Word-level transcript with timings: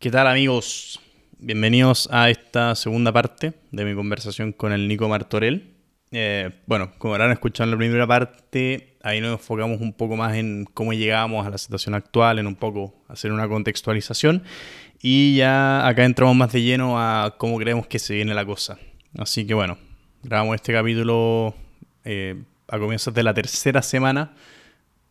¿Qué 0.00 0.10
tal 0.10 0.26
amigos? 0.28 0.98
Bienvenidos 1.38 2.08
a 2.10 2.30
esta 2.30 2.74
segunda 2.74 3.12
parte 3.12 3.52
de 3.70 3.84
mi 3.84 3.94
conversación 3.94 4.50
con 4.54 4.72
el 4.72 4.88
Nico 4.88 5.10
Martorell. 5.10 5.74
Eh, 6.10 6.52
bueno, 6.64 6.92
como 6.96 7.12
habrán 7.12 7.32
escuchado 7.32 7.64
en 7.64 7.72
la 7.72 7.76
primera 7.76 8.06
parte, 8.06 8.96
ahí 9.02 9.20
nos 9.20 9.32
enfocamos 9.32 9.78
un 9.82 9.92
poco 9.92 10.16
más 10.16 10.36
en 10.36 10.64
cómo 10.72 10.94
llegamos 10.94 11.46
a 11.46 11.50
la 11.50 11.58
situación 11.58 11.94
actual, 11.94 12.38
en 12.38 12.46
un 12.46 12.54
poco 12.54 12.94
hacer 13.08 13.30
una 13.30 13.46
contextualización. 13.46 14.42
Y 15.02 15.36
ya 15.36 15.86
acá 15.86 16.06
entramos 16.06 16.34
más 16.34 16.50
de 16.50 16.62
lleno 16.62 16.98
a 16.98 17.34
cómo 17.36 17.58
creemos 17.58 17.86
que 17.86 17.98
se 17.98 18.14
viene 18.14 18.32
la 18.32 18.46
cosa. 18.46 18.78
Así 19.18 19.46
que 19.46 19.52
bueno, 19.52 19.76
grabamos 20.22 20.54
este 20.54 20.72
capítulo 20.72 21.54
eh, 22.06 22.42
a 22.68 22.78
comienzos 22.78 23.12
de 23.12 23.22
la 23.22 23.34
tercera 23.34 23.82
semana 23.82 24.34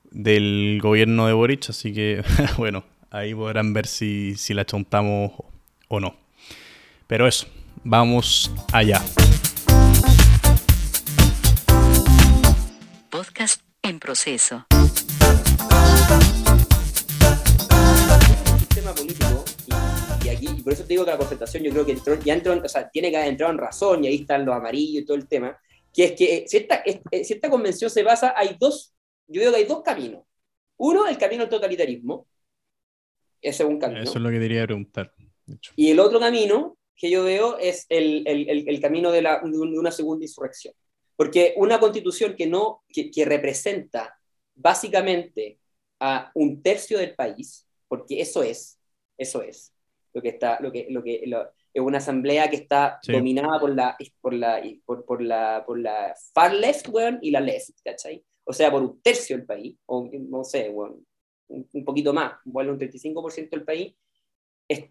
del 0.09 0.79
gobierno 0.81 1.27
de 1.27 1.33
Boric, 1.33 1.69
así 1.69 1.93
que 1.93 2.23
bueno, 2.57 2.83
Ahí 3.11 3.33
podrán 3.33 3.73
ver 3.73 3.87
si, 3.87 4.35
si 4.35 4.53
la 4.53 4.65
chontamos 4.65 5.31
o 5.87 5.99
no. 5.99 6.15
Pero 7.07 7.27
eso, 7.27 7.47
vamos 7.83 8.51
allá. 8.71 9.01
Podcast 13.09 13.61
en 13.81 13.99
proceso. 13.99 14.67
sistema 18.59 18.93
político, 18.93 19.43
y, 20.23 20.29
aquí, 20.29 20.47
y 20.47 20.61
por 20.61 20.73
eso 20.73 20.83
te 20.83 20.89
digo 20.89 21.03
que 21.03 21.09
la 21.09 21.17
concentración 21.17 21.63
yo 21.63 21.71
creo 21.71 21.85
que 21.87 21.97
ya 22.23 22.35
entró, 22.35 22.61
o 22.63 22.69
sea, 22.69 22.91
tiene 22.91 23.09
que 23.09 23.17
haber 23.17 23.29
entrado 23.29 23.51
en 23.51 23.57
razón, 23.57 24.03
y 24.03 24.07
ahí 24.07 24.15
están 24.17 24.45
los 24.45 24.55
amarillos 24.55 25.01
y 25.01 25.05
todo 25.07 25.17
el 25.17 25.27
tema, 25.27 25.59
que 25.91 26.03
es 26.03 26.11
que 26.11 26.45
si 26.47 26.57
esta, 26.57 26.83
si 26.83 27.33
esta 27.33 27.49
convención 27.49 27.89
se 27.89 28.03
basa, 28.03 28.35
hay 28.37 28.55
dos, 28.59 28.93
yo 29.27 29.41
veo 29.41 29.51
que 29.51 29.57
hay 29.57 29.65
dos 29.65 29.81
caminos. 29.81 30.21
Uno, 30.77 31.07
el 31.07 31.17
camino 31.17 31.41
al 31.41 31.49
totalitarismo, 31.49 32.27
ese 33.41 33.63
es 33.63 33.69
un 33.69 33.79
camino. 33.79 34.01
Eso 34.01 34.17
es 34.17 34.21
lo 34.21 34.29
que 34.29 34.39
quería 34.39 34.65
preguntar. 34.65 35.13
Y 35.75 35.91
el 35.91 35.99
otro 35.99 36.19
camino 36.19 36.77
que 36.95 37.09
yo 37.09 37.23
veo 37.23 37.57
es 37.57 37.85
el, 37.89 38.23
el, 38.27 38.67
el 38.67 38.81
camino 38.81 39.11
de, 39.11 39.21
la, 39.21 39.39
de, 39.39 39.57
una 39.57 39.91
segunda 39.91 40.25
insurrección. 40.25 40.73
Porque 41.15 41.53
una 41.57 41.79
constitución 41.79 42.35
que, 42.35 42.47
no, 42.47 42.83
que, 42.87 43.09
que, 43.09 43.25
representa 43.25 44.17
básicamente 44.55 45.59
a 45.99 46.31
un 46.35 46.61
tercio 46.61 46.97
del 46.97 47.15
país, 47.15 47.67
porque 47.87 48.21
eso 48.21 48.43
es, 48.43 48.79
eso 49.17 49.41
es 49.41 49.73
lo 50.13 50.21
que 50.21 50.29
está, 50.29 50.59
lo 50.61 50.71
que, 50.71 50.87
lo 50.89 51.03
que 51.03 51.23
lo, 51.25 51.49
es 51.73 51.81
una 51.81 51.99
asamblea 51.99 52.49
que 52.49 52.55
está 52.55 52.99
sí. 53.01 53.11
dominada 53.11 53.59
por 53.59 53.75
la, 53.75 53.97
por 54.21 54.33
la, 54.33 54.61
por, 54.85 55.05
por, 55.05 55.21
la, 55.21 55.63
por 55.65 55.79
la 55.79 56.13
far 56.33 56.53
left, 56.53 56.87
bueno, 56.87 57.19
y 57.21 57.31
la 57.31 57.39
left, 57.39 57.69
¿cachai? 57.83 58.23
O 58.43 58.53
sea, 58.53 58.71
por 58.71 58.81
un 58.81 59.01
tercio 59.01 59.37
del 59.37 59.45
país, 59.45 59.77
o 59.85 60.09
no 60.11 60.43
sé, 60.43 60.69
bueno, 60.69 60.97
un 61.49 61.85
poquito 61.85 62.13
más, 62.13 62.33
igual 62.45 62.69
un 62.69 62.79
35% 62.79 63.49
del 63.49 63.65
país, 63.65 63.95
es, 64.67 64.85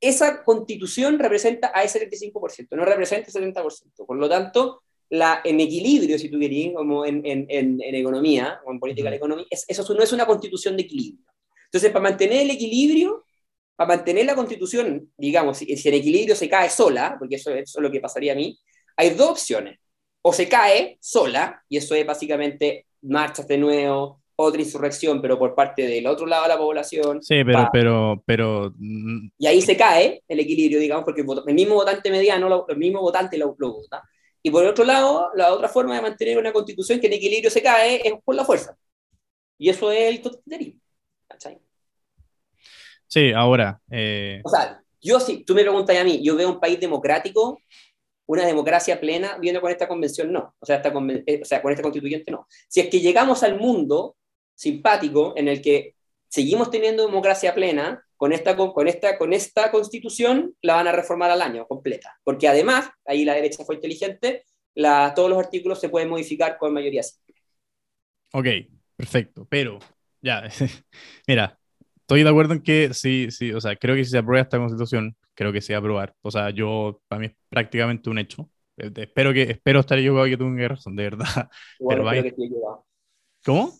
esa 0.00 0.44
constitución 0.44 1.18
representa 1.18 1.72
a 1.74 1.82
ese 1.82 2.08
35%, 2.08 2.76
no 2.76 2.84
representa 2.84 3.30
el 3.38 3.54
70%. 3.54 4.06
Por 4.06 4.16
lo 4.16 4.28
tanto, 4.28 4.82
la, 5.10 5.40
en 5.44 5.60
equilibrio, 5.60 6.18
si 6.18 6.28
tú 6.28 6.38
querías, 6.38 6.74
como 6.74 7.04
en, 7.06 7.24
en, 7.24 7.46
en, 7.48 7.80
en 7.82 7.94
economía 7.94 8.60
o 8.64 8.72
en 8.72 8.80
política 8.80 9.06
de 9.06 9.10
la 9.10 9.16
economía, 9.16 9.46
es, 9.50 9.64
eso 9.68 9.94
no 9.94 10.02
es 10.02 10.12
una 10.12 10.26
constitución 10.26 10.76
de 10.76 10.82
equilibrio. 10.82 11.24
Entonces, 11.66 11.90
para 11.90 12.02
mantener 12.02 12.42
el 12.42 12.50
equilibrio, 12.50 13.24
para 13.74 13.96
mantener 13.96 14.26
la 14.26 14.34
constitución, 14.34 15.10
digamos, 15.16 15.58
si, 15.58 15.76
si 15.76 15.88
en 15.88 15.94
equilibrio 15.94 16.36
se 16.36 16.48
cae 16.48 16.70
sola, 16.70 17.16
porque 17.18 17.36
eso, 17.36 17.50
eso 17.50 17.78
es 17.78 17.82
lo 17.82 17.90
que 17.90 18.00
pasaría 18.00 18.32
a 18.32 18.36
mí, 18.36 18.58
hay 18.96 19.10
dos 19.10 19.30
opciones. 19.30 19.78
O 20.22 20.32
se 20.32 20.48
cae 20.48 20.98
sola, 21.00 21.62
y 21.68 21.76
eso 21.76 21.94
es 21.94 22.04
básicamente 22.04 22.86
marchas 23.02 23.46
de 23.46 23.58
nuevo, 23.58 24.22
otra 24.36 24.60
insurrección, 24.60 25.20
pero 25.22 25.38
por 25.38 25.54
parte 25.54 25.86
del 25.86 26.06
otro 26.06 26.26
lado 26.26 26.42
de 26.44 26.48
la 26.50 26.58
población. 26.58 27.22
Sí, 27.22 27.42
pero, 27.44 27.58
va. 27.58 27.70
pero, 27.72 28.22
pero... 28.26 28.74
Y 29.38 29.46
ahí 29.46 29.62
se 29.62 29.76
cae 29.76 30.22
el 30.28 30.40
equilibrio, 30.40 30.78
digamos, 30.78 31.04
porque 31.04 31.22
el 31.22 31.54
mismo 31.54 31.74
votante 31.74 32.10
mediano, 32.10 32.66
el 32.68 32.76
mismo 32.76 33.00
votante 33.00 33.38
lo, 33.38 33.56
lo, 33.58 33.72
vota. 33.72 34.02
Y 34.42 34.50
por 34.50 34.64
otro 34.64 34.84
lado, 34.84 35.30
la 35.34 35.52
otra 35.52 35.68
forma 35.68 35.96
de 35.96 36.02
mantener 36.02 36.38
una 36.38 36.52
constitución 36.52 37.00
que 37.00 37.06
en 37.06 37.14
equilibrio 37.14 37.50
se 37.50 37.62
cae 37.62 38.06
es 38.06 38.14
por 38.22 38.34
la 38.34 38.44
fuerza. 38.44 38.76
Y 39.58 39.70
eso 39.70 39.90
es 39.90 40.02
el 40.02 40.20
totalitarismo. 40.20 40.80
¿Cachai? 41.26 41.58
Sí, 43.06 43.32
ahora... 43.32 43.80
Eh... 43.90 44.42
O 44.44 44.50
sea, 44.50 44.82
yo 45.00 45.18
si 45.18 45.44
tú 45.44 45.54
me 45.54 45.62
preguntas 45.62 45.96
a 45.96 46.04
mí, 46.04 46.22
yo 46.22 46.36
veo 46.36 46.50
un 46.50 46.60
país 46.60 46.78
democrático 46.78 47.58
una 48.26 48.44
democracia 48.44 49.00
plena 49.00 49.38
viendo 49.38 49.60
con 49.60 49.70
esta 49.70 49.88
convención 49.88 50.32
no, 50.32 50.54
o 50.58 50.66
sea, 50.66 50.76
esta, 50.76 50.92
o 50.92 51.44
sea, 51.44 51.62
con 51.62 51.70
esta 51.70 51.82
constituyente 51.82 52.30
no. 52.30 52.46
Si 52.68 52.80
es 52.80 52.88
que 52.88 53.00
llegamos 53.00 53.42
al 53.42 53.58
mundo 53.58 54.16
simpático 54.56 55.34
en 55.36 55.46
el 55.46 55.62
que 55.62 55.94
seguimos 56.28 56.70
teniendo 56.70 57.06
democracia 57.06 57.54
plena, 57.54 58.02
con 58.16 58.32
esta, 58.32 58.56
con, 58.56 58.88
esta, 58.88 59.18
con 59.18 59.32
esta 59.32 59.70
constitución 59.70 60.54
la 60.62 60.74
van 60.74 60.88
a 60.88 60.92
reformar 60.92 61.30
al 61.30 61.42
año 61.42 61.66
completa. 61.66 62.18
Porque 62.24 62.48
además, 62.48 62.90
ahí 63.04 63.24
la 63.24 63.34
derecha 63.34 63.64
fue 63.64 63.76
inteligente, 63.76 64.44
la, 64.74 65.12
todos 65.14 65.30
los 65.30 65.38
artículos 65.38 65.80
se 65.80 65.88
pueden 65.88 66.08
modificar 66.08 66.58
con 66.58 66.72
mayoría 66.72 67.02
simple. 67.02 67.34
Ok, 68.32 68.46
perfecto. 68.96 69.46
Pero, 69.48 69.78
ya, 70.20 70.48
mira, 71.26 71.58
estoy 72.00 72.22
de 72.22 72.28
acuerdo 72.28 72.54
en 72.54 72.62
que 72.62 72.92
sí, 72.94 73.28
sí, 73.30 73.52
o 73.52 73.60
sea, 73.60 73.76
creo 73.76 73.94
que 73.94 74.04
si 74.04 74.10
se 74.10 74.18
aprueba 74.18 74.42
esta 74.42 74.58
constitución, 74.58 75.16
creo 75.34 75.52
que 75.52 75.60
se 75.60 75.74
va 75.74 75.78
a 75.78 75.80
aprobar. 75.80 76.14
O 76.22 76.30
sea, 76.30 76.50
yo, 76.50 77.00
para 77.08 77.20
mí 77.20 77.26
es 77.26 77.32
prácticamente 77.48 78.10
un 78.10 78.18
hecho. 78.18 78.50
Espero, 78.76 79.32
que, 79.32 79.42
espero 79.42 79.80
estar 79.80 79.98
equivocado 79.98 80.26
que 80.26 80.36
tenga 80.36 80.68
razón, 80.68 80.96
de 80.96 81.02
verdad. 81.04 81.26
Igual 81.80 82.02
pero 82.10 82.36
que. 82.36 82.48
¿Cómo? 83.44 83.72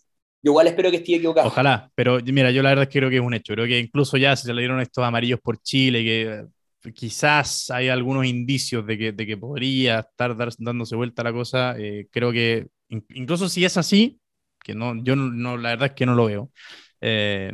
Yo 0.46 0.52
igual 0.52 0.68
espero 0.68 0.92
que 0.92 0.98
esté 0.98 1.16
equivocado. 1.16 1.48
Ojalá, 1.48 1.90
pero 1.96 2.20
mira, 2.24 2.52
yo 2.52 2.62
la 2.62 2.68
verdad 2.68 2.84
es 2.84 2.88
que 2.88 3.00
creo 3.00 3.10
que 3.10 3.16
es 3.16 3.20
un 3.22 3.34
hecho. 3.34 3.52
Creo 3.54 3.66
que 3.66 3.80
incluso 3.80 4.16
ya 4.16 4.36
se 4.36 4.54
le 4.54 4.60
dieron 4.60 4.80
estos 4.80 5.02
amarillos 5.02 5.40
por 5.40 5.60
Chile, 5.60 6.04
que 6.04 6.92
quizás 6.92 7.68
hay 7.70 7.88
algunos 7.88 8.26
indicios 8.26 8.86
de 8.86 8.96
que, 8.96 9.10
de 9.10 9.26
que 9.26 9.36
podría 9.36 9.98
estar 9.98 10.36
dar, 10.36 10.50
dándose 10.56 10.94
vuelta 10.94 11.24
la 11.24 11.32
cosa. 11.32 11.74
Eh, 11.76 12.06
creo 12.12 12.30
que 12.30 12.68
incluso 12.88 13.48
si 13.48 13.64
es 13.64 13.76
así, 13.76 14.20
que 14.62 14.72
no, 14.72 14.94
yo 15.02 15.16
no, 15.16 15.56
la 15.56 15.70
verdad 15.70 15.88
es 15.88 15.94
que 15.94 16.06
no 16.06 16.14
lo 16.14 16.26
veo. 16.26 16.52
Eh, 17.00 17.52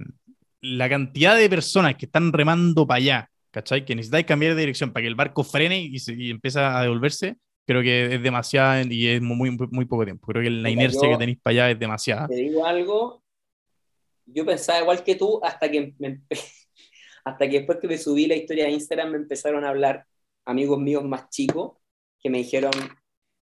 la 0.60 0.86
cantidad 0.90 1.34
de 1.34 1.48
personas 1.48 1.96
que 1.96 2.04
están 2.04 2.30
remando 2.30 2.86
para 2.86 2.98
allá, 2.98 3.30
¿cachai? 3.52 3.86
Que 3.86 3.94
necesitáis 3.94 4.26
cambiar 4.26 4.54
de 4.54 4.60
dirección 4.60 4.92
para 4.92 5.04
que 5.04 5.08
el 5.08 5.14
barco 5.14 5.44
frene 5.44 5.80
y, 5.80 5.98
se, 5.98 6.12
y 6.12 6.30
empiece 6.30 6.60
a 6.60 6.82
devolverse, 6.82 7.36
creo 7.66 7.82
que 7.82 8.14
es 8.14 8.22
demasiada 8.22 8.82
y 8.82 9.08
es 9.08 9.22
muy, 9.22 9.50
muy, 9.50 9.68
muy 9.70 9.84
poco 9.84 10.04
tiempo. 10.04 10.26
Creo 10.26 10.42
que 10.42 10.50
la 10.50 10.70
inercia 10.70 11.00
yo, 11.02 11.10
que 11.10 11.18
tenéis 11.18 11.38
para 11.40 11.52
allá 11.52 11.70
es 11.70 11.78
demasiada. 11.78 12.28
Te 12.28 12.34
digo 12.34 12.66
algo, 12.66 13.22
yo 14.26 14.44
pensaba 14.44 14.80
igual 14.80 15.02
que 15.04 15.14
tú 15.14 15.40
hasta 15.42 15.70
que, 15.70 15.94
me, 15.98 16.22
hasta 17.24 17.48
que 17.48 17.58
después 17.58 17.78
que 17.78 17.88
me 17.88 17.98
subí 17.98 18.26
la 18.26 18.36
historia 18.36 18.64
de 18.64 18.72
Instagram 18.72 19.10
me 19.10 19.16
empezaron 19.18 19.64
a 19.64 19.68
hablar 19.68 20.06
amigos 20.44 20.78
míos 20.78 21.04
más 21.04 21.28
chicos 21.28 21.72
que 22.20 22.30
me 22.30 22.38
dijeron, 22.38 22.72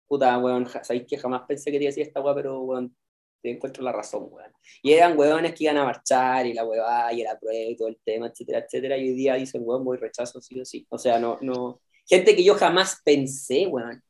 puta, 0.07 0.37
weón, 0.37 0.67
sabéis 0.67 1.05
que 1.07 1.17
jamás 1.17 1.43
pensé 1.47 1.71
que 1.71 1.79
te 1.79 1.85
decía 1.85 2.03
esta 2.03 2.21
weá, 2.21 2.33
pero 2.33 2.61
weón, 2.61 2.95
te 3.41 3.51
encuentro 3.51 3.83
la 3.83 3.91
razón, 3.91 4.27
weón. 4.31 4.51
Y 4.81 4.93
eran 4.93 5.17
weones 5.17 5.53
que 5.53 5.65
iban 5.65 5.77
a 5.77 5.83
marchar 5.83 6.45
y 6.45 6.53
la 6.53 6.63
weá 6.63 7.11
y 7.11 7.23
la 7.23 7.37
prueba 7.37 7.69
y 7.69 7.75
todo 7.75 7.89
el 7.89 7.99
tema, 8.03 8.27
etcétera, 8.27 8.59
etcétera. 8.59 8.97
Y 8.97 9.09
hoy 9.09 9.15
día 9.15 9.35
dicen, 9.35 9.61
weón, 9.65 9.83
voy 9.83 9.97
rechazo 9.97 10.39
sí 10.39 10.59
o 10.59 10.65
sí. 10.65 10.87
O 10.89 10.97
sea, 10.97 11.19
no, 11.19 11.37
no. 11.41 11.81
Gente 12.07 12.35
que 12.35 12.43
yo 12.43 12.55
jamás 12.55 13.01
pensé, 13.03 13.67
weón, 13.67 14.01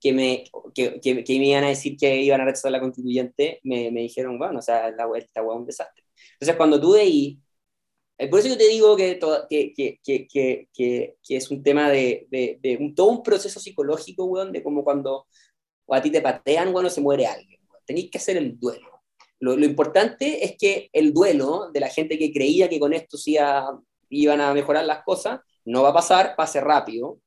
que 0.00 0.12
me, 0.12 0.44
que, 0.74 1.00
que, 1.00 1.24
que 1.24 1.38
me 1.38 1.46
iban 1.46 1.64
a 1.64 1.68
decir 1.68 1.96
que 1.96 2.16
iban 2.22 2.40
a 2.40 2.44
rechazar 2.44 2.72
la 2.72 2.80
constituyente, 2.80 3.60
me, 3.64 3.90
me 3.90 4.02
dijeron, 4.02 4.38
bueno, 4.38 4.58
o 4.58 4.62
sea, 4.62 4.90
la 4.90 5.06
esta 5.16 5.40
es 5.40 5.46
un 5.46 5.66
desastre. 5.66 6.04
Entonces, 6.34 6.56
cuando 6.56 6.80
tú 6.80 6.92
veis, 6.94 7.38
por 8.30 8.38
eso 8.38 8.48
yo 8.48 8.58
te 8.58 8.68
digo 8.68 8.96
que, 8.96 9.16
todo, 9.16 9.46
que, 9.48 9.98
es 11.28 11.50
un 11.50 11.62
tema 11.62 11.90
de, 11.90 12.26
de, 12.30 12.58
de 12.62 12.76
un, 12.76 12.94
todo 12.94 13.08
un 13.08 13.22
proceso 13.22 13.60
psicológico, 13.60 14.24
weón, 14.24 14.52
de 14.52 14.62
como 14.62 14.84
cuando 14.84 15.26
o 15.86 15.94
a 15.94 16.02
ti 16.02 16.10
te 16.10 16.22
patean, 16.22 16.68
weón, 16.68 16.86
o 16.86 16.90
se 16.90 17.00
muere 17.00 17.26
alguien 17.26 17.62
tenéis 17.84 18.10
que 18.10 18.18
hacer 18.18 18.36
el 18.36 18.58
duelo. 18.58 19.02
Lo, 19.40 19.56
lo, 19.56 19.64
importante 19.64 20.44
es 20.44 20.56
que 20.58 20.88
el 20.92 21.12
duelo 21.12 21.70
de 21.72 21.80
la 21.80 21.88
gente 21.88 22.18
que 22.18 22.32
creía 22.32 22.68
que 22.68 22.78
con 22.78 22.92
esto 22.92 23.16
sí 23.16 23.36
a, 23.36 23.66
iban 24.08 24.40
a 24.40 24.54
mejorar 24.54 24.84
las 24.84 25.02
cosas, 25.04 25.40
no 25.64 25.82
va 25.82 25.90
a 25.90 25.94
pasar, 25.94 26.34
pase 26.36 26.60
rápido, 26.60 27.18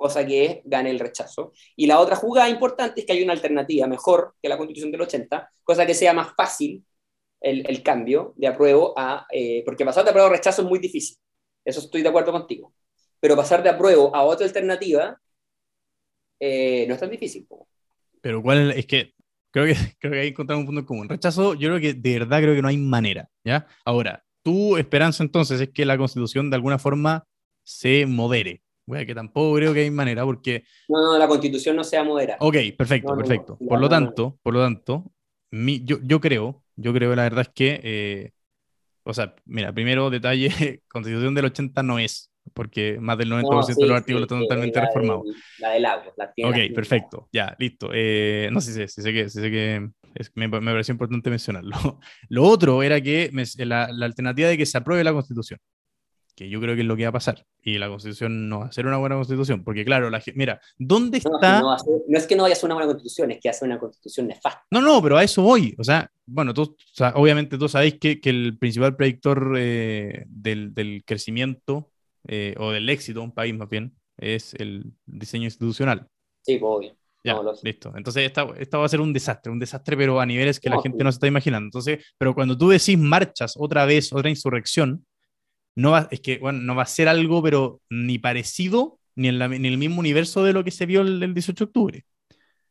cosa 0.00 0.26
que 0.26 0.44
es 0.46 0.58
gane 0.64 0.88
el 0.88 0.98
rechazo. 0.98 1.52
Y 1.76 1.86
la 1.86 2.00
otra 2.00 2.16
jugada 2.16 2.48
importante 2.48 3.00
es 3.00 3.06
que 3.06 3.12
hay 3.12 3.22
una 3.22 3.34
alternativa 3.34 3.86
mejor 3.86 4.34
que 4.40 4.48
la 4.48 4.56
constitución 4.56 4.90
del 4.90 5.02
80, 5.02 5.52
cosa 5.62 5.84
que 5.84 5.92
sea 5.92 6.14
más 6.14 6.34
fácil 6.34 6.82
el, 7.38 7.68
el 7.68 7.82
cambio 7.82 8.32
de 8.36 8.46
apruebo 8.46 8.94
a... 8.96 9.26
Eh, 9.30 9.62
porque 9.62 9.84
pasar 9.84 10.04
de 10.04 10.10
apruebo 10.10 10.28
a 10.28 10.32
rechazo 10.32 10.62
es 10.62 10.68
muy 10.68 10.78
difícil, 10.78 11.18
eso 11.62 11.80
estoy 11.80 12.00
de 12.00 12.08
acuerdo 12.08 12.32
contigo. 12.32 12.72
Pero 13.20 13.36
pasar 13.36 13.62
de 13.62 13.68
apruebo 13.68 14.16
a 14.16 14.22
otra 14.22 14.46
alternativa 14.46 15.20
eh, 16.40 16.86
no 16.88 16.94
es 16.94 17.00
tan 17.00 17.10
difícil. 17.10 17.46
Pero 18.22 18.42
cuál 18.42 18.70
es 18.70 18.86
que 18.86 19.12
creo 19.50 19.66
que, 19.66 19.74
creo 19.98 20.12
que 20.14 20.20
ahí 20.20 20.28
encontramos 20.28 20.62
un 20.62 20.66
punto 20.66 20.80
en 20.80 20.86
común. 20.86 21.08
Rechazo, 21.10 21.52
yo 21.52 21.68
creo 21.68 21.80
que 21.80 21.92
de 21.92 22.18
verdad 22.20 22.40
creo 22.40 22.54
que 22.54 22.62
no 22.62 22.68
hay 22.68 22.78
manera, 22.78 23.28
¿ya? 23.44 23.66
Ahora, 23.84 24.24
tu 24.42 24.78
esperanza 24.78 25.22
entonces 25.22 25.60
es 25.60 25.68
que 25.68 25.84
la 25.84 25.98
constitución 25.98 26.48
de 26.48 26.56
alguna 26.56 26.78
forma 26.78 27.26
se 27.62 28.06
modere. 28.06 28.62
Bueno, 28.90 29.06
que 29.06 29.14
tampoco 29.14 29.54
creo 29.56 29.72
que 29.72 29.80
hay 29.80 29.90
manera 29.90 30.24
porque... 30.24 30.64
No, 30.88 31.12
no, 31.12 31.16
la 31.18 31.28
constitución 31.28 31.76
no 31.76 31.84
sea 31.84 32.02
modera. 32.02 32.36
Ok, 32.40 32.56
perfecto, 32.76 33.08
no, 33.10 33.14
no, 33.16 33.22
perfecto. 33.22 33.56
No, 33.60 33.68
por 33.68 33.78
lo 33.80 33.88
tanto, 33.88 34.38
por 34.42 34.52
lo 34.54 34.60
tanto, 34.60 35.12
mi, 35.52 35.84
yo, 35.84 35.98
yo 36.02 36.20
creo, 36.20 36.64
yo 36.74 36.92
creo 36.92 37.14
la 37.14 37.22
verdad 37.22 37.42
es 37.42 37.50
que 37.54 37.80
eh, 37.84 38.30
O 39.04 39.14
sea, 39.14 39.34
mira, 39.46 39.72
primero 39.72 40.10
detalle, 40.10 40.48
constitución 40.88 41.34
del 41.36 41.44
80 41.46 41.82
no 41.84 41.98
es, 42.00 42.30
porque 42.52 42.98
más 43.00 43.16
del 43.16 43.28
90% 43.30 43.56
No, 43.56 43.62
sí, 43.74 43.80
de 43.80 43.86
los 43.86 43.96
artículos 43.96 44.22
sí, 44.22 44.24
están 44.26 44.38
sí, 44.40 44.44
totalmente 44.44 44.78
la 44.80 44.86
reformados. 44.86 45.24
del- 45.24 45.34
La 45.58 45.68
del 45.70 45.84
agua. 45.86 46.12
La 46.16 46.32
tiene 46.32 46.50
Ok, 46.50 46.56
las- 46.56 46.70
perfecto, 46.74 47.28
ya, 47.32 47.56
listo. 47.58 47.90
Eh, 47.94 48.48
no 48.52 48.60
sé, 48.60 48.88
sí 48.88 49.02
sé 49.02 49.12
que, 49.12 49.28
sé 49.28 49.50
que 49.50 49.88
es- 50.16 50.32
me, 50.34 50.48
me 50.48 50.72
pareció 50.72 50.92
importante 50.92 51.30
mencionarlo. 51.30 51.70
Lo 52.28 52.44
otro 52.44 52.82
era 52.82 53.00
que 53.00 53.30
me- 53.32 53.44
la, 53.64 53.88
la 53.92 54.06
alternativa 54.06 54.48
de 54.48 54.56
que 54.58 54.66
se 54.66 54.78
apruebe 54.78 55.04
la 55.04 55.12
constitución, 55.12 55.60
que 56.40 56.48
yo 56.48 56.58
creo 56.58 56.74
que 56.74 56.80
es 56.80 56.86
lo 56.86 56.96
que 56.96 57.02
va 57.02 57.10
a 57.10 57.12
pasar, 57.12 57.44
y 57.62 57.76
la 57.76 57.88
constitución 57.90 58.48
no 58.48 58.60
va 58.60 58.66
a 58.68 58.72
ser 58.72 58.86
una 58.86 58.96
buena 58.96 59.14
constitución, 59.16 59.62
porque 59.62 59.84
claro, 59.84 60.08
la, 60.08 60.22
mira, 60.34 60.58
¿dónde 60.78 61.20
No, 61.22 61.34
está? 61.36 61.60
no, 61.60 61.78
ser- 61.78 62.00
no 62.08 62.16
es 62.18 62.26
que 62.26 62.34
no 62.34 62.44
vaya 62.44 62.54
a 62.54 62.56
ser 62.56 62.64
una 62.68 62.76
buena 62.76 62.86
constitución, 62.88 63.30
es 63.32 63.40
que 63.42 63.50
hace 63.50 63.66
una 63.66 63.78
constitución 63.78 64.26
nefasta. 64.28 64.62
No, 64.70 64.80
no, 64.80 65.02
pero 65.02 65.18
a 65.18 65.22
eso 65.22 65.42
voy. 65.42 65.74
O 65.78 65.84
sea, 65.84 66.10
bueno, 66.24 66.54
tú, 66.54 66.62
o 66.62 66.76
sea, 66.94 67.12
obviamente 67.14 67.58
todos 67.58 67.72
sabéis 67.72 67.98
que, 68.00 68.22
que 68.22 68.30
el 68.30 68.56
principal 68.58 68.96
predictor 68.96 69.54
eh, 69.58 70.24
del, 70.28 70.72
del 70.72 71.04
crecimiento 71.04 71.90
eh, 72.26 72.54
o 72.58 72.70
del 72.70 72.88
éxito 72.88 73.20
de 73.20 73.24
un 73.26 73.32
país 73.34 73.54
más 73.54 73.68
bien 73.68 73.92
es 74.16 74.54
el 74.54 74.94
diseño 75.04 75.44
institucional. 75.44 76.06
Sí, 76.42 76.56
pues, 76.56 76.70
obvio. 76.74 76.96
Ya, 77.22 77.34
No, 77.34 77.52
listo. 77.62 77.92
Entonces, 77.94 78.24
esta, 78.24 78.46
esta 78.58 78.78
va 78.78 78.86
a 78.86 78.88
ser 78.88 79.02
un 79.02 79.12
desastre, 79.12 79.52
un 79.52 79.58
desastre, 79.58 79.94
pero 79.94 80.18
a 80.20 80.24
niveles 80.24 80.58
que 80.58 80.70
la 80.70 80.76
No, 80.76 80.82
gente 80.82 80.96
sí. 80.96 81.04
no 81.04 81.12
se 81.12 81.16
está 81.16 81.26
imaginando. 81.26 81.66
Entonces, 81.66 82.02
pero 82.16 82.34
cuando 82.34 82.56
tú 82.56 82.70
decís 82.70 82.96
marchas 82.98 83.56
otra 83.58 83.84
vez, 83.84 84.10
otra 84.14 84.30
insurrección, 84.30 85.04
no 85.76 85.92
va, 85.92 86.08
es 86.10 86.20
que, 86.20 86.38
bueno, 86.38 86.60
no 86.60 86.74
va 86.74 86.82
a 86.82 86.86
ser 86.86 87.08
algo, 87.08 87.42
pero 87.42 87.80
ni 87.90 88.18
parecido, 88.18 88.98
ni 89.16 89.28
en, 89.28 89.38
la- 89.38 89.48
ni 89.48 89.56
en 89.56 89.66
el 89.66 89.78
mismo 89.78 90.00
universo 90.00 90.44
de 90.44 90.52
lo 90.52 90.64
que 90.64 90.70
se 90.70 90.86
vio 90.86 91.00
el, 91.02 91.22
el 91.22 91.34
18 91.34 91.64
de 91.64 91.68
octubre. 91.68 92.04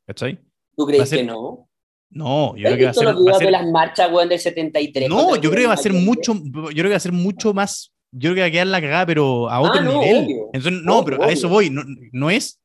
¿Cachai? 0.08 0.40
¿Tú 0.76 0.86
crees 0.86 1.10
ser- 1.10 1.20
que 1.20 1.26
no? 1.26 1.68
No, 2.12 2.56
yo 2.58 2.68
¿Has 2.68 2.74
creo 2.76 2.78
que 2.78 2.84
va 2.86 2.90
a 2.90 2.94
ser, 2.94 3.08
va 3.08 3.32
a 3.32 3.34
ser- 3.36 3.46
de 3.48 3.52
las 3.52 3.68
marchas, 3.68 4.12
weón, 4.12 4.30
del 4.30 4.40
73? 4.40 5.10
No, 5.10 5.36
yo 5.36 5.52
creo 5.52 5.62
que 5.64 5.68
va 5.68 5.74
a 5.74 5.78
ser 5.78 5.94
mucho, 5.94 6.34
yo 6.34 6.62
creo 6.72 6.84
que 6.86 6.90
va 6.90 6.96
a 6.96 7.00
ser 7.00 7.12
mucho 7.12 7.54
más, 7.54 7.94
yo 8.12 8.32
creo 8.32 8.36
que 8.36 8.42
va 8.42 8.48
a 8.48 8.52
quedar 8.52 8.68
la 8.68 8.82
cagada, 8.82 9.06
pero 9.06 9.48
a 9.50 9.60
otro 9.62 9.82
Ah, 9.82 9.84
no, 9.84 10.02
nivel. 10.02 10.24
obvio. 10.26 10.50
Entonces, 10.54 10.82
no, 10.84 10.98
Obvio, 11.00 11.06
pero 11.20 11.24
a 11.24 11.32
eso 11.32 11.48
obvio. 11.48 11.56
voy, 11.56 11.70
no, 11.70 11.84
no 12.12 12.30
es, 12.32 12.60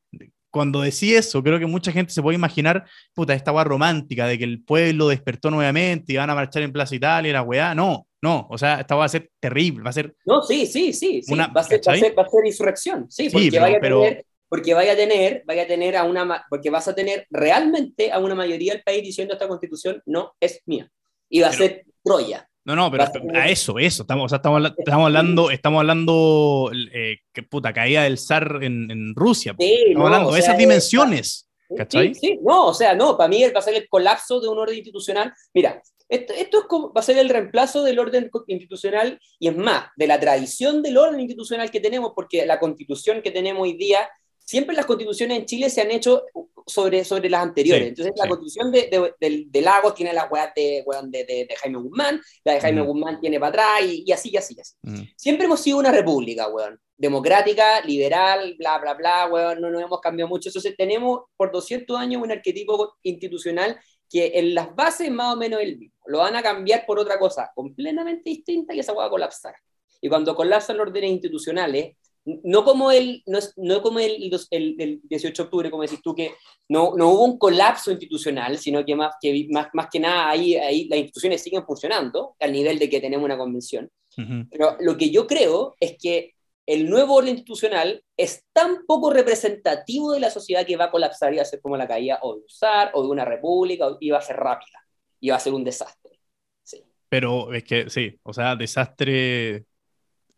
cuando 0.49 0.81
decís 0.81 1.11
eso, 1.13 1.43
creo 1.43 1.59
que 1.59 1.67
mucha 1.67 1.91
gente 1.91 2.11
se 2.11 2.23
puede 2.23 2.35
imaginar, 2.37 2.85
puta, 3.13 3.35
esta 3.35 3.51
weá 3.51 3.65
romántica 3.65 4.25
de 4.25 4.37
que 4.39 4.45
el 4.45 4.63
pueblo 4.63 5.09
despertó 5.09 5.51
nuevamente 5.51 6.13
y 6.13 6.15
van 6.17 6.29
a 6.31 6.35
marchar 6.35 6.63
en 6.63 6.71
Plaza 6.71 6.95
Italia 6.95 7.29
y 7.29 7.33
la 7.33 7.43
weá, 7.43 7.75
no, 7.75 8.07
no, 8.25 8.47
o 8.49 8.57
sea, 8.57 8.79
esta 8.81 8.95
va 8.95 9.05
a 9.05 9.09
ser 9.09 9.29
terrible, 9.39 9.83
va 9.83 9.89
a 9.91 9.93
ser, 9.93 10.15
No, 10.25 10.41
sí, 10.41 10.65
sí, 10.65 10.93
sí. 10.93 11.21
sí. 11.21 11.33
Una- 11.33 11.47
va, 11.47 11.61
a 11.61 11.63
ser, 11.63 11.79
va, 11.87 11.93
a 11.93 11.97
ser, 11.97 12.17
va 12.17 12.23
a 12.23 12.29
ser 12.29 12.45
insurrección. 12.45 13.05
Sí, 13.09 13.29
Sí, 13.29 13.29
porque, 13.31 13.49
pero- 13.51 13.65
vaya 13.65 13.77
a 13.77 13.81
tener, 13.81 14.25
porque 14.49 14.73
vaya 14.73 14.91
a 14.93 14.95
tener, 14.95 15.43
vaya 15.45 15.63
a 15.63 15.67
tener 15.67 15.95
a 15.97 16.03
una, 16.03 16.45
porque 16.49 16.69
vas 16.69 16.87
a 16.87 16.95
tener 16.95 17.27
realmente 17.29 18.11
a 18.11 18.19
una 18.19 18.35
mayoría 18.35 18.73
del 18.73 18.83
país 18.83 19.03
diciendo 19.03 19.33
esta 19.33 19.47
constitución 19.47 20.01
no 20.05 20.33
es 20.39 20.61
mía. 20.65 20.89
Y 21.29 21.41
va 21.41 21.47
a 21.47 21.51
Pero- 21.51 21.63
ser 21.63 21.85
Troya. 22.03 22.47
no, 22.65 22.75
no, 22.75 22.89
pero 22.91 23.03
a 23.03 23.11
a 23.41 23.49
eso, 23.49 23.77
eso, 23.79 24.03
estamos, 24.03 24.25
o 24.25 24.29
sea, 24.29 24.35
estamos, 24.37 24.61
estamos 24.77 25.05
hablando, 25.05 25.49
estamos 25.51 25.79
hablando, 25.79 26.71
eh, 26.93 27.17
que 27.33 27.43
puta, 27.43 27.73
caída 27.73 28.03
del 28.03 28.17
zar 28.17 28.59
en, 28.61 28.89
en 28.91 29.13
Rusia, 29.15 29.55
Sí, 29.59 29.73
estamos 29.87 29.95
no, 29.99 30.05
hablando 30.07 30.29
o 30.29 30.33
de 30.33 30.41
sea, 30.41 30.51
esas 30.51 30.57
dimensiones. 30.59 31.49
Sí, 31.67 31.75
¿Cachai? 31.75 32.13
Sí, 32.13 32.39
no, 32.43 32.67
o 32.67 32.73
sea, 32.75 32.93
no, 32.93 33.17
para 33.17 33.27
mí 33.27 33.43
va 33.51 33.57
a 33.59 33.61
ser 33.63 33.73
el 33.73 33.87
colapso 33.89 34.39
de 34.39 34.47
un 34.47 34.59
orden 34.59 34.75
institucional. 34.75 35.33
Mira, 35.51 35.81
esto, 36.09 36.33
esto 36.33 36.59
es 36.59 36.65
como, 36.65 36.93
va 36.93 37.01
a 37.01 37.03
ser 37.03 37.17
el 37.17 37.29
reemplazo 37.29 37.83
del 37.83 37.99
orden 37.99 38.29
institucional 38.47 39.19
y 39.39 39.47
es 39.47 39.57
más, 39.57 39.87
de 39.95 40.07
la 40.07 40.19
tradición 40.19 40.81
del 40.83 40.97
orden 40.97 41.19
institucional 41.19 41.71
que 41.71 41.79
tenemos, 41.79 42.11
porque 42.15 42.45
la 42.45 42.59
constitución 42.59 43.21
que 43.21 43.31
tenemos 43.31 43.63
hoy 43.63 43.73
día, 43.73 44.07
siempre 44.37 44.75
las 44.75 44.85
constituciones 44.85 45.39
en 45.39 45.45
Chile 45.45 45.69
se 45.71 45.81
han 45.81 45.89
hecho 45.89 46.23
sobre, 46.67 47.03
sobre 47.03 47.29
las 47.29 47.41
anteriores. 47.41 47.83
Sí, 47.83 47.89
Entonces, 47.89 48.13
la 48.17 48.23
sí. 48.23 48.29
constitución 48.29 48.71
de, 48.71 48.81
de, 48.91 49.13
del- 49.19 49.51
de 49.51 49.61
Lagos 49.61 49.95
tiene 49.95 50.13
las 50.13 50.31
weas 50.31 50.51
de, 50.55 50.83
de, 51.07 51.25
de, 51.25 51.45
de 51.47 51.55
Jaime 51.55 51.79
Guzmán, 51.79 52.21
la 52.43 52.53
de 52.53 52.61
Jaime 52.61 52.81
Ujú. 52.81 52.91
Guzmán 52.93 53.19
tiene 53.19 53.39
para 53.39 53.49
atrás 53.49 53.81
y, 53.89 54.03
y 54.05 54.11
así, 54.11 54.29
y 54.31 54.37
así, 54.37 54.53
y 54.57 54.61
así. 54.61 54.73
Mm. 54.83 55.01
Siempre 55.15 55.45
hemos 55.45 55.59
sido 55.59 55.77
una 55.79 55.91
república, 55.91 56.47
weón. 56.49 56.79
Democrática, 56.97 57.81
liberal, 57.81 58.55
bla, 58.57 58.77
bla, 58.79 58.93
bla, 58.93 59.27
weón. 59.27 59.61
No 59.61 59.69
nos 59.69 59.81
hemos 59.81 59.99
cambiado 59.99 60.29
mucho. 60.29 60.49
Entonces 60.49 60.75
tenemos 60.77 61.21
por 61.35 61.51
200 61.51 61.97
años 61.99 62.21
un 62.21 62.31
arquetipo 62.31 62.95
institucional 63.03 63.79
que 64.09 64.31
en 64.35 64.53
las 64.53 64.75
bases 64.75 65.09
más 65.11 65.33
o 65.33 65.37
menos 65.37 65.61
el 65.61 65.77
mismo. 65.77 65.95
Lo 66.07 66.19
van 66.19 66.35
a 66.35 66.43
cambiar 66.43 66.85
por 66.85 66.99
otra 66.99 67.17
cosa 67.17 67.51
completamente 67.55 68.29
distinta 68.29 68.73
y 68.73 68.79
esa 68.79 68.93
va 68.93 69.05
a 69.05 69.09
colapsar. 69.09 69.55
Y 70.01 70.09
cuando 70.09 70.35
colapsan 70.35 70.77
los 70.77 70.87
órdenes 70.87 71.11
institucionales, 71.11 71.95
no 72.25 72.63
como 72.63 72.91
el, 72.91 73.21
no, 73.27 73.37
es- 73.37 73.53
no 73.55 73.81
como 73.81 73.99
el, 73.99 74.31
el, 74.51 74.75
el 74.79 75.01
18 75.03 75.43
de 75.43 75.45
octubre, 75.45 75.71
como 75.71 75.83
decís 75.83 76.01
tú, 76.01 76.15
que 76.15 76.31
no, 76.69 76.93
no 76.95 77.09
hubo 77.09 77.23
un 77.23 77.37
colapso 77.37 77.91
institucional, 77.91 78.57
sino 78.57 78.83
que 78.85 78.95
más 78.95 79.15
que, 79.21 79.47
más, 79.51 79.67
más 79.73 79.87
que 79.91 79.99
nada 79.99 80.29
ahí, 80.29 80.55
ahí 80.55 80.87
las 80.87 80.99
instituciones 80.99 81.41
siguen 81.41 81.65
funcionando 81.65 82.35
al 82.39 82.51
nivel 82.51 82.79
de 82.79 82.89
que 82.89 82.99
tenemos 82.99 83.25
una 83.25 83.37
convención. 83.37 83.89
Ujú. 84.17 84.47
Pero 84.49 84.77
lo 84.79 84.97
que 84.97 85.09
yo 85.09 85.27
creo 85.27 85.75
es 85.79 85.97
que 86.01 86.34
el 86.67 86.89
nuevo 86.89 87.15
orden 87.15 87.31
institucional 87.35 88.03
es 88.17 88.43
tan 88.53 88.85
poco 88.87 89.11
representativo 89.11 90.13
de 90.13 90.19
la 90.19 90.29
sociedad 90.31 90.65
que 90.65 90.77
va 90.77 90.85
a 90.85 90.91
colapsar 90.91 91.33
y 91.33 91.37
va 91.37 91.43
a 91.43 91.45
ser 91.45 91.61
como 91.61 91.77
la 91.77 91.87
caída 91.87 92.19
o 92.21 92.35
de 92.35 92.41
un 92.41 92.49
zar 92.49 92.91
o 92.93 93.03
de 93.03 93.09
una 93.09 93.25
república 93.25 93.87
o- 93.87 93.97
y 93.99 94.09
va 94.09 94.17
a 94.19 94.21
ser 94.21 94.37
rápida 94.37 94.79
y 95.19 95.29
va 95.29 95.35
a 95.35 95.39
ser 95.39 95.53
un 95.53 95.63
desastre. 95.63 96.19
Sí. 96.63 96.83
Pero 97.09 97.53
es 97.53 97.63
que 97.63 97.89
sí, 97.89 98.19
o 98.23 98.33
sea, 98.33 98.55
desastre 98.55 99.65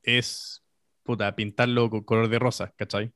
es, 0.03 0.63
puta, 1.03 1.35
pintarlo 1.35 1.89
con 1.89 2.03
color 2.03 2.29
de 2.29 2.39
rosa, 2.39 2.73
¿cachai? 2.75 3.11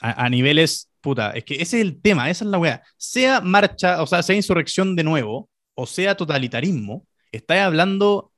A, 0.00 0.24
a 0.24 0.28
niveles, 0.28 0.90
puta, 1.00 1.30
es 1.32 1.44
que 1.44 1.54
ese 1.54 1.78
es 1.80 1.82
el 1.86 2.00
tema, 2.02 2.28
esa 2.30 2.44
es 2.44 2.50
la 2.50 2.58
weá. 2.58 2.82
Sea 2.96 3.40
marcha, 3.40 4.02
o 4.02 4.06
sea, 4.06 4.22
sea 4.22 4.36
insurrección 4.36 4.96
de 4.96 5.04
nuevo, 5.04 5.48
o 5.74 5.86
sea 5.86 6.16
totalitarismo, 6.16 7.06
estáis 7.32 7.62
hablando, 7.62 8.32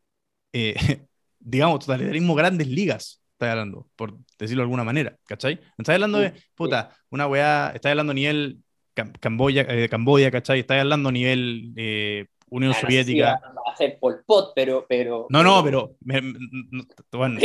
eh, 0.53 0.75
digamos, 1.39 1.81
totalitarismo 1.81 2.35
grandes 2.35 2.69
ligas, 2.69 3.21
estáis 3.37 3.53
hablando, 3.53 3.87
por 3.97 4.15
decirlo 4.39 4.63
de 4.63 4.65
alguna 4.65 4.85
manera, 4.85 5.17
¿cachai? 5.27 5.61
Estáis 5.79 5.95
hablando 5.97 6.19
de, 6.19 6.33
puta, 6.55 6.91
una 7.11 7.27
weá, 7.27 7.71
estáis 7.75 7.93
hablando 7.93 8.13
a 8.13 8.15
nivel 8.15 8.59
Cam- 8.95 9.13
Camboya, 9.21 9.63
eh, 9.69 9.89
Camboya, 9.89 10.31
¿cachai? 10.31 10.61
Estáis 10.61 10.81
hablando 10.81 11.11
a 11.11 11.13
nivel 11.13 11.73
eh, 11.77 12.27
Unión 12.49 12.73
Ah, 12.73 12.75
no 12.75 12.81
sé 12.81 12.87
si 13.05 13.21
Soviética. 13.21 13.41
va, 13.43 13.73
a 13.73 13.77
ser 13.77 13.99
Pol 14.01 14.23
Pot, 14.25 14.53
pero... 14.55 14.87
pero 14.89 15.27
No, 15.29 15.43
no, 15.43 15.63
pero. 15.63 15.97
me- 16.05 16.23
no, 16.23 16.85
bueno, 17.13 17.41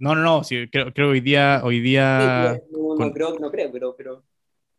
no, 0.00 0.14
no, 0.14 0.22
no. 0.22 0.44
sí, 0.44 0.66
creo, 0.70 0.92
creo 0.92 1.10
hoy 1.10 1.20
día. 1.20 1.60
Hoy 1.62 1.80
día 1.80 2.54
Sí, 2.58 2.66
no, 2.72 2.78
no 2.88 2.96
con- 2.96 3.12
creo, 3.12 3.38
no 3.38 3.50
creo, 3.50 3.70
pero... 3.72 3.94
pero 3.96 4.22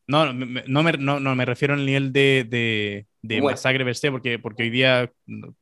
no, 0.08 0.34
me- 0.34 0.64
no, 0.68 0.84
me, 0.84 0.92
no, 0.94 1.20
no 1.20 1.36
me 1.36 1.46
refiero 1.46 1.74
al 1.74 1.86
nivel 1.86 2.14
de, 2.14 2.46
de, 2.50 3.08
de 3.22 3.42
Bueno. 3.42 3.52
masacre 3.52 3.84
per 3.86 3.96
se, 3.96 4.12
porque, 4.12 4.40
porque 4.40 4.64
hoy 4.64 4.70
día 4.70 5.12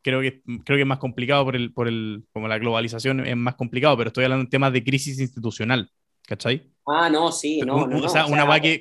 creo 0.01 0.21
que, 0.21 0.42
creo 0.63 0.77
que 0.77 0.81
es 0.81 0.88
más 0.88 1.00
complicado 1.00 1.44
por 1.45 1.56
el, 1.56 1.74
por 1.74 1.88
el. 1.88 2.24
Como 2.31 2.47
la 2.47 2.57
globalización 2.59 3.25
es 3.25 3.36
más 3.38 3.56
complicado, 3.56 3.97
pero 3.97 4.09
estoy 4.09 4.24
hablando 4.25 4.44
en 4.44 4.50
temas 4.50 4.74
de 4.74 4.83
crisis 4.83 5.19
institucional. 5.19 5.89
¿Cachai? 6.27 6.71
ah, 6.88 7.09
no, 7.09 7.31
sí, 7.31 7.61
no, 7.61 7.75
Un- 7.83 7.90
no, 7.92 7.97
no, 7.97 8.06
o 8.06 8.09
sea, 8.09 8.25
o 8.25 8.30
una 8.30 8.42
sea, 8.44 8.49
weá 8.49 8.59
que. 8.59 8.80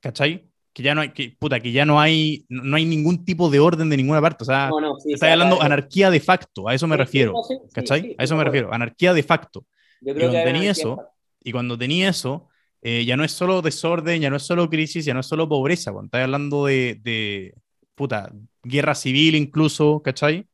¿Cachai? 0.00 0.46
Que 0.72 0.82
ya 0.82 0.94
no 0.94 1.00
hay. 1.00 1.10
Que, 1.10 1.36
puta, 1.38 1.60
que 1.60 1.72
ya 1.72 1.84
no 1.84 2.00
hay. 2.00 2.44
No 2.48 2.76
hay 2.76 2.84
ningún 2.84 3.24
tipo 3.24 3.50
de 3.50 3.60
orden 3.60 3.88
de 3.90 3.96
ninguna 3.96 4.20
parte. 4.20 4.44
O 4.44 4.46
sea, 4.46 4.70
no, 4.70 4.96
sí, 5.00 5.12
Estás 5.12 5.30
hablando 5.32 5.60
a- 5.60 5.66
anarquía 5.66 6.10
de 6.10 6.20
facto, 6.20 6.68
a 6.68 6.74
eso 6.74 6.86
me 6.86 6.96
sí, 6.96 7.02
refiero. 7.02 7.34
sí, 7.48 7.54
¿Cachai? 7.72 8.14
a 8.18 8.24
eso 8.24 8.34
me 8.36 8.40
de 8.40 8.44
refiero, 8.44 8.72
anarquía 8.72 9.12
de 9.12 9.22
facto. 9.22 9.66
Yo 10.00 10.12
Y 10.12 10.14
creo 10.14 10.30
que 10.30 10.36
cuando 10.36 10.38
hay 10.38 10.44
tenía 10.54 10.70
eso, 10.70 11.08
y 11.42 11.52
cuando 11.52 11.78
tenía 11.78 12.08
eso, 12.10 12.48
eh, 12.82 13.04
ya 13.04 13.16
no 13.16 13.24
es 13.24 13.32
solo 13.32 13.62
desorden, 13.62 14.20
ya 14.22 14.30
no 14.30 14.36
es 14.36 14.42
solo 14.44 14.68
crisis, 14.70 15.04
ya 15.04 15.14
no 15.14 15.20
es 15.20 15.26
solo 15.26 15.48
pobreza, 15.48 15.92
cuando 15.92 16.06
estás 16.06 16.22
hablando 16.24 16.66
de, 16.66 17.54
puta, 17.94 18.32
guerra 18.62 18.94
civil 18.94 19.34
incluso, 19.34 20.02
¿cachai? 20.02 20.46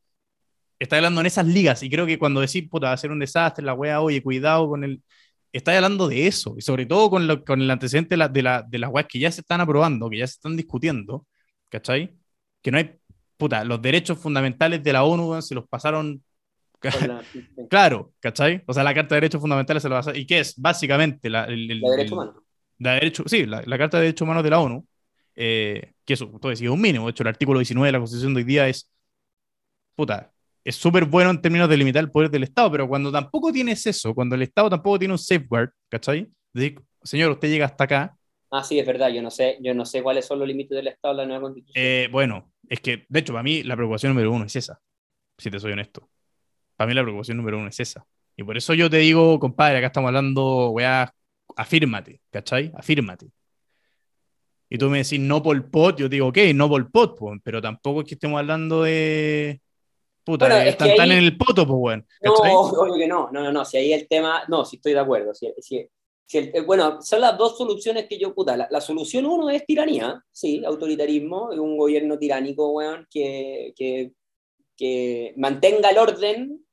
Estás 0.79 0.97
hablando 0.97 1.21
en 1.21 1.27
esas 1.27 1.47
ligas, 1.47 1.81
y 1.83 1.89
creo 1.89 2.05
que 2.05 2.19
cuando 2.19 2.41
decís, 2.41 2.67
puta, 2.69 2.87
va 2.87 2.93
a 2.93 2.97
ser 2.97 3.11
un 3.11 3.19
desastre, 3.19 3.65
la 3.65 3.73
wea, 3.73 4.01
oye, 4.01 4.21
cuidado 4.21 4.69
con 4.69 4.83
el... 4.83 5.01
Estás 5.51 5.75
hablando 5.75 6.07
de 6.07 6.27
eso, 6.27 6.55
y 6.57 6.61
sobre 6.61 6.85
todo 6.85 7.09
con, 7.09 7.25
lo- 7.27 7.43
con 7.43 7.61
el 7.61 7.71
antecedente 7.71 8.11
de, 8.15 8.17
la- 8.17 8.27
de, 8.29 8.43
la- 8.43 8.61
de 8.63 8.77
las 8.79 8.91
weas 8.91 9.07
que 9.07 9.19
ya 9.19 9.31
se 9.31 9.41
están 9.41 9.61
aprobando, 9.61 10.09
que 10.09 10.17
ya 10.19 10.27
se 10.27 10.33
están 10.33 10.55
discutiendo, 10.57 11.25
¿cachai? 11.69 12.15
Que 12.61 12.71
no 12.71 12.77
hay, 12.77 12.91
puta, 13.37 13.63
los 13.63 13.81
derechos 13.81 14.19
fundamentales 14.19 14.83
de 14.83 14.93
la 14.93 15.03
ONU 15.03 15.41
se 15.41 15.55
los 15.55 15.67
pasaron 15.67 16.23
la- 16.81 17.23
Claro, 17.69 18.13
¿cachai? 18.21 18.63
O 18.65 18.73
sea, 18.73 18.83
la 18.83 18.93
Carta 18.93 19.15
de 19.15 19.21
Derechos 19.21 19.41
Fundamentales 19.41 19.83
se 19.83 19.89
lo 19.89 19.93
va 19.93 19.99
a 19.99 20.01
hacer. 20.01 20.17
¿Y 20.17 20.25
qué 20.25 20.39
es? 20.39 20.55
Básicamente, 20.57 21.29
la, 21.29 21.45
el, 21.45 21.69
el- 21.71 21.81
la 21.81 21.89
derecho 21.91 22.15
el- 22.15 22.21
humano. 22.21 22.43
la 22.79 22.93
derecho, 22.93 23.23
sí, 23.27 23.45
la, 23.45 23.61
la 23.65 23.77
Carta 23.77 23.97
de 23.97 24.03
Derechos 24.03 24.25
Humanos 24.25 24.43
de 24.43 24.49
la 24.51 24.59
ONU, 24.59 24.85
eh, 25.35 25.93
que 26.05 26.13
eso, 26.13 26.27
todo 26.39 26.49
decía 26.49 26.71
un 26.71 26.79
mínimo. 26.81 27.05
De 27.05 27.11
hecho, 27.11 27.23
el 27.23 27.29
artículo 27.29 27.59
19 27.59 27.87
de 27.89 27.91
la 27.93 27.99
Constitución 27.99 28.33
de 28.33 28.39
hoy 28.39 28.45
día 28.45 28.67
es, 28.69 28.89
puta, 29.95 30.31
es 30.63 30.75
súper 30.75 31.05
bueno 31.05 31.29
en 31.31 31.41
términos 31.41 31.69
de 31.69 31.77
limitar 31.77 32.03
el 32.03 32.11
poder 32.11 32.29
del 32.29 32.43
Estado, 32.43 32.71
pero 32.71 32.87
cuando 32.87 33.11
tampoco 33.11 33.51
tienes 33.51 33.85
eso, 33.85 34.13
cuando 34.13 34.35
el 34.35 34.41
Estado 34.43 34.69
tampoco 34.69 34.99
tiene 34.99 35.13
un 35.13 35.17
safeguard, 35.17 35.69
¿cachai? 35.89 36.27
Decir, 36.53 36.81
señor, 37.03 37.31
usted 37.31 37.49
llega 37.49 37.65
hasta 37.65 37.83
acá, 37.83 38.13
Ah, 38.49 38.63
sí, 38.63 38.79
es 38.79 38.85
verdad, 38.87 39.09
yo 39.09 39.21
no 39.21 39.29
sé, 39.29 39.57
yo 39.61 39.73
no 39.73 39.83
sé 39.85 40.01
cuáles 40.01 40.25
son 40.25 40.39
los 40.39 40.47
límites 40.47 40.73
del 40.75 40.87
Estado 40.87 41.15
de 41.15 41.21
la 41.23 41.27
nueva 41.27 41.41
constitución. 41.41 41.83
eh, 41.85 42.07
bueno, 42.11 42.51
es 42.69 42.79
que, 42.79 43.05
de 43.09 43.19
hecho, 43.19 43.33
para 43.33 43.43
mí 43.43 43.63
la 43.63 43.75
preocupación 43.75 44.11
número 44.13 44.31
uno 44.31 44.45
es 44.45 44.55
esa, 44.55 44.79
si 45.37 45.51
te 45.51 45.59
soy 45.59 45.73
honesto. 45.73 46.09
Para 46.77 46.87
mí 46.87 46.93
la 46.93 47.01
preocupación 47.01 47.35
número 47.37 47.57
uno 47.57 47.67
es 47.67 47.79
esa. 47.79 48.05
Y 48.37 48.43
por 48.43 48.55
eso 48.55 48.73
yo 48.73 48.89
te 48.89 48.97
digo, 48.97 49.39
compadre, 49.39 49.79
acá 49.79 49.87
estamos 49.87 50.07
hablando, 50.09 50.69
weá, 50.69 51.11
afírmate, 51.55 52.21
¿cachai? 52.29 52.71
Afírmate. 52.75 53.27
Y 54.69 54.77
tú 54.77 54.89
me 54.89 54.99
decís 54.99 55.19
no 55.19 55.41
Pol 55.41 55.69
Pot, 55.69 55.97
yo 55.97 56.09
digo, 56.09 56.27
ok, 56.27 56.37
no 56.53 56.69
Pol 56.69 56.89
Pot, 56.91 57.17
po, 57.17 57.33
pero 57.43 57.61
tampoco 57.61 58.01
es 58.01 58.07
que 58.07 58.13
estemos 58.15 58.37
hablando 58.39 58.83
de, 58.83 59.59
puta, 60.23 60.45
Bueno, 60.45 60.61
están 60.69 60.95
tan 60.95 61.11
en 61.11 61.17
el 61.19 61.37
poto, 61.37 61.65
pues, 61.65 61.77
weón. 61.79 62.07
No, 62.21 62.33
obvio 62.33 62.95
que 62.97 63.07
no, 63.07 63.29
no, 63.31 63.41
no, 63.43 63.51
no, 63.51 63.65
si 63.65 63.77
ahí 63.77 63.93
el 63.93 64.07
tema, 64.07 64.43
no, 64.49 64.65
si 64.65 64.75
estoy 64.75 64.93
de 64.93 64.99
acuerdo. 64.99 65.33
Si, 65.33 65.51
si- 65.59 65.87
si 66.25 66.37
el- 66.39 66.51
eh, 66.53 66.61
bueno, 66.61 67.01
son 67.01 67.21
las 67.21 67.37
dos 67.37 67.57
soluciones 67.57 68.05
que 68.09 68.19
yo, 68.19 68.35
puta, 68.35 68.57
la, 68.57 68.67
la 68.69 68.81
solución 68.81 69.25
uno 69.25 69.49
es 69.49 69.65
tiranía, 69.65 70.21
sí, 70.31 70.61
autoritarismo, 70.65 71.45
un 71.51 71.77
gobierno 71.77 72.19
tiránico, 72.19 72.69
weón, 72.71 73.07
que, 73.09 73.73
que, 73.77 74.11
que 74.75 75.33
mantenga 75.37 75.89
el 75.89 75.97
orden, 75.97 76.65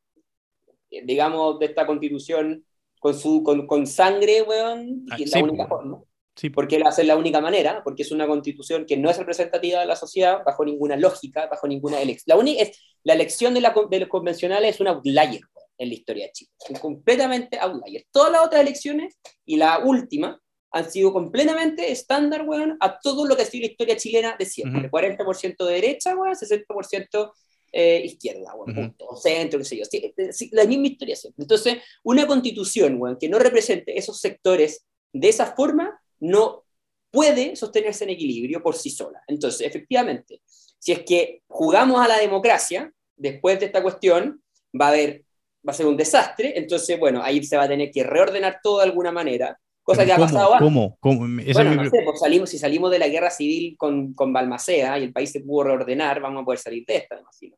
digamos, 1.04 1.58
de 1.58 1.66
esta 1.66 1.86
constitución 1.86 2.64
con, 3.00 3.14
su, 3.14 3.42
con, 3.42 3.66
con 3.66 3.86
sangre, 3.86 4.42
weón, 4.42 5.04
Ah, 5.10 5.16
y 5.18 5.24
es 5.24 5.30
sí, 5.30 5.38
la 5.38 5.44
única 5.44 5.66
forma. 5.66 6.00
Sí, 6.36 6.50
Porque 6.50 6.82
va 6.82 6.88
a 6.88 6.92
ser 6.92 7.06
la 7.06 7.16
única 7.16 7.40
manera, 7.40 7.82
porque 7.84 8.02
es 8.02 8.10
una 8.10 8.26
constitución 8.26 8.86
que 8.86 8.96
no 8.96 9.08
es 9.08 9.16
representativa 9.18 9.80
de 9.80 9.86
la 9.86 9.94
sociedad 9.94 10.42
bajo 10.44 10.64
ninguna 10.64 10.96
lógica, 10.96 11.46
bajo 11.46 11.68
ninguna 11.68 12.00
elección. 12.00 12.36
La, 12.36 12.40
uni- 12.42 12.58
es, 12.60 12.76
la 13.04 13.14
elección 13.14 13.54
de, 13.54 13.60
la, 13.60 13.72
de 13.90 14.00
los 14.00 14.08
convencionales 14.08 14.74
es 14.74 14.80
un 14.80 14.88
outlier 14.88 15.28
weón, 15.54 15.68
en 15.78 15.88
la 15.88 15.94
historia 15.94 16.26
de 16.26 16.32
Chile. 16.32 16.50
Es 16.68 16.80
completamente 16.80 17.58
outlier. 17.60 18.04
Todas 18.10 18.32
las 18.32 18.44
otras 18.46 18.62
elecciones 18.62 19.16
y 19.44 19.56
la 19.56 19.78
última 19.84 20.40
han 20.72 20.90
sido 20.90 21.12
completamente 21.12 21.92
estándar, 21.92 22.42
weón, 22.48 22.76
a 22.80 22.98
todo 22.98 23.26
lo 23.26 23.36
que 23.36 23.42
ha 23.42 23.46
sido 23.46 23.66
la 23.66 23.70
historia 23.70 23.96
chilena 23.96 24.34
de 24.36 24.44
siempre. 24.46 24.90
40% 24.90 25.64
de 25.66 25.74
derecha, 25.74 26.16
weón, 26.16 26.34
60% 26.34 27.32
eh, 27.76 28.02
izquierda, 28.04 28.54
weón, 28.54 28.70
Ujú. 28.70 28.80
punto, 28.80 29.06
o 29.08 29.16
centro, 29.16 29.58
qué 29.58 29.64
sé 29.64 29.76
yo. 29.76 29.84
Sí, 29.84 30.14
eh, 30.16 30.32
sí, 30.32 30.48
la 30.52 30.64
misma 30.64 30.86
historia 30.86 31.16
siempre. 31.16 31.42
Entonces, 31.42 31.78
una 32.04 32.26
constitución, 32.26 32.96
weón, 33.00 33.18
que 33.18 33.28
no 33.28 33.38
represente 33.38 33.98
esos 33.98 34.20
sectores 34.20 34.86
de 35.12 35.28
esa 35.28 35.54
forma, 35.54 36.00
no 36.20 36.64
puede 37.10 37.56
sostenerse 37.56 38.04
en 38.04 38.10
equilibrio 38.10 38.62
por 38.62 38.76
sí 38.76 38.90
sola. 38.90 39.22
Entonces, 39.26 39.66
efectivamente, 39.66 40.40
si 40.78 40.92
es 40.92 41.02
que 41.04 41.42
jugamos 41.48 42.00
a 42.00 42.08
la 42.08 42.18
democracia, 42.18 42.92
después 43.16 43.58
de 43.58 43.66
esta 43.66 43.82
cuestión, 43.82 44.42
va 44.78 44.86
a 44.86 44.88
haber, 44.90 45.24
va 45.66 45.72
a 45.72 45.74
ser 45.74 45.86
un 45.86 45.96
desastre, 45.96 46.56
entonces, 46.56 46.98
bueno, 46.98 47.22
ahí 47.22 47.42
se 47.42 47.56
va 47.56 47.64
a 47.64 47.68
tener 47.68 47.90
que 47.90 48.02
reordenar 48.02 48.60
todo 48.62 48.78
de 48.78 48.84
alguna 48.84 49.12
manera, 49.12 49.58
cosa 49.82 50.04
que 50.04 50.12
ha 50.12 50.16
¿cómo? 50.16 50.26
pasado 50.26 50.54
antes. 50.54 50.66
¿Cómo? 50.66 50.96
¿Cómo? 51.00 51.40
Esa 51.40 51.52
Bueno, 51.62 51.70
mi 51.70 51.76
no 51.84 51.90
sé, 51.90 52.02
pues 52.04 52.20
salimos, 52.20 52.50
si 52.50 52.58
salimos 52.58 52.90
de 52.90 52.98
la 52.98 53.08
guerra 53.08 53.30
civil 53.30 53.76
con, 53.78 54.14
con 54.14 54.32
Balmaceda 54.32 54.98
y 54.98 55.04
el 55.04 55.12
país 55.12 55.30
se 55.30 55.40
pudo 55.40 55.64
reordenar, 55.64 56.20
vamos 56.20 56.42
a 56.42 56.44
poder 56.44 56.58
salir 56.58 56.84
de 56.86 56.96
esta, 56.96 57.14
me 57.16 57.20
imagino. 57.22 57.56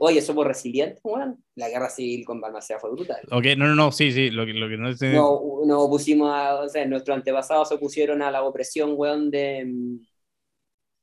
Oye, 0.00 0.20
somos 0.20 0.46
resilientes, 0.46 1.00
weón. 1.02 1.42
La 1.54 1.68
guerra 1.68 1.88
civil 1.88 2.24
con 2.24 2.40
Balmaceda 2.40 2.78
fue 2.78 2.90
brutal. 2.90 3.20
Ok, 3.30 3.44
no, 3.56 3.66
no, 3.68 3.74
no, 3.74 3.92
sí, 3.92 4.12
sí, 4.12 4.30
lo 4.30 4.44
que, 4.44 4.52
lo 4.52 4.68
que 4.68 4.76
no 4.76 4.88
es... 4.90 5.00
No, 5.00 5.40
no 5.64 5.88
pusimos 5.88 6.30
a, 6.32 6.56
o 6.60 6.68
sea, 6.68 6.84
nuestros 6.86 7.16
antepasados 7.16 7.68
se 7.68 7.78
pusieron 7.78 8.20
a 8.22 8.30
la 8.30 8.42
opresión, 8.42 8.92
weón, 8.96 9.30
de, 9.30 9.66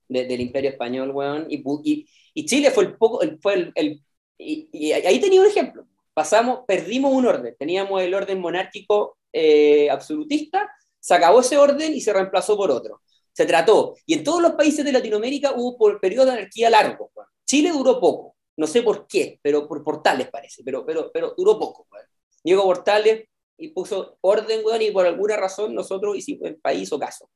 de- 0.08 0.26
del 0.26 0.42
imperio 0.42 0.70
español, 0.72 1.12
weón, 1.12 1.48
y, 1.50 1.64
y, 1.84 2.08
y 2.34 2.46
Chile 2.46 2.72
fue 2.72 2.86
el 2.86 2.98
poco, 2.98 3.22
el- 3.22 3.40
fue 3.42 3.54
el, 3.56 3.72
el- 3.76 4.02
y, 4.38 4.70
y 4.72 4.92
ahí 4.94 5.20
tenía 5.20 5.42
un 5.42 5.48
ejemplo. 5.48 5.86
Pasamos, 6.14 6.62
perdimos 6.68 7.14
un 7.14 7.26
orden, 7.26 7.56
teníamos 7.58 8.02
el 8.02 8.14
orden 8.14 8.40
monárquico 8.40 9.18
eh, 9.32 9.90
absolutista, 9.90 10.70
se 11.00 11.14
acabó 11.14 11.40
ese 11.42 11.58
orden 11.58 11.94
y 11.94 12.02
se 12.02 12.14
reemplazó 12.14 12.58
por 12.58 12.72
otro. 12.72 13.02
Se 13.32 13.46
trató, 13.46 13.96
y 14.06 14.16
en 14.16 14.24
todos 14.24 14.42
los 14.42 14.54
países 14.54 14.84
de 14.84 14.92
Latinoamérica 14.92 15.54
hubo 15.56 15.78
por 15.78 16.00
periodos 16.02 16.28
de 16.28 16.34
anarquía 16.40 16.70
largos. 16.70 17.10
weón. 17.16 17.28
Chile 17.46 17.72
duró 17.72 18.00
poco, 18.00 18.36
no 18.60 18.68
sé 18.68 18.84
por 18.84 19.08
qué, 19.08 19.40
pero 19.42 19.68
por 19.68 19.84
Portales 19.84 20.30
parece, 20.30 20.64
pero, 20.64 20.86
pero, 20.86 21.10
pero 21.14 21.34
duró 21.38 21.58
poco. 21.58 21.88
weón. 21.92 22.06
Llegó 22.44 22.64
Portales 22.64 23.26
y 23.58 23.70
puso 23.70 24.18
orden, 24.22 24.62
weón, 24.66 24.82
y 24.82 24.92
por 24.92 25.06
alguna 25.06 25.38
razón 25.38 25.74
nosotros 25.74 26.18
hicimos 26.18 26.50
el 26.50 26.58
país 26.58 26.84
hizo 26.84 27.00
caso. 27.00 27.30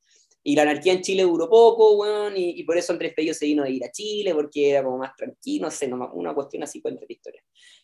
Y 0.43 0.55
la 0.55 0.63
anarquía 0.63 0.91
en 0.91 1.01
Chile 1.01 1.23
duró 1.23 1.49
poco, 1.49 1.95
weón, 1.95 2.35
y, 2.35 2.59
y 2.59 2.63
por 2.65 2.77
eso 2.77 2.91
Andrés 2.91 3.13
Bello 3.15 3.33
se 3.33 3.45
vino 3.45 3.63
a 3.63 3.69
ir 3.69 3.85
a 3.85 3.91
Chile, 3.91 4.33
porque 4.35 4.71
era 4.71 4.83
como 4.83 4.97
más 4.97 5.15
tranquilo, 5.15 5.67
no 5.67 5.71
sé, 5.71 5.89
una 5.93 6.33
cuestión 6.33 6.63
así 6.63 6.81
cuenta 6.81 7.05
la 7.07 7.13
historia. 7.13 7.41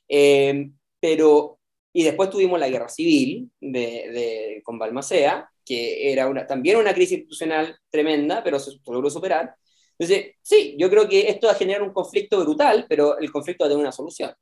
Eh, 0.09 0.69
pero, 0.99 1.59
y 1.93 2.03
después 2.03 2.29
tuvimos 2.29 2.59
la 2.59 2.67
guerra 2.67 2.89
civil 2.89 3.49
de, 3.61 3.79
de, 3.79 4.61
con 4.65 4.77
Balmaceda, 4.77 5.49
que 5.65 6.11
era 6.11 6.27
una, 6.27 6.45
también 6.45 6.75
una 6.75 6.93
crisis 6.93 7.19
institucional 7.19 7.77
tremenda, 7.89 8.43
pero 8.43 8.59
se 8.59 8.71
logró 8.85 9.09
superar. 9.09 9.55
Entonces, 9.99 10.35
sí, 10.41 10.75
yo 10.79 10.89
creo 10.89 11.09
que 11.09 11.27
esto 11.29 11.47
va 11.47 11.53
a 11.53 11.57
generar 11.57 11.81
un 11.83 11.91
conflicto 11.93 12.39
brutal, 12.39 12.85
pero 12.87 13.17
el 13.17 13.31
conflicto 13.31 13.63
va 13.65 13.67
a 13.67 13.69
tener 13.71 13.81
una 13.83 13.91
solución. 13.91 14.33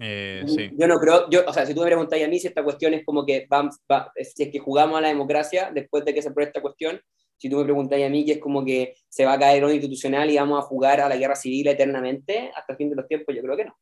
Eh, 0.00 0.44
sí. 0.46 0.70
Yo 0.78 0.86
no 0.86 1.00
creo, 1.00 1.28
yo, 1.28 1.42
o 1.44 1.52
sea, 1.52 1.66
si 1.66 1.74
tú 1.74 1.80
me 1.80 1.86
preguntas 1.86 2.22
a 2.22 2.28
mí 2.28 2.38
si 2.38 2.46
esta 2.46 2.62
cuestión 2.62 2.94
es 2.94 3.04
como 3.04 3.26
que 3.26 3.48
va, 3.52 3.68
va- 3.90 4.12
si 4.22 4.44
es 4.44 4.50
que 4.52 4.60
jugamos 4.60 4.96
a 4.98 5.00
la 5.00 5.08
democracia 5.08 5.72
después 5.74 6.04
de 6.04 6.14
que 6.14 6.22
se 6.22 6.28
apruebe 6.28 6.50
esta 6.50 6.62
cuestión, 6.62 7.00
si 7.36 7.50
tú 7.50 7.56
me 7.56 7.64
preguntas 7.64 8.00
a 8.00 8.08
mí 8.08 8.24
que 8.24 8.32
es 8.32 8.38
como 8.38 8.64
que 8.64 8.94
se 9.08 9.24
va 9.24 9.32
a 9.32 9.38
caer 9.40 9.60
lo 9.62 9.72
institucional 9.72 10.30
y 10.30 10.36
vamos 10.36 10.58
a 10.60 10.66
jugar 10.66 11.00
a 11.00 11.08
la 11.08 11.16
guerra 11.16 11.34
civil 11.34 11.66
eternamente 11.66 12.52
hasta 12.54 12.72
el 12.74 12.76
fin 12.76 12.90
de 12.90 12.96
los 12.96 13.08
tiempos, 13.08 13.34
yo 13.34 13.42
creo 13.42 13.56
que 13.56 13.64
no. 13.64 13.76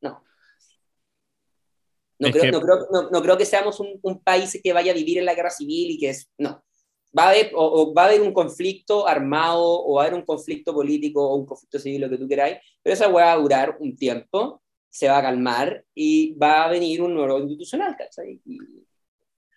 No. 0.00 0.24
No, 2.18 2.28
creo, 2.32 2.44
que- 2.44 2.50
no, 2.52 2.60
creo, 2.60 2.88
no, 2.90 3.10
no 3.10 3.22
creo 3.22 3.36
que 3.36 3.44
seamos 3.46 3.78
un, 3.80 3.98
un 4.02 4.22
país 4.22 4.58
que 4.62 4.72
vaya 4.72 4.92
a 4.92 4.94
vivir 4.94 5.18
en 5.18 5.26
la 5.26 5.34
guerra 5.34 5.50
civil 5.50 5.90
y 5.90 5.98
que 5.98 6.10
es. 6.10 6.30
No. 6.38 6.62
Va 7.16 7.24
a 7.24 7.30
haber, 7.30 7.50
o, 7.54 7.64
o 7.64 7.94
va 7.94 8.04
a 8.04 8.06
haber 8.06 8.22
un 8.22 8.32
conflicto 8.32 9.06
armado, 9.06 9.84
o 9.84 9.94
va 9.94 10.02
a 10.02 10.06
haber 10.06 10.18
un 10.18 10.24
conflicto 10.24 10.72
político, 10.72 11.28
o 11.28 11.36
un 11.36 11.46
conflicto 11.46 11.78
civil, 11.78 12.02
lo 12.02 12.10
que 12.10 12.18
tú 12.18 12.28
queráis, 12.28 12.58
pero 12.82 12.94
esa 12.94 13.08
va 13.08 13.32
a 13.32 13.36
durar 13.36 13.76
un 13.80 13.96
tiempo, 13.96 14.62
se 14.88 15.08
va 15.08 15.18
a 15.18 15.22
calmar 15.22 15.84
y 15.94 16.34
va 16.34 16.64
a 16.64 16.70
venir 16.70 17.02
un 17.02 17.14
nuevo 17.14 17.38
institucional, 17.38 17.96
¿cachai? 17.96 18.40
Y 18.44 18.58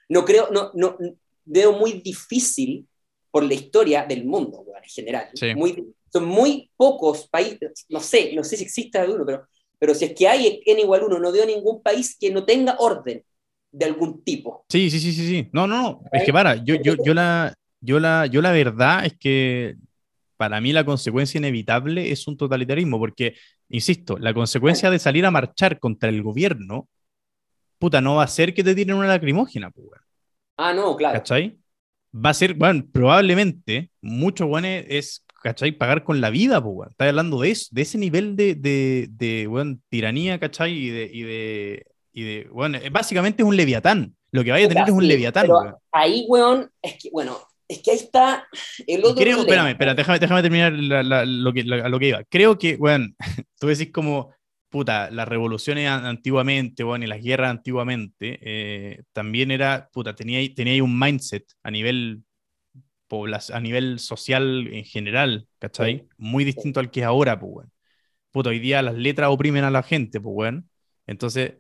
no 0.10 0.24
creo, 0.26 0.50
no, 0.52 0.72
no, 0.74 0.98
veo 1.46 1.74
muy 1.74 1.94
difícil 1.94 2.88
por 3.32 3.44
la 3.44 3.54
historia 3.54 4.06
del 4.06 4.26
mundo, 4.26 4.64
en 4.76 4.90
general. 4.90 5.30
Sí. 5.34 5.56
Muy, 5.56 5.94
son 6.12 6.26
muy 6.26 6.70
pocos 6.78 7.28
países, 7.28 7.86
no 7.90 8.00
sé, 8.00 8.34
no 8.36 8.44
sé 8.44 8.58
si 8.58 8.64
existe 8.64 9.00
alguno, 9.00 9.26
pero, 9.26 9.48
pero 9.80 9.96
si 9.96 10.06
es 10.06 10.14
que 10.14 10.28
hay 10.28 10.62
n 10.66 10.82
igual 10.82 11.04
uno, 11.04 11.20
no 11.20 11.32
veo 11.32 11.46
ningún 11.46 11.82
país 11.82 12.16
que 12.20 12.30
no 12.30 12.46
tenga 12.46 12.76
orden 12.78 13.24
de 13.74 13.86
algún 13.86 14.24
tipo. 14.24 14.66
Sí, 14.70 14.90
sí, 14.90 15.00
sí, 15.00 15.12
sí, 15.12 15.28
sí. 15.28 15.50
No, 15.52 15.68
no, 15.68 15.82
no. 15.82 16.02
Es 16.12 16.24
que 16.24 16.32
para, 16.32 16.56
yo, 16.64 16.76
yo, 16.76 16.96
yo 17.04 17.14
la, 17.14 17.54
yo 17.82 18.00
la, 18.00 18.28
yo 18.28 18.42
la 18.42 18.52
verdad 18.52 19.06
es 19.06 19.18
que 19.18 19.76
para 20.38 20.62
mí 20.62 20.72
la 20.72 20.86
consecuencia 20.86 21.40
inevitable 21.40 22.12
es 22.12 22.28
un 22.28 22.38
totalitarismo, 22.38 23.00
porque, 23.00 23.36
insisto, 23.70 24.18
la 24.18 24.34
consecuencia 24.34 24.90
de 24.92 25.00
salir 25.00 25.26
a 25.26 25.32
marchar 25.32 25.80
contra 25.80 26.10
el 26.10 26.22
gobierno, 26.22 26.88
puta, 27.80 28.00
no 28.00 28.16
va 28.16 28.24
a 28.24 28.28
ser 28.28 28.54
que 28.54 28.64
te 28.64 28.76
tiren 28.76 28.96
una 28.96 29.08
lacrimógena, 29.08 29.72
pues, 29.72 29.88
weón. 29.88 30.04
Ah, 30.58 30.74
no, 30.74 30.96
claro. 30.96 31.18
¿cachai? 31.18 31.58
Va 32.16 32.30
a 32.30 32.34
ser, 32.36 32.54
bueno, 32.54 32.86
probablemente, 32.92 33.90
muchos 34.02 34.48
buenos 34.48 34.86
es, 34.88 35.26
¿cachai? 35.42 35.72
Pagar 35.72 36.04
con 36.04 36.22
la 36.22 36.30
vida, 36.30 36.62
pues, 36.62 36.76
weón. 36.76 36.92
Estás 36.92 37.10
hablando 37.10 37.42
de 37.42 37.52
eso, 37.52 37.70
de 37.72 37.82
ese 37.82 37.98
nivel 37.98 38.36
de, 38.36 38.54
de, 38.54 39.08
de 39.10 39.48
weón, 39.48 39.82
tiranía, 39.90 40.40
¿cachai? 40.40 40.74
Y 40.74 40.90
de, 40.90 41.10
y 41.12 41.22
de, 41.24 41.86
y 42.14 42.24
de, 42.24 42.48
bueno, 42.52 42.78
eh, 42.78 42.90
básicamente 42.90 43.44
es 43.44 43.48
un 43.50 43.58
leviatán. 43.58 44.16
Lo 44.32 44.44
que 44.44 44.52
vaya 44.52 44.66
a 44.66 44.70
tener 44.70 44.84
es 44.88 44.94
un 44.94 45.08
leviatán, 45.08 45.44
pero 45.44 45.60
weón. 45.60 45.76
Ahí, 45.92 46.26
weón, 46.28 46.72
es 46.82 46.98
que, 47.02 47.10
bueno, 47.12 47.38
es 47.68 47.82
que 47.82 47.92
ahí 47.92 47.98
está 47.98 48.48
el 48.88 49.04
otro 49.04 49.16
Creo, 49.24 49.40
espérame, 49.40 49.70
espera, 49.70 49.94
déjame, 49.96 50.20
déjame 50.20 50.42
terminar 50.42 50.74
la- 50.74 51.04
la- 51.04 51.26
lo, 51.26 51.54
que, 51.54 51.64
la- 51.64 51.86
a 51.86 51.90
lo 51.90 52.00
que 52.00 52.08
iba. 52.10 52.24
Creo 52.26 52.58
que, 52.58 52.76
weón, 52.76 53.16
tú 53.60 53.68
decís 53.68 53.92
como, 53.92 54.34
puta, 54.70 55.12
las 55.12 55.28
revoluciones 55.28 55.88
an- 55.88 56.06
antiguamente, 56.06 56.84
weón, 56.84 57.04
y 57.04 57.08
las 57.08 57.22
guerras 57.22 57.52
antiguamente, 57.52 58.40
eh, 58.42 59.04
también 59.12 59.52
era, 59.52 59.90
puta, 59.94 60.16
tenía, 60.16 60.40
tenía 60.56 60.74
ahí 60.74 60.82
un 60.82 60.98
mindset 60.98 61.46
a 61.64 61.70
nivel, 61.72 62.24
a 63.52 63.60
nivel 63.60 64.00
social 64.00 64.68
en 64.72 64.84
general, 64.86 65.48
¿cachai? 65.60 66.08
Muy 66.18 66.44
distinto 66.44 66.80
al 66.80 66.90
que 66.90 67.02
es 67.02 67.06
ahora, 67.06 67.40
pues, 67.40 67.52
weón. 67.54 67.72
Puta, 68.32 68.50
hoy 68.50 68.58
día 68.58 68.82
las 68.82 68.96
letras 68.96 69.30
oprimen 69.30 69.64
a 69.64 69.70
la 69.70 69.84
gente, 69.84 70.20
pues, 70.20 70.34
weón. 70.36 70.70
Entonces, 71.06 71.54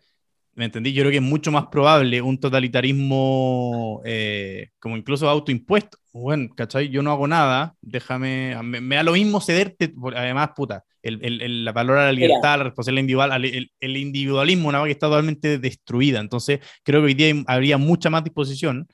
¿me 0.55 0.65
entendí? 0.65 0.93
Yo 0.93 1.01
creo 1.01 1.11
que 1.11 1.17
es 1.17 1.23
mucho 1.23 1.51
más 1.51 1.67
probable 1.67 2.21
un 2.21 2.39
totalitarismo 2.39 4.01
eh, 4.05 4.69
como 4.79 4.97
incluso 4.97 5.27
autoimpuesto. 5.29 5.97
Bueno, 6.13 6.49
¿cachai? 6.55 6.89
Yo 6.89 7.01
no 7.01 7.11
hago 7.11 7.27
nada, 7.27 7.75
déjame, 7.81 8.55
me, 8.63 8.79
me 8.81 8.95
da 8.97 9.03
lo 9.03 9.13
mismo 9.13 9.41
cederte, 9.41 9.93
además, 10.15 10.51
puta, 10.55 10.83
el, 11.01 11.19
el- 11.23 11.41
el- 11.41 11.65
la 11.65 11.71
valor 11.71 11.97
a 11.97 12.05
la 12.05 12.13
Mira. 12.13 12.27
libertad, 12.27 12.57
la 12.59 12.63
responsabilidad 12.65 13.01
individual, 13.01 13.31
al- 13.31 13.45
el, 13.79 13.97
individualismo, 13.97 14.69
una 14.69 14.77
cosa 14.77 14.87
que 14.87 14.91
está 14.91 15.07
totalmente 15.07 15.57
destruida. 15.57 16.19
Entonces, 16.19 16.59
creo 16.83 17.01
que 17.01 17.05
hoy 17.07 17.13
día 17.15 17.33
habría 17.47 17.77
mucha 17.79 18.09
más 18.11 18.23
disposición 18.23 18.87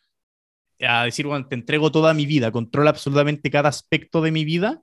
a 0.81 1.03
decir, 1.03 1.27
bueno, 1.27 1.45
te 1.45 1.55
entrego 1.55 1.91
toda 1.91 2.13
mi 2.13 2.25
vida, 2.25 2.51
controla 2.53 2.91
absolutamente 2.91 3.51
cada 3.51 3.67
aspecto 3.67 4.21
de 4.21 4.31
mi 4.31 4.45
vida 4.45 4.81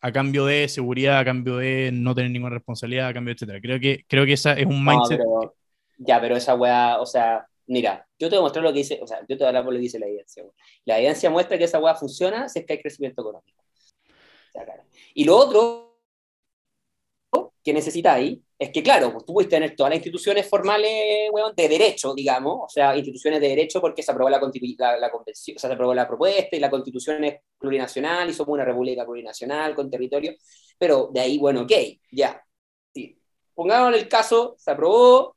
a 0.00 0.12
cambio 0.12 0.44
de 0.46 0.68
seguridad, 0.68 1.18
a 1.18 1.24
cambio 1.24 1.56
de 1.56 1.90
no 1.92 2.14
tener 2.14 2.30
ninguna 2.30 2.54
responsabilidad, 2.54 3.08
a 3.08 3.14
cambio 3.14 3.30
de 3.32 3.36
etcétera. 3.36 3.60
Creo 3.60 3.80
que, 3.80 4.04
creo 4.06 4.26
que 4.26 4.34
esa 4.34 4.52
es 4.52 4.66
un 4.66 4.84
No, 4.84 4.92
mindset. 4.92 5.18
pero- 5.18 5.54
ya, 6.06 6.20
pero 6.20 6.36
esa 6.36 6.54
weá, 6.54 7.00
o 7.00 7.06
sea, 7.06 7.46
mira, 7.66 8.06
yo 8.18 8.28
te 8.28 8.36
voy 8.36 8.40
a 8.40 8.42
mostrar 8.42 8.64
lo 8.64 8.72
que 8.72 8.78
dice, 8.78 9.00
o 9.02 9.06
sea, 9.06 9.20
yo 9.20 9.36
te 9.36 9.36
voy 9.36 9.44
a 9.44 9.48
hablar 9.48 9.64
por 9.64 9.72
lo 9.72 9.78
que 9.78 9.84
dice 9.84 9.98
la 9.98 10.06
evidencia. 10.06 10.44
La 10.84 10.98
evidencia 10.98 11.30
muestra 11.30 11.58
que 11.58 11.64
esa 11.64 11.78
weá 11.78 11.94
funciona 11.94 12.48
si 12.48 12.60
es 12.60 12.66
que 12.66 12.74
hay 12.74 12.80
crecimiento 12.80 13.22
económico. 13.22 13.62
O 13.62 14.52
sea, 14.52 14.64
claro. 14.64 14.84
Y 15.14 15.24
lo 15.24 15.36
otro 15.36 15.94
que 17.64 17.72
necesitáis 17.72 18.38
es 18.58 18.70
que, 18.70 18.82
claro, 18.82 19.12
pues 19.12 19.24
tú 19.24 19.32
puedes 19.32 19.48
tener 19.48 19.74
todas 19.74 19.90
las 19.90 19.96
instituciones 19.96 20.48
formales, 20.48 21.30
weón, 21.32 21.54
de 21.56 21.68
derecho, 21.68 22.14
digamos, 22.14 22.58
o 22.62 22.68
sea, 22.68 22.96
instituciones 22.96 23.40
de 23.40 23.48
derecho 23.48 23.80
porque 23.80 24.02
se 24.02 24.12
aprobó 24.12 24.30
la, 24.30 24.38
la, 24.38 24.96
la 24.98 25.10
convención, 25.10 25.56
o 25.56 25.58
sea, 25.58 25.68
se 25.68 25.74
aprobó 25.74 25.94
la 25.94 26.06
propuesta 26.06 26.54
y 26.54 26.60
la 26.60 26.70
constitución 26.70 27.24
es 27.24 27.40
plurinacional 27.58 28.28
y 28.28 28.34
somos 28.34 28.54
una 28.54 28.64
república 28.64 29.04
plurinacional 29.04 29.74
con 29.74 29.90
territorio. 29.90 30.34
pero 30.78 31.10
de 31.12 31.20
ahí, 31.20 31.38
bueno, 31.38 31.62
ok, 31.62 31.72
ya. 32.12 32.40
Sí. 32.94 33.18
Pongamos 33.54 33.94
el 33.94 34.08
caso, 34.08 34.54
se 34.58 34.70
aprobó, 34.70 35.36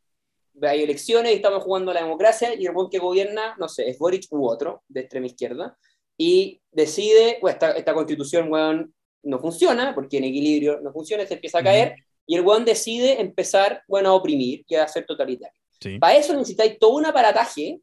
hay 0.62 0.84
elecciones 0.84 1.32
y 1.32 1.36
estamos 1.36 1.64
jugando 1.64 1.92
a 1.92 1.94
la 1.94 2.04
democracia 2.04 2.54
y 2.56 2.66
el 2.66 2.74
buen 2.74 2.90
que 2.90 3.00
gobierna, 3.00 3.56
no 3.60 3.68
sé, 3.68 3.90
es 3.90 3.98
Boric 3.98 4.26
u 4.32 4.48
otro, 4.48 4.84
de 4.88 5.02
extrema 5.02 5.28
izquierda, 5.28 5.78
y 6.18 6.62
decide, 6.72 7.38
pues 7.40 7.56
esta, 7.56 7.72
esta 7.72 7.94
constitución, 7.94 8.52
weón, 8.52 8.94
no 9.24 9.40
funciona, 9.40 9.94
porque 9.94 10.18
en 10.18 10.26
equilibrio 10.26 10.80
no 10.82 10.92
funciona, 10.92 11.26
se 11.26 11.36
empieza 11.36 11.60
a 11.60 11.64
caer, 11.64 11.96
y 12.26 12.36
el 12.36 12.42
weón 12.42 12.66
decide 12.66 13.22
empezar, 13.22 13.84
bueno, 13.88 14.10
a 14.10 14.14
oprimir 14.14 14.66
y 14.68 14.76
a 14.76 14.88
ser 14.88 15.06
totalitario. 15.06 15.60
Para 16.00 16.16
eso 16.16 16.34
necesitáis 16.34 16.80
todo 16.80 16.96
un 16.96 17.06
aparataje 17.06 17.80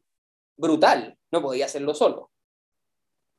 brutal, 0.57 1.17
no 1.31 1.41
podía 1.41 1.65
hacerlo 1.65 1.93
solo. 1.93 2.31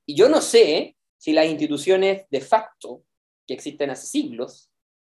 Y 0.07 0.15
yo 0.15 0.29
no 0.29 0.41
sé 0.41 0.97
si 1.19 1.33
las 1.33 1.47
instituciones 1.47 2.25
de 2.31 2.41
facto 2.41 3.03
que 3.47 3.55
existen 3.55 3.91
hace 3.91 4.07
siglos, 4.07 4.71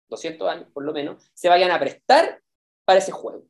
200 0.09 0.49
años 0.49 0.69
por 0.73 0.85
lo 0.85 0.93
menos, 0.93 1.23
se 1.35 1.49
vayan 1.49 1.71
a 1.71 1.79
prestar 1.79 2.41
para 2.85 2.99
ese 2.99 3.13
juego. 3.13 3.47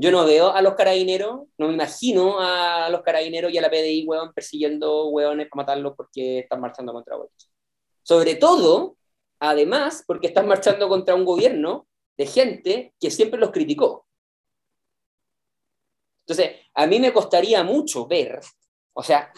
Yo 0.00 0.12
no 0.12 0.24
veo 0.24 0.52
a 0.52 0.62
los 0.62 0.74
carabineros, 0.74 1.48
no 1.58 1.66
me 1.66 1.74
imagino 1.74 2.38
a 2.38 2.88
los 2.88 3.02
carabineros 3.02 3.52
y 3.52 3.58
a 3.58 3.62
la 3.62 3.68
PDI, 3.68 4.04
weón, 4.06 4.32
persiguiendo 4.32 5.08
weones 5.08 5.48
para 5.50 5.62
matarlos 5.62 5.94
porque 5.96 6.38
están 6.40 6.60
marchando 6.60 6.92
contra 6.92 7.16
Boric. 7.16 7.32
Sobre 8.04 8.36
todo, 8.36 8.96
además, 9.40 10.04
porque 10.06 10.28
están 10.28 10.46
marchando 10.46 10.88
contra 10.88 11.16
un 11.16 11.24
gobierno 11.24 11.88
de 12.16 12.26
gente 12.26 12.94
que 13.00 13.10
siempre 13.10 13.40
los 13.40 13.50
criticó. 13.50 14.06
Entonces, 16.20 16.56
a 16.74 16.86
mí 16.86 17.00
me 17.00 17.12
costaría 17.12 17.64
mucho 17.64 18.06
ver, 18.06 18.40
o 18.92 19.02
sea, 19.02 19.32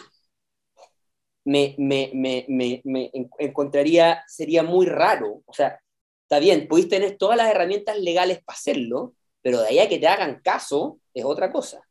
me, 1.43 1.73
me, 1.79 2.11
me, 2.13 2.45
me, 2.83 3.11
encontraría, 3.39 4.23
sería 4.27 4.61
muy 4.61 4.85
raro, 4.85 5.41
o 5.45 5.53
sea, 5.53 5.79
está 6.23 6.37
bien, 6.37 6.67
pudiste 6.67 6.97
tener 6.97 7.17
todas 7.17 7.37
las 7.37 7.49
herramientas 7.49 7.97
legales 7.97 8.43
para 8.43 8.57
hacerlo, 8.57 9.15
pero 9.41 9.61
de 9.61 9.67
ahí 9.67 9.79
a 9.79 9.89
que 9.89 9.99
te 9.99 10.07
hagan 10.07 10.41
caso 10.41 10.99
es 11.13 11.25
otra 11.25 11.51
cosa. 11.51 11.81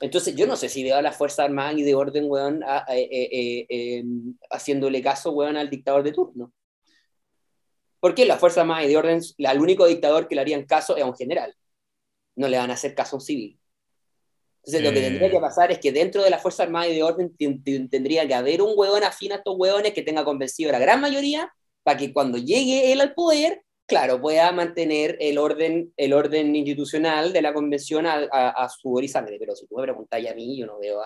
Entonces, 0.00 0.34
yo 0.34 0.46
no 0.46 0.56
sé 0.56 0.70
si 0.70 0.82
veo 0.82 0.96
a 0.96 1.02
las 1.02 1.16
Fuerzas 1.16 1.40
Armadas 1.40 1.76
y 1.76 1.82
de 1.82 1.94
orden, 1.94 2.24
weón, 2.26 2.62
eh, 2.88 3.08
eh, 3.10 3.66
eh, 3.68 4.04
haciéndole 4.50 5.02
caso, 5.02 5.30
weón, 5.32 5.58
al 5.58 5.68
dictador 5.68 6.02
de 6.02 6.12
turno. 6.12 6.52
Porque 8.00 8.24
las 8.24 8.40
Fuerzas 8.40 8.62
Armadas 8.62 8.86
y 8.86 8.88
de 8.88 8.96
orden, 8.96 9.20
el 9.36 9.60
único 9.60 9.86
dictador 9.86 10.26
que 10.26 10.34
le 10.34 10.40
harían 10.40 10.64
caso 10.64 10.96
es 10.96 11.02
a 11.02 11.06
un 11.06 11.14
general. 11.14 11.54
No 12.34 12.48
le 12.48 12.56
van 12.56 12.70
a 12.70 12.74
hacer 12.74 12.94
caso 12.94 13.16
a 13.16 13.18
un 13.18 13.20
civil. 13.20 13.60
Entonces, 14.62 14.82
lo 14.82 14.94
que 14.94 15.00
tendría 15.00 15.30
que 15.30 15.40
pasar 15.40 15.70
es 15.70 15.78
que 15.78 15.92
dentro 15.92 16.22
de 16.22 16.30
las 16.30 16.40
Fuerzas 16.40 16.60
Armadas 16.60 16.90
y 16.90 16.94
de 16.94 17.02
orden 17.02 17.36
tendría 17.90 18.26
que 18.26 18.34
haber 18.34 18.62
un 18.62 18.72
hueón 18.74 19.04
afín 19.04 19.32
a 19.32 19.36
estos 19.36 19.54
hueones 19.58 19.92
que 19.92 20.02
tenga 20.02 20.24
convencido 20.24 20.70
a 20.70 20.72
la 20.72 20.78
gran 20.78 21.00
mayoría 21.00 21.52
para 21.82 21.98
que 21.98 22.12
cuando 22.12 22.38
llegue 22.38 22.92
él 22.92 23.02
al 23.02 23.12
poder 23.14 23.64
claro, 23.90 24.20
pueda 24.20 24.52
mantener 24.52 25.16
el 25.18 25.36
orden, 25.36 25.92
el 25.96 26.12
orden 26.12 26.54
institucional 26.54 27.32
de 27.32 27.42
la 27.42 27.52
convención 27.52 28.06
a, 28.06 28.28
a, 28.30 28.68
y 29.02 29.08
sangre. 29.08 29.36
Pero 29.38 29.56
si 29.56 29.66
tú 29.66 29.76
me 29.76 29.82
preguntas 29.82 30.24
a 30.24 30.34
mí, 30.34 30.56
yo 30.56 30.66
no 30.66 30.78
veo, 30.78 31.00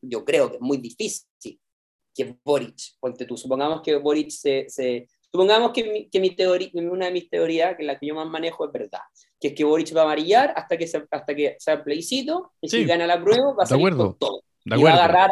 yo, 0.00 0.24
creo 0.24 0.48
que 0.48 0.56
es 0.56 0.62
muy 0.62 0.78
difícil 0.78 1.28
que 2.14 2.34
Boric, 2.42 2.96
ponte 2.98 3.26
tú, 3.26 3.36
supongamos 3.36 3.82
que 3.82 3.94
Boric 3.96 4.30
se, 4.30 4.64
se 4.68 5.06
supongamos 5.30 5.70
que, 5.72 5.84
mi, 5.84 6.08
que 6.08 6.18
mi 6.18 6.30
teoría, 6.34 6.70
una 6.74 7.06
de 7.06 7.12
mis 7.12 7.28
teorías, 7.28 7.76
que 7.76 7.84
la 7.84 7.98
que 7.98 8.06
yo 8.06 8.14
más 8.14 8.26
manejo 8.26 8.64
es 8.64 8.72
verdad, 8.72 9.02
que 9.38 9.48
es 9.48 9.54
que 9.54 9.64
Boric 9.64 9.94
va 9.94 10.00
a 10.00 10.04
amarillar 10.04 10.54
hasta 10.56 10.78
que, 10.78 10.86
se, 10.86 11.04
hasta 11.10 11.34
que 11.34 11.56
sea 11.58 11.84
plebiscito, 11.84 12.52
y 12.62 12.70
si 12.70 12.86
gana 12.86 13.06
la 13.06 13.22
prueba 13.22 13.52
va 13.52 13.64
a 13.64 13.66
salir 13.66 13.94
con 13.94 14.18
todo 14.18 14.42
y 14.76 14.82
va 14.82 14.90
a 14.90 15.04
agarrar 15.04 15.30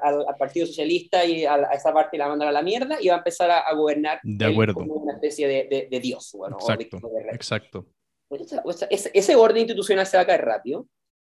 al 0.00 0.36
Partido 0.38 0.66
Socialista 0.66 1.24
y 1.24 1.44
a, 1.44 1.56
esa 1.74 1.92
parte 1.92 2.16
y 2.16 2.18
la 2.18 2.28
mandar 2.28 2.48
a 2.48 2.52
la 2.52 2.62
mierda 2.62 2.98
y 3.00 3.08
va 3.08 3.16
a 3.16 3.18
empezar 3.18 3.50
a, 3.50 3.72
gobernar 3.74 4.20
de 4.22 4.44
acuerdo. 4.44 4.74
como 4.74 4.94
una 4.94 5.14
especie 5.14 5.48
de, 5.48 5.88
de, 5.90 6.00
dios. 6.00 6.30
Bueno, 6.34 6.56
exacto, 6.60 7.00
exacto. 7.32 7.86
Pues 8.28 8.42
ese, 8.90 9.10
ese, 9.14 9.36
orden 9.36 9.58
institucional 9.58 10.06
se 10.06 10.16
va 10.16 10.22
a 10.22 10.26
caer 10.26 10.44
rápido. 10.44 10.86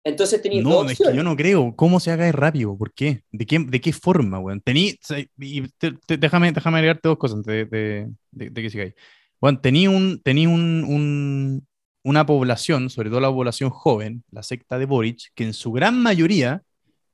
Entonces 0.05 0.41
tenéis 0.41 0.65
No, 0.65 0.89
es 0.89 0.97
que 0.97 1.15
yo 1.15 1.23
no 1.23 1.37
creo. 1.37 1.75
¿Cómo 1.77 2.01
se 2.01 2.11
va 2.11 2.15
a 2.15 2.19
caer 2.19 2.37
rápido? 2.37 2.77
¿Por 2.79 2.93
qué? 2.95 3.23
¿De 3.31 3.45
qué, 3.45 3.59
de 3.59 3.81
qué 3.81 3.93
forma, 3.93 4.39
weón? 4.39 4.61
Tení, 4.61 4.95
y 5.39 5.65
déjame, 6.09 6.53
déjame 6.53 6.79
agregarte 6.79 7.09
dos 7.09 7.19
cosas 7.19 7.39
antes 7.39 7.69
de, 7.71 8.09
de, 8.31 8.51
de 8.51 8.63
que 8.63 8.71
sigáis. 8.71 8.95
Bueno, 9.41 9.61
tenía 9.61 9.91
un, 9.91 10.21
tenía 10.23 10.49
un, 10.49 10.85
un, 10.85 11.67
una 12.03 12.27
población, 12.27 12.91
sobre 12.91 13.11
todo 13.11 13.21
la 13.21 13.31
población 13.31 13.71
joven, 13.71 14.25
la 14.31 14.43
secta 14.43 14.79
de 14.79 14.87
Boric, 14.87 15.31
que 15.35 15.45
en 15.45 15.53
su 15.53 15.73
gran 15.73 16.01
mayoría 16.01 16.63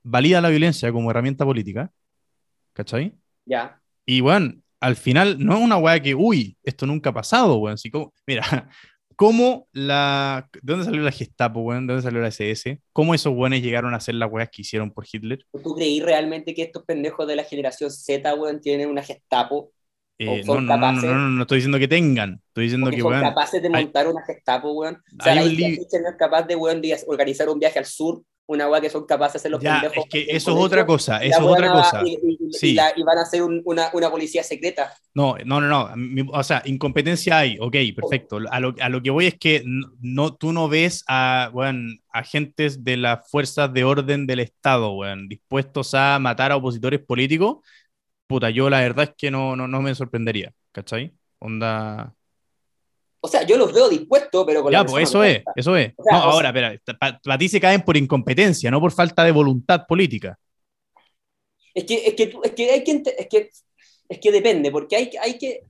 valida 0.04 0.40
la 0.40 0.50
violencia 0.50 0.92
como 0.92 1.10
herramienta 1.10 1.44
política. 1.44 1.90
¿Cachai? 2.74 3.14
Ya. 3.46 3.80
Y 4.06 4.20
bueno, 4.20 4.54
al 4.80 4.96
final 4.96 5.36
no 5.38 5.56
es 5.56 5.62
una 5.62 5.78
weá 5.78 6.00
que, 6.00 6.14
uy, 6.14 6.56
esto 6.62 6.86
nunca 6.86 7.10
ha 7.10 7.14
pasado, 7.14 7.56
weón. 7.56 7.76
Como, 7.90 8.12
mira, 8.26 8.42
¿cómo 9.16 9.66
la. 9.72 10.48
¿De 10.52 10.60
dónde 10.62 10.84
salió 10.84 11.02
la 11.02 11.10
Gestapo, 11.10 11.60
weón? 11.60 11.86
¿De 11.86 11.94
dónde 11.94 12.06
salió 12.06 12.20
la 12.20 12.28
SS? 12.28 12.80
¿Cómo 12.92 13.14
esos 13.14 13.32
weones 13.34 13.62
llegaron 13.62 13.94
a 13.94 13.96
hacer 13.96 14.14
las 14.16 14.30
weas 14.30 14.50
que 14.50 14.62
hicieron 14.62 14.90
por 14.90 15.06
Hitler? 15.10 15.44
¿Tú 15.62 15.74
creí 15.74 16.00
realmente 16.00 16.54
que 16.54 16.62
estos 16.62 16.84
pendejos 16.84 17.26
de 17.26 17.36
la 17.36 17.44
generación 17.44 17.90
Z, 17.90 18.34
weón, 18.34 18.60
tienen 18.60 18.90
una 18.90 19.02
Gestapo? 19.02 19.72
Eh, 20.16 20.42
no, 20.44 20.60
no, 20.60 20.76
no, 20.76 20.92
no, 20.92 21.28
no, 21.28 21.42
estoy 21.42 21.56
diciendo 21.56 21.78
que 21.78 21.88
tengan, 21.88 22.40
estoy 22.46 22.64
diciendo 22.64 22.88
que, 22.88 23.00
son 23.00 23.20
capaces 23.20 23.60
de 23.60 23.68
montar 23.68 24.06
una 24.06 24.22
Gestapo, 24.24 24.72
weón. 24.72 24.96
O 25.18 25.22
sea, 25.22 25.34
la 25.34 25.42
no 25.42 25.48
es 25.48 26.16
capaz 26.18 26.42
de, 26.42 26.56
weón, 26.56 26.80
de 26.80 26.96
organizar 27.06 27.48
un 27.48 27.58
viaje 27.58 27.78
al 27.78 27.86
sur 27.86 28.22
una 28.46 28.68
weá 28.68 28.80
que 28.80 28.90
son 28.90 29.06
capaces 29.06 29.34
de 29.34 29.38
hacer 29.38 29.50
los 29.50 29.62
ya, 29.62 29.90
Es 29.94 30.04
que 30.10 30.26
eso 30.28 30.50
es 30.52 30.56
otra 30.56 30.84
cosa, 30.84 31.22
eso 31.22 31.38
es 31.38 31.46
otra 31.46 31.72
cosa. 31.72 32.02
Y, 32.04 32.18
sí. 32.52 32.76
y, 32.96 33.02
van 33.02 33.18
a 33.18 33.24
ser 33.24 33.42
una, 33.42 33.90
una, 33.92 34.10
policía 34.10 34.42
secreta. 34.42 34.94
No, 35.14 35.36
no, 35.44 35.60
no, 35.60 35.96
no. 35.96 36.30
O 36.32 36.42
sea, 36.42 36.62
incompetencia 36.66 37.38
hay, 37.38 37.56
ok, 37.58 37.76
perfecto. 37.96 38.38
A 38.50 38.60
lo, 38.60 38.74
a 38.80 38.88
lo 38.88 39.02
que 39.02 39.10
voy 39.10 39.26
es 39.26 39.38
que 39.38 39.62
no, 39.64 40.34
tú 40.34 40.52
no 40.52 40.68
ves 40.68 41.04
a 41.08 41.50
bueno, 41.52 41.94
agentes 42.10 42.84
de 42.84 42.98
las 42.98 43.28
fuerzas 43.30 43.72
de 43.72 43.84
orden 43.84 44.26
del 44.26 44.40
Estado, 44.40 44.92
weón, 44.92 45.28
dispuestos 45.28 45.94
a 45.94 46.18
matar 46.18 46.52
a 46.52 46.56
opositores 46.56 47.00
políticos. 47.00 47.58
Puta, 48.26 48.50
yo 48.50 48.68
la 48.68 48.80
verdad 48.80 49.04
es 49.10 49.14
que 49.16 49.30
no, 49.30 49.56
no, 49.56 49.68
no 49.68 49.80
me 49.80 49.94
sorprendería, 49.94 50.52
¿cachai? 50.72 51.14
Onda. 51.38 52.14
O 53.24 53.26
sea, 53.26 53.42
yo 53.42 53.56
los 53.56 53.72
veo 53.72 53.88
dispuestos, 53.88 54.44
pero 54.44 54.62
con 54.62 54.70
ya, 54.70 54.84
pues 54.84 55.08
eso 55.08 55.24
es, 55.24 55.42
eso 55.56 55.74
es. 55.74 55.94
no, 55.96 56.14
ahora, 56.14 56.50
espera, 56.50 56.78
para 57.22 57.38
ti 57.38 57.48
se 57.48 57.58
caen 57.58 57.80
por 57.80 57.96
incompetencia, 57.96 58.70
no 58.70 58.82
por 58.82 58.92
falta 58.92 59.24
de 59.24 59.32
voluntad 59.32 59.86
política. 59.88 60.38
Es 61.72 61.84
que, 61.84 62.06
es 62.06 62.14
que, 62.14 62.38
es 62.44 62.52
que 62.52 62.70
hay 62.70 62.84
que, 62.84 63.02
es 63.16 63.26
que, 63.26 63.50
es 64.10 64.18
que 64.18 64.30
depende, 64.30 64.70
porque 64.70 64.96
hay, 64.96 65.10
hay 65.22 65.38
que, 65.38 65.62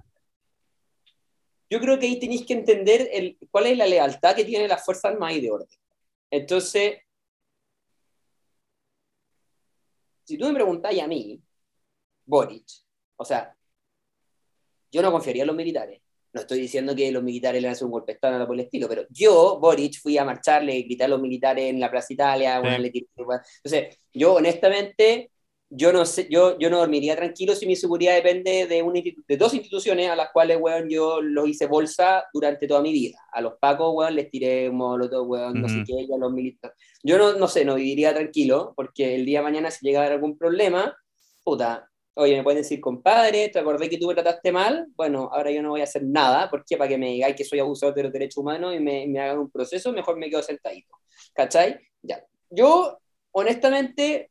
yo 1.70 1.78
creo 1.78 1.96
que 1.96 2.06
ahí 2.06 2.18
tenéis 2.18 2.44
que 2.44 2.54
entender 2.54 3.08
el, 3.12 3.38
cuál 3.52 3.66
es 3.66 3.78
la 3.78 3.86
lealtad 3.86 4.34
que 4.34 4.44
tienen 4.44 4.68
las 4.68 4.84
Fuerzas 4.84 5.12
Armadas 5.12 5.36
y 5.36 5.40
de 5.42 5.52
orden. 5.52 5.68
Entonces, 6.32 7.02
si 10.24 10.36
tú 10.36 10.46
me 10.48 10.54
preguntáis 10.54 11.00
a 11.00 11.06
mí, 11.06 11.40
Boric, 12.26 12.66
o 13.14 13.24
sea, 13.24 13.56
yo 14.90 15.02
no 15.02 15.12
confiaría 15.12 15.44
en 15.44 15.46
los 15.46 15.56
militares. 15.56 16.03
No 16.34 16.40
estoy 16.40 16.60
diciendo 16.60 16.96
que 16.96 17.12
los 17.12 17.22
militares 17.22 17.62
le 17.62 17.68
hacen 17.68 17.86
un 17.86 17.92
golpe 17.92 18.12
de 18.12 18.14
estado 18.16 18.44
por 18.44 18.56
el 18.56 18.62
estilo, 18.62 18.88
pero 18.88 19.06
yo, 19.08 19.58
Boric, 19.60 20.00
fui 20.00 20.18
a 20.18 20.24
marcharle, 20.24 20.82
grité 20.82 21.04
a 21.04 21.08
los 21.08 21.20
militares 21.20 21.70
en 21.70 21.78
la 21.78 21.90
Plaza 21.90 22.12
Italia, 22.12 22.58
bueno, 22.58 22.78
le 22.78 22.90
tiré, 22.90 23.06
Entonces, 23.16 24.00
yo 24.12 24.34
honestamente, 24.34 25.30
yo 25.70 25.92
no 25.92 26.04
sé, 26.04 26.26
yo, 26.28 26.58
yo 26.58 26.70
no 26.70 26.78
dormiría 26.78 27.14
tranquilo 27.14 27.54
si 27.54 27.66
mi 27.66 27.76
seguridad 27.76 28.14
depende 28.14 28.66
de, 28.66 28.82
un 28.82 28.94
de 28.94 29.36
dos 29.36 29.54
instituciones 29.54 30.10
a 30.10 30.16
las 30.16 30.30
cuales, 30.32 30.58
weón, 30.60 30.88
yo 30.88 31.20
los 31.22 31.48
hice 31.48 31.66
bolsa 31.66 32.24
durante 32.32 32.66
toda 32.66 32.82
mi 32.82 32.92
vida. 32.92 33.18
A 33.32 33.40
los 33.40 33.54
pacos, 33.60 33.94
weón, 33.94 34.16
les 34.16 34.28
tiré 34.28 34.68
un 34.68 34.76
molotov, 34.76 35.28
weón, 35.28 35.60
no 35.60 35.68
sé 35.68 35.84
qué, 35.86 36.06
a 36.12 36.18
los 36.18 36.32
militares. 36.32 36.76
Yo 37.02 37.16
no, 37.16 37.34
no 37.34 37.46
sé, 37.46 37.64
no 37.64 37.76
viviría 37.76 38.12
tranquilo, 38.12 38.72
porque 38.76 39.14
el 39.14 39.24
día 39.24 39.38
de 39.38 39.44
mañana 39.44 39.70
si 39.70 39.86
llega 39.86 40.00
a 40.00 40.02
haber 40.02 40.14
algún 40.14 40.36
problema, 40.36 40.96
puta, 41.44 41.88
oye, 42.14 42.36
me 42.36 42.42
pueden 42.42 42.62
decir, 42.62 42.80
compadre, 42.80 43.48
¿te 43.48 43.58
acordé 43.58 43.88
que 43.88 43.98
tú 43.98 44.06
me 44.06 44.14
trataste 44.14 44.52
mal? 44.52 44.86
Bueno, 44.96 45.30
ahora 45.32 45.50
yo 45.50 45.62
no 45.62 45.70
voy 45.70 45.80
a 45.80 45.84
hacer 45.84 46.04
nada, 46.04 46.48
¿por 46.48 46.64
qué? 46.64 46.76
Para 46.76 46.88
que 46.88 46.98
me 46.98 47.10
digáis 47.10 47.36
que 47.36 47.44
soy 47.44 47.58
abusador 47.58 47.94
de 47.94 48.04
los 48.04 48.12
derechos 48.12 48.38
humanos 48.38 48.74
y 48.74 48.80
me, 48.80 49.06
me 49.06 49.20
hagan 49.20 49.38
un 49.38 49.50
proceso, 49.50 49.92
mejor 49.92 50.16
me 50.16 50.30
quedo 50.30 50.42
sentadito. 50.42 50.94
¿Cachai? 51.34 51.78
Ya. 52.02 52.24
Yo, 52.50 52.98
honestamente, 53.32 54.30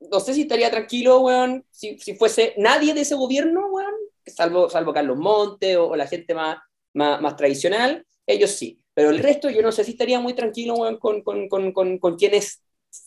no 0.00 0.20
sé 0.20 0.34
si 0.34 0.42
estaría 0.42 0.70
tranquilo, 0.70 1.20
weón, 1.20 1.64
si, 1.70 1.98
si 1.98 2.14
fuese 2.14 2.54
nadie 2.56 2.94
de 2.94 3.02
ese 3.02 3.14
gobierno, 3.14 3.66
weón, 3.68 3.94
salvo, 4.26 4.70
salvo 4.70 4.92
Carlos 4.92 5.18
Monte 5.18 5.76
o, 5.76 5.94
la 5.94 6.06
gente 6.06 6.34
más, 6.34 6.58
más, 6.94 7.20
más, 7.20 7.36
tradicional, 7.36 8.06
ellos 8.26 8.50
sí. 8.50 8.82
Pero 8.94 9.10
el 9.10 9.18
resto, 9.18 9.50
yo 9.50 9.62
no 9.62 9.72
sé 9.72 9.84
si 9.84 9.92
estaría 9.92 10.20
muy 10.20 10.34
tranquilo, 10.34 10.74
weón, 10.74 10.98
con, 10.98 11.22
con, 11.22 11.48
con, 11.48 11.72
con, 11.72 11.98
con 11.98 12.16
quienes 12.16 12.62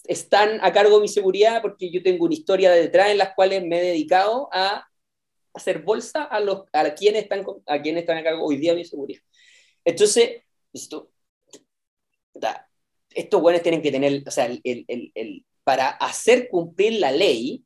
están 0.06 0.60
a 0.62 0.72
cargo 0.72 0.96
de 0.96 1.02
mi 1.02 1.08
seguridad 1.08 1.62
porque 1.62 1.92
yo 1.92 2.02
tengo 2.04 2.26
una 2.26 2.34
historia 2.34 2.72
de 2.72 2.82
detrás 2.82 3.10
en 3.10 3.18
las 3.18 3.34
cuales 3.36 3.64
me 3.64 3.80
he 3.80 3.84
dedicado 3.84 4.50
a 4.52 4.88
hacer 5.54 5.84
bolsa 5.84 6.24
a, 6.24 6.40
los, 6.40 6.64
a, 6.72 6.94
quienes, 6.94 7.24
están, 7.24 7.46
a 7.66 7.82
quienes 7.82 8.02
están 8.02 8.18
a 8.18 8.24
cargo 8.24 8.46
hoy 8.46 8.58
día 8.58 8.72
de 8.72 8.78
mi 8.78 8.86
seguridad. 8.86 9.22
Entonces, 9.86 10.42
esto, 10.72 11.12
estos 13.12 13.42
buenos 13.42 13.62
tienen 13.62 13.82
que 13.82 13.92
tener, 13.92 14.24
o 14.26 14.32
sea, 14.32 14.46
el, 14.46 14.62
el, 14.64 15.12
el, 15.14 15.46
para 15.64 15.90
hacer 15.90 16.50
cumplir 16.50 17.00
la 17.00 17.12
ley, 17.12 17.64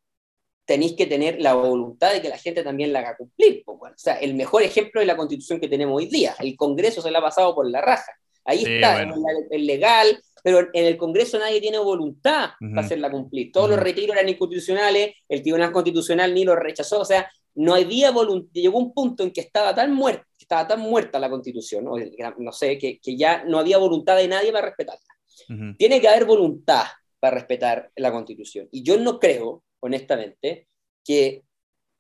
tenéis 0.66 0.94
que 0.94 1.06
tener 1.06 1.42
la 1.42 1.54
voluntad 1.54 2.12
de 2.12 2.22
que 2.22 2.30
la 2.30 2.38
gente 2.38 2.62
también 2.62 2.92
la 2.92 3.00
haga 3.00 3.18
cumplir. 3.18 3.64
O 3.66 3.80
sea, 3.96 4.16
el 4.16 4.36
mejor 4.36 4.64
ejemplo 4.64 5.00
es 5.00 5.08
la 5.08 5.16
constitución 5.16 5.62
que 5.62 5.70
tenemos 5.70 5.96
hoy 5.96 6.08
día. 6.08 6.36
El 6.40 6.58
Congreso 6.58 7.02
se 7.02 7.10
la 7.10 7.20
ha 7.20 7.22
pasado 7.24 7.56
por 7.56 7.70
la 7.70 7.80
raja. 7.80 8.12
Ahí 8.44 8.64
está, 8.66 9.04
es 9.50 9.62
legal, 9.62 10.22
pero 10.48 10.70
en 10.72 10.86
el 10.86 10.96
Congreso 10.96 11.38
nadie 11.38 11.60
tiene 11.60 11.78
voluntad 11.78 12.52
para 12.58 12.80
hacerla 12.80 13.12
cumplir. 13.12 13.52
Todos 13.52 13.70
los 13.70 13.80
retiros 13.82 14.16
eran 14.16 14.30
inconstitucionales, 14.30 15.14
el 15.28 15.42
Tribunal 15.42 15.74
Constitucional 15.74 16.34
ni 16.34 16.46
lo 16.46 16.56
rechazó, 16.56 17.02
o 17.02 17.06
sea, 17.06 17.30
no 17.56 17.76
había 17.76 18.12
voluntad, 18.12 18.54
llegó 18.54 18.80
un 18.80 18.94
punto 18.94 19.24
en 19.24 19.32
que 19.32 19.42
estaba 19.42 19.76
tan 19.76 19.92
muerta, 19.92 20.26
estaba 20.40 20.66
tan 20.66 20.80
muerta 20.80 21.20
la 21.20 21.30
Constitución, 21.30 21.84
no, 21.84 22.52
sé, 22.54 22.78
que, 22.78 22.98
ya 23.18 23.44
no 23.44 23.60
había 23.60 23.78
voluntad 23.78 24.16
de 24.16 24.30
nadie 24.30 24.54
para 24.54 24.68
respetarla. 24.68 25.76
Tiene 25.78 26.00
que 26.00 26.08
haber 26.08 26.24
voluntad 26.24 26.86
para 27.20 27.36
respetar 27.36 27.92
la 27.98 28.14
Constitución. 28.14 28.70
Y 28.72 28.84
yo 28.84 28.98
no 28.98 29.20
creo, 29.20 29.66
honestamente, 29.82 30.70
que 31.04 31.44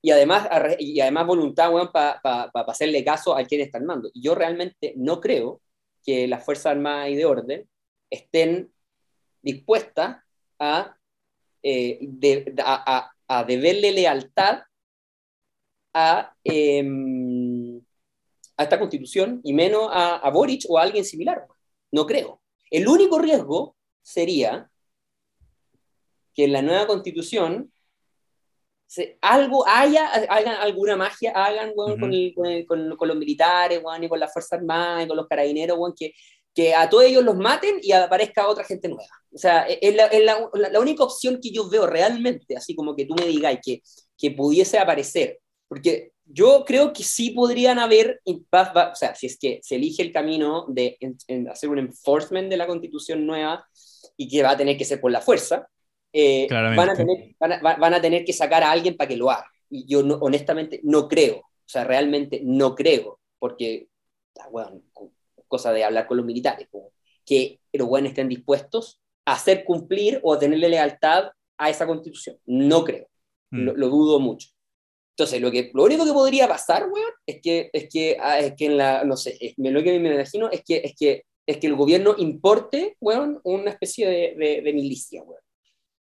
y 0.02 0.12
además, 0.12 0.48
y 0.80 1.02
además 1.02 1.28
voluntad 1.28 1.70
para 1.92 2.50
hacerle 2.68 3.04
caso 3.04 3.36
a 3.36 3.44
quien 3.44 3.60
está 3.60 3.78
armando. 3.78 4.10
Y 4.14 4.22
yo 4.22 4.36
realmente 4.36 4.94
no 4.96 5.20
creo 5.20 5.60
que 6.02 6.30
las 6.30 6.46
Fuerzas 6.46 6.68
Armadas 6.68 7.10
y 7.10 7.16
de 7.16 7.26
Orden 7.26 7.68
estén 8.10 8.72
dispuestas 9.41 10.17
a, 10.60 10.98
eh, 11.63 12.00
a, 12.63 13.12
a, 13.28 13.43
deberle 13.43 13.91
lealtad 13.91 14.63
a, 15.93 16.34
em, 16.43 17.82
a, 18.58 18.63
esta 18.63 18.80
constitución 18.80 19.41
y 19.43 19.54
menos 19.54 19.89
a, 19.91 20.17
a 20.17 20.30
Boric 20.30 20.63
o 20.70 20.78
a 20.78 20.84
alguien 20.84 21.06
similar. 21.06 21.46
No 21.91 22.06
creo. 22.06 22.41
El 22.70 22.88
único 22.88 23.20
riesgo 23.20 23.76
sería 24.02 24.70
que 26.34 26.46
en 26.46 26.54
la 26.54 26.62
nueva 26.62 26.88
constitución 26.88 27.72
se, 28.86 29.17
algo 29.22 29.67
haya, 29.67 30.08
hagan 30.08 30.56
alguna 30.62 30.96
magia, 30.96 31.32
hagan 31.32 31.74
con, 31.76 32.00
con, 32.00 32.96
con, 32.96 33.08
los 33.08 33.17
militares, 33.17 33.82
y 34.02 34.08
con 34.08 34.20
las 34.20 34.32
Fuerzas 34.32 34.60
Armadas, 34.60 35.04
y 35.04 35.08
con 35.08 35.17
los 35.17 35.28
carabineros, 35.28 35.78
que, 35.98 36.13
que 36.58 36.74
a 36.74 36.89
todos 36.89 37.04
ellos 37.04 37.24
los 37.24 37.38
maten 37.38 37.78
y 37.84 37.91
aparezca 37.91 38.48
otra 38.48 38.63
gente 38.63 38.88
nueva. 38.88 39.12
O 39.32 39.38
sea, 39.38 39.70
e, 39.70 39.78
es, 39.80 39.96
la, 39.96 40.08
es 40.08 40.24
la, 40.24 40.50
la, 40.72 40.80
única 40.80 41.04
opción 41.04 41.39
que 41.39 41.52
yo 41.52 41.70
veo 41.70 41.86
realmente, 41.86 42.58
así 42.58 42.74
como 42.74 42.96
que 42.96 43.06
tú 43.06 43.13
me 43.13 43.28
digas 43.28 43.60
que, 43.63 43.84
que 44.17 44.32
pudiese 44.32 44.80
aparecer. 44.80 45.38
Porque 45.67 46.13
yo 46.26 46.65
creo 46.65 46.93
que 46.93 47.04
sí 47.04 47.30
podrían 47.30 47.78
haber, 47.78 48.22
o 48.26 48.96
sea, 48.96 49.13
si 49.13 49.28
es 49.28 49.38
que 49.38 49.60
se 49.62 49.76
elige 49.76 50.02
el 50.02 50.12
camino 50.12 50.65
de 50.67 50.98
hacer 51.52 51.70
un 51.70 51.78
enforcement 51.78 52.50
de 52.50 52.58
la 52.58 52.65
constitución 52.65 53.28
nueva 53.28 53.63
y 54.15 54.28
que 54.28 54.41
va 54.41 54.50
a 54.50 54.58
tener 54.58 54.80
que 54.80 54.86
ser 54.86 55.00
por 55.00 55.12
la 55.12 55.22
fuerza, 55.22 55.67
eh, 56.12 56.48
van, 56.50 56.89
a 56.89 56.96
tener, 56.96 57.36
van, 57.39 57.93
a, 57.93 58.02
tener, 58.02 58.26
que 58.26 58.34
sacar 58.34 58.63
a 58.63 58.72
alguien 58.72 58.98
para 58.98 59.10
que 59.10 59.17
lo 59.17 59.30
haga. 59.30 59.46
Y 59.70 59.86
yo 59.86 60.00
honestamente 60.22 60.80
no 60.82 61.08
creo, 61.08 61.38
o 61.38 61.70
sea, 61.70 61.84
realmente 61.84 62.41
no 62.43 62.74
creo, 62.74 63.20
porque, 63.38 63.89
bueno, 64.50 64.82
cosa 65.48 65.72
de 65.72 65.84
hablar 65.84 66.08
con 66.08 66.18
los 66.18 66.26
militares, 66.26 66.68
que 67.26 67.60
los 67.74 67.88
buenos 67.88 68.10
estén 68.10 68.30
dispuestos 68.30 69.02
a 69.26 69.34
hacer 69.34 69.66
cumplir 69.66 70.20
o 70.24 70.34
a 70.34 70.40
tenerle 70.40 70.70
lealtad 70.70 71.26
a 71.58 71.70
esa 71.70 71.86
constitución. 71.86 72.38
No 72.46 72.84
creo, 72.84 73.08
mm. 73.52 73.70
lo, 73.76 73.90
dudo 73.90 74.20
mucho. 74.20 74.50
Entonces, 75.12 75.42
lo, 75.42 75.52
que, 75.52 75.72
lo 75.74 75.84
único 75.84 76.06
que 76.06 76.14
podría 76.14 76.48
pasar, 76.48 76.88
weón, 76.90 77.12
es 77.26 77.42
que, 77.42 77.70
es 77.74 77.90
que, 77.90 78.18
ah, 78.20 78.40
es 78.40 78.54
que 78.56 78.68
en 78.68 78.78
la, 78.78 79.04
no 79.04 79.18
sé, 79.18 79.56
lo 79.58 79.84
que 79.84 80.00
me 80.00 80.14
imagino 80.14 80.50
es 80.50 80.64
que, 80.64 80.78
es 80.78 80.94
que, 80.98 81.24
es 81.46 81.58
que 81.58 81.68
el 81.68 81.76
gobierno 81.76 82.16
importe, 82.18 82.96
weón, 83.02 83.40
una 83.44 83.72
especie 83.72 84.08
de, 84.08 84.62
de, 84.62 84.74
milicia, 84.74 85.24
weón. 85.24 85.42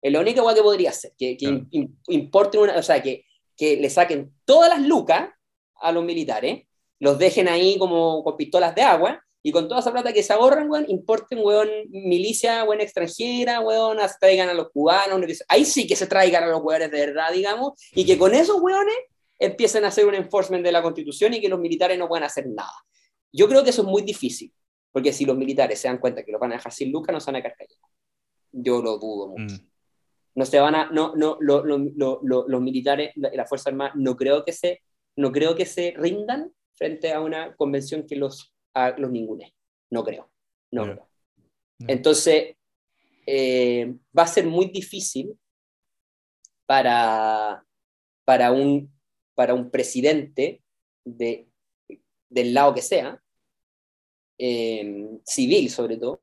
Es 0.02 0.12
lo 0.12 0.22
único 0.22 0.52
que 0.54 0.62
podría 0.64 0.90
hacer, 0.90 1.12
que, 1.16 1.38
que 1.38 1.64
importe 2.08 2.58
una, 2.58 2.76
o 2.76 2.82
sea, 2.82 3.04
que, 3.04 3.26
que 3.56 3.78
le 3.78 3.92
saquen 3.92 4.34
todas 4.46 4.70
las 4.70 4.82
lucas 4.82 5.30
a 5.76 5.92
los 5.92 6.04
militares, 6.04 6.64
los 7.00 7.20
dejen 7.20 7.48
ahí 7.48 7.78
como 7.78 8.24
con 8.24 8.36
pistolas 8.36 8.74
de 8.74 8.82
agua 8.82 9.24
y 9.44 9.52
con 9.52 9.68
toda 9.68 9.80
esa 9.80 9.92
plata 9.92 10.14
que 10.14 10.22
se 10.22 10.34
ahorran, 10.34 10.70
weón, 10.70 10.86
importen, 10.88 11.40
weón, 11.40 11.68
milicia, 11.90 12.64
weón, 12.64 12.82
extranjera, 12.82 13.60
weón, 13.60 13.98
traigan 14.20 14.50
a 14.50 14.54
los 14.54 14.70
cubanos, 14.70 15.20
ahí 15.48 15.66
sí 15.66 15.88
que 15.88 15.96
se 15.96 16.08
traigan 16.08 16.44
a 16.44 16.48
los 16.48 16.62
weones 16.62 16.92
de 16.92 17.06
verdad, 17.08 17.32
digamos, 17.34 17.74
y 17.94 18.06
que 18.06 18.18
con 18.18 18.36
esos 18.36 18.62
weones 18.62 18.96
empiecen 19.40 19.84
a 19.84 19.88
hacer 19.88 20.06
un 20.06 20.14
enforcement 20.14 20.64
de 20.64 20.72
la 20.72 20.84
constitución 20.84 21.34
y 21.34 21.42
que 21.42 21.50
los 21.50 21.60
militares 21.60 21.98
no 21.98 22.08
puedan 22.08 22.24
hacer 22.24 22.48
nada. 22.48 22.74
Yo 23.34 23.48
creo 23.48 23.64
que 23.64 23.72
eso 23.72 23.82
es 23.82 23.88
muy 23.88 24.04
difícil, 24.04 24.54
porque 24.92 25.12
si 25.12 25.26
los 25.26 25.36
militares 25.36 25.80
se 25.80 25.88
dan 25.88 25.98
cuenta 25.98 26.24
que 26.24 26.32
lo 26.32 26.38
van 26.38 26.52
a 26.52 26.56
dejar 26.56 26.72
sin 26.72 26.92
lucas, 26.92 27.12
no 27.12 27.20
se 27.20 27.32
van 27.32 27.38
a 27.38 27.42
quedar 27.42 27.56
Yo 28.52 28.82
lo 28.82 29.00
dudo 29.00 29.30
mucho. 29.30 29.56
Mm. 29.56 29.68
No 30.34 30.46
se 30.46 30.60
van 30.60 30.76
a, 30.76 30.90
no, 30.92 31.14
no, 31.16 31.38
lo, 31.42 31.64
lo, 31.66 32.22
los 32.22 32.62
militares, 32.62 33.12
la, 33.16 33.32
la 33.34 33.46
Fuerza 33.46 33.70
Armada, 33.70 33.92
no 33.96 34.16
creo 34.16 34.46
que 34.46 34.54
se, 34.54 34.82
no 35.16 35.32
creo 35.32 35.56
que 35.56 35.66
se 35.66 35.94
rindan 35.98 36.54
frente 36.74 37.12
a 37.12 37.20
una 37.20 37.56
convención 37.56 38.06
que 38.08 38.16
los 38.16 38.54
a 38.74 38.92
los 38.98 39.12
ningunes. 39.12 39.52
No 39.90 40.04
creo. 40.04 40.30
No, 40.72 40.84
creo. 40.84 41.08
Entonces, 41.88 42.56
eh, 43.26 43.96
va 44.18 44.24
a 44.24 44.28
ser 44.28 44.46
muy 44.46 44.68
difícil 44.68 45.38
para, 46.66 47.66
para, 48.26 48.52
un, 48.52 48.92
para 49.36 49.54
un 49.54 49.70
presidente 49.70 50.64
de, 51.04 51.48
del 52.30 52.54
lado 52.54 52.74
que 52.74 52.82
sea, 52.82 53.22
eh, 54.38 55.10
civil 55.26 55.70
sobre 55.70 55.98
todo, 55.98 56.22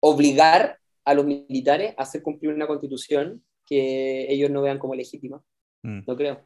obligar 0.00 0.78
a 1.04 1.14
los 1.14 1.24
militares 1.24 1.94
a 1.96 2.02
hacer 2.02 2.22
cumplir 2.22 2.52
una 2.52 2.66
constitución 2.66 3.44
que 3.66 4.32
ellos 4.32 4.50
no 4.50 4.62
vean 4.62 4.78
como 4.78 4.94
legítima. 4.94 5.42
Mm. 5.82 6.00
No 6.06 6.16
creo. 6.16 6.42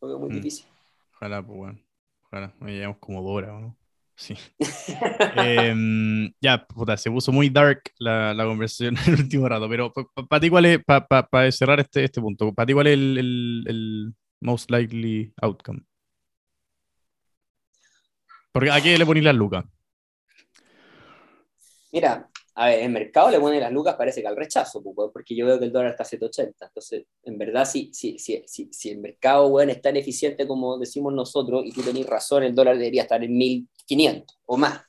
Lo 0.00 0.08
veo 0.08 0.18
muy 0.18 0.30
mm. 0.30 0.34
difícil. 0.34 0.66
Ojalá, 1.14 1.44
pues 1.44 1.58
bueno. 1.58 1.78
Ojalá, 2.24 2.54
nos 2.60 2.70
llevamos 2.70 2.98
como 2.98 3.22
Dora, 3.22 3.58
¿no? 3.58 3.76
Sí. 4.18 4.34
Em, 5.36 6.32
ya, 6.40 6.66
puta, 6.66 6.96
se 6.96 7.08
puso 7.08 7.30
muy 7.30 7.50
dark 7.50 7.82
la, 8.00 8.34
la 8.34 8.44
conversación 8.44 8.96
en 9.06 9.14
el 9.14 9.20
último 9.20 9.48
rato, 9.48 9.68
pero 9.68 9.92
para 10.28 10.40
ti, 10.40 10.50
¿cuál 10.50 10.64
es, 10.64 10.80
para 10.84 11.52
cerrar 11.52 11.78
este, 11.78 12.02
este 12.02 12.20
punto, 12.20 12.52
para 12.52 12.66
ti, 12.66 12.72
¿cuál 12.72 12.88
es 12.88 12.94
el, 12.94 13.18
el, 13.18 13.64
el, 13.68 14.14
most 14.40 14.70
likely 14.72 15.32
outcome? 15.40 15.82
Porque 18.50 18.72
aquí 18.72 18.96
le 18.96 19.06
poní 19.06 19.20
las 19.20 19.36
lucas. 19.36 19.64
Mira, 21.92 22.28
a 22.56 22.66
ver, 22.66 22.80
el 22.80 22.90
mercado 22.90 23.30
le 23.30 23.38
pone 23.38 23.60
las 23.60 23.70
lucas, 23.70 23.94
parece 23.94 24.20
que 24.20 24.26
al 24.26 24.36
rechazo, 24.36 24.82
porque 24.82 25.36
yo 25.36 25.46
veo 25.46 25.60
que 25.60 25.66
el 25.66 25.72
dólar 25.72 25.92
está 25.92 26.02
a 26.02 26.06
780. 26.06 26.66
Entonces, 26.66 27.04
en 27.22 27.38
verdad, 27.38 27.64
si, 27.64 27.94
si, 27.94 28.18
si, 28.18 28.42
si, 28.48 28.90
el 28.90 28.98
mercado 28.98 29.48
bueno, 29.48 29.70
es 29.70 29.80
tan 29.80 29.96
eficiente 29.96 30.44
como 30.44 30.76
decimos 30.76 31.12
nosotros, 31.12 31.62
y 31.64 31.70
tú 31.70 31.82
tenés 31.82 32.04
razón, 32.04 32.42
el 32.42 32.56
dólar 32.56 32.76
debería 32.76 33.02
estar 33.02 33.22
en 33.22 33.38
1500 33.88 34.38
o 34.46 34.56
más, 34.56 34.82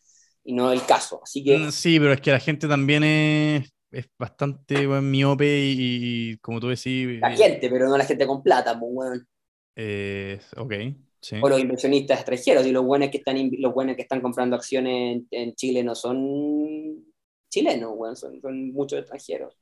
y 0.44 0.54
no 0.54 0.72
el 0.72 0.86
caso. 0.86 1.22
Así 1.24 1.44
que... 1.44 1.58
Mm, 1.58 1.72
sí, 1.72 2.00
pero 2.00 2.14
es 2.14 2.22
que 2.22 2.32
la 2.32 2.40
gente 2.40 2.68
también 2.68 3.04
es, 3.04 3.70
es 3.92 4.08
bastante 4.18 4.88
miope 4.88 5.60
y, 5.62 6.38
como 6.38 6.60
tú 6.60 6.68
decís... 6.68 7.20
La 7.20 7.32
gente, 7.32 7.70
pero 7.70 7.88
no 7.88 7.98
la 7.98 8.06
gente 8.06 8.28
con 8.28 8.42
plata, 8.42 8.80
pues, 8.80 8.94
bueno. 8.94 9.24
Eh, 9.76 10.40
ok. 10.58 10.74
Sí. 11.22 11.38
O 11.42 11.50
los 11.50 11.60
inversionistas 11.60 12.20
extranjeros, 12.20 12.66
y 12.66 12.72
los 12.72 12.86
buenos 12.86 13.10
que 13.10 13.18
están, 13.18 13.52
los 13.58 13.74
buenos 13.74 13.96
que 13.96 14.04
están 14.04 14.22
comprando 14.22 14.56
acciones 14.56 15.24
en 15.32 15.56
Chile 15.56 15.84
no 15.84 15.94
son 15.96 17.06
chilenos, 17.50 17.92
weón, 17.96 18.16
son, 18.16 18.40
son, 18.42 18.72
muchos 18.72 19.00
extranjeros. 19.00 19.58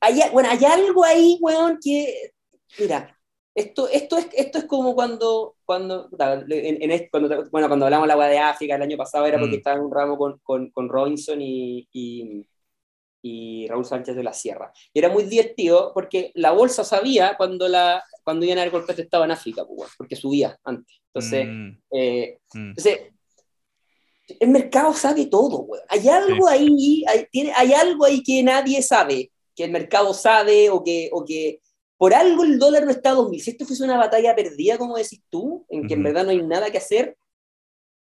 Hay, 0.00 0.20
bueno, 0.32 0.50
hay 0.50 0.64
algo 0.64 1.04
ahí, 1.04 1.38
weón, 1.40 1.78
que, 1.82 2.32
mira, 2.78 3.17
esto, 3.58 3.88
esto, 3.88 4.16
es, 4.16 4.28
esto 4.34 4.58
es 4.58 4.64
como 4.64 4.94
cuando, 4.94 5.56
cuando, 5.64 6.08
en, 6.48 7.08
cuando, 7.10 7.50
bueno, 7.50 7.66
cuando 7.66 7.86
hablamos 7.86 8.04
de 8.04 8.08
la 8.08 8.14
agua 8.14 8.28
de 8.28 8.38
África 8.38 8.76
el 8.76 8.82
año 8.82 8.96
pasado 8.96 9.26
era 9.26 9.38
porque 9.38 9.56
mm. 9.56 9.58
estaba 9.58 9.76
en 9.76 9.82
un 9.82 9.92
ramo 9.92 10.16
con, 10.16 10.38
con, 10.44 10.70
con 10.70 10.88
Robinson 10.88 11.42
y, 11.42 11.88
y, 11.92 12.46
y, 13.20 13.66
Raúl 13.66 13.84
Sánchez 13.84 14.14
de 14.14 14.22
la 14.22 14.32
Sierra. 14.32 14.72
Y 14.92 15.00
era 15.00 15.08
muy 15.08 15.24
divertido 15.24 15.90
porque 15.92 16.30
la 16.34 16.52
bolsa 16.52 16.84
sabía 16.84 17.36
cuando, 17.36 17.66
la, 17.66 18.04
cuando 18.22 18.46
iban 18.46 18.58
a 18.58 18.60
haber 18.62 18.72
golpes 18.72 18.96
de 18.96 19.02
Estado 19.02 19.24
en 19.24 19.32
África, 19.32 19.64
pues, 19.66 19.90
porque 19.98 20.14
subía 20.14 20.56
antes. 20.62 21.00
Entonces, 21.12 21.46
mm. 21.48 21.78
Eh, 21.90 22.38
mm. 22.54 22.68
entonces 22.68 23.00
el 24.40 24.50
mercado 24.50 24.94
sabe 24.94 25.26
todo, 25.26 25.58
güey. 25.58 25.80
Hay 25.88 26.08
algo 26.08 26.46
ahí, 26.46 27.04
hay, 27.08 27.26
tiene, 27.32 27.52
hay 27.56 27.72
algo 27.72 28.04
ahí 28.04 28.22
que 28.22 28.40
nadie 28.42 28.82
sabe, 28.82 29.32
que 29.56 29.64
el 29.64 29.72
mercado 29.72 30.14
sabe 30.14 30.70
o 30.70 30.84
que, 30.84 31.08
o 31.12 31.24
que 31.24 31.60
por 31.98 32.14
algo 32.14 32.44
el 32.44 32.58
dólar 32.58 32.84
no 32.84 32.92
está 32.92 33.10
a 33.10 33.14
2000. 33.14 33.40
Si 33.40 33.50
esto 33.50 33.66
fuese 33.66 33.84
una 33.84 33.98
batalla 33.98 34.34
perdida, 34.34 34.78
como 34.78 34.96
decís 34.96 35.20
tú, 35.28 35.66
en 35.68 35.86
que 35.86 35.94
en 35.94 36.04
verdad 36.04 36.24
no 36.24 36.30
hay 36.30 36.42
nada 36.42 36.70
que 36.70 36.78
hacer, 36.78 37.16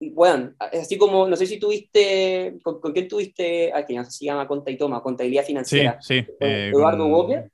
bueno, 0.01 0.53
así 0.59 0.97
como, 0.97 1.27
no 1.27 1.35
sé 1.35 1.45
si 1.45 1.59
tuviste, 1.59 2.57
¿con, 2.61 2.79
quién 2.93 3.07
tuviste? 3.07 3.73
Aquí 3.73 3.95
no 3.95 4.03
sé 4.05 4.11
si 4.11 4.17
se 4.19 4.25
llama 4.25 4.47
Conta 4.47 4.69
y 4.69 4.77
Toma, 4.77 5.01
Contabilidad 5.01 5.45
Financiera. 5.45 5.97
Sí, 6.01 6.21
sí. 6.21 6.27
Eh, 6.39 6.71
Eduardo 6.73 7.07
Walker. 7.07 7.51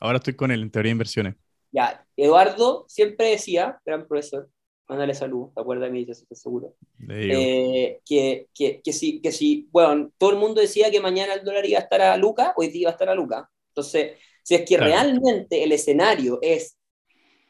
Ahora 0.00 0.18
estoy 0.18 0.34
con 0.34 0.50
él 0.50 0.62
en 0.62 0.70
teoría 0.70 0.90
de 0.90 0.92
inversiones. 0.92 1.34
Ya, 1.70 2.06
Eduardo 2.16 2.84
siempre 2.88 3.30
decía, 3.30 3.80
gran 3.84 4.06
profesor, 4.06 4.48
mándale 4.86 5.14
salud, 5.14 5.50
¿te 5.54 5.60
acuerdas 5.60 5.88
de 5.88 5.92
mí? 5.92 6.06
Estoy 6.08 6.36
seguro. 6.36 6.74
Eh, 7.08 8.00
que, 8.04 8.48
que, 8.54 8.80
que, 8.82 8.92
si, 8.92 9.20
que 9.20 9.32
si, 9.32 9.68
bueno, 9.70 10.10
todo 10.16 10.30
el 10.30 10.36
mundo 10.36 10.60
decía 10.60 10.90
que 10.90 11.00
mañana 11.00 11.34
el 11.34 11.44
dólar 11.44 11.66
iba 11.66 11.78
a 11.78 11.82
estar 11.82 12.00
a 12.00 12.16
Luca, 12.16 12.54
hoy 12.56 12.68
día 12.68 12.82
iba 12.82 12.90
a 12.90 12.92
estar 12.92 13.08
a 13.08 13.14
Luca. 13.14 13.50
Entonces, 13.68 14.12
Si 14.48 14.54
es 14.54 14.60
que 14.62 14.76
Claro. 14.76 14.84
realmente 14.86 15.62
el 15.62 15.72
escenario 15.72 16.38
es, 16.40 16.78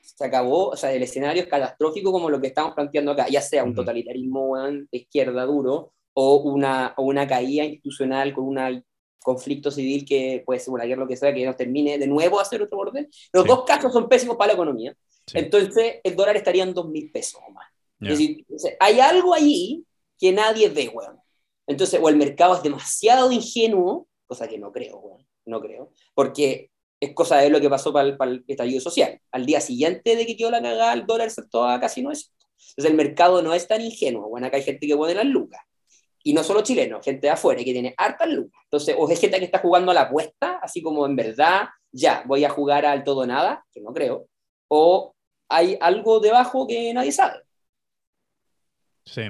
se 0.03 0.25
acabó, 0.25 0.71
o 0.71 0.77
sea, 0.77 0.93
el 0.93 1.01
escenario 1.05 1.43
es 1.43 1.49
catastrófico 1.49 2.11
como 2.11 2.29
lo 2.29 2.41
que 2.41 2.49
estamos 2.49 2.75
planteando 2.75 3.13
acá, 3.13 3.29
ya 3.29 3.41
sea 3.41 3.63
un 3.63 3.73
totalitarismo 3.73 4.57
de 4.57 4.87
izquierda 4.91 5.45
duro 5.45 5.93
o 6.15 6.37
una, 6.39 6.95
o 6.97 7.05
una 7.05 7.25
caída 7.29 7.63
institucional 7.65 8.35
con 8.35 8.47
un 8.49 8.85
conflicto 9.23 9.71
civil 9.71 10.05
que 10.05 10.43
puede 10.45 10.59
ser 10.59 10.75
una 10.75 10.87
guerra, 10.87 11.03
lo 11.03 11.07
que 11.09 11.17
sea, 11.17 11.33
que 11.33 11.47
nos 11.47 11.57
termine 11.57 11.99
de 11.99 12.09
nuevo 12.09 12.41
a 12.41 12.43
hacer 12.43 12.61
otro 12.63 12.79
orden. 12.79 13.09
Los 13.33 13.45
Sí. 13.45 13.49
dos 13.49 13.63
casos 13.65 13.93
son 13.93 14.09
pésimos 14.09 14.37
para 14.37 14.49
la 14.49 14.55
economía. 14.55 14.97
Sí. 15.25 15.39
Entonces, 15.39 16.01
el 16.03 16.17
dólar 16.17 16.37
estaría 16.37 16.65
en 16.65 16.75
2 16.75 16.89
mil 16.89 17.13
pesos 17.13 17.41
o 17.47 17.53
más. 17.53 17.67
Ya. 18.01 18.11
Es 18.11 18.19
decir, 18.19 18.45
hay 18.81 18.99
algo 18.99 19.35
allí 19.35 19.85
que 20.19 20.33
nadie 20.33 20.69
ve, 20.69 20.89
weón. 20.93 21.21
Entonces, 21.69 22.01
o 22.03 22.09
el 22.09 22.17
mercado 22.17 22.57
es 22.57 22.63
demasiado 22.65 23.31
ingenuo, 23.31 24.09
cosa 24.27 24.49
que 24.49 24.59
no 24.59 24.73
creo, 24.73 24.99
weón, 24.99 25.25
no 25.47 25.61
creo, 25.61 25.93
porque 26.13 26.73
es 27.01 27.15
cosa 27.15 27.39
de 27.39 27.51
lo 27.51 27.61
que 27.61 27.71
pasó 27.71 27.93
para 27.93 28.09
el, 28.09 28.17
para 28.17 28.39
estallido 28.47 28.81
social. 28.81 29.21
Al 29.31 29.47
día 29.47 29.61
siguiente 29.61 30.17
de 30.17 30.27
que 30.27 30.37
quedó 30.37 30.51
la 30.51 30.63
cagada, 30.63 30.93
el 30.93 31.07
dólar 31.07 31.31
saltó 31.31 31.65
a 31.65 31.79
casi 31.79 32.03
no 32.03 32.11
es. 32.11 32.35
Entonces, 32.71 32.91
el 32.91 32.97
mercado 32.97 33.43
no 33.43 33.55
es 33.55 33.67
tan 33.69 33.81
ingenuo. 33.81 34.29
Bueno, 34.29 34.47
acá 34.47 34.57
hay 34.57 34.63
gente 34.63 34.87
que 34.87 34.97
pone 34.97 35.15
las 35.15 35.27
lucas. 35.27 35.61
Y 36.25 36.33
no 36.33 36.43
solo 36.43 36.63
chilenos, 36.63 37.05
gente 37.05 37.29
de 37.29 37.31
afuera 37.31 37.63
que 37.63 37.73
tiene 37.73 37.95
hartas 37.97 38.29
lucas. 38.29 38.61
Entonces, 38.65 38.97
o 38.99 39.09
es 39.09 39.21
gente 39.21 39.39
que 39.39 39.45
está 39.45 39.61
jugando 39.61 39.93
a 39.93 39.95
la 39.95 40.03
apuesta, 40.03 40.59
así 40.61 40.83
como 40.83 41.07
en 41.07 41.15
verdad, 41.15 41.69
ya, 41.93 42.25
voy 42.27 42.45
a 42.45 42.51
jugar 42.51 42.85
al 42.85 43.05
todo 43.05 43.27
nada, 43.27 43.65
que 43.73 43.81
no 43.81 43.93
creo, 43.95 44.27
o 44.69 45.15
hay 45.49 45.79
algo 45.81 46.21
debajo 46.21 46.67
que 46.67 46.93
nadie 46.93 47.13
sabe. 47.13 47.41
Sí, 49.05 49.23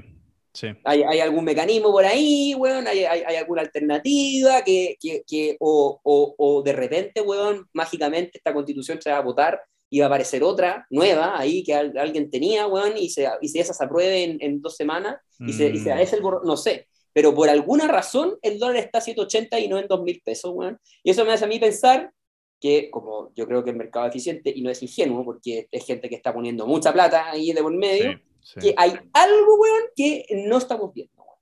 sí. 0.59 0.69
Hay, 0.85 1.03
hay 1.03 1.21
algún 1.21 1.45
mecanismo 1.45 1.93
por 1.93 2.05
ahí, 2.05 2.55
weón, 2.55 2.87
hay, 2.87 3.05
hay, 3.05 3.23
hay 3.27 3.37
alguna 3.37 3.63
alternativa 3.63 4.63
que, 4.63 4.97
que, 5.01 5.23
que 5.27 5.57
o, 5.61 6.01
o, 6.03 6.35
o, 6.37 6.63
de 6.63 6.73
repente, 6.73 7.21
weón, 7.21 7.67
mágicamente 7.73 8.39
esta 8.39 8.53
constitución 8.53 9.01
se 9.01 9.11
va 9.11 9.19
a 9.19 9.23
votar 9.23 9.61
y 9.91 10.01
va 10.01 10.07
a 10.07 10.09
aparecer 10.09 10.43
otra 10.43 10.87
nueva 10.91 11.39
ahí 11.39 11.63
que 11.63 11.75
al, 11.75 11.97
alguien 11.97 12.31
tenía, 12.31 12.67
weón, 12.67 12.97
y, 12.97 13.11
se, 13.11 13.29
y 13.41 13.49
si 13.49 13.59
esa 13.59 13.73
se 13.73 13.85
apruebe 13.85 14.25
en, 14.25 14.39
en 14.41 14.61
dos 14.61 14.77
semanas 14.77 15.17
y, 15.39 15.53
se, 15.53 15.69
y 15.69 15.79
se 15.79 16.03
es 16.03 16.13
el 16.13 16.23
no 16.23 16.57
sé, 16.57 16.89
pero 17.13 17.35
por 17.35 17.49
alguna 17.49 17.87
razón 17.87 18.37
el 18.43 18.59
dólar 18.59 18.77
está 18.77 18.99
a 18.99 19.03
180 19.03 19.59
y 19.61 19.69
no 19.69 19.79
en 19.79 19.87
2 19.87 20.03
mil 20.03 20.21
pesos, 20.25 20.53
weón. 20.55 20.79
Y 21.03 21.11
eso 21.11 21.25
me 21.25 21.33
hace 21.33 21.45
a 21.45 21.49
mí 21.49 21.59
pensar 21.59 22.13
que, 22.61 22.91
como 22.91 23.33
yo 23.35 23.47
creo 23.47 23.65
que 23.65 23.71
el 23.71 23.77
mercado 23.77 24.07
es 24.07 24.11
eficiente 24.11 24.53
y 24.55 24.63
no 24.63 24.71
es 24.71 24.83
ingenuo, 24.83 25.25
porque 25.25 25.69
es 25.71 25.87
gente 25.87 26.09
que 26.09 26.17
está 26.17 26.35
poniendo 26.35 26.67
mucha 26.67 26.93
plata 26.93 27.31
ahí 27.31 27.53
de 27.53 27.63
por 27.63 27.75
medio, 27.75 28.13
Sí, 28.13 28.19
sí. 28.41 28.61
que 28.61 28.75
hay 28.77 28.93
algo, 29.13 29.57
weón, 29.57 29.83
que 29.97 30.27
no 30.47 30.59
estamos 30.59 30.93
viendo, 30.93 31.23
weón. 31.23 31.39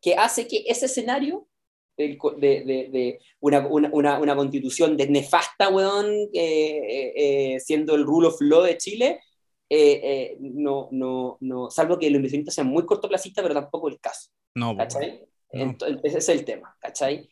Que 0.00 0.14
hace 0.14 0.46
que 0.46 0.64
ese 0.66 0.86
escenario 0.86 1.48
de, 1.96 2.18
de, 2.38 2.88
de, 2.90 3.18
una, 3.40 3.66
una, 3.66 3.90
una, 3.92 4.18
una, 4.18 4.36
constitución 4.36 4.96
de 4.96 5.08
nefasta, 5.08 5.68
weón, 5.68 6.06
eh, 6.32 6.32
eh, 6.34 7.12
eh, 7.54 7.60
siendo 7.60 7.94
el 7.94 8.04
rule 8.04 8.28
of 8.28 8.40
law 8.40 8.62
de 8.62 8.78
Chile, 8.78 9.20
eh, 9.68 10.36
no, 10.40 10.88
no, 10.90 11.38
no, 11.40 11.70
salvo 11.70 11.98
que 11.98 12.10
los 12.10 12.16
inversionistas 12.16 12.54
sean 12.54 12.66
muy 12.66 12.84
cortoplacistas, 12.84 13.42
pero 13.42 13.54
tampoco 13.54 13.88
el 13.88 14.00
caso. 14.00 14.30
No, 14.54 14.76
¿cachai? 14.76 15.20
No. 15.52 15.62
Entonces, 15.62 16.00
ese 16.04 16.18
es 16.18 16.28
el 16.28 16.44
tema, 16.44 16.76
¿cachai? 16.78 17.28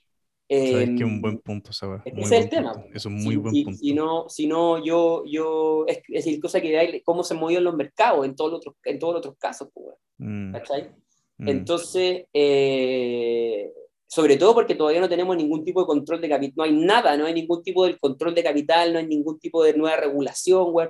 Que 0.50 0.82
es 0.82 1.02
un 1.02 1.22
buen 1.22 1.38
punto, 1.38 1.72
¿sabes? 1.72 2.02
Ese 2.04 2.20
es 2.22 2.32
el 2.32 2.48
tema. 2.48 2.72
Punto. 2.72 2.88
Es 2.92 3.06
un 3.06 3.22
muy 3.22 3.36
buen 3.36 3.54
punto. 3.62 3.78
Si 3.78 3.94
no, 3.94 4.28
si 4.28 4.46
no 4.48 4.84
yo, 4.84 5.22
yo, 5.24 5.84
es, 5.86 5.98
es 6.08 6.24
decir, 6.24 6.40
cosa 6.40 6.60
que 6.60 6.76
hay, 6.76 7.00
cómo 7.02 7.22
se 7.22 7.34
movió 7.34 7.58
en 7.58 7.64
los 7.64 7.76
mercados 7.76 8.26
en 8.26 8.34
todos 8.34 8.50
los 8.50 8.58
otros, 8.58 8.74
en 8.82 8.98
todos 8.98 9.14
los 9.14 9.18
otros 9.20 9.36
casos, 9.38 9.68
pues, 9.72 9.94
mm. 10.18 10.52
¿cachai? 10.52 10.90
Mm. 11.38 11.48
Entonces, 11.48 12.24
eh, 12.32 13.70
sobre 14.08 14.36
todo 14.36 14.52
porque 14.52 14.74
todavía 14.74 15.00
no 15.00 15.08
tenemos 15.08 15.36
ningún 15.36 15.64
tipo 15.64 15.82
de 15.82 15.86
control 15.86 16.20
de 16.20 16.28
capital, 16.28 16.54
no 16.56 16.64
hay 16.64 16.72
nada, 16.72 17.16
no 17.16 17.26
hay 17.26 17.34
ningún 17.34 17.62
tipo 17.62 17.86
de 17.86 17.96
control 17.96 18.34
de 18.34 18.42
capital, 18.42 18.92
no 18.92 18.98
hay 18.98 19.06
ningún 19.06 19.38
tipo 19.38 19.62
de 19.62 19.74
nueva 19.74 19.98
regulación, 19.98 20.72
güey. 20.72 20.88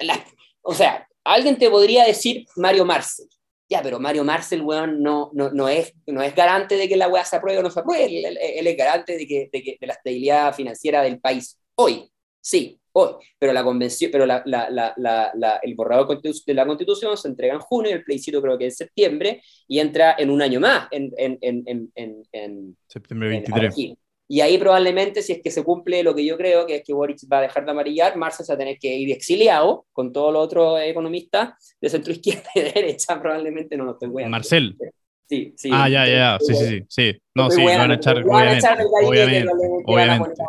La, 0.00 0.24
o 0.62 0.72
sea, 0.72 1.06
alguien 1.22 1.58
te 1.58 1.68
podría 1.68 2.04
decir 2.04 2.46
Mario 2.56 2.86
Marcel. 2.86 3.28
Ya, 3.68 3.82
pero 3.82 3.98
Mario 3.98 4.22
Marcel, 4.22 4.62
weón, 4.62 5.02
no, 5.02 5.30
no, 5.34 5.50
no, 5.50 5.68
es, 5.68 5.92
no 6.06 6.22
es 6.22 6.34
garante 6.34 6.76
de 6.76 6.88
que 6.88 6.96
la 6.96 7.08
weá 7.08 7.24
se 7.24 7.36
apruebe 7.36 7.58
o 7.58 7.62
no 7.62 7.70
se 7.70 7.80
apruebe. 7.80 8.28
Él, 8.28 8.38
él 8.40 8.66
es 8.66 8.76
garante 8.76 9.16
de, 9.16 9.26
que, 9.26 9.48
de, 9.52 9.62
que, 9.62 9.76
de 9.80 9.86
la 9.86 9.94
estabilidad 9.94 10.54
financiera 10.54 11.02
del 11.02 11.18
país 11.18 11.58
hoy. 11.74 12.08
Sí, 12.40 12.78
hoy. 12.92 13.14
Pero 13.38 13.52
la 13.52 13.64
convención, 13.64 14.10
pero 14.12 14.24
la, 14.24 14.42
la, 14.46 14.94
la, 14.96 15.60
el 15.62 15.74
borrador 15.74 16.20
de 16.20 16.54
la 16.54 16.64
constitución 16.64 17.16
se 17.16 17.28
entrega 17.28 17.54
en 17.54 17.60
junio, 17.60 17.92
el 17.92 18.04
plebiscito 18.04 18.40
creo 18.40 18.56
que 18.56 18.66
en 18.66 18.72
septiembre, 18.72 19.42
y 19.66 19.80
entra 19.80 20.14
en 20.16 20.30
un 20.30 20.42
año 20.42 20.60
más, 20.60 20.86
en, 20.92 21.12
en, 21.16 21.38
en, 21.40 21.90
en, 21.94 22.22
en 22.30 22.76
septiembre 22.86 23.30
23. 23.30 23.96
Y 24.28 24.40
ahí 24.40 24.58
probablemente, 24.58 25.22
si 25.22 25.32
es 25.32 25.42
que 25.42 25.50
se 25.50 25.62
cumple 25.62 26.02
lo 26.02 26.14
que 26.14 26.24
yo 26.24 26.36
creo, 26.36 26.66
que 26.66 26.76
es 26.76 26.82
que 26.84 26.92
Boric 26.92 27.18
va 27.32 27.38
a 27.38 27.42
dejar 27.42 27.64
de 27.64 27.70
amarillar, 27.70 28.16
Marcel 28.16 28.44
se 28.44 28.52
va 28.52 28.54
a 28.56 28.58
tener 28.58 28.78
que 28.78 28.92
ir 28.94 29.12
exiliado 29.12 29.86
con 29.92 30.12
todos 30.12 30.32
los 30.32 30.44
otros 30.44 30.80
economistas 30.82 31.76
de 31.80 31.88
centro 31.88 32.12
izquierda 32.12 32.48
y 32.54 32.60
de 32.60 32.72
derecha, 32.72 33.20
probablemente 33.20 33.76
no 33.76 33.84
lo 33.84 33.92
estoy 33.92 34.08
weando. 34.08 34.30
Marcel. 34.30 34.76
Sí, 35.28 35.54
sí. 35.56 35.70
Ah, 35.72 35.88
ya, 35.88 36.06
ya, 36.06 36.38
sí, 36.40 36.54
sí, 36.54 36.66
sí, 36.66 36.84
sí. 36.88 37.22
No, 37.34 37.50
sí, 37.50 37.64
van 37.64 37.90
a 37.90 37.94
echar, 37.94 38.18
obviamente, 38.18 38.68
obviamente, 39.04 39.52
obviamente. 39.84 40.42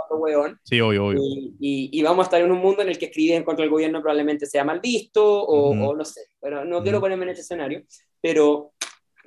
Sí, 0.63 0.79
obvio, 0.79 1.07
obvio. 1.07 1.19
Y, 1.19 1.55
y, 1.59 1.89
y, 1.99 2.03
vamos 2.03 2.25
a 2.25 2.27
estar 2.27 2.41
en 2.41 2.51
un 2.51 2.59
mundo 2.59 2.83
en 2.83 2.89
el 2.89 2.97
que 2.99 3.05
escribir 3.05 3.33
en 3.33 3.43
contra 3.43 3.63
del 3.63 3.71
gobierno 3.71 4.01
probablemente 4.01 4.45
sea 4.45 4.63
mal 4.63 4.79
visto 4.79 5.23
o, 5.25 5.71
o 5.71 5.95
no 5.95 6.05
sé, 6.05 6.21
pero 6.39 6.63
no 6.63 6.83
quiero 6.83 6.99
ponerme 6.99 7.25
en 7.25 7.31
ese 7.31 7.41
escenario, 7.41 7.83
pero, 8.21 8.73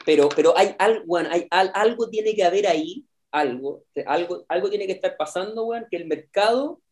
pero, 0.06 0.28
pero 0.28 0.56
hay, 0.56 0.74
algo, 0.78 1.02
bueno, 1.06 1.28
hay 1.32 1.48
al, 1.50 1.72
algo 1.74 2.08
tiene 2.08 2.32
que 2.32 2.44
haber 2.44 2.68
ahí 2.68 3.04
algo, 3.30 3.84
algo, 4.06 4.44
algo 4.48 4.70
tiene 4.70 4.86
que 4.86 4.92
estar 4.92 5.16
pasando, 5.16 5.66
weón, 5.66 5.86
que 5.90 5.96
el 5.96 6.06
mercado 6.06 6.82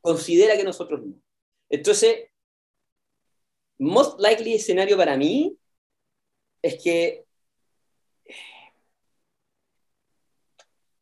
considera 0.00 0.56
que 0.56 0.64
nosotros 0.64 1.02
no. 1.04 1.14
Entonces, 1.68 2.30
most 3.78 4.20
likely 4.20 4.54
escenario 4.54 4.96
para 4.96 5.16
mí 5.16 5.58
es 6.62 6.82
que 6.82 7.24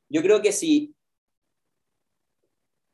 yo 0.09 0.22
creo 0.22 0.42
que 0.42 0.52
si 0.52 0.94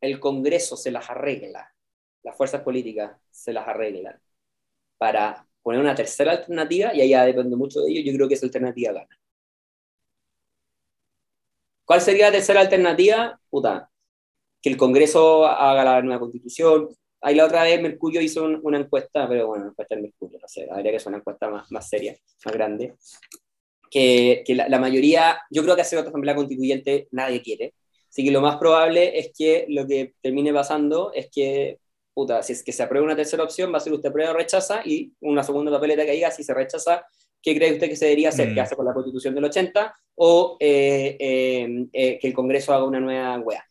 el 0.00 0.20
Congreso 0.20 0.76
se 0.76 0.90
las 0.90 1.10
arregla, 1.10 1.74
las 2.22 2.36
fuerzas 2.36 2.62
políticas 2.62 3.18
se 3.30 3.52
las 3.52 3.66
arreglan 3.66 4.20
para 4.98 5.46
poner 5.62 5.80
una 5.80 5.94
tercera 5.94 6.32
alternativa, 6.32 6.94
y 6.94 7.02
allá 7.02 7.24
depende 7.24 7.56
mucho 7.56 7.80
de 7.80 7.90
ello, 7.90 8.02
yo 8.02 8.16
creo 8.16 8.28
que 8.28 8.34
esa 8.34 8.46
alternativa 8.46 8.92
gana. 8.92 9.18
¿Cuál 11.88 12.02
sería 12.02 12.26
la 12.26 12.32
tercera 12.32 12.60
alternativa? 12.60 13.40
Puta, 13.48 13.90
que 14.60 14.68
el 14.68 14.76
Congreso 14.76 15.46
haga 15.46 15.82
la 15.84 16.02
nueva 16.02 16.20
constitución. 16.20 16.90
Ahí 17.22 17.34
la 17.34 17.46
otra 17.46 17.62
vez 17.62 17.80
Mercurio 17.80 18.20
hizo 18.20 18.44
un, 18.44 18.60
una 18.62 18.76
encuesta, 18.76 19.26
pero 19.26 19.46
bueno, 19.46 19.68
encuesta 19.68 19.94
en 19.94 20.02
Mercurio, 20.02 20.38
no 20.38 20.46
sé, 20.46 20.68
habría 20.70 20.92
que 20.92 20.98
ser 20.98 21.08
una 21.08 21.16
encuesta 21.16 21.48
más, 21.48 21.72
más 21.72 21.88
seria, 21.88 22.14
más 22.44 22.54
grande. 22.54 22.94
Que, 23.90 24.42
que 24.44 24.54
la, 24.54 24.68
la, 24.68 24.78
mayoría, 24.78 25.40
yo 25.48 25.62
creo 25.62 25.74
que 25.74 25.80
hacer 25.80 25.98
otra 25.98 26.10
asamblea 26.10 26.34
constituyente 26.34 27.08
nadie 27.10 27.40
quiere. 27.40 27.72
Así 28.10 28.22
que 28.22 28.32
lo 28.32 28.42
más 28.42 28.58
probable 28.58 29.18
es 29.18 29.32
que 29.34 29.64
lo 29.70 29.86
que 29.86 30.12
termine 30.20 30.52
pasando 30.52 31.10
es 31.14 31.30
que, 31.32 31.78
puta, 32.12 32.42
si 32.42 32.52
es 32.52 32.62
que 32.62 32.72
se 32.72 32.82
aprueba 32.82 33.06
una 33.06 33.16
tercera 33.16 33.44
opción, 33.44 33.72
va 33.72 33.78
a 33.78 33.80
ser 33.80 33.94
usted 33.94 34.12
prueba 34.12 34.32
o 34.32 34.34
rechaza, 34.34 34.82
y 34.84 35.14
una 35.20 35.42
segunda 35.42 35.72
papeleta 35.72 36.04
que 36.04 36.12
diga 36.12 36.30
si 36.30 36.44
se 36.44 36.52
rechaza, 36.52 37.06
¿qué 37.40 37.56
cree 37.56 37.72
usted 37.72 37.88
que 37.88 37.96
se 37.96 38.04
debería 38.04 38.28
hacer? 38.28 38.50
Mm. 38.50 38.54
¿Qué 38.54 38.60
hace 38.60 38.76
con 38.76 38.84
la 38.84 38.92
constitución 38.92 39.34
del 39.34 39.44
80? 39.44 39.94
¿O 40.20 40.56
eh, 40.58 41.16
eh, 41.20 41.86
eh, 41.92 42.18
que 42.18 42.26
el 42.26 42.34
Congreso 42.34 42.74
haga 42.74 42.84
una 42.84 42.98
nueva 42.98 43.38
wea? 43.38 43.64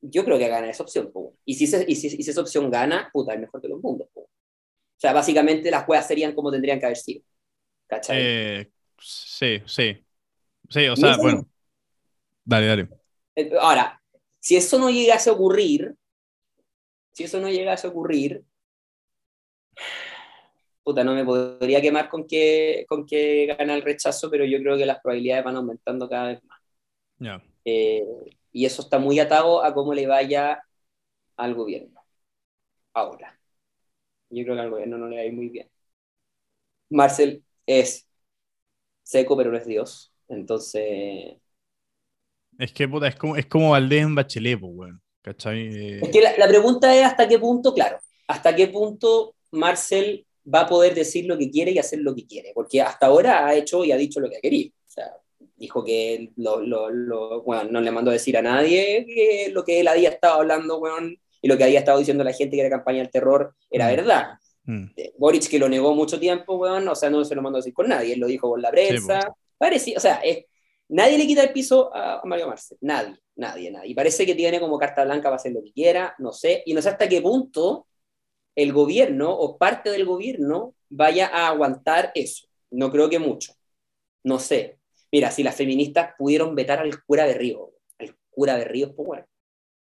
Yo 0.00 0.24
creo 0.24 0.36
que 0.36 0.48
gana 0.48 0.68
esa 0.68 0.82
opción. 0.82 1.12
Po. 1.12 1.36
Y, 1.44 1.54
si 1.54 1.68
se, 1.68 1.84
y, 1.86 1.94
si, 1.94 2.08
y 2.08 2.22
si 2.22 2.30
esa 2.30 2.40
opción 2.40 2.68
gana, 2.68 3.08
puta, 3.12 3.34
es 3.34 3.40
mejor 3.40 3.60
que 3.60 3.68
los 3.68 3.80
mundos. 3.80 4.08
Po. 4.12 4.22
O 4.22 5.00
sea, 5.00 5.12
básicamente 5.12 5.70
las 5.70 5.88
weas 5.88 6.06
serían 6.06 6.34
como 6.34 6.50
tendrían 6.50 6.80
que 6.80 6.86
haber 6.86 6.96
sido. 6.96 7.22
¿Cachai? 7.86 8.18
Eh, 8.20 8.70
sí, 8.98 9.62
sí. 9.66 10.04
Sí, 10.68 10.88
o 10.88 10.96
sea, 10.96 11.16
¿No 11.16 11.22
bueno. 11.22 11.48
Dale, 12.44 12.66
dale. 12.66 12.88
Ahora, 13.60 14.02
si 14.40 14.56
eso 14.56 14.80
no 14.80 14.90
llegase 14.90 15.30
a 15.30 15.34
ocurrir, 15.34 15.94
si 17.12 17.22
eso 17.22 17.38
no 17.38 17.48
llegase 17.48 17.86
a 17.86 17.90
ocurrir, 17.90 18.44
puta, 20.88 21.04
no 21.04 21.14
me 21.14 21.22
podría 21.22 21.82
quemar 21.82 22.08
con 22.08 22.26
que, 22.26 22.86
con 22.88 23.04
que 23.04 23.44
gana 23.44 23.74
el 23.74 23.82
rechazo, 23.82 24.30
pero 24.30 24.46
yo 24.46 24.58
creo 24.58 24.74
que 24.78 24.86
las 24.86 25.00
probabilidades 25.00 25.44
van 25.44 25.56
aumentando 25.56 26.08
cada 26.08 26.28
vez 26.28 26.44
más. 26.44 26.60
Yeah. 27.18 27.44
Eh, 27.66 28.06
y 28.52 28.64
eso 28.64 28.80
está 28.80 28.98
muy 28.98 29.18
atado 29.20 29.62
a 29.62 29.74
cómo 29.74 29.92
le 29.92 30.06
vaya 30.06 30.62
al 31.36 31.54
gobierno. 31.54 32.00
Ahora, 32.94 33.38
yo 34.30 34.44
creo 34.44 34.54
que 34.54 34.62
al 34.62 34.70
gobierno 34.70 34.96
no 34.96 35.08
le 35.08 35.16
va 35.16 35.22
a 35.22 35.24
ir 35.26 35.34
muy 35.34 35.50
bien. 35.50 35.68
Marcel 36.88 37.44
es 37.66 38.08
seco, 39.02 39.36
pero 39.36 39.52
no 39.52 39.58
es 39.58 39.66
Dios. 39.66 40.10
Entonces. 40.26 41.36
Es 42.58 42.72
que 42.72 42.88
puta, 42.88 43.08
es 43.08 43.16
como, 43.16 43.36
es 43.36 43.44
como 43.44 43.72
Valdés 43.72 44.04
en 44.04 44.14
Bachelet, 44.14 44.58
pues. 44.58 44.94
Eh... 45.52 46.00
Es 46.02 46.08
que 46.08 46.22
la, 46.22 46.34
la, 46.38 46.48
pregunta 46.48 46.96
es 46.96 47.04
hasta 47.04 47.28
qué 47.28 47.38
punto, 47.38 47.74
claro, 47.74 47.98
hasta 48.26 48.56
qué 48.56 48.68
punto 48.68 49.34
Marcel 49.50 50.24
va 50.52 50.60
a 50.60 50.66
poder 50.68 50.94
decir 50.94 51.26
lo 51.26 51.36
que 51.38 51.50
quiere 51.50 51.70
y 51.72 51.78
hacer 51.78 52.00
lo 52.00 52.14
que 52.14 52.26
quiere, 52.26 52.52
porque 52.54 52.80
hasta 52.80 53.06
ahora 53.06 53.46
ha 53.46 53.54
hecho 53.54 53.84
y 53.84 53.92
ha 53.92 53.96
dicho 53.96 54.20
lo 54.20 54.28
que 54.30 54.36
ha 54.36 54.40
querido. 54.40 54.70
O 54.86 54.90
sea, 54.90 55.12
dijo 55.56 55.84
que 55.84 56.30
lo, 56.36 56.60
lo, 56.60 56.90
lo, 56.90 57.42
bueno, 57.42 57.64
no 57.70 57.80
le 57.80 57.90
mandó 57.90 58.10
a 58.10 58.14
decir 58.14 58.36
a 58.36 58.42
nadie 58.42 59.04
que 59.06 59.50
lo 59.52 59.64
que 59.64 59.80
él 59.80 59.88
había 59.88 60.08
estado 60.10 60.40
hablando, 60.40 60.78
weón, 60.78 61.16
y 61.42 61.48
lo 61.48 61.56
que 61.56 61.64
había 61.64 61.78
estado 61.80 61.98
diciendo 61.98 62.24
la 62.24 62.32
gente 62.32 62.56
que 62.56 62.60
era 62.60 62.70
campaña 62.70 62.98
del 62.98 63.10
terror 63.10 63.54
era 63.70 63.86
Mm. 63.86 63.90
verdad. 63.96 64.26
Mm. 64.64 64.84
Eh, 64.96 65.12
Boric 65.18 65.48
que 65.48 65.58
lo 65.58 65.68
negó 65.68 65.94
mucho 65.94 66.18
tiempo, 66.20 66.56
weón, 66.56 66.86
o 66.88 66.94
sea, 66.94 67.10
no 67.10 67.24
se 67.24 67.34
lo 67.34 67.42
mandó 67.42 67.58
a 67.58 67.60
decir 67.60 67.72
con 67.74 67.88
nadie, 67.88 68.14
él 68.14 68.20
lo 68.20 68.26
dijo 68.26 68.48
con 68.50 68.60
la 68.62 68.70
prensa. 68.70 69.34
Parecía, 69.56 69.96
o 69.96 70.00
sea, 70.00 70.16
es- 70.16 70.44
nadie 70.88 71.18
le 71.18 71.26
quita 71.26 71.42
el 71.42 71.52
piso 71.52 71.94
a, 71.94 72.20
a 72.20 72.24
Mario 72.24 72.48
Marcel, 72.48 72.78
nadie, 72.80 73.16
nadie, 73.36 73.70
nadie. 73.70 73.90
Y 73.90 73.94
parece 73.94 74.24
que 74.26 74.34
tiene 74.34 74.60
como 74.60 74.78
carta 74.78 75.04
blanca 75.04 75.24
para 75.24 75.36
hacer 75.36 75.52
lo 75.52 75.62
que 75.62 75.72
quiera, 75.72 76.14
no 76.18 76.32
sé, 76.32 76.62
y 76.66 76.74
no 76.74 76.82
sé 76.82 76.88
hasta 76.90 77.08
qué 77.08 77.20
punto 77.22 77.86
el 78.58 78.72
gobierno 78.72 79.30
o 79.32 79.56
parte 79.56 79.90
del 79.90 80.04
gobierno 80.04 80.74
vaya 80.90 81.28
a 81.32 81.48
aguantar 81.48 82.10
eso. 82.14 82.46
No 82.70 82.90
creo 82.90 83.08
que 83.08 83.18
mucho, 83.20 83.52
no 84.24 84.38
sé. 84.38 84.78
Mira, 85.12 85.30
si 85.30 85.42
las 85.42 85.54
feministas 85.54 86.10
pudieron 86.18 86.54
vetar 86.54 86.80
al 86.80 87.02
cura 87.04 87.24
de 87.26 87.34
Río, 87.34 87.70
el 87.98 88.16
cura 88.30 88.56
de 88.58 88.64
Río, 88.64 88.94
pues 88.94 89.06
bueno. 89.06 89.26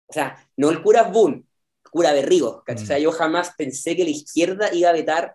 O 0.08 0.12
sea, 0.12 0.36
no 0.56 0.70
el 0.70 0.82
cura 0.82 1.04
Boone, 1.04 1.44
el 1.84 1.90
cura 1.90 2.12
de 2.12 2.22
Río. 2.22 2.62
¿cachai? 2.66 2.82
O 2.84 2.86
sea, 2.86 2.98
Mm. 2.98 3.02
yo 3.02 3.12
jamás 3.12 3.54
pensé 3.56 3.94
que 3.96 4.04
la 4.04 4.10
izquierda 4.10 4.74
iba 4.74 4.90
a 4.90 4.92
vetar 4.92 5.34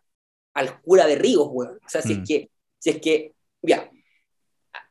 al 0.54 0.82
cura 0.82 1.08
de 1.08 1.16
Ríos, 1.16 1.48
weón. 1.50 1.78
O 1.86 1.90
sea, 1.90 2.02
si 2.02 2.14
Mm. 2.16 2.22
es 2.22 2.28
que, 2.28 2.50
si 2.80 2.90
es 2.90 2.98
que, 3.02 3.34
ya, 3.62 3.90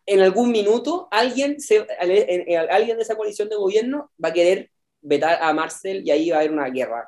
en 0.07 0.20
algún 0.20 0.50
minuto 0.50 1.09
alguien, 1.11 1.61
se, 1.61 1.87
al- 1.98 2.11
en- 2.11 2.44
en- 2.50 2.70
alguien 2.70 2.96
de 2.96 3.03
esa 3.03 3.16
coalición 3.16 3.48
de 3.50 3.57
gobierno 3.57 4.11
va 4.22 4.31
a 4.31 4.33
querer 4.33 4.70
vetar 5.03 5.38
a 5.42 5.53
Marcel 5.53 6.03
y 6.07 6.11
ahí 6.11 6.31
va 6.31 6.37
a 6.37 6.40
haber 6.40 6.53
una 6.53 6.68
guerra. 6.70 7.07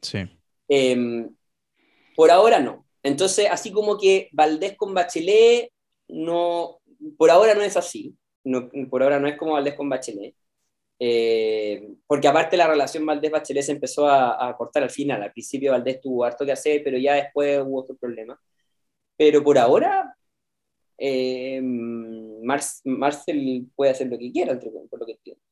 Sí. 0.00 0.24
Eh, 0.68 1.26
por 2.16 2.30
ahora 2.30 2.60
no. 2.60 2.86
Entonces, 3.02 3.46
así 3.50 3.70
como 3.72 3.98
que 3.98 4.28
Valdés 4.32 4.76
con 4.76 4.94
Bachelet, 4.94 5.70
no, 6.08 6.80
por 7.18 7.30
ahora 7.30 7.54
no 7.54 7.62
es 7.62 7.76
así. 7.76 8.16
No, 8.44 8.68
por 8.90 9.02
ahora 9.02 9.20
no 9.20 9.28
es 9.28 9.36
como 9.36 9.52
Valdés 9.52 9.74
con 9.74 9.88
Bachelet. 9.88 10.34
Eh, 10.98 11.88
porque 12.06 12.26
aparte 12.28 12.56
la 12.56 12.68
relación 12.68 13.04
Valdés-Bachelet 13.06 13.62
se 13.62 13.72
empezó 13.72 14.08
a, 14.08 14.48
a 14.48 14.56
cortar 14.56 14.82
al 14.82 14.90
final. 14.90 15.22
Al 15.22 15.32
principio 15.32 15.72
Valdés 15.72 16.00
tuvo 16.00 16.24
harto 16.24 16.44
que 16.46 16.52
hacer, 16.52 16.82
pero 16.84 16.98
ya 16.98 17.14
después 17.14 17.60
hubo 17.64 17.80
otro 17.80 17.96
problema. 17.96 18.40
Pero 19.16 19.42
por 19.44 19.58
ahora, 19.58 20.16
eh, 20.98 21.60
Mar- 21.62 22.60
Marcel 22.84 23.66
puede 23.74 23.92
hacer 23.92 24.08
lo 24.08 24.18
que 24.18 24.32
quiera, 24.32 24.52
entre- 24.52 24.70
por 24.90 25.00
lo 25.00 25.06
que 25.06 25.12
entiendo. 25.12 25.42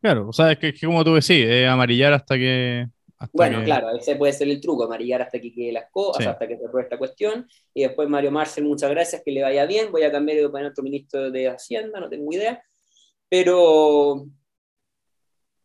Claro, 0.00 0.28
o 0.28 0.32
sea, 0.32 0.52
es 0.52 0.58
que, 0.58 0.72
que 0.74 0.86
como 0.86 1.04
tú 1.04 1.14
decís, 1.14 1.30
es 1.46 1.68
amarillar 1.68 2.12
hasta 2.12 2.36
que. 2.36 2.88
Bueno, 3.32 3.58
que- 3.58 3.64
claro, 3.64 3.90
ese 3.96 4.16
puede 4.16 4.32
ser 4.32 4.48
el 4.48 4.60
truco, 4.60 4.84
amarillar 4.84 5.22
hasta 5.22 5.40
que 5.40 5.52
quede 5.52 5.72
las 5.72 5.90
cosas, 5.90 6.24
Sí. 6.24 6.28
hasta 6.30 6.48
que 6.48 6.56
se 6.56 6.66
apruebe 6.66 6.84
esta 6.86 6.98
cuestión, 6.98 7.46
y 7.74 7.82
después 7.82 8.08
Mario 8.08 8.30
Marcel, 8.30 8.64
muchas 8.64 8.90
gracias, 8.90 9.22
que 9.24 9.30
le 9.30 9.42
vaya 9.42 9.66
bien, 9.66 9.92
voy 9.92 10.02
a 10.02 10.10
cambiar 10.12 10.44
a 10.44 10.50
poner 10.50 10.66
otro 10.68 10.82
ministro 10.82 11.30
de 11.30 11.48
Hacienda, 11.48 12.00
no 12.00 12.08
tengo 12.08 12.32
idea, 12.32 12.62
pero, 13.28 14.26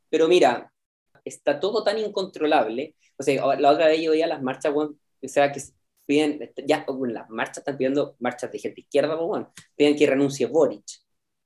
pero 0.10 0.28
mira, 0.28 0.72
está 1.26 1.60
todo 1.60 1.84
tan 1.84 1.98
incontrolable, 1.98 2.96
o 3.18 3.24
sea, 3.24 3.56
la 3.58 3.72
otra 3.72 3.88
vez 3.88 4.02
yo 4.02 4.12
veía 4.12 4.28
las 4.28 4.42
marchas, 4.42 4.74
weón, 4.74 5.00
o 5.24 5.28
sea, 5.28 5.52
que 5.52 5.62
piden, 6.06 6.52
ya, 6.66 6.86
bueno, 6.88 7.16
las 7.16 7.30
marchas 7.30 7.58
están 7.60 7.78
pidiendo, 7.78 8.16
marchas 8.20 8.52
de 8.52 8.60
gente 8.60 8.82
izquierda, 8.82 9.16
bueno, 9.16 9.52
piden 9.76 9.96
que 9.96 10.06
renuncie 10.08 10.46
Boric, 10.46 10.86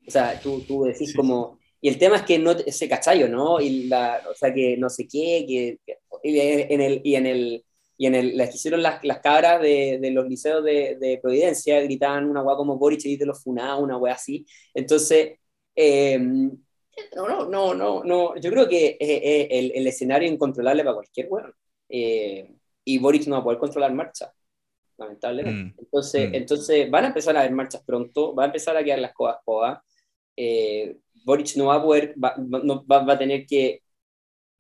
o 0.08 0.12
sea, 0.12 0.40
tú, 0.40 0.62
tú 0.68 0.84
decís 0.84 1.12
Sí, 1.12 1.16
como... 1.16 1.60
Y 1.82 1.90
el 1.90 1.98
tema 1.98 2.18
es 2.18 2.22
que 2.24 2.38
no 2.40 2.52
ese 2.52 2.88
cachayo, 2.88 3.28
¿no? 3.28 3.60
Y 3.60 3.88
la, 3.88 4.22
o 4.30 4.36
sea, 4.36 4.54
que 4.54 4.78
no 4.78 4.90
sé 4.90 5.08
qué, 5.08 5.46
que, 5.48 5.80
que- 5.86 5.98
y 6.24 6.40
en 6.40 6.82
el, 6.82 7.02
y 7.04 7.16
en 7.16 7.26
el, 7.26 7.66
y 7.98 8.06
en 8.06 8.16
el, 8.16 8.38
las 8.38 8.50
que 8.50 8.56
hicieron 8.56 8.82
las, 8.84 9.04
las 9.04 9.20
cabras 9.20 9.62
de, 9.62 9.98
de 10.00 10.12
los 10.12 10.28
liceos 10.28 10.64
de, 10.64 10.98
de 11.00 11.20
Providencia, 11.22 11.82
gritaban 11.82 12.30
una 12.30 12.44
weá 12.44 12.56
como 12.56 12.78
Boric 12.78 13.06
y 13.06 13.18
de 13.18 13.26
los 13.26 13.44
funados, 13.44 13.82
una 13.84 13.98
weá 13.98 14.14
así. 14.14 14.46
Entonces, 14.74 15.40
eh, 15.76 16.20
no, 16.20 17.28
no, 17.28 17.46
no, 17.48 17.74
no, 17.74 18.04
no, 18.04 18.36
yo 18.38 18.52
creo 18.52 18.68
que 18.68 18.86
eh, 18.88 18.98
eh, 19.00 19.48
el, 19.52 19.72
el 19.76 19.88
escenario 19.88 20.28
es 20.28 20.34
incontrolable 20.34 20.84
para 20.84 20.96
cualquier 20.96 21.28
weón. 21.30 21.54
Eh, 21.90 22.54
y 22.86 22.98
Boric 22.98 23.28
no 23.28 23.36
va 23.36 23.42
a 23.42 23.44
poder 23.44 23.60
controlar 23.60 23.94
marcha, 23.94 24.32
lamentablemente. 24.98 25.74
Mm, 25.76 25.84
Entonces, 25.84 26.30
mm. 26.30 26.36
entonces 26.36 26.90
van 26.92 27.06
a 27.06 27.08
empezar 27.08 27.36
a 27.36 27.42
haber 27.42 27.52
marchas 27.54 27.84
pronto, 27.84 28.34
va 28.36 28.44
a 28.44 28.46
empezar 28.48 28.78
a 28.78 28.84
quedar 28.84 29.00
las 29.00 29.14
cosas 29.14 29.38
codas. 29.44 29.80
Eh, 30.36 30.98
Boric 31.24 31.56
no 31.58 31.66
va 31.68 31.76
a 31.76 31.84
poder, 31.84 32.16
va, 32.24 32.36
no- 32.38 32.86
va- 32.86 33.04
va 33.04 33.14
a 33.14 33.18
tener 33.20 33.46
que... 33.46 33.82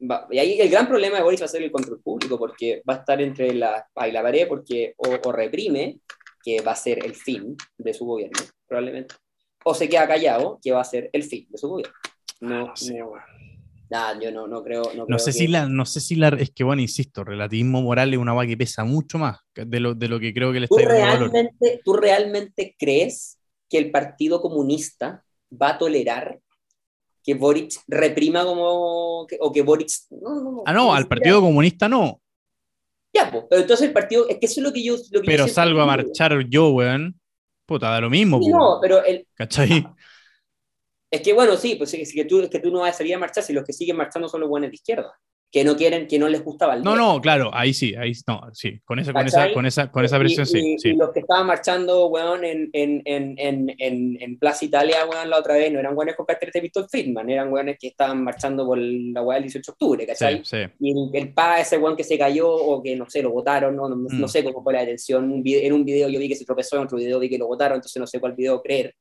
va- 0.09 0.27
y 0.31 0.39
ahí 0.39 0.59
el 0.59 0.69
gran 0.69 0.87
problema 0.87 1.17
de 1.17 1.23
Boric 1.23 1.41
va 1.41 1.45
a 1.45 1.49
ser 1.49 1.63
el 1.63 1.71
control 1.71 2.01
público, 2.01 2.37
porque 2.37 2.81
va 2.89 2.95
a 2.95 2.97
estar 2.97 3.21
entre 3.21 3.53
la 3.53 3.85
y 4.07 4.11
la 4.11 4.21
pared, 4.21 4.47
porque 4.47 4.93
o, 4.97 5.09
o 5.27 5.31
reprime, 5.31 5.99
que 6.43 6.61
va 6.61 6.71
a 6.71 6.75
ser 6.75 7.05
el 7.05 7.13
fin 7.15 7.55
de 7.77 7.93
su 7.93 8.05
gobierno, 8.05 8.39
probablemente, 8.67 9.15
o 9.63 9.73
se 9.75 9.87
queda 9.87 10.07
callado, 10.07 10.59
que 10.61 10.71
va 10.71 10.81
a 10.81 10.85
ser 10.85 11.09
el 11.13 11.23
fin 11.23 11.45
de 11.49 11.57
su 11.57 11.69
gobierno. 11.69 11.93
No, 12.41 12.55
Ah, 12.55 12.67
no 12.69 12.75
sé, 12.75 12.99
nada, 13.91 14.19
yo 14.19 14.31
no, 14.31 14.47
no 14.47 14.63
creo... 14.63 14.83
No, 14.85 14.93
No 15.01 15.05
creo 15.05 15.19
sé 15.19 15.31
que- 15.31 15.37
si 15.37 15.47
la, 15.47 15.67
no 15.67 15.85
sé 15.85 15.99
si 15.99 16.15
la, 16.15 16.29
es 16.29 16.49
que 16.51 16.63
bueno, 16.63 16.81
insisto, 16.81 17.23
relativismo 17.23 17.81
moral 17.81 18.13
es 18.13 18.19
una 18.19 18.33
weá 18.33 18.47
que 18.47 18.57
pesa 18.57 18.83
mucho 18.85 19.17
más 19.19 19.37
de 19.53 19.79
lo, 19.79 19.93
de 19.93 20.07
lo 20.07 20.19
que 20.19 20.33
creo 20.33 20.51
que 20.53 20.61
le 20.61 20.67
¿Tú 20.67 20.77
está 20.79 20.93
dando 20.93 21.07
valor. 21.07 21.31
realmente, 21.31 21.81
¿Tú 21.83 21.93
realmente 21.93 22.75
crees 22.79 23.37
que 23.69 23.77
el 23.77 23.91
Partido 23.91 24.41
Comunista 24.41 25.23
va 25.61 25.71
a 25.71 25.77
tolerar 25.77 26.39
que 27.23 27.33
Boric 27.35 27.73
reprima 27.87 28.43
como... 28.45 29.25
que- 29.27 29.37
o 29.39 29.51
que 29.51 29.61
Boric... 29.61 29.89
No, 30.11 30.35
no, 30.35 30.51
no, 30.51 30.63
Ah, 30.65 30.73
no, 30.73 30.93
al 30.93 31.07
Partido 31.07 31.41
Comunista 31.41 31.87
no, 31.89 32.21
Ya, 33.13 33.29
pues, 33.31 33.45
pero 33.49 33.61
entonces 33.61 33.87
el 33.87 33.93
partido... 33.93 34.27
Es 34.29 34.37
que 34.39 34.45
eso 34.45 34.61
es 34.61 34.63
lo 34.67 34.73
que 34.73 34.83
yo... 34.83 34.95
Lo 35.11 35.21
que 35.21 35.31
yo 35.31 35.31
pero 35.31 35.43
siempre 35.43 35.53
salgo 35.53 35.79
a 35.81 35.83
digo. 35.83 35.87
marchar 35.87 36.39
yo, 36.49 36.69
weón. 36.69 37.19
Puta, 37.65 37.89
da 37.89 38.01
lo 38.01 38.09
mismo, 38.09 38.41
Sí, 38.41 38.49
no, 38.49 38.79
pero 38.81 39.03
el, 39.03 39.27
¿cachai? 39.35 39.87
es 41.09 41.21
que 41.21 41.33
bueno, 41.33 41.55
sí, 41.57 41.75
pues 41.75 41.93
es 41.93 42.13
que, 42.13 42.25
tú, 42.25 42.41
es 42.41 42.49
que 42.49 42.59
tú 42.59 42.71
no 42.71 42.79
vas 42.81 42.95
a 42.95 42.97
salir 42.99 43.15
a 43.15 43.19
marchar 43.19 43.43
si 43.43 43.53
los 43.53 43.65
que 43.65 43.73
siguen 43.73 43.97
marchando 43.97 44.27
son 44.29 44.41
los 44.41 44.49
buenos 44.49 44.69
de 44.69 44.75
izquierda, 44.75 45.13
que 45.51 45.65
no 45.65 45.75
quieren, 45.75 46.07
que 46.07 46.17
no 46.17 46.29
les 46.29 46.43
gusta 46.45 46.65
Valdés. 46.65 46.85
No, 46.85 46.95
no, 46.95 47.19
claro, 47.19 47.51
ahí 47.53 47.73
sí, 47.73 47.93
ahí 47.95 48.13
no, 48.25 48.41
sí, 48.53 48.79
con 48.85 48.99
esa, 48.99 49.11
con 49.11 49.27
esa, 49.27 49.51
con 49.53 49.65
esa, 49.65 49.91
con 49.91 50.05
esa 50.05 50.15
Y- 50.15 50.19
presión, 50.19 50.43
y, 50.47 50.49
sí, 50.49 50.73
y 50.75 50.79
sí. 50.79 50.93
los 50.93 51.11
que 51.11 51.19
estaban 51.19 51.45
marchando, 51.45 52.07
weón, 52.07 52.45
en, 52.45 52.69
en, 52.71 53.01
en, 53.05 53.35
en, 53.77 54.39
Plaza 54.39 54.63
Italia, 54.63 55.05
weón, 55.11 55.29
la 55.29 55.39
otra 55.39 55.55
vez, 55.55 55.69
no 55.73 55.79
eran 55.79 55.95
weones 55.97 56.15
con 56.15 56.25
carteles 56.25 56.53
de 56.53 56.61
Víctor 56.61 56.87
Friedman, 56.89 57.29
eran 57.29 57.51
weones 57.51 57.77
que 57.77 57.87
estaban 57.87 58.23
marchando 58.23 58.65
por 58.65 58.77
la 58.77 59.21
weá 59.21 59.35
del 59.35 59.43
18 59.43 59.71
de 59.71 59.73
octubre, 59.73 60.07
¿cachai? 60.07 60.37
Sí, 60.37 60.41
sí. 60.45 60.57
Y 60.79 60.91
el, 60.91 61.09
el 61.13 61.33
pa, 61.33 61.59
ese 61.59 61.77
weón 61.77 61.97
que 61.97 62.05
se 62.05 62.17
cayó, 62.17 62.49
o 62.49 62.81
que 62.81 62.95
no 62.95 63.09
sé, 63.09 63.21
lo 63.21 63.31
votaron, 63.31 63.75
no, 63.75 63.89
no, 63.89 63.95
no 63.97 64.25
Mm. 64.25 64.29
sé 64.29 64.43
cómo 64.45 64.63
fue 64.63 64.71
la 64.71 64.79
detención. 64.79 65.43
En 65.45 65.73
un 65.73 65.83
video 65.83 66.07
yo 66.07 66.17
vi 66.19 66.29
que 66.29 66.35
se 66.35 66.45
tropezó, 66.45 66.77
en 66.77 66.83
otro 66.83 66.97
video 66.97 67.19
vi 67.19 67.29
que 67.29 67.37
lo 67.37 67.47
votaron, 67.47 67.75
entonces 67.75 67.99
no 67.99 68.07
sé 68.07 68.21
cuál 68.21 68.33
video 68.35 68.61
creer. 68.61 68.95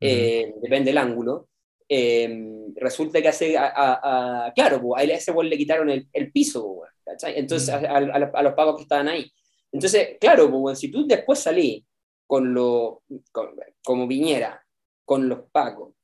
Eh, 0.00 0.52
depende 0.60 0.90
del 0.90 0.98
ángulo. 0.98 1.48
Eh, 1.96 2.28
resulta 2.76 3.22
que 3.22 3.28
hace, 3.28 3.56
a, 3.56 3.66
a- 3.66 4.46
a- 4.46 4.52
claro, 4.52 4.80
pues, 4.80 5.00
a 5.00 5.14
ese 5.14 5.30
weón 5.30 5.48
le 5.48 5.56
quitaron 5.56 5.88
el, 5.90 6.08
el 6.12 6.32
piso. 6.32 6.82
Entonces, 7.26 7.72
Mm. 7.72 7.84
a, 8.34 8.42
los- 8.42 8.54
pagos 8.54 8.76
que 8.76 8.82
estaban 8.82 9.08
ahí. 9.08 9.30
Entonces, 9.70 10.16
claro, 10.20 10.50
pues, 10.50 10.78
si 10.80 10.90
tú 10.90 11.06
después 11.06 11.38
salís 11.38 11.84
con 12.26 12.52
lo, 12.52 13.02
con- 13.30 13.54
como 13.84 14.06
Viñera, 14.08 14.60
con 15.04 15.28
los 15.28 15.40
pagos, 15.52 15.94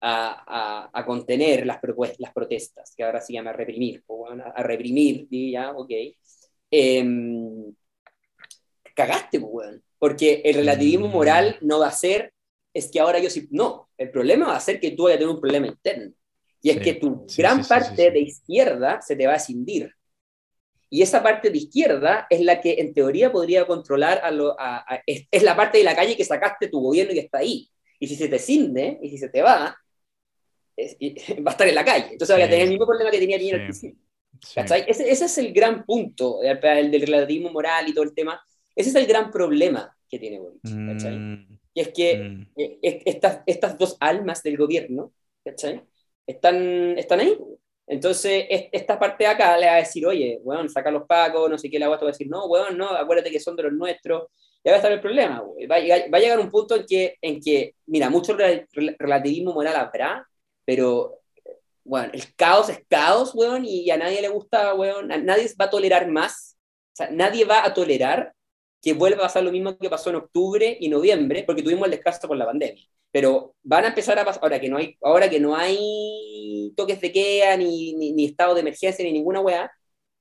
a, 0.00 0.88
a, 0.92 1.04
contener 1.06 1.64
las, 1.66 1.78
propuestas, 1.78 2.18
las 2.20 2.32
protestas, 2.32 2.92
que 2.96 3.04
ahora 3.04 3.20
se 3.20 3.32
llama 3.32 3.52
reprimir, 3.52 4.02
pues, 4.06 4.32
a, 4.54 4.62
reprimir, 4.62 5.26
di 5.28 5.52
ya, 5.52 5.70
ok. 5.72 5.90
Em, 6.70 7.72
cagaste, 8.94 9.40
pues. 9.40 9.80
Porque 9.98 10.42
el 10.44 10.56
relativismo 10.56 11.08
Mm. 11.08 11.12
moral 11.12 11.56
no 11.60 11.78
va 11.80 11.88
a 11.88 11.92
ser, 11.92 12.32
es 12.76 12.90
que 12.90 13.00
ahora 13.00 13.18
yo 13.18 13.30
sí. 13.30 13.48
No, 13.50 13.88
el 13.96 14.10
problema 14.10 14.48
va 14.48 14.56
a 14.56 14.60
ser 14.60 14.78
que 14.80 14.92
tú 14.92 15.04
vayas 15.04 15.16
a 15.16 15.20
tener 15.20 15.34
un 15.34 15.40
problema 15.40 15.66
interno. 15.66 16.12
Y 16.62 16.70
es 16.70 16.76
Sí, 16.78 16.82
que 16.82 16.94
tu 16.94 17.24
sí, 17.28 17.42
gran 17.42 17.62
sí, 17.62 17.68
parte 17.68 18.10
de 18.10 18.18
izquierda 18.20 19.00
se 19.00 19.16
te 19.16 19.26
va 19.26 19.34
a 19.34 19.36
escindir. 19.36 19.92
Y 20.88 21.02
esa 21.02 21.22
parte 21.22 21.50
de 21.50 21.58
izquierda 21.58 22.26
es 22.30 22.40
la 22.40 22.60
que 22.60 22.74
en 22.80 22.94
teoría 22.94 23.32
podría 23.32 23.66
controlar 23.66 24.20
a 24.22 24.30
lo. 24.30 24.58
a- 24.58 24.78
a- 24.86 25.02
es, 25.06 25.26
es 25.30 25.42
la 25.42 25.56
parte 25.56 25.78
de 25.78 25.84
la 25.84 25.96
calle 25.96 26.16
que 26.16 26.24
sacaste 26.24 26.68
tu 26.68 26.80
gobierno 26.80 27.12
y 27.12 27.16
que 27.16 27.20
está 27.22 27.38
ahí. 27.38 27.68
Y 27.98 28.06
si 28.08 28.16
se 28.16 28.28
te 28.28 28.38
cinde, 28.38 28.98
y 29.02 29.10
si 29.10 29.18
se 29.18 29.28
te 29.28 29.42
va, 29.42 29.76
es- 30.76 30.96
y- 30.98 31.14
va 31.42 31.50
a 31.50 31.52
estar 31.52 31.68
en 31.68 31.74
la 31.74 31.84
calle. 31.84 32.08
Entonces 32.12 32.38
va 32.38 32.44
a 32.44 32.48
tener 32.48 32.64
el 32.64 32.70
mismo 32.70 32.86
problema 32.86 33.10
que 33.10 33.18
tenía 33.18 33.38
Piñera. 33.38 33.68
Ese, 33.68 35.10
ese 35.10 35.24
es 35.24 35.38
el 35.38 35.52
gran 35.52 35.84
punto 35.84 36.42
el, 36.42 36.58
el 36.62 36.90
del 36.90 37.02
relativismo 37.02 37.50
moral 37.50 37.88
y 37.88 37.94
todo 37.94 38.04
el 38.04 38.14
tema. 38.14 38.40
Ese 38.74 38.90
es 38.90 38.94
el 38.96 39.06
gran 39.06 39.30
problema 39.30 39.96
que 40.08 40.18
tiene 40.18 40.38
Boric. 40.38 40.62
¿cachai? 40.62 41.16
Mm, 41.16 41.55
Y 41.76 41.82
es 41.82 41.88
que 41.92 42.16
mm. 42.18 42.42
eh, 42.56 42.78
es- 42.82 43.02
estas, 43.04 43.40
estas 43.46 43.76
dos 43.78 43.96
almas 44.00 44.42
del 44.42 44.56
gobierno, 44.56 45.12
¿cachai? 45.44 45.82
Están, 46.26 46.96
están 46.98 47.20
ahí. 47.20 47.38
Entonces, 47.86 48.46
es- 48.48 48.64
esta 48.72 48.98
parte 48.98 49.24
de 49.24 49.28
acá 49.28 49.58
le 49.58 49.66
va 49.66 49.74
a 49.74 49.76
decir, 49.76 50.06
oye, 50.06 50.38
weón, 50.42 50.70
saca 50.70 50.90
los 50.90 51.04
pacos, 51.06 51.50
no 51.50 51.58
sé 51.58 51.68
qué, 51.70 51.78
la 51.78 51.88
guasta 51.88 52.06
va 52.06 52.10
a 52.10 52.12
decir, 52.14 52.28
no, 52.28 52.46
weón, 52.46 52.78
no, 52.78 52.88
acuérdate 52.88 53.30
que 53.30 53.40
son 53.40 53.54
de 53.56 53.64
los 53.64 53.74
nuestros. 53.74 54.24
Ya 54.64 54.72
va 54.72 54.76
a 54.76 54.78
estar 54.78 54.90
el 54.92 55.00
problema. 55.02 55.42
Va 55.70 55.76
a 55.76 55.80
llegar, 55.80 56.12
va 56.12 56.16
a 56.18 56.20
llegar 56.22 56.40
un 56.40 56.50
punto 56.50 56.76
en 56.76 56.86
que, 56.86 57.16
en 57.20 57.40
que 57.40 57.74
mira, 57.86 58.08
mucho 58.10 58.36
rel- 58.36 58.66
rel- 58.72 58.96
relativismo 58.98 59.52
moral 59.52 59.76
habrá, 59.76 60.26
pero, 60.64 61.20
bueno, 61.84 62.10
el 62.14 62.34
caos 62.36 62.70
es 62.70 62.80
caos, 62.88 63.34
weón, 63.34 63.64
y 63.66 63.90
a 63.90 63.98
nadie 63.98 64.22
le 64.22 64.28
gusta, 64.28 64.74
weón, 64.74 65.12
a 65.12 65.18
nadie 65.18 65.46
va 65.60 65.66
a 65.66 65.70
tolerar 65.70 66.08
más, 66.08 66.56
o 66.94 66.96
sea, 66.96 67.10
nadie 67.10 67.44
va 67.44 67.64
a 67.66 67.74
tolerar 67.74 68.32
que 68.82 68.92
vuelva 68.92 69.18
a 69.18 69.22
pasar 69.22 69.42
lo 69.42 69.52
mismo 69.52 69.76
que 69.78 69.90
pasó 69.90 70.10
en 70.10 70.16
octubre 70.16 70.76
y 70.78 70.88
noviembre, 70.88 71.44
porque 71.44 71.62
tuvimos 71.62 71.86
el 71.86 71.92
descanso 71.92 72.28
por 72.28 72.36
la 72.36 72.46
pandemia. 72.46 72.84
pero 73.10 73.54
van 73.62 73.84
a 73.84 73.88
empezar 73.88 74.18
a 74.18 74.24
pasar, 74.24 74.42
ahora 74.42 74.60
que 74.60 74.68
no 74.68 74.76
hay, 74.76 74.96
ahora 75.02 75.30
que 75.30 75.40
no 75.40 75.56
hay 75.56 76.72
toques 76.76 77.00
de 77.00 77.12
queda, 77.12 77.56
ni, 77.56 77.94
ni, 77.94 78.24
estado 78.26 78.54
de 78.54 78.60
emergencia, 78.60 79.04
ni 79.04 79.12
ninguna 79.12 79.40
weá, 79.40 79.70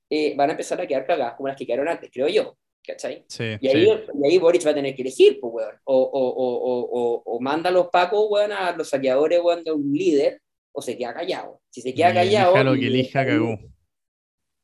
eh, 0.09 0.33
van 0.35 0.49
a 0.49 0.53
empezar 0.53 0.79
a 0.79 0.87
quedar 0.87 1.05
cagadas 1.05 1.35
como 1.35 1.47
las 1.47 1.57
que 1.57 1.65
quedaron 1.65 1.87
antes, 1.87 2.09
creo 2.11 2.27
yo. 2.27 2.57
¿Cachai? 2.87 3.25
y, 3.39 3.67
ahí, 3.67 3.87
y 3.87 4.27
ahí 4.27 4.37
Boric 4.37 4.65
va 4.65 4.69
a 4.69 4.75
tener 4.75 4.95
que 4.95 5.01
elegir, 5.01 5.39
pues, 5.39 5.53
weón. 5.55 5.75
O, 5.85 5.97
o, 5.97 6.29
o, 6.29 7.23
o, 7.25 7.39
manda 7.39 7.69
a 7.69 7.73
los 7.73 7.87
pacos, 7.87 8.27
weón, 8.29 8.51
a 8.51 8.75
los 8.75 8.89
saqueadores, 8.89 9.41
weón, 9.41 9.63
de 9.63 9.71
un 9.71 9.91
líder, 9.91 10.41
o 10.71 10.81
se 10.81 10.97
queda 10.97 11.13
callado. 11.13 11.61
Si 11.69 11.81
se 11.81 11.93
queda 11.93 12.13
callado. 12.13 12.63
lo 12.63 12.73
que 12.73 12.87
elija, 12.87 13.25
cagó. 13.25 13.57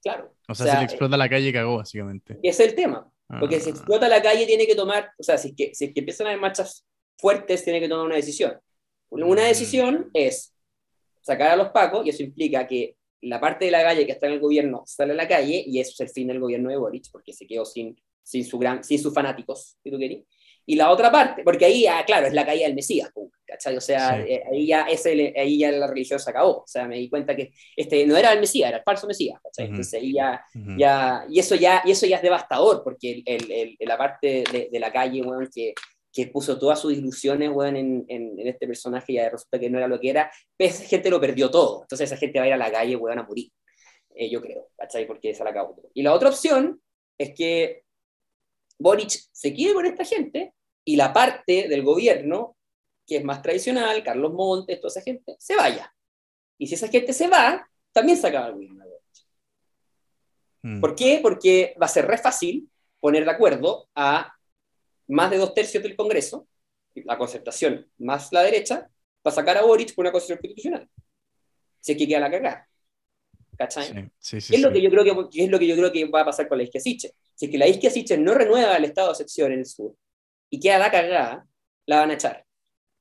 Claro. 0.03 0.33
O 0.47 0.55
sea, 0.55 0.73
si 0.73 0.77
le 0.77 0.83
explota 0.83 1.17
la 1.17 1.29
calle, 1.29 1.53
cagó, 1.53 1.77
básicamente. 1.77 2.37
Ese 2.43 2.63
es 2.63 2.69
el 2.69 2.75
tema. 2.75 3.09
Porque 3.39 3.59
si 3.59 3.69
ah. 3.69 3.73
explota 3.73 4.07
la 4.07 4.21
calle, 4.21 4.45
tiene 4.45 4.67
que 4.67 4.75
tomar, 4.75 5.11
o 5.17 5.23
sea, 5.23 5.37
si 5.37 5.49
es 5.49 5.55
que, 5.55 5.75
si 5.75 5.85
es 5.85 5.93
que 5.93 5.99
empiezan 5.99 6.27
a 6.27 6.29
haber 6.31 6.41
marchas 6.41 6.85
fuertes, 7.17 7.63
tiene 7.63 7.79
que 7.79 7.89
tomar 7.89 8.05
una 8.05 8.15
decisión. 8.15 8.59
Una 9.09 9.43
mm. 9.43 9.45
decisión 9.45 10.09
es 10.13 10.55
sacar 11.21 11.51
a 11.51 11.55
los 11.55 11.69
pacos, 11.69 12.05
y 12.05 12.09
eso 12.09 12.23
implica 12.23 12.67
que 12.67 12.95
la 13.21 13.39
parte 13.39 13.65
de 13.65 13.71
la 13.71 13.83
calle 13.83 14.05
que 14.05 14.13
está 14.13 14.27
en 14.27 14.33
el 14.33 14.39
gobierno 14.39 14.83
sale 14.85 15.13
a 15.13 15.15
la 15.15 15.27
calle, 15.27 15.63
y 15.65 15.79
eso 15.79 15.91
es 15.93 15.99
el 16.01 16.09
fin 16.09 16.27
del 16.27 16.39
gobierno 16.39 16.69
de 16.69 16.77
Boric, 16.77 17.05
porque 17.11 17.33
se 17.33 17.45
quedó 17.45 17.65
sin, 17.65 17.95
sin, 18.23 18.43
su 18.45 18.57
gran, 18.57 18.83
sin 18.83 18.99
sus 18.99 19.13
fanáticos, 19.13 19.77
si 19.83 19.91
tú 19.91 19.99
querés. 19.99 20.23
Y 20.65 20.75
la 20.75 20.91
otra 20.91 21.11
parte, 21.11 21.43
porque 21.43 21.65
ahí, 21.65 21.85
ah, 21.87 22.03
claro, 22.05 22.27
es 22.27 22.33
la 22.33 22.45
caída 22.45 22.65
del 22.65 22.75
Mesías, 22.75 23.11
¿cachai? 23.45 23.75
O 23.75 23.81
sea, 23.81 24.19
eh, 24.21 24.43
ahí, 24.51 24.67
ya 24.67 24.83
ese, 24.83 25.33
ahí 25.35 25.59
ya 25.59 25.71
la 25.71 25.87
religión 25.87 26.19
se 26.19 26.29
acabó. 26.29 26.59
O 26.59 26.67
sea, 26.67 26.87
me 26.87 26.97
di 26.97 27.09
cuenta 27.09 27.35
que 27.35 27.51
este 27.75 28.05
no 28.05 28.15
era 28.15 28.31
el 28.31 28.39
Mesías, 28.39 28.69
era 28.69 28.77
el 28.77 28.83
falso 28.83 29.07
Mesías, 29.07 29.39
¿cachai? 29.43 29.67
Entonces 29.67 29.93
ahí 30.01 30.13
ya, 30.13 30.43
ya, 30.77 31.25
y 31.29 31.39
eso 31.39 31.55
ya, 31.55 31.81
y 31.85 31.91
eso 31.91 32.05
ya 32.05 32.17
es 32.17 32.21
devastador, 32.21 32.83
porque 32.83 33.23
el, 33.25 33.51
el, 33.51 33.77
la 33.79 33.97
parte 33.97 34.43
de, 34.51 34.69
de, 34.71 34.79
la 34.79 34.91
calle, 34.91 35.21
bueno, 35.21 35.47
que, 35.53 35.73
que 36.13 36.27
puso 36.27 36.59
todas 36.59 36.79
sus 36.79 36.93
ilusiones, 36.93 37.51
bueno, 37.51 37.77
en, 37.77 38.05
en, 38.07 38.47
este 38.47 38.67
personaje 38.67 39.13
y 39.13 39.15
ya 39.15 39.29
resulta 39.29 39.59
que 39.59 39.69
no 39.69 39.77
era 39.77 39.87
lo 39.87 39.99
que 39.99 40.09
era, 40.09 40.31
esa 40.57 40.83
gente 40.85 41.09
lo 41.09 41.19
perdió 41.19 41.49
todo. 41.49 41.81
Entonces 41.83 42.09
esa 42.11 42.17
gente 42.17 42.39
va 42.39 42.45
a 42.45 42.47
ir 42.47 42.53
a 42.53 42.57
la 42.57 42.71
calle, 42.71 42.95
weón, 42.95 43.19
a 43.19 43.23
morir. 43.23 43.51
Eh, 44.15 44.29
yo 44.29 44.41
creo, 44.41 44.67
¿cachai? 44.77 45.07
Porque 45.07 45.33
se 45.33 45.43
la 45.43 45.51
acabó. 45.51 45.75
Y 45.93 46.03
la 46.03 46.13
otra 46.13 46.29
opción 46.29 46.81
es 47.17 47.33
que 47.33 47.83
Boric 48.81 49.11
se 49.31 49.53
quede 49.53 49.73
con 49.73 49.85
esta 49.85 50.03
gente 50.03 50.53
y 50.83 50.95
la 50.95 51.13
parte 51.13 51.67
del 51.67 51.83
gobierno, 51.83 52.57
que 53.05 53.17
es 53.17 53.23
más 53.23 53.41
tradicional, 53.41 54.03
Carlos 54.03 54.33
Montes, 54.33 54.79
toda 54.79 54.89
esa 54.89 55.01
gente, 55.01 55.35
se 55.39 55.55
vaya. 55.55 55.93
Y 56.57 56.67
si 56.67 56.75
esa 56.75 56.87
gente 56.87 57.13
se 57.13 57.27
va, 57.27 57.67
también 57.91 58.17
se 58.17 58.27
acaba 58.27 58.47
el 58.47 58.53
gobierno 58.53 58.83
de 58.83 58.89
Boric. 58.89 59.27
Mm. 60.63 60.81
¿Por 60.81 60.95
qué? 60.95 61.19
Porque 61.21 61.75
va 61.81 61.85
a 61.85 61.89
ser 61.89 62.07
re 62.07 62.17
fácil 62.17 62.69
poner 62.99 63.25
de 63.25 63.31
acuerdo 63.31 63.89
a 63.95 64.33
más 65.07 65.29
de 65.29 65.37
dos 65.37 65.53
tercios 65.53 65.83
del 65.83 65.95
Congreso, 65.95 66.47
la 66.95 67.17
concertación 67.17 67.89
más 67.97 68.31
la 68.31 68.41
derecha, 68.43 68.89
para 69.21 69.35
sacar 69.35 69.57
a 69.57 69.63
Boric 69.63 69.93
por 69.93 70.03
una 70.03 70.11
constitución 70.11 70.39
constitucional. 70.39 70.89
Si 71.79 71.91
es 71.91 71.97
que 71.97 72.07
queda 72.07 72.19
la 72.19 72.31
cagada. 72.31 72.67
¿Cachai? 73.57 74.09
Sí, 74.17 74.41
sí, 74.41 74.55
es, 74.55 74.61
lo 74.61 74.71
que 74.71 74.81
yo 74.81 74.89
creo 74.89 75.03
que, 75.03 75.43
es 75.43 75.49
lo 75.49 75.59
que 75.59 75.67
yo 75.67 75.75
creo 75.75 75.91
que 75.91 76.05
va 76.05 76.21
a 76.21 76.25
pasar 76.25 76.47
con 76.47 76.57
la 76.57 76.65
Siche. 76.65 77.13
Si 77.41 77.45
es 77.47 77.51
que 77.51 77.57
la 77.57 77.65
Siche 77.65 78.19
no 78.19 78.35
renueva 78.35 78.77
el 78.77 78.85
estado 78.85 79.07
de 79.07 79.13
excepción 79.13 79.51
en 79.51 79.59
el 79.61 79.65
sur 79.65 79.95
y 80.51 80.59
queda 80.59 80.77
la 80.77 80.91
cagada, 80.91 81.47
la 81.87 82.01
van 82.01 82.11
a 82.11 82.13
echar 82.13 82.45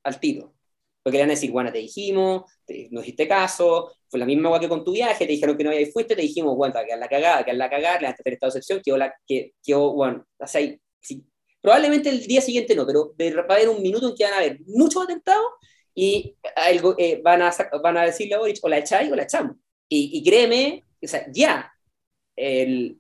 al 0.03 0.19
tiro. 0.19 0.55
Porque 1.03 1.19
le 1.19 1.25
van 1.25 1.31
a 1.31 1.35
decir, 1.35 1.51
bueno, 1.51 1.71
te 1.71 1.77
dijimos, 1.77 2.51
no 2.91 3.03
hiciste 3.03 3.29
caso, 3.29 3.93
fue 4.09 4.19
la 4.19 4.25
misma 4.25 4.49
agua 4.49 4.59
que 4.59 4.71
con 4.71 4.83
tu 4.83 4.93
viaje, 4.93 5.27
te 5.27 5.33
dijeron 5.33 5.59
que 5.59 5.65
no 5.65 5.69
había 5.69 5.87
fuiste, 5.93 6.17
te 6.17 6.23
dijimos, 6.23 6.57
bueno, 6.57 6.75
que 6.89 6.97
la 6.97 7.07
cagada, 7.07 7.45
que 7.45 7.53
la 7.53 7.69
cagada, 7.69 7.97
le 7.97 8.07
van 8.07 8.13
a 8.13 8.15
hacer 8.15 8.33
estado 8.33 8.51
de 8.51 8.59
excepción, 8.61 8.83
quedó 8.83 8.97
la, 8.97 9.15
que, 9.27 9.53
bueno, 9.75 10.25
o 10.39 10.47
sea, 10.47 10.75
probablemente 11.61 12.09
el 12.09 12.27
día 12.27 12.41
siguiente 12.41 12.75
no, 12.75 12.87
pero 13.19 13.45
va 13.47 13.55
a 13.55 13.57
haber 13.59 13.69
un 13.69 13.83
minuto 13.83 14.09
en 14.09 14.15
que 14.15 14.25
van 14.25 14.33
a 14.33 14.39
haber 14.39 14.59
muchos 14.65 15.05
atentados 15.05 15.49
y 15.95 16.35
algo, 16.57 16.95
eh, 16.97 17.21
van, 17.23 17.43
a, 17.43 17.53
van 17.83 17.99
a 17.99 18.05
decirle 18.05 18.37
a 18.37 18.39
Boric, 18.39 18.61
o 18.63 18.71
la 18.71 18.79
echáis 18.79 19.13
o 19.13 19.17
la 19.17 19.25
echamos. 19.25 19.57
Y, 19.87 20.25
créeme, 20.25 20.87
o 21.03 21.07
sea, 21.07 21.27
ya, 21.31 21.71
el, 22.37 23.00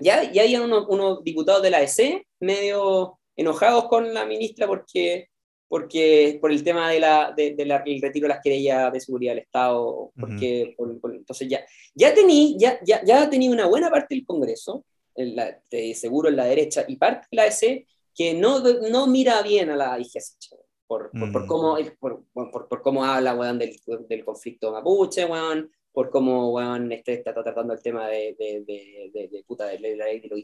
ya, 0.00 0.30
ya 0.32 0.42
hay 0.42 0.56
unos, 0.56 0.86
unos 0.88 1.22
diputados 1.22 1.62
de 1.62 1.70
la 1.70 1.82
EC 1.82 2.26
medio 2.40 3.18
enojados 3.36 3.86
con 3.88 4.12
la 4.14 4.24
ministra 4.24 4.66
porque, 4.66 5.28
porque 5.68 6.38
por 6.40 6.52
el 6.52 6.62
tema 6.62 6.90
del 6.90 7.04
de 7.36 7.54
de, 7.54 7.64
retiro 8.00 8.24
de 8.24 8.28
las 8.28 8.42
querellas 8.42 8.92
de 8.92 9.00
seguridad 9.00 9.32
del 9.32 9.42
Estado, 9.42 10.12
porque 10.18 10.74
entonces 10.78 11.48
ya, 11.48 11.64
ya 11.94 12.14
tenía 12.14 12.56
ya, 12.58 12.80
ya, 12.84 13.04
ya 13.04 13.30
tenía 13.30 13.50
una 13.50 13.66
buena 13.66 13.90
parte 13.90 14.14
del 14.14 14.26
Congreso, 14.26 14.84
la, 15.16 15.60
seguro 15.94 16.28
en 16.28 16.36
la 16.36 16.44
derecha, 16.44 16.84
y 16.88 16.96
parte 16.96 17.26
de 17.30 17.36
la 17.36 17.46
EC 17.46 17.86
que 18.14 18.34
no, 18.34 18.60
no 18.60 19.06
mira 19.06 19.42
bien 19.42 19.70
a 19.70 19.76
la 19.76 19.98
IGS 19.98 20.38
por, 20.86 21.10
por, 21.10 21.32
por, 21.32 21.46
cómo, 21.46 21.76
por, 21.98 22.68
por, 22.68 22.82
cómo 22.82 23.04
habla 23.04 23.34
weón, 23.34 23.58
del, 23.58 23.76
del 24.08 24.24
conflicto 24.24 24.70
mapuche, 24.70 25.24
weón, 25.24 25.70
por 25.94 26.10
cómo 26.10 26.50
weón, 26.50 26.90
este, 26.90 27.14
está 27.14 27.32
tratando 27.32 27.72
el 27.72 27.80
tema 27.80 28.08
de, 28.08 28.34
de, 28.36 28.64
de, 29.12 29.28
de 29.28 29.44
puta, 29.44 29.66
del, 29.66 29.86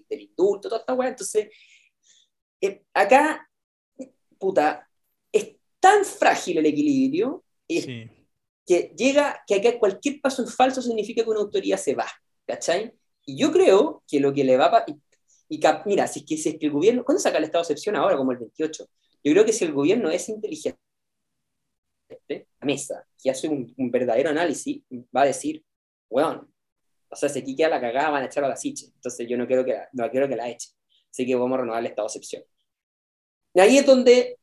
indulto, 0.09 0.68
toda 0.68 0.80
esta 0.80 0.94
weón. 0.94 1.11
Entonces, 1.11 1.48
eh, 2.61 2.84
acá, 2.94 3.51
puta, 4.38 4.88
es 5.32 5.57
tan 5.80 6.05
frágil 6.05 6.59
el 6.59 6.66
equilibrio 6.66 7.44
que 7.66 8.94
llega, 8.96 9.42
que 9.44 9.57
acá 9.57 9.76
cualquier 9.76 10.20
paso 10.20 10.42
en 10.42 10.48
falso 10.48 10.80
significa 10.80 11.24
que 11.24 11.30
una 11.30 11.40
autoría 11.40 11.76
se 11.76 11.96
va, 11.96 12.07
¿cachai? 12.46 12.92
Y 13.26 13.36
yo 13.36 13.51
creo 13.51 14.05
que 14.07 14.20
lo 14.20 14.32
que 14.32 14.44
le 14.44 14.57
va 14.57 14.66
a... 14.66 14.84
Y, 14.86 15.57
y 15.57 15.61
mira, 15.84 16.07
si 16.07 16.20
es, 16.20 16.26
que, 16.26 16.36
si 16.36 16.51
es 16.51 16.59
que 16.59 16.66
el 16.66 16.72
gobierno... 16.72 17.05
¿Cuándo 17.05 17.20
saca 17.20 17.38
el 17.38 17.44
estado 17.44 17.64
de 17.64 17.72
excepción 17.72 17.96
ahora? 17.96 18.16
Como 18.16 18.30
el 18.30 18.38
28. 18.38 18.86
Yo 19.24 19.32
creo 19.32 19.44
que 19.44 19.53
si 19.53 19.64
el 19.64 19.72
gobierno 19.72 20.11
es 20.11 20.28
inteligente, 20.28 20.78
la 22.28 22.66
mesa, 22.66 23.06
que 23.22 23.30
hace 23.30 23.48
un, 23.48 23.74
verdadero 23.90 24.30
análisis, 24.30 24.82
va 25.14 25.22
a 25.22 25.26
decir, 25.26 25.64
weón, 26.08 26.52
o 27.11 27.16
sea, 27.16 27.28
si 27.28 27.40
aquí 27.40 27.56
queda 27.56 27.68
la 27.68 27.80
cagada, 27.80 28.11
van 28.11 28.22
a 28.22 28.26
echar 28.26 28.44
a 28.44 28.48
la 28.48 28.56
siche. 28.56 28.86
Entonces 28.94 29.26
yo 29.28 29.36
no 29.36 29.46
quiero 29.46 29.64
que, 29.64 29.76
no 29.92 30.11
quiero 30.11 30.28
que 30.28 30.36
la 30.36 30.48
eche. 30.48 30.68
Así 31.11 31.26
que 31.26 31.34
vamos 31.34 31.56
a 31.58 31.61
renovar 31.62 31.80
el 31.80 31.86
estado 31.86 32.06
de 32.06 32.11
excepción. 32.11 32.44
Y 33.54 33.61
ahí 33.61 33.78
es 33.78 33.86
donde, 33.86 34.38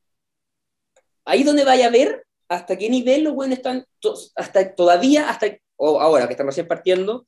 ahí 1.23 1.43
donde 1.43 1.63
vaya 1.63 1.87
a 1.87 1.91
ver 1.91 2.25
hasta 2.49 2.77
qué 2.77 2.89
nivel 2.89 3.23
los 3.23 3.33
buenos 3.33 3.57
están, 3.57 3.85
hasta 4.35 4.75
todavía, 4.75 5.29
hasta, 5.29 5.47
o 5.77 6.01
ahora 6.01 6.27
que 6.27 6.33
están 6.33 6.47
recién 6.47 6.67
partiendo, 6.67 7.25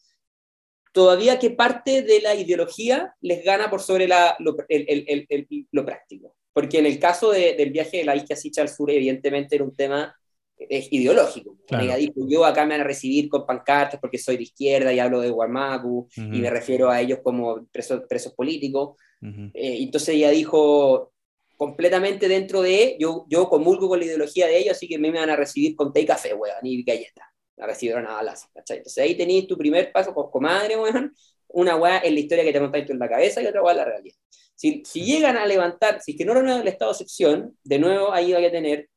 todavía 0.91 1.39
qué 1.39 1.51
parte 1.51 2.01
de 2.01 2.21
la 2.21 2.35
ideología 2.35 3.15
les 3.21 3.43
gana 3.43 3.69
por 3.69 3.81
sobre 3.81 4.07
la, 4.07 4.35
lo, 4.39 4.55
el, 4.67 4.85
el, 5.07 5.25
el, 5.29 5.67
lo, 5.71 5.85
práctico. 5.85 6.35
Porque 6.51 6.79
en 6.79 6.85
el 6.85 6.99
caso 6.99 7.31
de, 7.31 7.53
del 7.55 7.71
viaje 7.71 7.97
de 7.97 8.05
la 8.05 8.15
isla 8.15 8.35
Sicha 8.35 8.61
al 8.61 8.69
sur, 8.69 8.91
evidentemente 8.91 9.55
era 9.55 9.63
un 9.63 9.75
tema 9.75 10.18
es 10.59 10.91
ideológico. 10.91 11.57
Claro. 11.67 11.95
Dijo, 11.95 12.13
yo 12.27 12.45
acá 12.45 12.65
me 12.65 12.73
van 12.73 12.81
a 12.81 12.83
recibir 12.83 13.29
con 13.29 13.45
pancartas 13.45 13.99
porque 13.99 14.17
soy 14.17 14.37
de 14.37 14.43
izquierda 14.43 14.91
y 14.91 14.99
hablo 14.99 15.21
de 15.21 15.29
Guarmacu 15.29 16.07
y 16.15 16.41
me 16.41 16.49
refiero 16.49 16.89
a 16.89 16.99
ellos 16.99 17.19
como 17.23 17.65
presos, 17.71 18.01
presos 18.09 18.33
políticos. 18.33 18.97
Eh, 19.21 19.77
entonces 19.79 20.15
ella 20.15 20.29
dijo 20.31 21.13
completamente 21.57 22.27
dentro 22.27 22.61
de, 22.61 22.95
yo, 22.99 23.25
yo 23.29 23.49
comulgo 23.49 23.89
con 23.89 23.99
la 23.99 24.05
ideología 24.05 24.47
de 24.47 24.57
ellos, 24.59 24.77
así 24.77 24.87
que 24.87 24.97
me 24.97 25.11
van 25.11 25.29
a 25.29 25.35
recibir 25.35 25.75
con 25.75 25.91
té 25.91 26.01
y 26.01 26.05
café, 26.05 26.33
weón, 26.33 26.55
y 26.63 26.83
galletas. 26.83 27.25
La 27.57 27.67
recibieron 27.67 28.07
a 28.07 28.19
alas, 28.19 28.47
¿cachai? 28.53 28.77
Entonces 28.77 29.03
ahí 29.03 29.15
tenéis 29.15 29.45
tu 29.45 29.57
primer 29.57 29.91
paso 29.91 30.13
con 30.13 30.31
comadre, 30.31 30.77
weón, 30.77 31.13
una 31.49 31.75
weá 31.75 31.99
en 31.99 32.13
la 32.13 32.19
historia 32.21 32.45
que 32.45 32.53
te 32.53 32.61
montáis 32.61 32.89
en 32.89 32.99
la 32.99 33.09
cabeza 33.09 33.41
y 33.41 33.47
otra 33.47 33.61
weá 33.61 33.73
en 33.73 33.77
la 33.77 33.85
realidad. 33.85 34.15
Si, 34.55 34.83
si 34.85 35.03
llegan 35.03 35.35
a 35.35 35.45
levantar, 35.45 36.01
si 36.01 36.11
es 36.11 36.17
que 36.17 36.25
no 36.25 36.33
renuevan 36.33 36.61
el 36.61 36.67
estado 36.67 36.91
de 36.91 36.95
excepción, 36.95 37.57
de 37.63 37.79
nuevo 37.79 38.13
ahí 38.13 38.33
hay 38.33 38.43
que 38.43 38.51
tener 38.51 38.89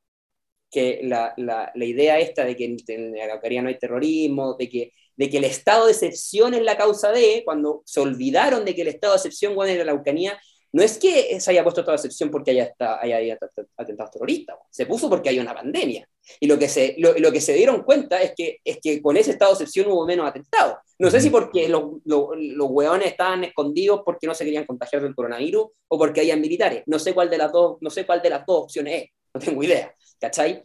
que 0.73 1.01
la, 1.05 1.35
la, 1.37 1.70
la, 1.75 1.85
idea 1.85 2.18
esta 2.18 2.45
de 2.45 2.57
que 2.57 2.77
en 2.89 3.14
la 3.14 3.25
Araucanía 3.25 3.62
no 3.62 3.68
hay 3.68 3.79
terrorismo, 3.79 4.57
de 4.59 4.68
que, 4.68 4.93
de 5.16 5.29
que 5.31 5.39
el 5.39 5.45
estado 5.45 5.87
de 5.87 5.93
excepción 5.93 6.55
es 6.55 6.62
la 6.62 6.79
causa 6.79 7.12
de, 7.12 7.43
cuando 7.45 7.83
se 7.85 8.01
olvidaron 8.01 8.64
de 8.64 8.75
que 8.75 8.83
el 8.83 8.89
estado 8.89 9.12
de 9.12 9.18
excepción 9.18 9.55
bueno, 9.55 9.70
en 9.70 9.79
la 9.79 9.93
Araucanía 9.93 10.41
no 10.73 10.83
es 10.83 10.97
que 10.99 11.39
se 11.39 11.51
haya 11.51 11.62
puesto 11.62 11.83
estado 11.83 11.97
de 11.97 12.01
excepción 12.01 12.31
porque 12.31 12.53
haya, 12.53 12.73
haya, 13.03 13.39
atentados 13.77 14.11
terroristas, 14.11 14.57
se 14.70 14.87
puso 14.87 15.11
porque 15.11 15.29
hay 15.29 15.39
una 15.39 15.55
pandemia. 15.55 16.09
Y 16.41 16.47
lo 16.47 16.59
que, 16.59 16.68
se, 16.68 16.95
lo, 16.99 17.12
lo, 17.18 17.31
que 17.31 17.43
se 17.43 17.53
dieron 17.53 17.83
cuenta 17.83 18.23
es 18.23 18.33
que, 18.35 18.61
es 18.64 18.79
que 18.83 19.03
con 19.03 19.18
ese 19.18 19.33
estado 19.33 19.53
de 19.53 19.57
excepción 19.57 19.93
hubo 19.93 20.07
menos 20.07 20.27
atentados. 20.27 20.77
No 20.99 21.11
sé 21.11 21.20
si 21.20 21.29
porque 21.29 21.68
los, 21.68 22.01
los, 22.05 22.29
los 22.35 22.68
hueones 22.70 23.09
estaban 23.09 23.45
escondidos 23.45 24.01
porque 24.03 24.27
no 24.27 24.35
se 24.35 24.45
querían 24.45 24.64
contagiar 24.64 25.03
del 25.03 25.14
coronavirus 25.14 25.66
o 25.89 25.99
porque 25.99 26.23
hayan 26.23 26.41
militares. 26.41 26.85
No 26.87 26.99
sé 26.99 27.12
cuál 27.12 27.29
de 27.29 27.37
las 27.37 27.53
dos, 27.53 27.77
no 27.83 27.91
sé 27.91 28.07
cuál 28.07 28.23
de 28.23 28.31
las 28.31 28.47
dos 28.47 28.62
opciones 28.64 29.03
es, 29.03 29.11
no 29.35 29.41
tengo 29.41 29.62
idea. 29.62 29.95
¿cachai? 30.22 30.62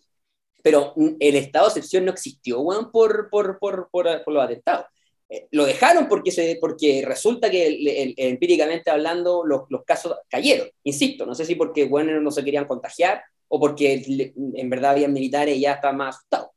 Pero 0.64 0.94
el 1.20 1.36
estado 1.36 1.66
de 1.66 1.72
excepción 1.72 2.06
no 2.06 2.12
existió, 2.12 2.60
weón, 2.62 2.92
por, 2.92 3.30
por, 3.30 3.58
por, 3.60 3.90
por, 3.92 4.34
los 4.34 4.44
atentados. 4.44 4.86
Eh, 5.30 5.48
lo 5.52 5.66
dejaron 5.66 6.08
porque, 6.08 6.32
se, 6.32 6.58
porque 6.62 7.04
resulta 7.06 7.50
que 7.50 8.14
empíricamente 8.18 8.90
hablando 8.90 9.44
los, 9.46 9.64
los, 9.70 9.84
casos 9.84 10.16
cayeron, 10.30 10.70
insisto, 10.84 11.26
no 11.26 11.36
sé 11.36 11.46
si 11.46 11.56
porque 11.56 11.86
bueno, 11.86 12.20
no 12.22 12.32
se 12.32 12.46
querían 12.46 12.66
contagiar 12.66 13.22
o 13.50 13.60
porque 13.60 14.04
en 14.56 14.70
verdad 14.70 14.92
habían 14.92 15.14
militares 15.14 15.58
y 15.58 15.62
ya 15.62 15.74
estaban 15.74 15.98
más 15.98 16.16
asustados. 16.16 16.50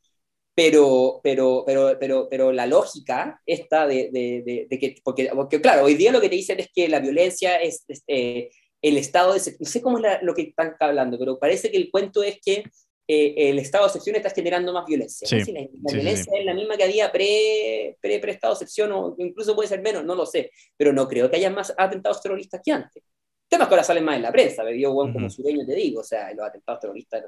Pero, 0.55 1.21
pero, 1.23 1.63
pero, 1.65 1.97
pero, 1.99 2.29
pero 2.29 2.53
la 2.53 2.67
lógica 2.67 3.41
esta 3.47 3.87
de, 3.87 4.11
de, 4.13 4.67
de, 4.69 4.79
que, 4.79 4.97
porque, 5.03 5.31
porque, 5.35 5.61
claro, 5.61 5.85
hoy 5.85 5.95
día 5.95 6.13
lo 6.13 6.21
que 6.21 6.29
te 6.29 6.37
dicen 6.37 6.61
es 6.61 6.69
que 6.75 6.89
la 6.89 7.01
violencia 7.01 7.57
es, 7.57 7.85
eh, 8.07 8.51
el 8.83 8.97
estado 8.97 9.35
de... 9.35 9.41
No 9.59 9.67
sé 9.67 9.83
cómo 9.83 9.99
es 9.99 10.05
lo 10.23 10.35
que 10.35 10.43
están 10.43 10.75
hablando, 10.81 11.19
pero 11.19 11.39
parece 11.39 11.71
que 11.71 11.77
el 11.77 11.91
cuento 11.91 12.23
es 12.23 12.39
que 12.41 12.65
el 13.13 13.59
estado 13.59 13.85
de 13.85 13.89
excepción 13.89 14.15
está 14.17 14.31
generando 14.31 14.73
más 14.73 14.87
violencia. 14.87 15.27
Sí, 15.27 15.45
Si 15.45 15.53
la, 15.53 15.63
la 15.63 15.67
sí, 15.67 15.81
sí, 15.89 15.95
violencia 15.97 16.33
es 16.39 16.45
la 16.45 16.55
misma 16.55 16.77
que 16.77 16.85
había 16.85 17.11
pre, 17.11 17.97
pre, 18.01 18.21
pre 18.21 18.33
estado 18.33 18.55
de 18.55 18.59
excepción 18.59 18.93
o 18.93 19.17
incluso 19.19 19.55
puede 19.57 19.69
ser 19.69 19.83
menos, 19.83 20.05
no 20.05 20.15
lo 20.15 20.25
sé, 20.25 20.53
pero 20.77 20.93
no 20.93 21.09
creo 21.09 21.29
que 21.29 21.37
haya 21.37 21.51
más 21.51 21.75
atentados 21.77 22.23
terroristas 22.23 22.61
que 22.65 22.71
antes. 22.71 23.03
Temas 23.49 23.67
que 23.67 23.75
ahora 23.75 23.83
salen 23.83 24.05
más 24.05 24.15
en 24.15 24.23
la 24.23 24.31
prensa, 24.31 24.63
me 24.63 24.73
dio 24.75 24.93
bueno, 24.93 25.13
como 25.13 25.27
Ujú. 25.27 25.35
sureño 25.35 25.67
te 25.67 25.75
digo, 25.75 26.03
o 26.03 26.05
sea, 26.05 26.33
los 26.35 26.47
atentados 26.47 26.81
terroristas 26.83 27.25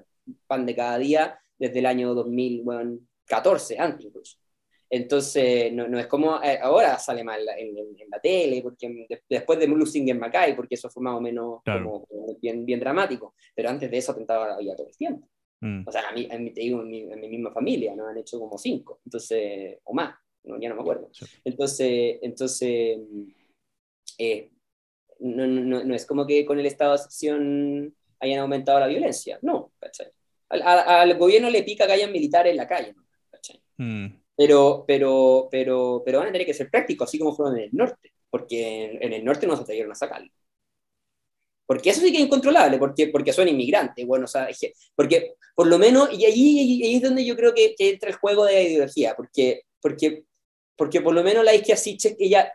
pan 0.47 0.65
de 0.65 0.77
cada 0.77 0.99
día 0.99 1.37
desde 1.59 1.81
el 1.81 1.87
año 1.87 2.15
2014, 2.15 3.77
antes 3.79 4.07
incluso. 4.07 4.39
Entonces, 4.95 5.73
no, 5.73 5.89
no 5.89 5.99
es 5.99 6.07
como 6.07 6.43
eh, 6.43 6.59
ahora 6.61 6.99
sale 6.99 7.25
mal 7.25 7.41
en, 7.57 7.79
en- 7.79 7.99
en 7.99 8.11
la 8.11 8.21
tele, 8.21 8.61
porque 8.61 8.89
de- 9.09 9.23
después 9.27 9.59
de 9.59 9.67
Losing 9.67 10.07
en 10.11 10.19
Macay, 10.19 10.55
porque 10.55 10.75
eso 10.75 10.91
fue 10.91 11.03
más 11.03 11.15
o 11.17 11.21
menos 11.23 11.63
Claro. 11.65 12.05
como, 12.07 12.37
bien, 12.43 12.67
bien 12.67 12.79
dramático, 12.79 13.35
pero 13.55 13.71
antes 13.71 13.91
de 13.91 13.97
eso 13.97 14.13
atentaba 14.13 14.55
había 14.55 14.77
todo 14.77 14.89
el 14.89 14.97
tiempo. 14.97 15.27
Mm, 15.63 15.85
O 15.89 15.93
sea, 15.93 16.09
a 16.11 16.13
mí, 16.13 16.29
a 16.31 16.37
mí 16.39 16.51
te 16.53 16.61
digo, 16.61 16.83
en 16.83 16.91
mi, 16.91 17.01
en 17.11 17.21
mi 17.21 17.29
misma 17.29 17.51
familia, 17.53 17.95
¿no? 17.97 18.07
Han 18.07 18.19
hecho 18.19 18.39
como 18.39 18.59
cinco, 18.59 19.01
entonces, 19.07 19.79
o 19.85 19.95
más, 19.95 20.15
no, 20.45 20.61
ya 20.61 20.69
no 20.69 20.75
me 20.75 20.83
acuerdo. 20.83 21.09
Sí. 21.13 21.25
Entonces, 21.45 22.19
entonces 22.21 22.99
eh, 24.19 24.51
no, 25.21 25.47
no, 25.47 25.85
no- 25.85 25.95
es 25.95 26.05
como 26.05 26.27
que 26.27 26.45
con 26.45 26.59
el 26.59 26.67
estado 26.67 26.91
de 26.93 26.97
excepción 26.97 27.95
hayan 28.21 28.41
aumentado 28.41 28.79
la 28.81 28.89
violencia, 28.89 29.39
no, 29.43 29.73
¿cachai? 29.81 30.09
Al, 30.51 30.63
a- 30.63 31.01
al 31.01 31.17
gobierno 31.17 31.49
le 31.49 31.63
pica 31.63 31.87
que 31.87 31.93
hayan 31.95 32.13
militares 32.13 32.51
en 32.51 32.57
la 32.59 32.69
calle. 32.69 32.95
¿cachai? 33.31 33.63
mm, 33.79 34.07
Pero, 34.37 34.85
pero, 34.87 35.49
pero, 35.51 36.03
pero 36.05 36.19
van 36.19 36.29
a 36.29 36.33
tener 36.33 36.47
que 36.47 36.55
ser 36.55 36.71
prácticos, 36.71 37.09
así 37.09 37.19
como 37.19 37.35
fueron 37.35 37.59
en 37.59 37.65
el 37.65 37.71
norte, 37.73 38.13
porque 38.31 38.99
en, 39.01 39.13
el 39.13 39.25
norte 39.25 39.47
no 39.47 39.57
se 39.57 39.63
atrevieron 39.63 39.93
a 39.93 39.95
sacarlo. 39.95 40.31
Porque 41.67 41.91
eso 41.91 42.01
sí 42.01 42.11
que 42.13 42.19
es 42.19 42.25
incontrolable, 42.25 42.79
porque, 42.79 43.09
porque 43.09 43.33
son 43.33 43.49
inmigrantes, 43.49 44.07
bueno, 44.07 44.25
o 44.25 44.29
sea, 44.29 44.49
porque 44.95 45.35
por 45.55 45.67
lo 45.69 45.79
menos, 45.79 46.13
y 46.13 46.25
ahí, 46.27 46.59
ahí- 46.83 46.97
es 46.97 47.03
donde 47.03 47.25
yo 47.25 47.37
creo 47.37 47.55
que, 47.55 47.75
que 47.77 47.91
entra 47.91 48.11
el 48.11 48.17
juego 48.17 48.45
de 48.45 48.55
la 48.55 48.61
ideología, 48.63 49.15
porque, 49.17 49.63
porque, 49.81 50.25
porque 50.77 51.01
por 51.01 51.15
lo 51.15 51.23
menos 51.23 51.45
la 51.45 51.55
Isquia 51.55 51.77
Siche, 51.77 52.17
ella, 52.19 52.53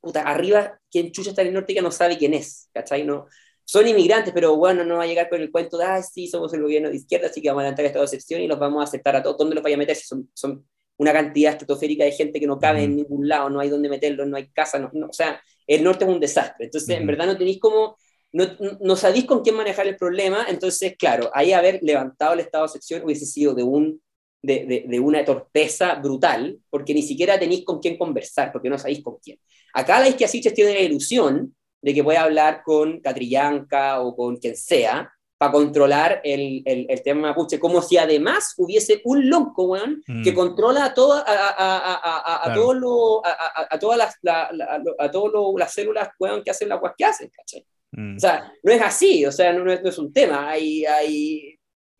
puta, 0.00 0.22
arriba, 0.22 0.80
quien 0.90 1.12
chucha 1.12 1.30
está 1.30 1.42
en 1.42 1.48
el 1.48 1.54
norte, 1.54 1.74
que 1.74 1.82
no 1.82 1.92
sabe 1.92 2.18
quién 2.18 2.34
es, 2.34 2.68
¿cachai? 2.74 3.04
No, 3.04 3.26
son 3.64 3.88
inmigrantes, 3.88 4.32
pero 4.34 4.56
bueno, 4.56 4.84
no 4.84 4.96
va 4.98 5.04
a 5.04 5.06
llegar 5.06 5.28
con 5.30 5.40
el 5.40 5.50
cuento 5.52 5.78
de, 5.78 5.84
ah, 5.86 6.02
sí, 6.02 6.28
somos 6.28 6.52
el 6.54 6.62
gobierno 6.62 6.90
de 6.90 6.96
izquierda, 6.96 7.28
así 7.28 7.42
que 7.42 7.48
vamos 7.48 7.62
a 7.62 7.64
adelantar 7.64 7.86
estado 7.86 8.04
de 8.04 8.06
excepción 8.16 8.40
y 8.42 8.48
los 8.48 8.58
vamos 8.58 8.80
a 8.82 8.84
aceptar 8.84 9.16
a 9.16 9.22
todos. 9.22 9.38
¿Dónde 9.38 9.54
los 9.56 9.64
vaya 9.64 9.76
a 9.76 9.78
meter? 9.78 9.96
Si 9.96 10.04
son, 10.06 10.30
son 10.34 10.66
una 10.98 11.12
cantidad 11.12 11.52
estratosférica 11.52 12.04
de 12.04 12.12
gente 12.12 12.38
que 12.38 12.46
no 12.46 12.58
cabe 12.58 12.84
en 12.84 12.96
ningún 12.96 13.28
lado, 13.28 13.50
no 13.50 13.60
hay 13.60 13.68
dónde 13.68 13.88
meterlos, 13.88 14.26
no 14.26 14.36
hay 14.36 14.48
casa, 14.48 14.78
no, 14.78 14.90
no, 14.92 15.06
o 15.06 15.12
sea, 15.12 15.40
el 15.66 15.82
norte 15.82 16.04
es 16.04 16.10
un 16.10 16.20
desastre. 16.20 16.66
Entonces, 16.66 16.96
en 16.96 17.06
verdad 17.06 17.26
no 17.26 17.36
tenéis 17.36 17.58
como, 17.58 17.96
no, 18.32 18.44
no 18.80 18.96
sabéis 18.96 19.24
con 19.24 19.42
quién 19.42 19.56
manejar 19.56 19.86
el 19.86 19.96
problema, 19.96 20.46
entonces, 20.48 20.94
claro, 20.96 21.30
ahí 21.34 21.52
haber 21.52 21.80
levantado 21.82 22.34
el 22.34 22.40
estado 22.40 22.64
de 22.64 22.68
excepción 22.68 23.04
hubiese 23.04 23.26
sido 23.26 23.54
de, 23.54 23.62
un, 23.62 24.00
de, 24.42 24.64
de, 24.66 24.84
de 24.86 25.00
una 25.00 25.24
torpeza 25.24 25.94
brutal, 25.96 26.58
porque 26.70 26.94
ni 26.94 27.02
siquiera 27.02 27.38
tenéis 27.38 27.64
con 27.64 27.80
quién 27.80 27.96
conversar, 27.98 28.52
porque 28.52 28.70
no 28.70 28.78
sabéis 28.78 29.02
con 29.02 29.18
quién. 29.22 29.38
Acá 29.74 30.00
la 30.00 30.08
Isquia 30.08 30.28
Siches 30.28 30.54
tiene 30.54 30.74
la 30.74 30.80
ilusión 30.80 31.54
de 31.80 31.94
que 31.94 32.04
puede 32.04 32.18
hablar 32.18 32.62
con 32.64 33.00
Catrillanca 33.00 34.00
o 34.00 34.14
con 34.14 34.36
quien 34.36 34.56
sea 34.56 35.12
para 35.42 35.50
controlar 35.50 36.20
el, 36.22 36.62
el, 36.64 36.86
el 36.88 37.02
tema 37.02 37.22
mapuche, 37.30 37.58
como 37.58 37.82
si 37.82 37.96
además 37.96 38.54
hubiese 38.58 39.00
un 39.04 39.28
loco, 39.28 39.64
weón, 39.64 40.00
Mm. 40.06 40.22
que 40.22 40.32
controla 40.32 40.84
a, 40.84 40.94
toda, 40.94 41.24
a, 41.26 42.44
a, 42.48 42.54
todos 42.54 42.76
los- 42.76 43.20
a, 43.24 43.76
todas 43.80 43.98
las, 43.98 44.14
la- 44.22 44.48
la- 44.52 44.80
a 45.00 45.10
todos 45.10 45.32
los- 45.32 45.52
las 45.58 45.72
células, 45.74 46.10
weón, 46.20 46.44
que 46.44 46.52
hacen 46.52 46.68
las 46.68 46.78
cosas 46.78 46.94
que 46.96 47.04
hacen, 47.04 47.28
¿cachai? 47.36 47.66
mm, 47.90 48.16
O 48.18 48.20
sea, 48.20 48.52
no 48.62 48.72
es 48.72 48.80
así, 48.82 49.26
o 49.26 49.32
sea, 49.32 49.52
no, 49.52 49.64
no 49.64 49.72
es, 49.72 49.82
no 49.82 49.88
es 49.88 49.98
un 49.98 50.12
tema. 50.12 50.48
Hay, 50.48 50.84
hay, 50.84 51.58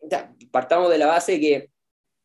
ya, 0.09 0.33
partamos 0.49 0.89
de 0.89 0.97
la 0.99 1.07
base 1.07 1.37
que, 1.37 1.69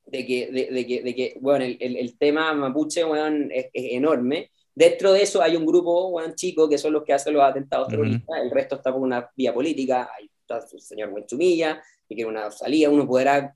de 0.06 0.24
que, 0.24 0.46
de, 0.52 0.66
de 0.70 0.86
que, 0.86 1.02
de 1.02 1.14
que 1.16 1.36
bueno, 1.40 1.64
el, 1.64 1.96
el, 1.96 2.16
tema 2.16 2.54
mapuche, 2.54 3.04
weón, 3.04 3.50
es, 3.52 3.66
es 3.72 3.92
enorme. 3.92 4.52
Dentro 4.72 5.12
de 5.12 5.22
eso 5.24 5.42
hay 5.42 5.56
un 5.56 5.66
grupo, 5.66 6.10
weón, 6.10 6.36
chico, 6.36 6.68
que 6.68 6.78
son 6.78 6.92
los 6.92 7.02
que 7.02 7.12
hacen 7.12 7.34
los 7.34 7.42
atentados 7.42 7.88
terroristas. 7.88 8.38
El 8.40 8.52
resto 8.52 8.76
está 8.76 8.92
por 8.92 9.02
una 9.02 9.28
vía 9.34 9.52
política. 9.52 10.08
Ahí 10.16 10.30
está 10.56 10.76
el 10.76 10.80
señor 10.82 11.10
Buenchumilla, 11.10 11.82
que 12.08 12.14
quiere 12.14 12.30
una 12.30 12.50
salida. 12.50 12.88
Uno 12.90 13.06
podrá, 13.06 13.54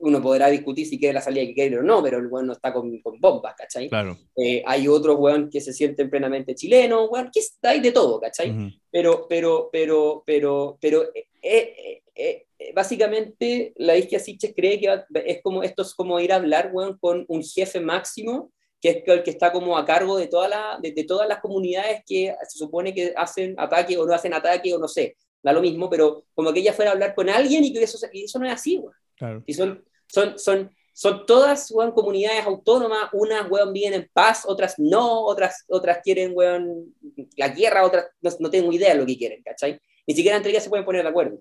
uno 0.00 0.20
podrá 0.22 0.48
discutir 0.48 0.86
si 0.86 0.98
quiere 0.98 1.14
la 1.14 1.20
salida 1.20 1.44
que 1.46 1.54
quiere 1.54 1.78
o 1.78 1.82
no, 1.82 2.02
pero 2.02 2.18
el 2.18 2.26
weón 2.26 2.46
no 2.46 2.52
está 2.52 2.72
con, 2.72 3.00
con 3.00 3.20
bombas, 3.20 3.54
¿cachai? 3.56 3.88
claro. 3.88 4.16
Eh, 4.36 4.62
hay 4.66 4.88
otros, 4.88 5.16
weón, 5.18 5.48
que 5.50 5.60
se 5.60 5.72
sienten 5.72 6.10
plenamente 6.10 6.54
chilenos, 6.54 7.08
weón, 7.10 7.30
que 7.32 7.40
hay 7.62 7.80
de 7.80 7.92
todo, 7.92 8.20
¿cachai? 8.20 8.50
Ujú. 8.50 8.68
pero, 8.90 9.26
pero, 9.28 9.68
pero, 9.72 10.22
pero, 10.26 10.78
pero, 10.80 11.02
eh, 11.14 11.26
eh, 11.42 12.02
eh, 12.14 12.46
eh, 12.58 12.72
básicamente 12.74 13.72
la 13.76 13.96
Isquia 13.96 14.18
Siches 14.18 14.52
cree 14.56 14.80
que 14.80 14.88
va- 14.88 15.06
es 15.24 15.40
como, 15.42 15.62
esto 15.62 15.82
es 15.82 15.94
como 15.94 16.18
ir 16.20 16.32
a 16.32 16.36
hablar, 16.36 16.70
weón, 16.72 16.98
con 16.98 17.24
un 17.28 17.42
jefe 17.44 17.80
máximo, 17.80 18.52
que 18.80 18.90
es 18.90 19.02
el 19.06 19.22
que 19.24 19.30
está 19.30 19.50
como 19.50 19.76
a 19.76 19.84
cargo 19.84 20.16
de, 20.16 20.28
toda 20.28 20.48
la, 20.48 20.78
de, 20.80 20.92
de 20.92 21.02
todas 21.04 21.28
las 21.28 21.40
comunidades 21.40 22.02
que 22.06 22.32
se 22.48 22.58
supone 22.58 22.94
que 22.94 23.12
hacen 23.16 23.56
ataque 23.58 23.96
o 23.98 24.06
no 24.06 24.14
hacen 24.14 24.32
ataque 24.34 24.72
o 24.74 24.78
no 24.78 24.86
sé, 24.86 25.16
da 25.42 25.52
lo 25.52 25.60
mismo, 25.60 25.88
pero 25.88 26.24
como 26.34 26.52
que 26.52 26.60
ella 26.60 26.72
fuera 26.72 26.90
a 26.90 26.94
hablar 26.94 27.14
con 27.14 27.28
alguien 27.28 27.64
y 27.64 27.72
que 27.72 27.82
eso, 27.82 27.98
y 28.12 28.24
eso 28.24 28.38
no 28.38 28.46
es 28.46 28.52
así, 28.52 28.78
weón. 28.78 28.94
Claro. 29.16 29.42
Y 29.46 29.54
son, 29.54 29.84
son, 30.06 30.38
son, 30.38 30.70
son 30.92 31.26
todas, 31.26 31.70
weón, 31.70 31.92
comunidades 31.92 32.44
autónomas, 32.44 33.08
unas, 33.12 33.48
weón, 33.50 33.72
viven 33.72 33.94
en 33.94 34.10
paz, 34.12 34.42
otras 34.46 34.74
no, 34.78 35.24
otras, 35.24 35.64
otras 35.68 35.98
quieren, 36.02 36.32
weón, 36.34 36.94
la 37.36 37.48
guerra, 37.50 37.84
otras 37.84 38.06
no, 38.20 38.30
no 38.40 38.50
tengo 38.50 38.72
idea 38.72 38.92
de 38.92 38.98
lo 39.00 39.06
que 39.06 39.16
quieren, 39.16 39.42
¿cachai? 39.42 39.80
Ni 40.06 40.14
siquiera 40.14 40.36
entre 40.36 40.50
ellas 40.50 40.64
se 40.64 40.70
pueden 40.70 40.84
poner 40.84 41.02
de 41.02 41.08
acuerdo. 41.08 41.38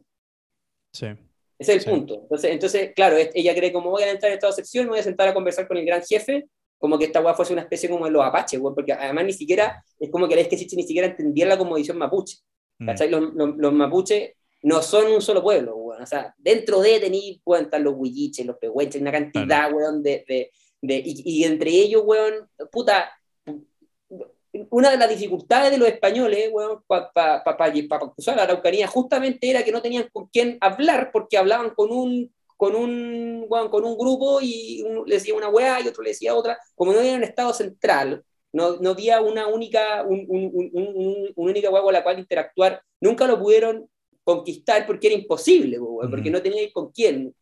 Sí. 0.91 1.07
Ese 1.59 1.71
es 1.71 1.77
el 1.77 1.81
Sí. 1.81 1.89
punto. 1.89 2.19
Entonces, 2.21 2.51
entonces, 2.51 2.91
claro, 2.95 3.17
es- 3.17 3.31
ella 3.33 3.55
cree 3.55 3.71
como 3.73 3.89
voy 3.89 4.03
a 4.03 4.11
entrar 4.11 4.31
en 4.31 4.37
estado 4.37 4.51
de 4.53 4.57
sección, 4.57 4.85
me 4.85 4.91
voy 4.91 4.99
a 4.99 5.03
sentar 5.03 5.27
a 5.27 5.33
conversar 5.33 5.67
con 5.67 5.77
el 5.77 5.85
gran 5.85 6.03
jefe, 6.03 6.47
como 6.77 6.99
que 6.99 7.05
esta 7.05 7.19
weá 7.21 7.33
fuese 7.33 7.53
una 7.53 7.63
especie 7.63 7.89
como 7.89 8.05
de 8.05 8.11
los 8.11 8.23
apaches, 8.23 8.59
weón, 8.59 8.75
porque 8.75 8.93
además 8.93 9.25
ni 9.25 9.33
siquiera, 9.33 9.83
es 9.99 10.11
como 10.11 10.27
que 10.27 10.35
la 10.35 10.43
que 10.47 10.55
ni 10.55 10.83
siquiera 10.83 11.07
entendía 11.07 11.47
la 11.47 11.57
conmovisión 11.57 11.97
mapuche. 11.97 12.37
Mm, 12.79 12.85
¿Cachai? 12.85 13.09
Los, 13.09 13.33
los, 13.33 13.57
los 13.57 13.73
mapuches 13.73 14.33
no 14.63 14.81
son 14.81 15.11
un 15.11 15.21
solo 15.21 15.41
pueblo, 15.41 15.75
weón. 15.75 16.01
O 16.01 16.05
sea, 16.05 16.33
dentro 16.37 16.81
de 16.81 16.99
tenéis, 16.99 17.39
weón, 17.45 17.65
están 17.65 17.83
los 17.83 17.95
huilliches, 17.95 18.45
los 18.45 18.57
pehuenches, 18.57 19.01
una 19.01 19.11
cantidad, 19.11 19.71
weón, 19.71 20.03
de... 20.03 20.25
de, 20.27 20.51
de 20.81 21.01
y, 21.05 21.21
y 21.25 21.43
entre 21.43 21.71
ellos, 21.71 22.03
weón, 22.05 22.49
puta, 22.71 23.11
una 24.69 24.89
de 24.89 24.97
las 24.97 25.09
dificultades 25.09 25.71
de 25.71 25.77
los 25.77 25.87
españoles, 25.87 26.49
weón, 26.51 26.81
para 26.87 27.11
pa, 27.11 27.43
pa, 27.43 27.57
pa, 27.57 27.67
la 27.69 28.43
Araucanía, 28.43 28.87
justamente 28.87 29.49
era 29.49 29.63
que 29.63 29.71
no 29.71 29.81
tenían 29.81 30.09
con 30.11 30.27
quién 30.27 30.57
hablar 30.61 31.11
porque 31.11 31.37
hablaban 31.37 31.71
con 31.71 31.91
un 31.91 32.31
con 32.57 32.75
un, 32.75 33.45
weón, 33.47 33.69
con 33.69 33.85
un 33.85 33.95
grupo 33.95 34.39
y 34.41 34.81
uno 34.83 35.05
le 35.05 35.15
decía 35.15 35.35
una 35.35 35.47
weá 35.47 35.79
y 35.79 35.87
otro 35.87 36.01
le 36.01 36.09
decía 36.09 36.33
otra. 36.33 36.57
Como 36.73 36.91
no 36.91 36.99
había 36.99 37.13
un 37.13 37.23
estado 37.23 37.53
central, 37.53 38.23
no, 38.53 38.77
no 38.77 38.91
había 38.91 39.21
una 39.21 39.47
única, 39.47 40.03
un, 40.03 40.25
un, 40.27 40.69
un, 40.73 41.33
única 41.35 41.69
weá 41.69 41.81
con 41.81 41.93
la 41.93 42.03
cual 42.03 42.19
interactuar, 42.19 42.81
nunca 43.01 43.27
lo 43.27 43.39
pudieron 43.39 43.89
conquistar 44.23 44.85
porque 44.85 45.07
era 45.07 45.15
imposible, 45.15 45.77
porque 46.09 46.29
no 46.29 46.41
tenían 46.41 46.69
con 46.71 46.91
quién. 46.91 47.33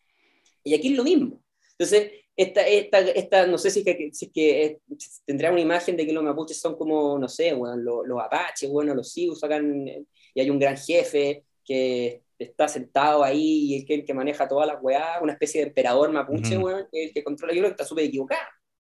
Y 0.63 0.73
aquí 0.73 0.89
es 0.89 0.97
lo 0.97 1.03
mismo. 1.03 1.41
Entonces, 1.71 2.11
esta, 2.35 2.61
esta, 2.67 2.99
esta 2.99 3.47
no 3.47 3.57
sé 3.57 3.71
si 3.71 3.79
es 3.79 3.85
que, 3.85 4.09
si 4.11 4.25
es 4.25 4.31
que 4.31 4.65
eh, 4.65 4.79
tendrá 5.25 5.51
una 5.51 5.61
imagen 5.61 5.95
de 5.95 6.05
que 6.05 6.13
los 6.13 6.23
mapuches 6.23 6.59
son 6.59 6.75
como, 6.75 7.17
no 7.17 7.29
sé, 7.29 7.53
bueno, 7.53 7.77
los, 7.77 8.07
los 8.07 8.21
apaches, 8.21 8.69
bueno, 8.69 8.93
los 8.93 9.11
sioux 9.11 9.39
sacan, 9.39 9.87
eh, 9.87 10.03
y 10.33 10.41
hay 10.41 10.49
un 10.49 10.59
gran 10.59 10.77
jefe 10.77 11.45
que 11.63 12.21
está 12.37 12.67
sentado 12.67 13.23
ahí 13.23 13.75
y 13.75 13.85
que, 13.85 13.95
el 13.95 14.05
que 14.05 14.13
maneja 14.13 14.47
todas 14.47 14.67
las 14.67 14.77
weas, 14.81 15.21
una 15.21 15.33
especie 15.33 15.61
de 15.61 15.67
emperador 15.67 16.11
mapuche, 16.11 16.57
weón, 16.57 16.87
que 16.91 17.05
el 17.05 17.13
que 17.13 17.23
controla, 17.23 17.53
yo 17.53 17.59
creo 17.59 17.69
que 17.69 17.73
está 17.73 17.85
súper 17.85 18.05
equivocado. 18.05 18.47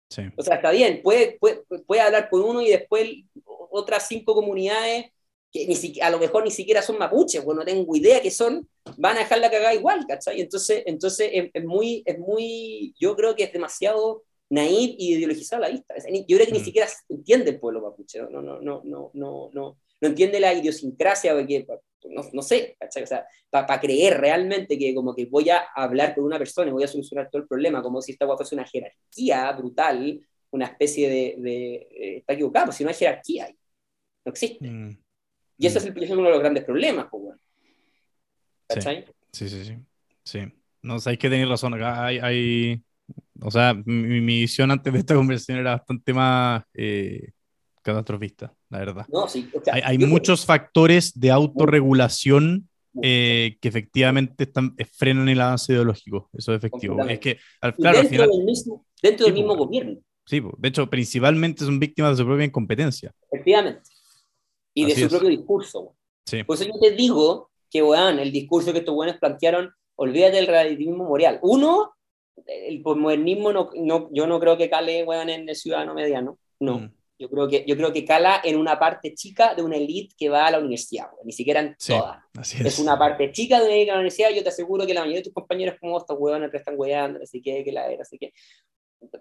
Sí. 0.09 0.23
O 0.37 0.43
sea, 0.43 0.55
está 0.55 0.71
bien, 0.71 1.01
puede, 1.03 1.37
puede, 1.39 1.63
puede 1.87 2.01
hablar 2.01 2.29
con 2.29 2.41
uno 2.43 2.61
y 2.61 2.69
después 2.69 3.09
otras 3.45 4.07
cinco 4.07 4.33
comunidades 4.33 5.05
que 5.51 5.65
ni 5.67 5.75
siquiera, 5.75 6.07
a 6.07 6.11
lo 6.11 6.19
mejor 6.19 6.43
ni 6.43 6.51
siquiera 6.51 6.81
son 6.81 6.97
mapuches, 6.97 7.43
bueno, 7.43 7.61
no 7.61 7.65
tengo 7.65 7.95
idea 7.95 8.21
que 8.21 8.31
son, 8.31 8.67
van 8.97 9.15
a 9.15 9.19
dejar 9.19 9.39
la 9.39 9.49
cagada 9.49 9.73
igual, 9.73 10.05
¿cachai? 10.07 10.41
Entonces, 10.41 10.83
entonces 10.85 11.29
es, 11.33 11.49
es 11.53 11.63
muy, 11.65 12.03
es 12.05 12.19
muy, 12.19 12.93
yo 12.99 13.15
creo 13.15 13.35
que 13.35 13.43
es 13.43 13.53
demasiado 13.53 14.23
naif 14.49 14.95
y 14.97 15.15
ideologizado 15.15 15.63
a 15.63 15.67
la 15.67 15.73
vista. 15.73 15.95
Yo 16.27 16.37
creo 16.37 16.45
que 16.45 16.51
ni 16.51 16.59
Mm. 16.59 16.63
siquiera 16.65 16.87
entiende 17.09 17.51
el 17.51 17.59
pueblo 17.59 17.81
mapuche, 17.81 18.19
no, 18.19 18.29
no, 18.29 18.41
no, 18.41 18.59
no, 18.61 18.81
no, 18.83 19.11
no, 19.13 19.49
no, 19.53 19.77
no 20.01 20.07
entiende 20.09 20.39
la 20.39 20.53
idiosincrasia, 20.53 21.33
porque, 21.33 21.65
no, 22.09 22.21
no 22.33 22.41
sé, 22.41 22.75
¿cachai? 22.79 23.03
O 23.03 23.07
sea, 23.07 23.25
para 23.49 23.79
creer 23.79 24.19
realmente 24.19 24.77
que 24.77 24.93
como 24.93 25.15
que 25.15 25.25
voy 25.25 25.49
a 25.49 25.59
hablar 25.75 26.13
con 26.15 26.23
una 26.25 26.37
persona 26.37 26.69
y 26.69 26.73
voy 26.73 26.83
a 26.83 26.87
solucionar 26.87 27.29
todo 27.29 27.41
el 27.41 27.47
problema, 27.47 27.81
como 27.81 28.01
si 28.01 28.11
esta 28.11 28.25
guapa 28.25 28.39
fuese 28.43 28.55
una 28.55 28.65
jerarquía 28.67 29.51
brutal, 29.53 30.19
una 30.51 30.65
especie 30.67 31.09
de, 31.09 31.35
de 31.39 31.75
eh, 31.75 32.17
está 32.17 32.33
equivocado, 32.33 32.65
pues 32.67 32.77
si 32.77 32.83
no 32.83 32.89
hay 32.89 32.95
jerarquía 32.95 33.47
no 34.25 34.31
existe. 34.31 34.67
Mm, 34.69 34.97
Y 35.57 35.67
ese 35.67 35.79
Mm. 35.79 35.83
es, 35.83 35.95
el, 35.95 36.03
es 36.03 36.09
uno 36.11 36.23
de 36.23 36.29
los 36.31 36.39
grandes 36.39 36.63
problemas, 36.65 37.07
pues. 37.11 37.35
Sí. 38.69 38.75
¿Cachai? 38.75 39.05
Sí, 39.31 39.49
sí, 39.49 39.63
sí. 39.65 39.75
Sí. 40.23 40.39
No, 40.81 40.99
sabéis 40.99 41.19
que 41.19 41.29
tenéis 41.29 41.49
razón. 41.49 41.73
Acá 41.73 42.05
hay, 42.05 42.19
hay- 42.19 42.81
O 43.41 43.51
sea, 43.51 43.73
mi, 43.73 44.19
mi 44.21 44.39
visión 44.41 44.71
antes 44.71 44.91
de 44.91 44.99
esta 44.99 45.13
conversación 45.15 45.59
era 45.59 45.71
bastante 45.77 46.13
más 46.13 46.63
eh, 46.73 47.29
catastrofista, 47.83 48.53
la 48.69 48.79
verdad. 48.79 49.05
No, 49.11 49.27
sí, 49.27 49.49
o 49.53 49.63
sea, 49.63 49.75
Hay, 49.83 49.97
muchos 49.97 50.45
factores 50.45 51.19
de 51.19 51.31
autorregulación 51.31 52.69
eh, 53.01 53.57
que 53.61 53.67
efectivamente 53.67 54.45
están, 54.45 54.73
eh, 54.77 54.85
frenan 54.85 55.27
el 55.29 55.41
avance 55.41 55.73
ideológico. 55.73 56.29
Eso 56.33 56.53
es 56.53 56.57
efectivo. 56.57 57.03
Es 57.05 57.19
que, 57.19 57.37
al, 57.61 57.75
claro, 57.75 57.97
al 57.99 58.03
dentro 58.03 58.23
final. 58.23 58.37
del 58.37 58.45
mismo, 58.45 58.85
dentro 59.01 59.25
del 59.25 59.35
mismo 59.35 59.55
pues. 59.55 59.59
gobierno, 59.59 59.99
Sí, 60.25 60.41
po. 60.41 60.55
de 60.57 60.69
hecho, 60.69 60.89
principalmente 60.89 61.65
son 61.65 61.79
víctimas 61.79 62.11
de 62.11 62.23
su 62.23 62.27
propia 62.27 62.45
incompetencia. 62.45 63.11
efectivamente. 63.31 63.81
Y 64.73 64.85
de 64.85 64.95
su 64.95 65.05
es. 65.05 65.09
propio 65.09 65.29
discurso. 65.29 65.95
Sí. 66.25 66.43
Por 66.43 66.55
eso 66.55 66.65
yo 66.65 66.79
te 66.79 66.91
digo 66.91 67.49
que, 67.69 67.83
weón, 67.83 68.19
el 68.19 68.31
discurso 68.31 68.73
que 68.73 68.79
estos 68.79 68.95
weones 68.95 69.19
plantearon, 69.19 69.71
olvídate 69.95 70.37
del 70.37 70.47
relativismo 70.47 71.05
moral. 71.05 71.39
Uno, 71.43 71.93
el 72.45 72.81
posmodernismo, 72.81 73.53
no, 73.53 73.69
no, 73.75 74.09
yo 74.11 74.27
no 74.27 74.39
creo 74.39 74.57
que 74.57 74.69
cale, 74.69 75.03
weón, 75.03 75.29
en 75.29 75.47
el 75.47 75.55
ciudadano 75.55 75.93
mediano. 75.93 76.37
No. 76.59 76.79
Mm. 76.79 76.91
Yo 77.17 77.29
creo, 77.29 77.47
que, 77.47 77.63
yo 77.65 77.77
creo 77.77 77.93
que 77.93 78.03
cala 78.03 78.41
en 78.43 78.57
una 78.57 78.77
parte 78.77 79.13
chica 79.13 79.55
de 79.55 79.61
una 79.63 79.77
elite 79.77 80.13
que 80.17 80.27
va 80.29 80.47
a 80.47 80.51
la 80.51 80.59
universidad, 80.59 81.07
ni 81.23 81.31
siquiera 81.31 81.61
en 81.61 81.75
Sí. 81.79 81.93
todas. 81.93 82.17
Así 82.37 82.57
Es 82.59 82.65
es. 82.65 82.79
una 82.79 82.99
parte 82.99 83.31
chica 83.31 83.57
de 83.59 83.65
una 83.65 83.73
elite 83.73 83.85
de 83.85 83.91
la 83.93 83.99
universidad. 83.99 84.29
Yo 84.31 84.43
te 84.43 84.49
aseguro 84.49 84.85
que 84.85 84.93
la 84.93 84.99
mayoría 85.01 85.19
de 85.19 85.23
tus 85.25 85.33
compañeros, 85.33 85.75
como 85.79 85.97
estos 85.97 86.17
weones 86.19 86.51
que 86.51 86.57
están 86.57 86.75
weando, 86.77 87.19
así 87.23 87.41
que, 87.41 87.63
que 87.63 87.71
la 87.71 87.87
era, 87.89 88.01
así 88.01 88.17
que. 88.17 88.33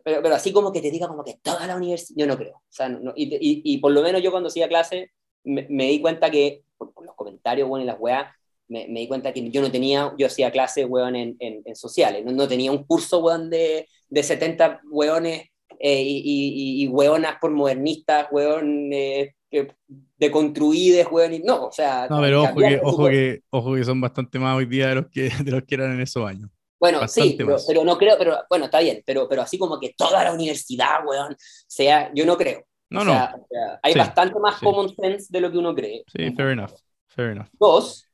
Pero, 0.03 0.23
pero 0.23 0.35
así 0.35 0.53
como 0.53 0.73
que 0.73 0.81
te 0.81 0.91
diga 0.91 1.09
como 1.09 1.23
que 1.25 1.39
toda 1.43 1.67
la 1.67 1.77
universidad, 1.77 2.17
yo 2.19 2.27
no 2.27 2.37
creo. 2.37 2.57
O 2.57 2.63
sea, 2.73 2.89
no- 2.89 3.13
y, 3.15 3.25
y, 3.35 3.63
y 3.65 3.79
por 3.79 3.93
lo 3.93 4.03
menos 4.03 4.23
yo 4.23 4.31
cuando 4.31 4.49
hacía 4.49 4.69
clase 4.69 5.11
me, 5.45 5.67
me 5.69 5.85
di 5.89 6.01
cuenta 6.01 6.31
que, 6.31 6.63
por, 6.77 6.93
por 6.95 7.05
los 7.05 7.15
comentarios, 7.15 7.69
weón, 7.69 7.83
y 7.83 7.85
las 7.85 8.01
weas, 8.01 8.27
me, 8.67 8.89
me 8.89 9.01
di 9.01 9.09
cuenta 9.09 9.33
que 9.33 9.51
yo 9.51 9.61
no 9.61 9.71
tenía, 9.71 10.15
yo 10.17 10.27
hacía 10.27 10.51
clase, 10.51 10.85
weón, 10.87 11.15
en, 11.17 11.37
en, 11.39 11.63
en 11.67 11.77
sociales, 11.77 12.25
no, 12.25 12.33
no 12.33 12.49
tenía 12.49 12.73
un 12.73 12.85
curso, 12.85 13.19
weón, 13.19 13.51
de, 13.51 13.87
de 14.09 14.23
70 14.23 14.81
weones 14.91 15.49
eh, 15.81 16.03
y, 16.03 16.83
y, 16.83 16.85
y 16.85 16.89
weonas 16.89 17.37
por 17.41 17.51
modernistas, 17.51 18.29
weón, 18.31 18.93
eh, 18.93 19.35
deconstruides, 20.17 21.07
weón, 21.11 21.35
y 21.35 21.39
no, 21.41 21.67
o 21.67 21.73
sea... 21.73 22.09
No, 22.09 22.21
pero 22.21 22.43
ojo 22.43 22.57
que, 22.57 22.63
de 22.65 22.81
ojo, 22.83 23.09
que, 23.09 23.41
ojo 23.51 23.75
que 23.75 23.85
son 23.85 24.01
bastante 24.01 24.39
más 24.39 24.57
hoy 24.57 24.67
día 24.67 24.89
de 24.89 24.95
los 24.97 25.07
que, 25.09 25.31
de 25.45 25.51
los 25.51 25.63
que 25.65 25.75
eran 25.75 25.93
en 25.93 26.01
esos 26.01 26.27
años. 26.29 26.51
Bueno, 26.81 27.01
bastante 27.01 27.31
sí, 27.31 27.37
pero, 27.39 27.57
pero 27.67 27.85
no 27.85 27.97
creo, 27.97 28.17
pero 28.19 28.39
bueno, 28.51 28.67
está 28.67 28.81
bien, 28.81 29.03
pero, 29.07 29.29
pero 29.29 29.43
así 29.43 29.57
como 29.59 29.79
que 29.81 29.95
toda 29.97 30.23
la 30.25 30.33
universidad, 30.33 31.07
weón, 31.07 31.35
sea, 31.67 32.11
yo 32.15 32.27
no 32.27 32.37
creo. 32.37 32.65
No, 32.91 33.01
O 33.01 33.05
no. 33.05 33.11
sea, 33.13 33.35
o 33.41 33.47
sea, 33.49 33.81
hay 33.83 33.93
Sí, 33.93 33.99
bastante 33.99 34.39
más 34.39 34.59
sí. 34.61 34.67
common 34.67 34.95
sense 34.95 35.27
de 35.31 35.41
lo 35.41 35.51
que 35.51 35.59
uno 35.59 35.75
cree. 35.75 36.05
Sí, 36.07 36.31
fair 36.37 36.51
enough. 36.51 36.73
Fair 37.09 37.31
enough. 37.31 37.47
Dos, 37.59 38.07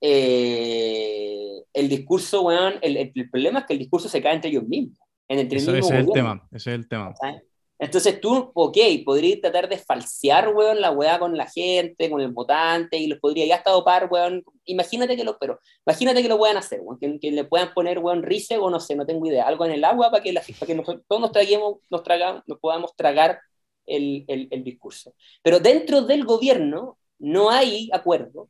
eh, 0.00 1.62
el 1.72 1.88
discurso, 1.88 2.42
weón, 2.42 2.74
el, 2.82 2.96
el- 2.96 3.12
el 3.14 3.30
problema 3.30 3.60
es 3.60 3.66
que 3.66 3.72
el 3.74 3.78
discurso 3.78 4.08
se 4.08 4.20
cae 4.22 4.34
entre 4.34 4.50
ellos 4.50 4.64
mismos. 4.66 4.98
En 5.28 5.38
el 5.40 5.52
Eso, 5.52 5.74
ese 5.74 5.94
es 5.94 6.06
el 6.06 6.12
tema. 6.12 6.46
Ese 6.52 6.70
es 6.70 6.78
el 6.78 6.88
tema. 6.88 7.14
¿sabes? 7.16 7.42
Entonces 7.78 8.20
tú, 8.20 8.50
ok, 8.54 8.78
podrías 9.04 9.40
tratar 9.40 9.68
de 9.68 9.76
falsear, 9.76 10.48
weón, 10.54 10.80
la 10.80 10.92
weá 10.92 11.18
con 11.18 11.36
la 11.36 11.46
gente, 11.46 12.08
con 12.10 12.22
el 12.22 12.32
votante, 12.32 12.96
y 12.96 13.06
los 13.06 13.18
podría 13.18 13.44
ya 13.44 13.56
hasta 13.56 13.70
dopar, 13.70 14.08
weón. 14.10 14.42
Imagínate 14.64 15.14
que 15.14 15.24
lo, 15.24 15.38
pero, 15.38 15.60
imagínate 15.84 16.22
que 16.22 16.28
lo 16.28 16.38
puedan 16.38 16.56
hacer, 16.56 16.80
weón, 16.80 16.98
que, 16.98 17.20
que 17.20 17.30
le 17.30 17.44
puedan 17.44 17.74
poner, 17.74 17.98
weón, 17.98 18.22
rice 18.22 18.56
o 18.56 18.70
no 18.70 18.80
sé, 18.80 18.96
no 18.96 19.04
tengo 19.04 19.26
idea, 19.26 19.46
algo 19.46 19.66
en 19.66 19.72
el 19.72 19.84
agua 19.84 20.10
para 20.10 20.22
que, 20.22 20.32
la, 20.32 20.40
para 20.40 20.66
que 20.66 20.74
nosotros, 20.74 21.04
todos 21.06 21.20
nos 21.20 21.32
traguemos, 21.32 21.76
nos 21.90 22.02
tragamos, 22.02 22.42
nos 22.46 22.58
podamos 22.58 22.96
tragar 22.96 23.40
el, 23.84 24.24
el, 24.28 24.48
el 24.50 24.64
discurso. 24.64 25.14
Pero 25.42 25.60
dentro 25.60 26.00
del 26.00 26.24
gobierno 26.24 26.98
no 27.18 27.50
hay 27.50 27.90
acuerdo, 27.92 28.48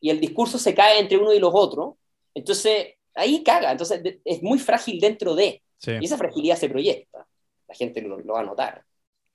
y 0.00 0.08
el 0.08 0.18
discurso 0.18 0.58
se 0.58 0.74
cae 0.74 0.98
entre 0.98 1.18
uno 1.18 1.34
y 1.34 1.38
los 1.38 1.52
otros, 1.54 1.96
entonces 2.34 2.94
ahí 3.14 3.42
caga, 3.42 3.72
entonces 3.72 4.00
es 4.24 4.42
muy 4.42 4.58
frágil 4.58 4.98
dentro 4.98 5.34
de, 5.34 5.62
Sí. 5.82 5.92
y 6.00 6.04
esa 6.04 6.16
fragilidad 6.16 6.56
se 6.56 6.68
proyecta. 6.68 7.26
La 7.68 7.74
gente 7.74 8.00
lo, 8.02 8.20
lo 8.20 8.34
va 8.34 8.40
a 8.40 8.44
notar. 8.44 8.84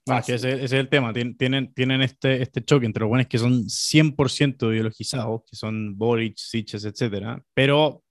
Es 0.06 0.26
que 0.26 0.36
ese, 0.36 0.54
ese 0.54 0.64
es 0.64 0.72
el 0.74 0.88
tema. 0.88 1.12
Tien- 1.12 1.36
Tienen, 1.38 1.74
tienen 1.74 2.02
este, 2.02 2.41
este 2.41 2.64
choque 2.64 2.86
entre 2.86 3.02
los 3.02 3.10
buenos 3.10 3.28
que 3.28 3.38
son 3.38 3.70
100% 3.70 4.72
ideologizados, 4.72 5.41
que 5.50 5.58
son 5.58 5.98
Boric, 5.98 6.38
Siches, 6.38 6.86
etcétera, 6.86 7.43
pero 7.54 8.02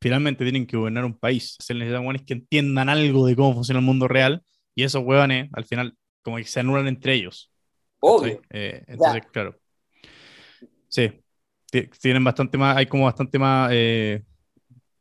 finalmente 0.00 0.44
tienen 0.44 0.66
que 0.66 0.78
gobernar 0.78 1.04
un 1.04 1.18
país. 1.18 1.56
Se 1.60 1.74
necesitan 1.74 2.04
buenos 2.04 2.22
que 2.22 2.32
entiendan 2.32 2.88
algo 2.88 3.26
de 3.26 3.36
cómo 3.36 3.52
funciona 3.52 3.80
el 3.80 3.84
mundo 3.86 4.08
real 4.08 4.42
y 4.74 4.84
esos 4.84 5.04
hueones 5.04 5.50
al 5.52 5.66
final 5.66 5.94
como 6.22 6.38
que 6.38 6.44
se 6.44 6.60
anulan 6.60 6.88
entre 6.88 7.14
ellos. 7.14 7.52
Obvio. 8.00 8.40
Eh, 8.48 8.82
entonces, 8.88 9.22
claro. 9.30 9.58
Sí, 10.88 11.10
Ti- 11.70 11.88
tienen 12.00 12.24
bastante 12.24 12.56
más, 12.56 12.76
hay 12.76 12.86
como 12.86 13.04
bastante 13.04 13.38
más, 13.38 13.70
eh, 13.72 14.22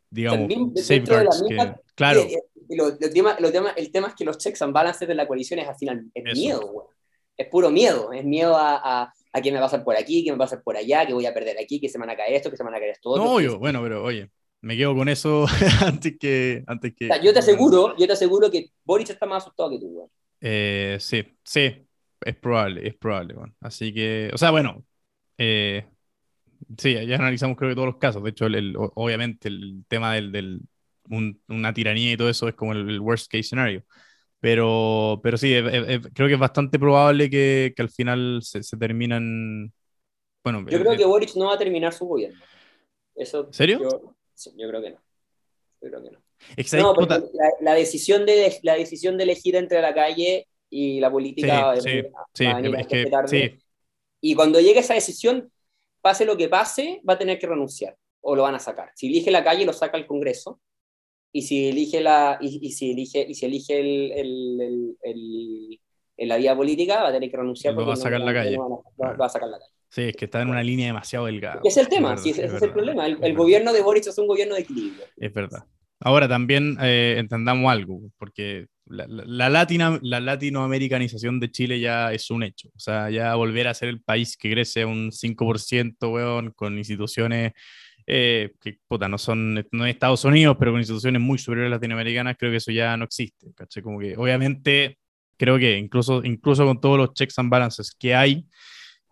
digamos, 0.10 0.39
También 0.50 0.74
dentro 0.74 1.18
de 1.18 1.24
la 1.24 1.32
safeguards 1.32 1.44
que, 1.48 1.56
misma- 1.56 1.82
claro, 1.96 2.22
eh, 2.22 2.39
lo- 2.76 2.89
lo 2.89 3.09
tema- 3.11 3.38
lo 3.39 3.51
tema- 3.51 3.72
el 3.78 3.91
tema 3.91 4.07
es 4.09 4.15
que 4.15 4.26
los 4.26 4.38
checks 4.38 4.61
and 4.61 4.74
balances 4.74 5.07
de 5.07 5.15
la 5.15 5.28
coalición 5.28 5.59
es 5.59 5.67
al 5.67 5.76
final, 5.76 6.05
es 6.13 6.24
Eso. 6.26 6.36
miedo. 6.36 6.89
Es 7.38 7.47
puro 7.47 7.69
miedo, 7.72 8.11
es 8.13 8.24
miedo 8.24 8.55
a, 8.55 8.76
a, 9.03 9.13
a 9.34 9.41
que 9.41 9.51
me 9.51 9.57
va 9.59 9.65
a 9.65 9.67
pasar 9.67 9.84
por 9.84 9.95
aquí, 9.95 10.24
que 10.24 10.32
me 10.32 10.38
va 10.38 10.45
a 10.45 10.47
pasar 10.47 10.61
por 10.63 10.78
allá, 10.78 11.05
que 11.07 11.13
voy 11.13 11.26
a 11.26 11.34
perder 11.34 11.57
aquí, 11.59 11.80
que 11.80 11.89
se 11.89 11.97
me 11.97 12.05
van 12.05 12.13
a 12.13 12.17
caer 12.17 12.34
esto, 12.36 12.51
que 12.51 12.57
se 12.57 12.63
me 12.63 12.69
van 12.69 12.76
a 12.76 12.80
caer 12.80 12.91
esto 12.91 13.15
no, 13.17 13.39
yo, 13.39 13.57
bueno, 13.57 13.82
pero 13.82 14.03
oye, 14.03 14.30
me 14.61 14.78
quedo 14.78 14.93
con 14.95 15.09
eso 15.09 15.45
antes 15.86 16.17
que, 16.19 16.63
antes 16.67 16.93
que. 16.95 17.05
O 17.05 17.13
sea, 17.13 17.22
yo 17.22 17.34
te 17.34 17.39
aseguro, 17.39 17.95
yo 17.97 18.05
te 18.05 18.13
aseguro 18.13 18.51
que 18.51 18.67
Boris 18.84 19.09
está 19.09 19.26
más 19.26 19.43
asustado 19.43 19.72
que 19.72 19.80
tú, 19.80 19.88
weón. 19.88 20.09
Eh, 20.41 20.97
sí, 20.99 21.24
sí, 21.43 21.72
es 22.24 22.36
probable, 22.36 22.88
es 22.88 22.95
probable. 22.95 23.36
Así 23.61 23.93
que, 23.93 24.30
o 24.34 24.38
sea, 24.38 24.51
bueno, 24.51 24.84
eh, 25.38 25.86
sí, 26.78 26.93
ya 27.07 27.15
analizamos 27.15 27.57
creo 27.57 27.69
que 27.69 27.76
todos 27.76 27.88
los 27.88 27.97
casos. 27.97 28.24
De 28.24 28.30
hecho, 28.32 28.45
el- 28.45 28.76
obviamente 28.78 29.47
el 29.47 29.84
tema 29.88 30.13
del, 30.13 30.32
del 30.32 30.59
un- 31.10 31.41
una 31.47 31.74
tiranía 31.74 32.14
y 32.14 32.18
todo 32.18 32.30
eso 32.30 32.47
es 32.47 32.56
como 32.56 32.74
el, 32.74 32.89
el 32.89 32.99
worst 32.99 33.32
case 33.32 33.43
scenario. 33.43 33.84
Pero, 34.39 35.20
pero 35.24 35.38
sí, 35.38 35.54
eh, 35.54 35.60
eh, 35.60 35.86
eh, 35.95 36.02
creo 36.14 36.28
que 36.28 36.36
es 36.36 36.39
bastante 36.39 36.80
probable 36.80 37.30
que, 37.30 37.74
que 37.76 37.82
al 37.82 37.89
final 37.89 38.41
se, 38.43 38.64
se 38.64 38.78
terminan. 38.78 39.74
Bueno, 40.43 40.62
Yo 40.62 40.80
eh, 40.80 40.82
creo 40.82 40.93
eh, 40.93 40.97
que 40.97 41.06
Boris 41.06 41.36
no 41.36 41.47
va 41.47 41.54
a 41.56 41.58
terminar 41.58 41.93
su 41.93 42.06
gobierno. 42.06 42.41
Eso, 43.16 43.47
¿En 43.47 43.54
serio? 43.54 43.80
Yo, 43.80 44.16
sí, 44.34 44.52
yo 44.58 44.68
creo 44.70 44.82
que 44.82 44.91
no. 44.91 44.97
Yo 45.82 45.89
creo 45.89 46.04
que 46.04 46.12
no. 46.12 46.20
No, 46.74 46.95
porque 46.95 47.20
la, 47.34 47.52
la 47.62 47.74
decisión 47.76 48.26
de, 48.26 48.60
la 48.64 48.76
decisión 48.76 49.18
de 49.18 49.24
elegir 49.24 49.56
entre 49.56 49.82
la 49.82 49.93
calle 49.93 50.47
y 50.70 50.99
la 50.99 51.12
política 51.12 51.74
sí, 51.76 51.80
sí, 51.80 52.02
va 52.04 52.04
sí, 52.34 52.45
a 52.52 52.56
venir 52.62 52.76
es 52.80 52.88
que 52.88 53.08
tarde. 53.08 53.60
Y 54.22 54.36
cuando 54.36 54.60
llegue 54.60 54.80
esa 54.80 54.93
decisión, 54.93 55.52
pase 56.02 56.26
lo 56.26 56.38
que 56.38 56.49
pase, 56.49 57.02
va 57.08 57.14
a 57.16 57.18
tener 57.20 57.39
que 57.39 57.47
renunciar 57.47 57.97
o 58.22 58.36
lo 58.36 58.43
van 58.43 58.56
a 58.56 58.60
sacar. 58.60 58.91
Si 58.95 59.08
elige 59.08 59.32
la 59.32 59.43
calle, 59.43 59.66
lo 59.66 59.74
saca 59.74 59.97
el 59.97 60.08
Congreso. 60.08 60.62
Y 61.34 61.43
si 61.43 61.67
elige 61.69 62.01
la, 62.01 62.38
y, 62.41 62.59
y 62.65 62.71
si 62.71 62.91
elige, 62.91 63.25
y 63.27 63.34
si 63.36 63.45
elige 63.45 63.79
el, 63.79 64.11
el, 64.11 64.95
el, 65.03 65.79
el- 66.17 66.27
la 66.27 66.38
vía 66.38 66.55
política, 66.55 67.01
va 67.01 67.09
a 67.09 67.11
tener 67.11 67.32
que 67.32 67.38
renunciar. 67.38 67.73
Lo 67.73 67.86
va 67.86 67.93
a 67.93 67.95
no- 67.95 68.01
sacar 68.01 68.19
la 68.19 68.25
no 68.27 68.34
calle. 68.34 68.57
van 68.57 68.71
a- 68.71 69.05
va- 69.11 69.17
va 69.17 69.25
a 69.25 69.29
sacar 69.29 69.49
la 69.49 69.57
calle. 69.59 69.71
sí, 69.89 70.01
es 70.03 70.15
que 70.15 70.25
está 70.25 70.41
en 70.41 70.49
una 70.49 70.61
línea 70.63 70.88
demasiado 70.88 71.25
delgada. 71.25 71.61
Es 71.63 71.77
el 71.77 71.88
tema, 71.88 72.09
verdad, 72.09 72.23
sí, 72.23 72.29
ese 72.32 72.45
ese 72.45 72.55
es, 72.57 72.61
el 72.63 72.71
problema. 72.71 73.05
El, 73.07 73.17
es 73.23 73.36
gobierno 73.36 73.73
de 73.73 73.82
Boris 73.82 74.07
es 74.07 74.17
un 74.17 74.27
gobierno 74.27 74.55
de 74.55 74.61
equilibrio. 74.61 75.03
Es 75.17 75.34
verdad. 75.34 75.63
Ahora 76.03 76.27
también 76.27 76.77
eh, 76.82 77.15
entendamos 77.17 77.71
algo, 77.71 78.01
porque 78.17 78.65
la, 78.86 79.05
la, 79.07 79.23
la 79.25 79.49
latina- 79.49 79.99
la 80.01 80.19
latinoamericanización 80.19 81.39
de 81.39 81.51
Chile 81.51 81.79
ya 81.79 82.11
es 82.13 82.29
un 82.32 82.43
hecho. 82.43 82.69
O 82.75 82.79
sea, 82.79 83.09
ya 83.09 83.34
volver 83.36 83.67
a 83.67 83.73
ser 83.73 83.89
el 83.89 84.01
país 84.01 84.36
que 84.38 84.51
crece 84.51 84.84
un 84.86 85.11
5%, 85.11 86.11
weón, 86.11 86.51
con 86.51 86.77
instituciones 86.77 87.53
eh, 88.08 88.52
que, 88.62 88.78
puta, 88.88 89.08
no 89.08 89.18
son, 89.18 89.54
no 89.72 89.86
es 89.86 89.93
Estados 89.93 90.24
Unidos, 90.26 90.56
pero 90.60 90.72
con 90.72 90.80
instituciones 90.82 91.22
muy 91.22 91.38
superiores 91.38 91.72
latinoamericanas, 91.72 92.36
creo 92.38 92.52
que 92.52 92.58
eso 92.58 92.72
ya 92.72 92.95
no 92.97 93.06
existe. 93.06 93.54
¿cachai? 93.56 93.84
Como 93.84 93.99
que, 93.99 94.16
obviamente, 94.18 94.97
creo 95.38 95.58
que 95.58 95.78
incluso, 95.78 96.24
incluso 96.24 96.66
con 96.66 96.80
todos 96.82 96.97
los 96.97 97.14
checks 97.14 97.38
and 97.39 97.49
balances 97.49 97.95
que 97.97 98.14
hay, 98.16 98.45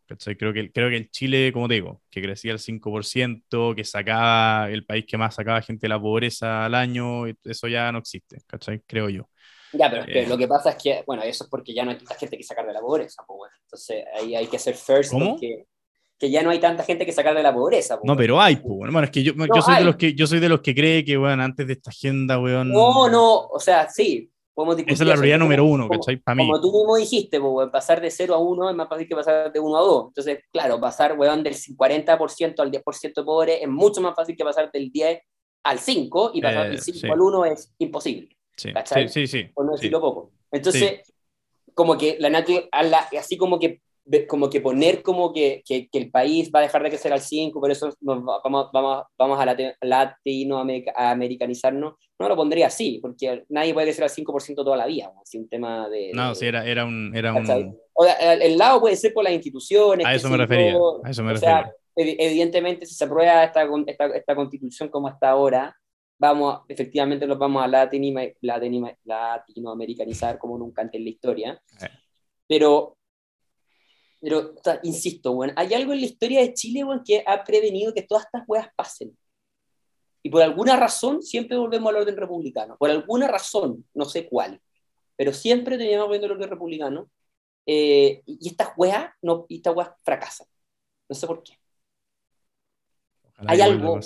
¿cachai? 0.08 0.36
Creo 0.36 0.54
que, 0.54 0.72
creo 0.72 0.90
que 0.90 0.98
el 0.98 1.10
Chile, 1.12 1.52
como 1.54 1.68
te 1.68 1.76
digo, 1.76 2.02
que 2.10 2.22
crecía 2.22 2.52
al 2.52 2.60
5%, 2.60 3.76
que 3.76 3.84
sacaba 3.84 4.70
el 4.70 4.86
país 4.86 5.06
que 5.08 5.18
más 5.18 5.36
sacaba 5.36 5.62
gente 5.62 5.86
de 5.86 5.90
la 5.90 6.00
pobreza 6.02 6.66
al 6.66 6.76
año, 6.76 7.26
eso 7.28 7.68
ya 7.68 7.92
no 7.92 8.00
existe, 8.00 8.38
¿cachai? 8.48 8.82
Creo 8.88 9.10
yo. 9.10 9.30
Ya, 9.72 9.88
pero 9.90 10.02
es 10.02 10.08
que 10.08 10.24
Eh. 10.24 10.28
lo 10.28 10.36
que 10.36 10.48
pasa 10.48 10.72
es 10.72 10.78
que, 10.82 11.04
bueno, 11.06 11.22
eso 11.22 11.44
es 11.44 11.50
porque 11.50 11.76
ya 11.76 11.86
no 11.86 11.92
hay 11.92 11.98
tanta 11.98 12.16
gente 12.16 12.38
que 12.38 12.44
sacar 12.44 12.66
de 12.66 12.74
la 12.74 12.80
pobreza, 12.82 13.24
pues 13.28 13.38
bueno. 13.38 13.54
Entonces 13.66 14.04
ahí 14.16 14.36
hay 14.36 14.48
que 14.48 14.58
ser 14.58 14.74
first 14.74 15.12
¿Cómo? 15.12 15.32
porque 15.34 15.66
que 16.20 16.30
ya 16.30 16.44
no 16.44 16.50
hay 16.50 16.60
tanta 16.60 16.84
gente 16.84 17.06
que 17.06 17.12
sacar 17.14 17.34
de 17.36 17.42
la 17.44 17.54
pobreza. 17.54 17.98
pues, 17.98 18.06
No, 18.08 18.18
pero 18.18 18.42
hay, 18.42 18.58
pues, 18.58 18.66
bueno, 18.92 19.02
es 19.04 19.10
que 19.10 19.24
yo, 19.24 19.34
yo 19.34 19.62
soy 19.62 19.76
hay. 19.76 19.80
de 19.80 19.86
los 19.86 19.96
que 19.96 20.14
yo 20.14 20.28
soy 20.28 20.40
de 20.40 20.50
los 20.50 20.60
que 20.62 20.76
cree 20.76 21.06
que, 21.06 21.16
antes 21.16 21.66
de 21.66 21.74
esta 21.74 21.92
agenda, 21.92 22.38
weón, 22.40 22.70
No, 22.72 23.08
no, 23.10 23.48
o 23.48 23.60
sea, 23.60 23.90
sí, 23.90 24.30
podemos 24.54 24.76
discutir. 24.76 24.94
esa 24.96 25.04
es 25.04 25.08
la 25.08 25.14
eso. 25.14 25.22
prioridad 25.22 25.40
número 25.40 25.64
uno, 25.64 25.88
Como- 25.88 26.00
¿cachai? 26.00 26.18
Para 26.18 26.36
mí. 26.36 26.46
Como 26.46 26.60
tú 26.60 26.72
mismo 26.78 26.98
dijiste, 26.98 27.40
pues, 27.40 27.52
weón, 27.54 27.72
pasar 27.72 28.02
de 28.02 28.12
0 28.12 28.36
a 28.36 28.38
1 28.40 28.70
es 28.70 28.76
más 28.76 28.90
fácil 28.90 29.08
que 29.08 29.16
pasar 29.16 29.52
de 29.54 29.60
1 29.62 29.78
a 29.78 29.82
2. 29.82 30.06
Entonces, 30.10 30.40
claro, 30.52 30.80
pasar, 30.82 31.18
weón, 31.18 31.42
del 31.42 31.56
40% 31.56 32.62
al 32.62 32.70
10% 32.72 33.24
pobre 33.24 33.64
es 33.64 33.70
mucho 33.70 34.02
más 34.02 34.14
fácil 34.14 34.36
que 34.36 34.44
pasar 34.44 34.70
del 34.72 34.92
10 34.92 35.22
al 35.64 35.80
5 35.80 36.32
y 36.34 36.42
pasar 36.42 36.66
Eh, 36.66 36.70
del 36.72 36.82
5 36.82 37.00
sí. 37.00 37.10
al 37.10 37.22
1 37.22 37.46
es 37.46 37.74
imposible. 37.80 38.36
Sí, 38.58 38.74
¿cachai? 38.74 39.08
sí, 39.08 39.26
sí, 39.26 39.44
sí, 39.46 39.52
por 39.54 39.66
no 39.66 39.72
sí. 39.72 39.84
decirlo 39.84 40.02
poco. 40.02 40.32
Entonces, 40.52 41.02
como 41.74 41.98
que 41.98 42.18
la 42.20 42.28
natu- 42.30 42.68
la- 42.90 43.08
así 43.18 43.38
como 43.38 43.58
que 43.58 43.82
como 44.28 44.50
que 44.50 44.62
poner 44.62 45.02
como 45.04 45.32
que, 45.34 45.62
que, 45.66 45.88
que 45.90 45.98
el 46.00 46.10
país 46.10 46.50
va 46.54 46.60
a 46.60 46.64
dejar 46.64 46.82
de 46.84 46.90
crecer 46.90 47.14
al 47.14 47.22
5, 47.22 47.60
por 47.60 47.70
eso 47.72 47.90
nos 48.02 48.20
va- 48.28 48.40
vamos, 48.44 48.70
vamos, 48.74 49.04
vamos 49.18 49.40
a 49.40 49.46
late- 49.46 49.76
latinoamericanizarnos, 49.82 51.94
no 52.20 52.28
lo 52.28 52.36
pondría 52.36 52.68
así, 52.68 53.00
porque 53.02 53.44
nadie 53.50 53.74
puede 53.74 53.88
crecer 53.88 54.04
al 54.04 54.10
5% 54.10 54.64
toda 54.64 54.78
la 54.78 54.86
vida, 54.88 55.12
¿no? 55.14 55.22
así 55.22 55.38
un 55.38 55.48
tema 55.48 55.88
de... 55.90 56.12
No, 56.14 56.30
de- 56.30 56.36
sí, 56.36 56.46
era, 56.48 56.66
era 56.66 56.86
un, 56.86 57.12
era 57.16 57.34
un, 57.34 57.78
O 57.94 58.04
sea, 58.04 58.34
el, 58.34 58.42
el 58.42 58.58
lado 58.58 58.80
puede 58.82 58.96
ser 58.96 59.14
por 59.14 59.24
las 59.24 59.34
instituciones. 59.34 60.06
a 60.06 60.14
eso 60.16 60.30
me 60.30 60.38
refería, 60.38 60.76
a 61.04 61.10
eso 61.10 61.24
me 61.24 61.34
o 61.34 61.38
sea, 61.38 61.72
refería. 61.96 62.16
evidentemente, 62.28 62.86
si 62.86 62.96
se 62.96 63.06
aprueba 63.06 63.44
esta, 63.44 63.68
esta, 63.88 64.06
esta 64.08 64.36
constitución 64.36 64.90
como 64.90 65.08
está 65.10 65.30
ahora, 65.30 65.76
vamos, 66.20 66.62
efectivamente 66.68 67.26
nos 67.28 67.38
vamos 67.38 67.64
a 67.64 67.68
latino, 67.68 68.20
latinoamericanizar 68.42 70.38
como 70.38 70.58
nunca 70.58 70.82
antes 70.82 71.00
en 71.00 71.06
la 71.06 71.10
historia. 71.12 71.62
Pero, 72.48 72.98
pero 74.22 74.54
insisto, 74.84 75.34
bueno, 75.34 75.54
hay 75.56 75.74
algo 75.74 75.94
en 75.94 76.02
la 76.02 76.06
historia 76.06 76.42
de 76.42 76.54
Chile 76.54 76.84
bueno, 76.84 77.02
que 77.06 77.24
ha 77.26 77.44
prevenido 77.44 77.94
que 77.94 78.02
todas 78.02 78.26
estas 78.26 78.44
weas 78.48 78.68
pasen. 78.76 79.18
Y 80.22 80.30
por 80.30 80.42
alguna 80.42 80.76
razón 80.76 81.22
siempre 81.22 81.58
volvemos 81.58 81.90
al 81.90 82.02
orden 82.02 82.18
republicano. 82.18 82.76
Por 82.78 82.90
alguna 82.90 83.28
razón, 83.28 83.86
no 83.94 84.06
sé 84.06 84.28
cuál, 84.28 84.62
pero 85.16 85.34
siempre 85.34 85.78
teníamos 85.78 86.08
volviendo 86.08 86.28
al 86.28 86.34
orden 86.34 86.50
republicano. 86.50 87.10
Eh, 87.66 88.24
y 88.26 88.50
estas 88.50 88.70
weas, 88.76 89.12
no, 89.22 89.46
y 89.48 89.58
estas 89.58 89.76
weas 89.76 89.92
fracasan. 90.04 90.48
No 91.08 91.16
sé 91.16 91.28
por 91.28 91.44
qué. 91.44 91.54
hay 93.38 93.62
algo. 93.62 94.00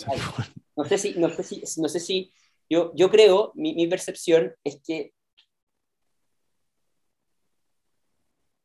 no 0.76 0.86
sé 0.86 0.98
si, 0.98 1.14
no 1.16 1.30
sé 1.30 1.44
si, 1.44 1.64
no 1.82 1.90
sé 1.90 2.00
si 2.00 2.32
yo, 2.70 2.92
yo 2.96 3.10
creo, 3.10 3.52
mi, 3.56 3.74
mi 3.74 3.88
percepción 3.88 4.54
es 4.64 4.82
que 4.82 5.14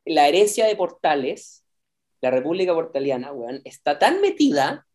la 0.08 0.26
herencia 0.28 0.66
de 0.66 0.76
Portales, 0.76 1.64
la 2.20 2.30
República 2.30 2.74
Portaliana, 2.74 3.32
weón, 3.32 3.60
está 3.64 3.98
tan 3.98 4.20
metida, 4.20 4.86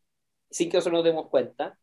sin 0.49 0.69
que 0.69 0.77
nosotros 0.77 0.99
nos 0.99 1.05
demos 1.05 1.29
cuenta, 1.29 1.77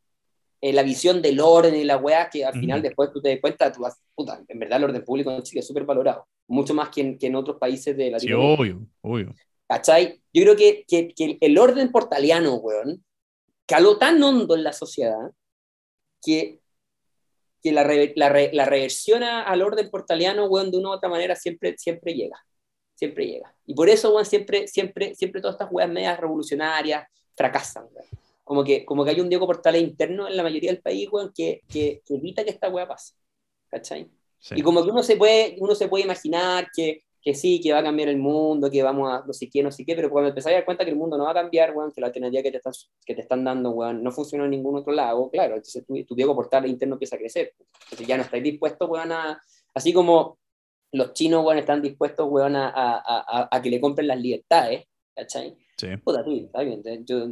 en 0.61 0.77
la 0.77 0.83
visión 0.83 1.23
del 1.23 1.41
orden 1.41 1.75
y 1.75 1.85
la 1.85 1.97
weá, 1.97 2.29
que 2.29 2.45
al 2.45 2.53
final 2.53 2.83
después 2.83 3.11
tú 3.11 3.23
te 3.23 3.31
das 3.31 3.41
cuenta, 3.41 3.73
tú 3.73 3.81
vas, 3.81 3.99
puta, 4.15 4.43
en 4.47 4.59
verdad 4.59 4.79
el 4.79 4.85
orden 4.85 5.05
público 5.05 5.31
en 5.31 5.43
Chile 5.43 5.61
es 5.61 5.67
súper 5.67 5.85
valorado, 5.85 6.27
mucho 6.49 6.75
más 6.75 6.91
que 6.91 7.01
en, 7.01 7.19
que 7.19 7.29
en, 7.29 7.37
otros 7.37 7.57
países 7.57 7.97
de 7.97 8.11
Latinoamérica. 8.11 8.63
Sí, 8.63 8.71
obvio, 8.71 8.87
obvio. 9.01 9.35
¿Cachai? 9.67 10.21
Yo 10.35 10.43
creo 10.43 10.57
que, 10.57 10.85
que, 10.87 11.15
que 11.15 11.39
el 11.41 11.57
orden 11.57 11.91
portaliano, 11.91 12.57
weón, 12.57 13.03
caló 13.65 13.97
tan 13.97 14.23
hondo 14.23 14.55
en 14.55 14.65
la 14.65 14.73
sociedad 14.75 15.31
que, 16.23 16.61
que 17.63 17.73
la, 17.73 17.85
la, 17.85 18.49
la 18.53 18.65
reversión 18.67 19.23
al 19.23 19.63
orden 19.63 19.89
portaliano, 19.91 20.45
weón, 20.47 20.71
de 20.71 20.79
una 20.79 20.91
u 20.91 20.93
otra 20.93 21.09
manera 21.09 21.37
siempre, 21.37 21.79
siempre 21.79 22.13
llega 22.13 22.37
siempre 23.01 23.27
llega. 23.27 23.55
Y 23.65 23.75
por 23.75 23.89
eso, 23.89 24.13
weón, 24.13 24.27
siempre, 24.27 24.69
siempre, 24.69 25.15
siempre 25.15 25.41
todas 25.41 25.55
estas 25.55 25.73
weas 25.73 25.89
medias 25.89 26.21
revolucionarias 26.21 27.09
fracasan, 27.35 27.87
Como 28.45 28.63
que, 28.63 28.85
como 28.85 29.05
que 29.05 29.13
hay 29.13 29.21
un 29.21 29.31
Diego 29.31 29.47
Portales 29.47 29.83
interno 29.83 30.29
en 30.29 30.37
la 30.37 30.43
mayoría 30.43 30.71
del 30.71 30.83
país, 30.83 31.09
weón, 31.11 31.33
que, 31.35 31.63
que, 31.67 32.03
evita 32.11 32.45
que 32.45 32.51
esta 32.51 32.69
wea 32.69 32.87
pase. 32.87 33.15
¿Cachai? 33.71 34.07
Y 34.51 34.61
como 34.61 34.85
que 34.85 34.91
uno 34.91 35.03
se 35.03 35.17
puede, 35.17 35.57
uno 35.61 35.75
se 35.75 35.89
puede 35.89 36.05
imaginar 36.05 36.69
que, 36.77 37.03
que 37.23 37.35
sí, 37.35 37.59
que 37.63 37.73
va 37.73 37.79
a 37.79 37.83
cambiar 37.83 38.11
el 38.11 38.19
mundo, 38.19 38.71
que 38.71 38.83
vamos 38.83 39.11
a 39.11 39.25
no 39.27 39.33
sé 39.33 39.49
qué, 39.49 39.63
no 39.63 39.73
sé 39.73 39.87
qué, 39.87 39.95
pero 39.95 40.11
cuando 40.11 40.29
empezás 40.29 40.53
a 40.53 40.57
dar 40.57 40.67
cuenta 40.67 40.85
que 40.85 40.91
el 40.91 40.97
mundo 40.97 41.17
no 41.17 41.25
va 41.25 41.31
a 41.31 41.35
cambiar, 41.35 41.75
weón, 41.75 41.93
que 41.93 42.03
la 42.03 42.09
alternativa 42.09 42.43
que 42.43 42.51
te 42.51 42.59
están, 42.59 42.75
que 43.07 43.15
te 43.15 43.23
están 43.23 43.45
dando, 43.45 43.71
weón, 43.71 44.03
no 44.03 44.13
funciona 44.13 44.45
en 44.45 44.51
ningún 44.51 44.77
otro 44.77 44.93
lado, 44.93 45.31
claro, 45.31 45.55
entonces 45.55 45.87
tu, 45.87 46.05
tu 46.05 46.15
Diego 46.15 46.35
Portales 46.35 46.71
interno 46.71 46.97
empieza 46.97 47.17
a 47.17 47.19
crecer. 47.19 47.55
Entonces 47.85 48.07
ya 48.07 48.19
no 48.19 48.25
estáis 48.25 48.43
dispuestos, 48.43 48.91
weón, 48.91 49.13
a... 49.13 49.41
Así 49.73 49.93
como 49.93 50.40
los 50.93 51.13
chinos, 51.13 51.45
weón, 51.45 51.59
están 51.59 51.83
dispuestos, 51.83 52.27
weón, 52.29 52.57
a, 52.57 52.69
a, 52.75 53.49
a, 53.51 53.63
que 53.63 53.71
le 53.71 53.81
compren 53.81 54.09
las 54.09 54.21
libertades, 54.21 54.85
¿cachai? 55.15 55.57
Sí. 55.77 55.97
Puta, 56.05 56.25
tú, 56.25 56.33
está 56.33 56.63
bien. 56.63 56.83
Yo, 57.07 57.27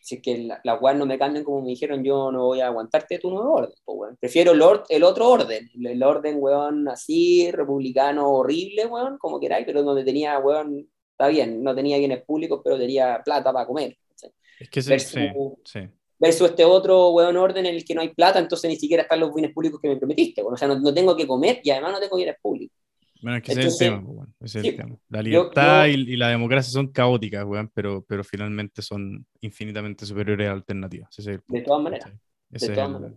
si 0.00 0.16
es 0.16 0.22
que 0.22 0.38
las 0.38 0.60
la 0.64 0.94
no 0.94 1.06
me 1.06 1.18
cambian 1.18 1.44
como 1.44 1.60
me 1.60 1.68
dijeron, 1.68 2.02
yo 2.02 2.30
no 2.32 2.46
voy 2.46 2.60
a 2.60 2.68
aguantarte 2.68 3.18
tu 3.18 3.30
nuevo 3.30 3.52
orden, 3.52 3.74
pues, 3.84 3.98
weón. 3.98 4.16
Prefiero 4.18 4.52
el, 4.52 4.62
el 4.88 5.02
otro 5.02 5.28
orden, 5.28 5.68
el, 5.74 6.02
orden, 6.02 6.36
weón, 6.38 6.88
así, 6.88 7.50
republicano, 7.50 8.30
horrible, 8.30 8.86
weón, 8.86 9.18
como 9.18 9.40
queráis, 9.40 9.66
pero 9.66 9.82
donde 9.82 10.04
tenía, 10.04 10.38
weón, 10.38 10.88
está 11.10 11.28
bien, 11.28 11.62
no 11.62 11.74
tenía 11.74 11.98
bienes 11.98 12.22
públicos, 12.24 12.60
pero 12.64 12.78
tenía 12.78 13.20
plata 13.24 13.52
para 13.52 13.66
comer. 13.66 13.96
¿cachai? 14.08 14.32
Es 14.60 14.70
que 14.70 14.80
versus, 14.80 15.10
sí, 15.10 15.28
sí. 15.64 15.80
versus 16.18 16.50
este 16.50 16.64
otro, 16.64 17.10
weón, 17.10 17.36
orden 17.36 17.66
en 17.66 17.74
el 17.74 17.84
que 17.84 17.94
no 17.94 18.00
hay 18.00 18.10
plata, 18.10 18.38
entonces 18.38 18.70
ni 18.70 18.76
siquiera 18.76 19.02
están 19.02 19.20
los 19.20 19.34
bienes 19.34 19.52
públicos 19.52 19.80
que 19.80 19.88
me 19.88 19.96
prometiste, 19.96 20.42
weón. 20.42 20.54
O 20.54 20.56
sea, 20.56 20.68
no, 20.68 20.78
no 20.78 20.94
tengo 20.94 21.16
que 21.16 21.26
comer 21.26 21.60
y 21.62 21.70
además 21.70 21.92
no 21.92 22.00
tengo 22.00 22.16
bienes 22.16 22.36
públicos. 22.40 22.78
Bueno, 23.20 23.38
es 23.38 23.42
que 23.42 23.52
ese 23.52 23.60
es 23.62 23.72
el 23.72 23.78
tema, 23.78 24.00
bueno, 24.00 24.32
ese 24.40 24.60
es 24.60 24.64
el 24.64 24.76
tema. 24.76 24.96
La 25.08 25.22
libertad 25.22 25.86
Y, 25.86 26.16
la 26.16 26.28
democracia 26.28 26.72
son 26.72 26.88
caóticas, 26.92 27.44
weón, 27.44 27.70
pero, 27.74 28.04
pero 28.06 28.22
finalmente 28.22 28.82
son 28.82 29.26
infinitamente 29.40 30.06
superiores 30.06 30.48
a 30.48 30.52
alternativas. 30.52 31.10
de 31.16 31.62
todas 31.62 31.82
maneras. 31.82 32.12
De 32.48 32.68
todas 32.68 32.90
maneras. 32.90 33.16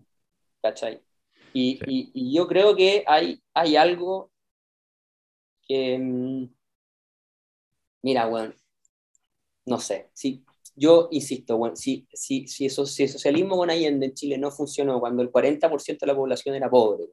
¿Cachai? 0.62 1.02
Y, 1.54 1.80
y, 1.86 2.12
y, 2.14 2.36
yo 2.36 2.48
creo 2.48 2.76
que 2.76 3.04
hay, 3.06 3.42
hay 3.54 3.76
algo 3.76 4.32
que. 5.68 5.98
Mm, 5.98 6.48
mira, 8.04 8.28
weón. 8.28 8.56
No 9.66 9.80
sé. 9.80 10.10
Sí, 10.14 10.44
yo 10.76 11.10
insisto, 11.12 11.58
bueno, 11.58 11.76
si, 11.76 12.08
si, 12.14 12.48
si, 12.48 12.66
eso, 12.66 12.86
si 12.86 13.04
el 13.04 13.10
socialismo 13.10 13.58
con 13.58 13.70
Allende 13.70 14.08
en 14.08 14.14
Chile 14.14 14.38
no 14.38 14.52
funcionó 14.52 15.00
cuando 15.00 15.22
el 15.22 15.32
40% 15.32 16.00
de 16.00 16.08
la 16.08 16.16
población 16.16 16.56
era 16.56 16.70
pobre, 16.70 17.06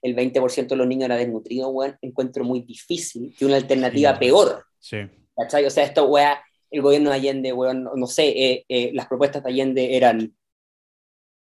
el 0.00 0.16
20% 0.16 0.68
de 0.68 0.76
los 0.76 0.86
niños 0.86 1.04
era 1.04 1.16
desnutrido, 1.16 1.70
bueno, 1.72 1.96
encuentro 2.00 2.44
muy 2.44 2.60
difícil 2.60 3.34
que 3.38 3.44
una 3.44 3.56
alternativa 3.56 4.18
peor. 4.18 4.64
Sí. 4.78 4.98
¿Cachai? 5.36 5.64
O 5.64 5.70
sea, 5.70 5.84
esto, 5.84 6.06
weá, 6.06 6.42
el 6.70 6.82
gobierno 6.82 7.10
de 7.10 7.16
Allende, 7.16 7.52
weón, 7.52 7.84
no, 7.94 8.06
sé, 8.06 8.28
eh, 8.28 8.64
eh, 8.68 8.90
las 8.94 9.06
propuestas 9.06 9.42
de 9.42 9.50
Allende 9.50 9.96
eran 9.96 10.34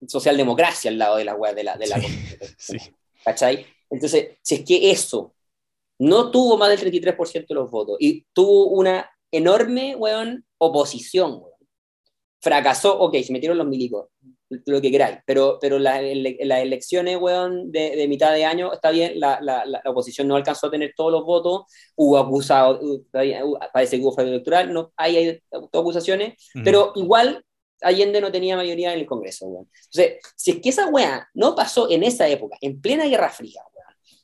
socialdemocracia 0.06 0.90
al 0.90 0.98
lado 0.98 1.16
de 1.16 1.24
la 1.24 1.34
weá 1.34 1.54
de 1.54 1.64
la... 1.64 1.76
De 1.76 1.86
la 1.86 2.00
sí. 2.58 2.76
¿Cachai? 3.24 3.66
Entonces, 3.88 4.36
si 4.42 4.56
es 4.56 4.64
que 4.64 4.90
eso 4.90 5.34
no 5.98 6.30
tuvo 6.30 6.58
más 6.58 6.68
del 6.68 6.92
33% 6.92 7.46
de 7.46 7.54
los 7.54 7.70
votos 7.70 7.96
y 8.00 8.26
tuvo 8.34 8.66
una 8.66 9.10
enorme, 9.30 9.96
weón, 9.96 10.44
oposición, 10.58 11.32
weón, 11.34 11.53
fracasó, 12.45 12.99
ok, 12.99 13.16
se 13.22 13.32
metieron 13.32 13.57
los 13.57 13.66
milicos, 13.66 14.09
lo 14.66 14.80
que 14.82 14.90
queráis, 14.90 15.18
pero, 15.24 15.59
pero 15.59 15.78
las 15.78 16.01
elecciones, 16.03 17.16
weón, 17.18 17.72
de, 17.72 17.97
de, 17.97 18.07
mitad 18.07 18.34
de 18.34 18.45
año, 18.45 18.70
está 18.70 18.90
bien, 18.90 19.18
la, 19.18 19.38
la, 19.40 19.64
la, 19.64 19.80
oposición 19.86 20.28
no 20.28 20.36
alcanzó 20.36 20.66
a 20.66 20.70
tener 20.70 20.92
todos 20.95 21.11
los 21.11 21.24
votos, 21.24 21.62
hubo 21.97 22.18
acusados, 22.18 22.80
parece 23.72 23.97
que 23.97 24.03
hubo 24.03 24.12
fraude 24.12 24.32
electoral, 24.32 24.72
no, 24.74 24.92
hay, 24.97 25.16
hay 25.16 25.42
acusaciones, 25.72 26.34
pero 26.62 26.92
igual 26.97 27.42
Allende 27.80 28.20
no 28.20 28.30
tenía 28.30 28.57
mayoría 28.57 28.92
en 28.92 29.01
el 29.01 29.07
Congreso, 29.07 29.47
weón. 29.47 29.68
Entonces, 29.90 30.20
si 30.36 30.53
es 30.53 30.61
que 30.61 30.68
esa 30.68 30.88
weá 30.88 31.26
no 31.34 31.55
pasó 31.55 31.90
en 31.90 32.03
esa 32.03 32.28
época, 32.28 32.59
en 32.61 32.80
plena 32.80 33.07
Guerra 33.07 33.30
Fría, 33.30 33.62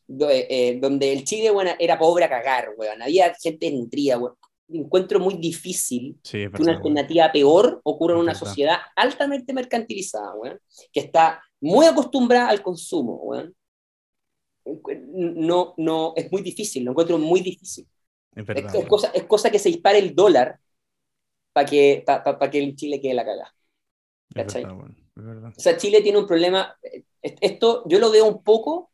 weón, 0.08 0.30
eh, 0.30 0.46
eh, 0.50 0.78
donde 0.78 1.10
el 1.10 1.24
Chile, 1.24 1.50
weón, 1.50 1.70
era 1.78 1.98
pobre 1.98 2.26
a 2.26 2.28
cagar, 2.28 2.70
weón, 2.76 3.00
había 3.00 3.34
gente 3.34 3.70
nutrida, 3.70 4.18
weón, 4.18 4.36
encuentro 4.72 5.20
muy 5.20 5.34
difícil 5.34 6.18
que 6.22 6.50
una 6.58 6.72
alternativa 6.72 7.30
peor 7.32 7.80
ocurra 7.84 8.14
en 8.14 8.20
una 8.20 8.34
sociedad 8.34 8.78
altamente 8.96 9.52
mercantilizada, 9.52 10.32
que 10.92 11.00
está 11.00 11.42
muy 11.60 11.86
acostumbrada 11.86 12.48
al 12.48 12.62
consumo. 12.62 13.32
No, 14.64 15.74
no, 15.76 16.12
es 16.16 16.30
muy 16.30 16.42
difícil, 16.42 16.84
lo 16.84 16.92
encuentro 16.92 17.18
muy 17.18 17.40
difícil. 17.40 17.86
Es, 18.34 18.86
cosa, 18.86 19.10
es 19.12 19.24
cosa 19.24 19.50
que 19.50 19.58
se 19.58 19.68
dispare 19.68 19.98
el 19.98 20.14
dólar 20.14 20.58
para 21.52 21.66
que, 21.66 22.04
para 22.06 22.50
que 22.50 22.62
en 22.62 22.76
Chile 22.76 23.00
quede 23.00 23.14
la 23.14 23.24
cagada. 23.24 23.54
o 25.56 25.60
sea, 25.60 25.76
Chile 25.76 26.00
tiene 26.00 26.18
un 26.18 26.26
problema, 26.26 26.76
esto 27.20 27.84
yo 27.88 27.98
lo 27.98 28.10
veo 28.10 28.26
un 28.26 28.42
poco 28.42 28.90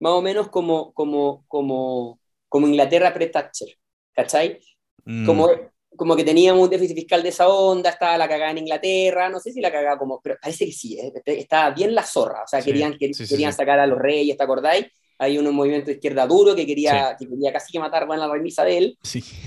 más 0.00 0.12
o 0.12 0.22
menos 0.22 0.48
como, 0.48 0.92
como, 0.92 1.44
como, 1.48 2.20
como 2.48 2.68
Inglaterra 2.68 3.14
pre-Thatcher, 3.14 3.78
¿cachai? 4.12 4.60
Mm. 5.04 5.26
Como, 5.26 5.50
como 5.96 6.16
que 6.16 6.24
teníamos 6.24 6.62
un 6.62 6.70
déficit 6.70 6.96
fiscal 6.96 7.22
de 7.22 7.28
esa 7.28 7.48
onda, 7.48 7.90
estaba 7.90 8.18
la 8.18 8.28
cagada 8.28 8.50
en 8.50 8.58
Inglaterra, 8.58 9.28
no 9.28 9.38
sé 9.40 9.52
si 9.52 9.60
la 9.60 9.70
cagada 9.70 9.98
como, 9.98 10.20
pero 10.22 10.36
parece 10.40 10.66
que 10.66 10.72
sí, 10.72 10.98
¿eh? 10.98 11.12
estaba 11.26 11.70
bien 11.70 11.94
la 11.94 12.02
zorra, 12.02 12.42
o 12.44 12.48
sea, 12.48 12.62
querían, 12.62 12.96
querían 12.98 13.52
sacar 13.52 13.78
a 13.78 13.86
los 13.86 13.98
reyes, 13.98 14.36
¿te 14.36 14.42
acordáis? 14.42 14.86
Hay 15.18 15.38
un 15.38 15.54
movimiento 15.54 15.86
de 15.86 15.94
izquierda 15.94 16.26
duro 16.26 16.56
que 16.56 16.66
quería, 16.66 17.16
que 17.18 17.28
quería 17.28 17.52
casi 17.52 17.72
que 17.72 17.78
matar 17.78 18.02
a 18.02 18.16
la 18.16 18.28
reina 18.28 18.48
Isabel, 18.48 18.98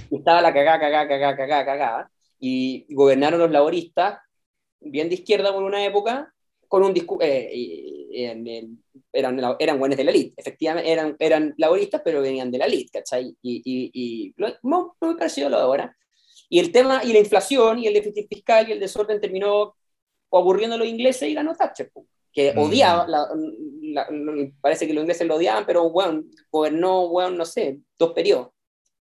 y 0.09 0.15
estaba 0.15 0.41
la 0.41 0.53
cagada, 0.53 0.79
cagada, 0.79 1.07
cagada, 1.07 1.35
cagada, 1.35 1.65
cagada, 1.65 2.11
y 2.39 2.85
gobernaron 2.93 3.39
los 3.39 3.51
laboristas, 3.51 4.19
bien 4.79 5.09
de 5.09 5.15
izquierda 5.15 5.53
por 5.53 5.63
una 5.63 5.83
época, 5.83 6.33
con 6.67 6.83
un 6.83 6.93
discurso, 6.93 7.25
eh, 7.25 8.07
eran, 9.13 9.47
eran 9.59 9.79
buenos 9.79 9.97
de 9.97 10.03
la 10.03 10.11
elite, 10.11 10.33
efectivamente 10.37 10.91
eran, 10.91 11.15
eran 11.19 11.53
laboristas, 11.57 12.01
pero 12.03 12.21
venían 12.21 12.51
de 12.51 12.57
la 12.57 12.65
elite, 12.65 12.99
¿cachai? 12.99 13.35
Y, 13.41 13.61
y, 13.63 13.91
y 13.93 14.33
no, 14.63 14.95
me 15.01 15.15
pareció 15.15 15.49
lo 15.49 15.57
de 15.57 15.63
ahora. 15.63 15.97
Y 16.49 16.59
el 16.59 16.71
tema, 16.71 17.01
y 17.03 17.13
la 17.13 17.19
inflación, 17.19 17.79
y 17.79 17.87
el 17.87 17.93
déficit 17.93 18.27
fiscal, 18.27 18.67
y 18.67 18.73
el 18.73 18.79
desorden 18.79 19.19
terminó 19.19 19.75
aburriendo 20.31 20.75
a 20.75 20.79
los 20.79 20.87
ingleses 20.87 21.29
y 21.29 21.33
ganó 21.33 21.55
Thatcher, 21.55 21.91
que 22.31 22.53
mm. 22.53 22.59
odiaba, 22.59 23.07
parece 24.61 24.87
que 24.87 24.93
los 24.93 25.01
ingleses 25.01 25.27
lo 25.27 25.35
odiaban, 25.35 25.65
pero 25.65 25.89
bueno, 25.89 26.23
gobernó, 26.51 27.07
bueno, 27.09 27.31
no 27.31 27.45
sé, 27.45 27.79
dos 27.97 28.13
periodos. 28.13 28.49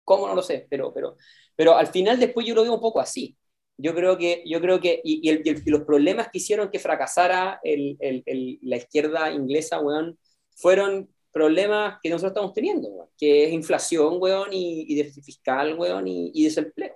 ¿Cómo? 0.04 0.28
No 0.28 0.34
lo 0.34 0.42
sé, 0.42 0.66
pero, 0.70 0.92
pero, 0.94 1.16
pero 1.56 1.76
al 1.76 1.88
final 1.88 2.18
después 2.20 2.46
yo 2.46 2.54
lo 2.54 2.62
veo 2.62 2.74
un 2.74 2.80
poco 2.80 3.00
así 3.00 3.36
yo 3.78 3.94
creo 3.94 4.16
que, 4.16 4.42
yo 4.46 4.60
creo 4.60 4.80
que 4.80 5.00
y, 5.04 5.28
y, 5.30 5.70
los 5.70 5.82
problemas 5.82 6.28
que 6.30 6.38
hicieron 6.38 6.70
que 6.70 6.78
fracasara 6.78 7.60
el, 7.62 7.96
el, 8.00 8.58
la 8.62 8.76
izquierda 8.76 9.30
inglesa, 9.30 9.80
weón, 9.80 10.18
fueron 10.56 11.08
problemas 11.32 11.98
que 12.02 12.08
nosotros 12.10 12.32
estamos 12.32 12.54
teniendo, 12.54 12.88
weón, 12.88 13.08
que 13.18 13.44
es 13.44 13.52
inflación, 13.52 14.16
weón, 14.18 14.48
y, 14.52 14.94
déficit 14.94 15.24
fiscal, 15.24 15.74
weón, 15.78 16.06
y, 16.08 16.44
desempleo. 16.44 16.94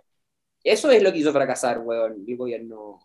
Eso 0.64 0.90
es 0.90 1.02
lo 1.02 1.12
que 1.12 1.18
hizo 1.18 1.32
fracasar, 1.32 1.80
weón, 1.80 2.24
el 2.26 2.36
gobierno, 2.36 3.00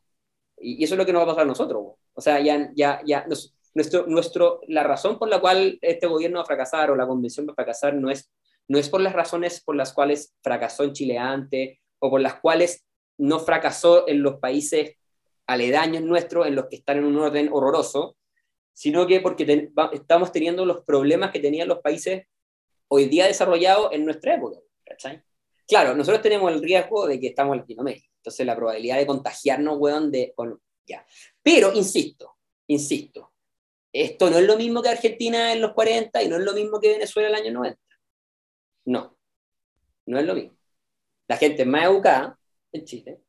Y, 0.57 0.83
eso 0.83 0.95
es 0.95 0.97
lo 0.97 1.05
que 1.05 1.13
nos 1.13 1.21
va 1.21 1.23
a 1.25 1.27
pasar 1.27 1.43
a 1.43 1.47
nosotros. 1.47 1.95
O 2.13 2.21
sea, 2.21 2.39
ya, 2.39 2.71
ya, 2.75 3.01
ya 3.05 3.25
nuestro, 3.73 4.07
nuestro, 4.07 4.61
la 4.67 4.83
razón 4.83 5.19
por 5.19 5.27
la 5.29 5.41
cual 5.41 5.77
este 5.81 6.07
gobierno 6.07 6.37
va 6.37 6.43
a 6.43 6.47
fracasar 6.47 6.91
o 6.91 6.95
la 6.95 7.05
convención 7.07 7.45
va 7.47 7.51
a 7.51 7.55
fracasar 7.55 7.93
no 7.93 8.09
es, 8.09 8.31
no 8.69 8.79
es 8.79 8.89
por 8.89 9.01
las 9.01 9.13
razones 9.13 9.61
por 9.61 9.75
las 9.75 9.93
cuales 9.93 10.33
fracasó 10.41 10.83
en 10.85 10.93
Chile 10.93 11.17
antes 11.17 11.79
o 11.99 12.09
por 12.09 12.21
las 12.21 12.39
cuales 12.39 12.85
no 13.17 13.39
fracasó 13.39 14.07
en 14.07 14.21
los 14.21 14.39
países 14.39 14.97
aledaños 15.47 16.03
nuestros, 16.03 16.47
en 16.47 16.55
los 16.55 16.67
que 16.67 16.77
están 16.77 16.97
en 16.97 17.05
un 17.05 17.17
orden 17.17 17.49
horroroso, 17.51 18.17
sino 18.73 19.07
que 19.07 19.21
porque 19.21 19.71
estamos 19.93 20.31
teniendo 20.31 20.65
los 20.65 20.83
problemas 20.83 21.31
que 21.31 21.39
tenían 21.39 21.67
los 21.67 21.79
países 21.79 22.23
hoy 22.87 23.05
día 23.05 23.25
desarrollados 23.25 23.89
en 23.93 24.05
nuestra 24.05 24.35
época. 24.35 24.59
Claro, 25.67 25.95
nosotros 25.95 26.21
tenemos 26.21 26.51
el 26.51 26.61
riesgo 26.61 27.07
de 27.07 27.19
que 27.19 27.27
estamos 27.27 27.53
en 27.53 27.61
Latinoamérica, 27.61 28.07
entonces 28.17 28.45
la 28.45 28.55
probabilidad 28.55 28.97
de 28.97 29.07
contagiarnos, 29.07 29.77
weón, 29.79 30.11
de... 30.11 30.33
Con, 30.35 30.61
ya. 30.85 31.05
Pero, 31.41 31.73
insisto, 31.73 32.35
insisto, 32.67 33.31
esto 33.91 34.29
no 34.29 34.37
es 34.37 34.45
lo 34.45 34.57
mismo 34.57 34.81
que 34.83 34.89
Argentina 34.89 35.53
en 35.53 35.61
los 35.61 35.73
40 35.73 36.21
y 36.21 36.27
no 36.27 36.35
es 36.35 36.43
lo 36.43 36.53
mismo 36.53 36.79
que 36.79 36.89
Venezuela 36.89 37.29
en 37.29 37.35
el 37.35 37.41
año 37.41 37.53
90. 37.53 37.81
No, 38.85 39.17
no 40.05 40.19
es 40.19 40.25
lo 40.25 40.35
mismo. 40.35 40.57
La 41.27 41.37
gente 41.37 41.63
es 41.63 41.67
más 41.67 41.85
educada 41.85 42.37
en 42.75 42.85
Chile, 42.85 43.19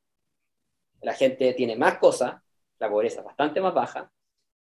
la 1.02 1.14
gente 1.14 1.52
tiene 1.54 1.76
más 1.76 1.98
cosas, 1.98 2.34
la 2.78 2.90
pobreza 2.90 3.20
es 3.20 3.26
bastante 3.26 3.60
más 3.60 3.74
baja, 3.74 4.10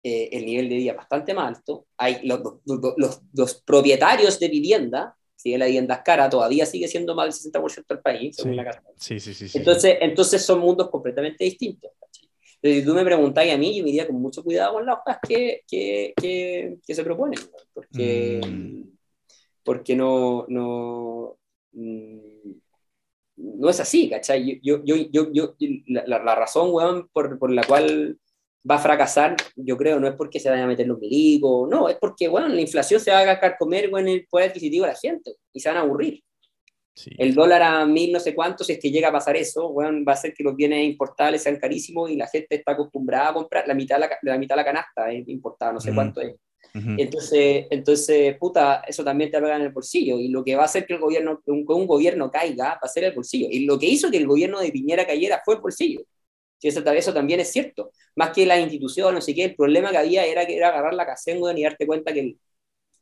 eh, 0.03 0.31
el 0.33 0.47
nivel 0.47 0.68
de 0.68 0.76
vida 0.76 0.91
es 0.93 0.97
bastante 0.97 1.35
más 1.35 1.57
alto, 1.57 1.87
hay 1.97 2.26
los, 2.26 2.41
los, 2.64 3.20
los, 3.33 3.62
propietarios 3.62 4.39
de 4.41 4.49
vivienda, 4.49 5.16
si 5.37 5.57
la 5.57 5.66
vivienda 5.66 5.97
es 5.97 6.03
cara, 6.03 6.31
todavía 6.31 6.66
sigue 6.66 6.89
siendo 6.89 7.14
más 7.14 7.43
del 7.43 7.53
60% 7.53 7.87
del 7.89 8.01
país, 8.01 8.37
según 8.37 8.57
la 8.57 8.64
casa. 8.64 8.83
Sí, 8.97 9.20
sí, 9.20 9.35
sí, 9.35 9.51
Entonces, 9.59 9.99
entonces 10.01 10.43
son 10.43 10.61
mundos 10.61 10.91
completamente 10.91 11.45
distintos. 11.45 11.91
Si 12.62 12.85
tú 12.85 12.95
me 12.95 13.05
preguntáis 13.05 13.55
a 13.55 13.57
mí, 13.57 13.76
yo 13.76 13.83
me 13.83 13.89
iría 13.89 14.07
con 14.07 14.16
mucho 14.16 14.45
cuidado 14.45 14.74
con 14.74 14.85
las 14.85 14.99
hojas 14.99 15.18
que, 15.26 15.62
que, 15.66 16.12
que, 16.16 16.95
se 16.95 17.05
proponen, 17.05 17.41
porque, 17.72 18.41
mm. 18.47 18.83
porque 19.62 19.97
no, 19.97 20.45
no, 20.49 21.39
mm, 21.72 22.51
no 23.41 23.68
es 23.70 23.80
así, 23.80 24.09
¿cachai? 24.11 24.61
Yo, 24.62 24.82
yo, 24.84 24.97
yo, 25.11 25.32
yo 25.32 25.55
la, 25.86 26.18
la, 26.18 26.34
razón, 26.34 26.70
weón, 26.72 27.09
por, 27.12 27.38
por, 27.38 27.51
la 27.51 27.62
cual 27.64 28.18
va 28.68 28.76
a 28.76 28.78
fracasar, 28.78 29.36
yo 29.57 29.76
creo, 29.76 29.99
no 29.99 30.07
es 30.07 30.14
porque 30.14 30.41
se 30.41 30.51
vayan 30.51 30.64
a 30.64 30.68
meter 30.68 30.86
los 30.86 30.99
milicos, 30.99 31.68
no, 31.68 31.88
es 31.88 31.97
porque, 31.97 32.28
bueno, 32.28 32.49
la 32.49 32.61
inflación 32.61 33.01
se 33.01 33.11
va 33.11 33.20
a 33.20 33.57
comer 33.57 33.91
en 33.97 34.09
el 34.09 34.26
poder 34.26 34.51
adquisitivo 34.51 34.84
de 34.84 34.93
la 34.93 34.99
gente 34.99 35.34
y 35.53 35.61
se 35.61 35.68
van 35.68 35.78
a 35.78 35.80
aburrir. 35.80 36.22
El 37.16 37.34
dólar 37.34 37.62
a 37.62 37.86
mil 37.86 38.12
no 38.12 38.20
sé 38.20 38.34
cuántos, 38.34 38.66
si 38.66 38.74
es 38.74 38.78
que 38.78 38.91
llega 38.91 39.09
a 39.09 39.12
pasar 39.12 39.36
eso, 39.36 39.72
bueno, 39.72 40.05
va 40.05 40.12
a 40.12 40.14
hacer 40.16 40.34
que 40.34 40.45
los 40.45 40.55
bienes 40.55 40.84
importables 40.84 41.43
sean 41.43 41.57
carísimos 41.57 42.11
y 42.11 42.16
la 42.16 42.26
gente 42.26 42.57
está 42.57 42.72
acostumbrada 42.72 43.30
a 43.30 43.34
comprar 43.34 43.66
la 43.66 43.74
mitad 43.74 43.97
de 43.97 44.01
la, 44.01 44.11
la 44.22 44.38
mitad 44.38 44.55
de 44.55 44.61
la 44.61 44.64
canasta 44.64 45.11
es 45.11 45.26
importada, 45.28 45.72
no 45.72 45.80
sé 45.80 45.95
cuánto 45.95 46.20
es. 46.20 46.34
Entonces, 46.73 47.67
entonces, 47.71 48.37
puta, 48.39 48.83
eso 48.87 49.03
también 49.03 49.31
te 49.31 49.41
pega 49.41 49.57
en 49.57 49.63
el 49.63 49.71
bolsillo. 49.71 50.19
Y 50.19 50.29
lo 50.29 50.45
que 50.45 50.55
va 50.55 50.63
a 50.63 50.67
hacer 50.67 50.87
que 50.87 50.95
el 50.95 51.01
gobierno, 51.01 51.43
un, 51.47 51.65
un 51.67 51.87
gobierno 51.87 52.31
caiga, 52.31 52.75
va 52.75 52.81
a 52.83 52.89
ser 52.89 53.05
el 53.05 53.13
bolsillo. 53.13 53.49
Y 53.51 53.65
lo 53.65 53.79
que 53.79 53.87
hizo 53.87 54.11
que 54.11 54.19
el 54.19 54.27
gobierno 54.27 54.61
de 54.61 54.71
Piñera 54.71 55.07
cayera 55.07 55.43
fue 55.45 55.57
el 55.57 55.61
bolsillo. 55.61 56.03
Sí, 56.59 56.69
eso, 56.69 56.81
eso, 56.93 57.15
también 57.15 57.41
es 57.41 57.51
cierto. 57.51 57.91
Más 58.15 58.31
que 58.31 58.45
la 58.47 58.61
institución, 58.61 59.15
no 59.15 59.21
sé 59.21 59.35
qué, 59.35 59.45
el 59.45 59.57
problema 59.57 59.91
que 59.91 59.97
había 59.97 60.27
era 60.27 60.47
que 60.47 60.57
era 60.57 60.69
agarrar 60.69 60.95
la 60.95 61.07
casén, 61.07 61.39
y 61.57 61.63
darte 61.63 61.87
cuenta 61.87 62.13
que 62.13 62.21
el, 62.21 62.41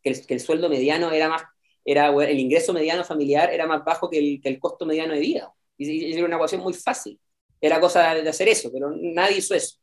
que 0.02 0.10
el, 0.10 0.26
que 0.26 0.34
el, 0.34 0.40
sueldo 0.40 0.68
mediano 0.68 1.10
era 1.10 1.28
más, 1.28 1.42
era, 1.84 2.08
el 2.08 2.38
ingreso 2.38 2.72
mediano 2.72 3.02
familiar 3.02 3.52
era 3.52 3.66
más 3.66 3.84
bajo 3.84 4.08
que 4.08 4.18
el, 4.18 4.40
que 4.40 4.48
el 4.48 4.60
costo 4.60 4.86
mediano 4.86 5.14
de 5.14 5.20
vida. 5.20 5.52
Y, 5.76 6.12
era 6.12 6.24
una 6.24 6.36
ecuación 6.36 6.60
muy 6.60 6.72
fácil. 6.72 7.18
Era 7.60 7.80
cosa 7.80 8.14
de 8.14 8.28
hacer 8.28 8.48
eso, 8.48 8.70
pero 8.72 8.90
nadie 8.94 9.38
hizo 9.38 9.54
eso. 9.54 9.78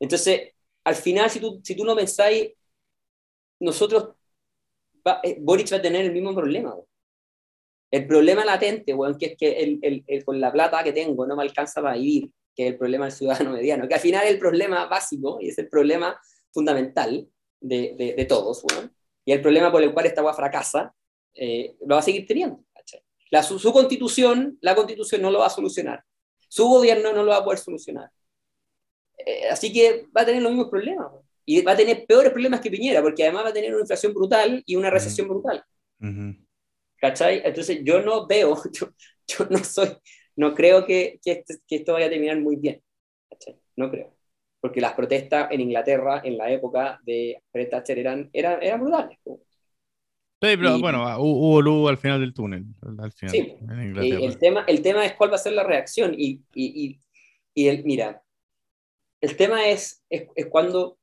Entonces, 0.00 0.52
al 0.84 0.94
final, 0.94 1.28
si 1.30 1.40
tú, 1.40 1.60
si 1.62 1.76
tú 1.76 1.84
no 1.84 1.94
pensáis 1.94 2.52
nosotros, 3.60 4.14
va, 5.06 5.20
eh, 5.22 5.36
Boric 5.40 5.72
va 5.72 5.76
a 5.78 5.82
tener 5.82 6.04
el 6.04 6.12
mismo 6.12 6.34
problema. 6.34 6.76
El 7.90 8.06
problema 8.06 8.44
latente, 8.44 8.92
bueno, 8.92 9.16
que 9.16 9.26
es 9.26 9.36
que 9.36 9.78
el, 10.06 10.24
con 10.24 10.40
la 10.40 10.52
plata 10.52 10.82
que 10.82 10.92
tengo 10.92 11.26
no 11.26 11.36
me 11.36 11.42
alcanza 11.42 11.80
para 11.80 11.96
vivir, 11.96 12.30
que 12.54 12.66
es 12.66 12.72
el 12.72 12.78
problema 12.78 13.06
del 13.06 13.14
ciudadano 13.14 13.50
mediano, 13.52 13.88
que 13.88 13.94
al 13.94 14.00
final 14.00 14.24
es 14.24 14.30
el 14.32 14.38
problema 14.38 14.86
básico 14.86 15.38
y 15.40 15.48
es 15.48 15.58
el 15.58 15.68
problema 15.68 16.18
fundamental 16.52 17.28
de, 17.60 18.26
todos, 18.28 18.64
y 19.24 19.32
el 19.32 19.40
problema 19.42 19.72
por 19.72 19.82
el 19.82 19.92
cual 19.92 20.06
esta 20.06 20.20
agua 20.20 20.34
fracasa, 20.34 20.94
eh, 21.34 21.76
lo 21.80 21.94
va 21.94 22.00
a 22.00 22.04
seguir 22.04 22.26
teniendo. 22.26 22.60
La, 23.30 23.42
su, 23.42 23.72
constitución, 23.72 24.56
la 24.60 24.74
constitución 24.74 25.20
no 25.20 25.30
lo 25.30 25.40
va 25.40 25.46
a 25.46 25.50
solucionar, 25.50 26.04
su 26.48 26.66
gobierno 26.68 27.12
no 27.12 27.24
lo 27.24 27.32
va 27.32 27.38
a 27.38 27.44
poder 27.44 27.58
solucionar. 27.58 28.10
Eh, 29.18 29.48
así 29.48 29.72
que 29.72 30.06
va 30.16 30.22
a 30.22 30.26
tener 30.26 30.42
los 30.42 30.52
mismos 30.52 30.70
problemas 30.70 31.10
y 31.48 31.62
va 31.62 31.72
a 31.72 31.76
tener 31.76 32.04
peores 32.06 32.32
problemas 32.32 32.60
que 32.60 32.70
Piñera, 32.70 33.00
porque 33.00 33.22
además 33.22 33.44
va 33.44 33.48
a 33.50 33.52
tener 33.52 33.72
una 33.72 33.82
inflación 33.82 34.12
brutal 34.12 34.62
y 34.66 34.74
una 34.74 34.90
recesión 34.90 35.28
brutal. 35.28 35.64
¿Cachai? 36.98 37.40
Entonces 37.44 37.80
yo 37.84 38.02
no 38.02 38.26
veo, 38.26 38.60
yo, 38.72 38.88
yo, 39.28 39.46
no 39.48 39.58
soy, 39.58 39.90
no 40.34 40.54
creo 40.54 40.84
que, 40.84 41.20
que, 41.22 41.32
este, 41.32 41.58
que 41.66 41.76
esto 41.76 41.92
vaya 41.92 42.06
a 42.06 42.10
terminar 42.10 42.40
muy 42.40 42.56
bien. 42.56 42.82
¿Cachai? 43.30 43.56
No 43.76 43.90
creo. 43.90 44.12
Porque 44.60 44.80
las 44.80 44.94
protestas 44.94 45.48
en 45.52 45.60
Inglaterra 45.60 46.20
en 46.24 46.36
la 46.36 46.50
época 46.50 47.00
de 47.04 47.40
Fred 47.52 47.68
Thatcher 47.68 47.98
eran, 48.00 48.28
eran, 48.32 48.60
eran 48.60 48.80
brutales. 48.80 49.18
Sí, 49.24 50.56
pero 50.56 50.78
bueno, 50.80 51.04
hubo 51.20 51.62
luz 51.62 51.88
al 51.88 51.96
final 51.96 52.20
del 52.20 52.34
túnel. 52.34 52.64
Al 52.98 53.12
final, 53.12 53.32
sí, 53.32 53.56
el, 54.20 54.38
tema, 54.38 54.64
el 54.66 54.82
tema 54.82 55.06
es 55.06 55.14
cuál 55.14 55.30
va 55.30 55.36
a 55.36 55.38
ser 55.38 55.52
la 55.52 55.62
reacción. 55.62 56.14
Y, 56.18 56.42
y, 56.52 56.98
y, 57.54 57.68
el, 57.68 57.84
mira, 57.84 58.22
el 59.20 59.36
tema 59.36 59.68
es, 59.68 60.04
es, 60.10 60.26
es 60.34 60.46
cuando 60.46 60.98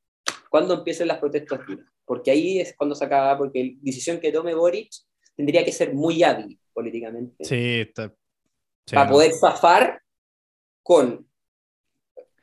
cuando 0.53 0.75
empiecen 0.75 1.07
las 1.07 1.17
protestas 1.17 1.61
porque 2.05 2.29
ahí 2.29 2.59
es 2.59 2.75
cuando 2.77 2.93
se 2.93 3.03
acaba, 3.03 3.35
porque 3.39 3.63
la 3.63 3.71
decisión 3.81 4.19
que 4.19 4.31
tome 4.31 4.53
Boric 4.53 4.93
tendría 5.35 5.65
que 5.65 5.71
ser 5.71 5.95
muy 5.95 6.21
hábil 6.21 6.59
políticamente. 6.71 7.43
Sí, 7.43 7.79
está, 7.79 8.13
para 8.91 9.09
poder 9.09 9.33
zafar 9.33 9.99
con, 10.83 11.27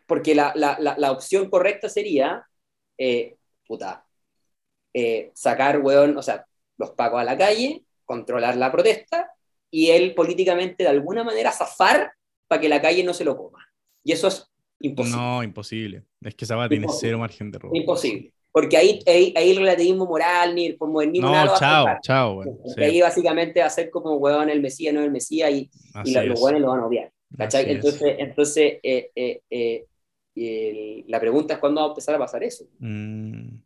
porque 0.08 0.34
la, 0.34 0.52
la, 0.56 0.76
la, 0.80 1.12
opción 1.12 1.48
correcta 1.48 1.88
sería, 1.88 2.44
eh, 2.98 3.36
puta, 3.64 4.04
eh, 4.92 5.30
sacar, 5.32 5.78
weón, 5.78 6.16
o 6.16 6.22
sea, 6.22 6.44
los 6.78 6.90
pacos 6.90 7.20
a 7.20 7.24
la 7.24 7.38
calle, 7.38 7.84
controlar 8.04 8.56
la 8.56 8.72
protesta 8.72 9.32
y 9.70 9.90
él 9.90 10.16
políticamente 10.16 10.82
de 10.82 10.90
alguna 10.90 11.22
manera 11.22 11.52
zafar 11.52 12.12
para 12.48 12.60
que 12.60 12.68
la 12.68 12.82
calle 12.82 13.04
no 13.04 13.14
se 13.14 13.24
lo 13.24 13.36
coma. 13.36 13.64
Y 14.02 14.10
eso 14.10 14.26
es 14.26 14.49
Imposible. 14.80 15.18
No, 15.18 15.42
imposible. 15.42 16.04
Es 16.22 16.34
que 16.34 16.44
esa 16.44 16.56
va 16.56 16.68
tiene 16.68 16.86
cero 16.88 17.18
margen 17.18 17.50
de 17.50 17.58
error. 17.58 17.70
Imposible. 17.74 18.32
Porque 18.52 18.76
ahí, 18.76 18.98
ahí, 19.06 19.32
ahí, 19.36 19.50
el 19.52 19.58
relativismo 19.58 20.06
moral 20.06 20.54
ni 20.54 20.66
el 20.66 20.76
modernismo. 20.80 21.28
No, 21.28 21.56
chao, 21.56 21.86
chao. 22.02 22.34
Bueno, 22.36 22.58
Ahí 22.78 23.00
básicamente 23.00 23.60
va 23.60 23.66
a 23.66 23.70
ser 23.70 23.90
como, 23.90 24.16
weón, 24.16 24.50
el 24.50 24.60
Mesías, 24.60 24.92
no 24.92 25.02
el 25.02 25.12
Mesías, 25.12 25.52
y, 25.52 25.70
y 26.04 26.14
los 26.26 26.40
weones 26.40 26.62
lo 26.62 26.70
van 26.70 26.80
a 26.80 26.86
odiar. 26.86 27.12
¿Cachai? 27.36 27.70
entonces, 27.70 28.16
entonces 28.18 28.80
eh, 28.82 29.10
eh, 29.14 29.40
eh, 29.48 29.86
el, 30.34 31.04
la 31.06 31.20
pregunta 31.20 31.54
es 31.54 31.60
cuándo 31.60 31.80
va 31.80 31.86
a 31.86 31.90
empezar 31.90 32.16
a 32.16 32.18
pasar 32.18 32.42
eso. 32.42 32.64
Mm. 32.80 33.58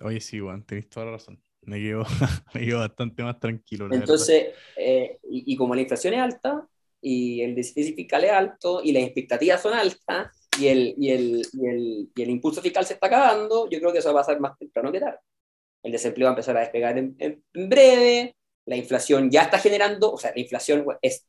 Oye, 0.00 0.20
sí, 0.20 0.40
weón, 0.40 0.64
tenés 0.64 0.88
toda 0.88 1.06
la 1.06 1.12
razón. 1.12 1.40
Me 1.62 1.80
quedo, 1.80 2.04
me 2.54 2.66
quedo 2.66 2.80
bastante 2.80 3.22
más 3.22 3.38
tranquilo. 3.38 3.88
Entonces, 3.92 4.48
y, 4.76 5.52
y 5.52 5.56
como 5.56 5.76
la 5.76 5.82
inflación 5.82 6.14
es 6.14 6.20
alta, 6.20 6.68
y 7.00 7.42
el 7.42 7.54
déficit 7.54 7.94
fiscal 7.94 8.24
es 8.24 8.32
alto 8.32 8.80
y 8.82 8.92
las 8.92 9.04
expectativas 9.04 9.62
son 9.62 9.74
altas 9.74 10.48
y 10.58 10.68
el, 10.68 10.94
y 10.98 11.10
el, 11.10 11.46
y 11.52 11.66
el, 11.66 12.08
y 12.14 12.22
el 12.22 12.30
impulso 12.30 12.62
fiscal 12.62 12.84
se 12.86 12.94
está 12.94 13.06
acabando, 13.06 13.68
yo 13.68 13.78
creo 13.78 13.92
que 13.92 13.98
eso 13.98 14.12
va 14.12 14.20
a 14.20 14.24
pasar 14.24 14.40
más 14.40 14.58
temprano 14.58 14.90
que 14.90 15.00
tarde. 15.00 15.18
El 15.82 15.92
desempleo 15.92 16.26
va 16.26 16.30
a 16.30 16.34
empezar 16.34 16.56
a 16.56 16.60
despegar 16.60 16.98
en, 16.98 17.14
en, 17.18 17.42
breve, 17.68 18.36
la 18.64 18.76
inflación 18.76 19.30
ya 19.30 19.42
está 19.42 19.58
generando, 19.58 20.12
o 20.12 20.18
sea, 20.18 20.32
la 20.34 20.40
inflación 20.40 20.84
es, 21.00 21.26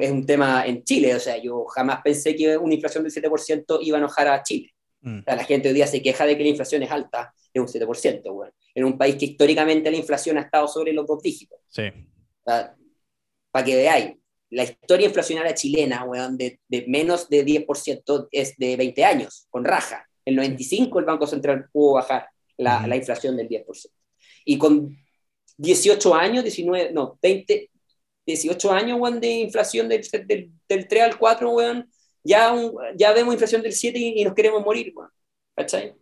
es 0.00 0.10
un 0.10 0.26
tema 0.26 0.66
en 0.66 0.82
Chile, 0.82 1.14
o 1.14 1.20
sea, 1.20 1.36
yo 1.38 1.64
jamás 1.66 2.00
pensé 2.02 2.34
que 2.34 2.56
una 2.56 2.74
inflación 2.74 3.04
del 3.04 3.12
7% 3.12 3.78
iba 3.82 3.96
a 3.96 4.00
enojar 4.00 4.28
a 4.28 4.42
Chile. 4.42 4.72
Mm. 5.02 5.20
O 5.20 5.22
sea, 5.22 5.36
la 5.36 5.44
gente 5.44 5.68
hoy 5.68 5.74
día 5.74 5.86
se 5.86 6.02
queja 6.02 6.26
de 6.26 6.36
que 6.36 6.42
la 6.42 6.48
inflación 6.48 6.82
es 6.82 6.90
alta, 6.90 7.32
es 7.52 7.60
un 7.60 7.68
7%, 7.68 8.32
bueno, 8.32 8.52
en 8.74 8.84
un 8.84 8.98
país 8.98 9.16
que 9.16 9.26
históricamente 9.26 9.90
la 9.90 9.98
inflación 9.98 10.38
ha 10.38 10.42
estado 10.42 10.66
sobre 10.66 10.92
los 10.92 11.06
dos 11.06 11.22
dígitos. 11.22 11.60
Sí. 11.68 11.84
para 12.44 13.64
que 13.64 13.76
veáis, 13.76 14.16
la 14.50 14.64
historia 14.64 15.06
inflacionaria 15.06 15.54
chilena, 15.54 16.04
weón, 16.04 16.36
de, 16.36 16.60
de, 16.68 16.84
menos 16.86 17.28
de 17.28 17.44
10% 17.44 18.28
es 18.30 18.56
de 18.56 18.76
20 18.76 19.04
años, 19.04 19.46
con 19.50 19.64
raja. 19.64 20.08
En 20.24 20.36
95 20.36 20.98
el 20.98 21.04
Banco 21.04 21.26
Central 21.26 21.68
pudo 21.72 21.94
bajar 21.94 22.28
la, 22.56 22.86
la 22.86 22.96
inflación 22.96 23.36
del 23.36 23.48
10%. 23.48 23.64
Y 24.44 24.58
con 24.58 24.96
18 25.58 26.14
años, 26.14 26.44
19, 26.44 26.92
no, 26.92 27.18
20, 27.20 27.70
18 28.26 28.72
años, 28.72 29.00
weón, 29.00 29.20
de 29.20 29.28
inflación 29.28 29.88
del, 29.88 30.06
del, 30.26 30.52
del 30.68 30.88
3 30.88 31.02
al 31.02 31.18
4, 31.18 31.50
weón, 31.50 31.90
ya, 32.22 32.54
ya 32.96 33.12
vemos 33.12 33.34
inflación 33.34 33.62
del 33.62 33.72
7 33.72 33.98
y, 33.98 34.20
y 34.20 34.24
nos 34.24 34.34
queremos 34.34 34.64
morir, 34.64 34.92
weón. 34.94 35.10
¿Cachai? 35.54 35.94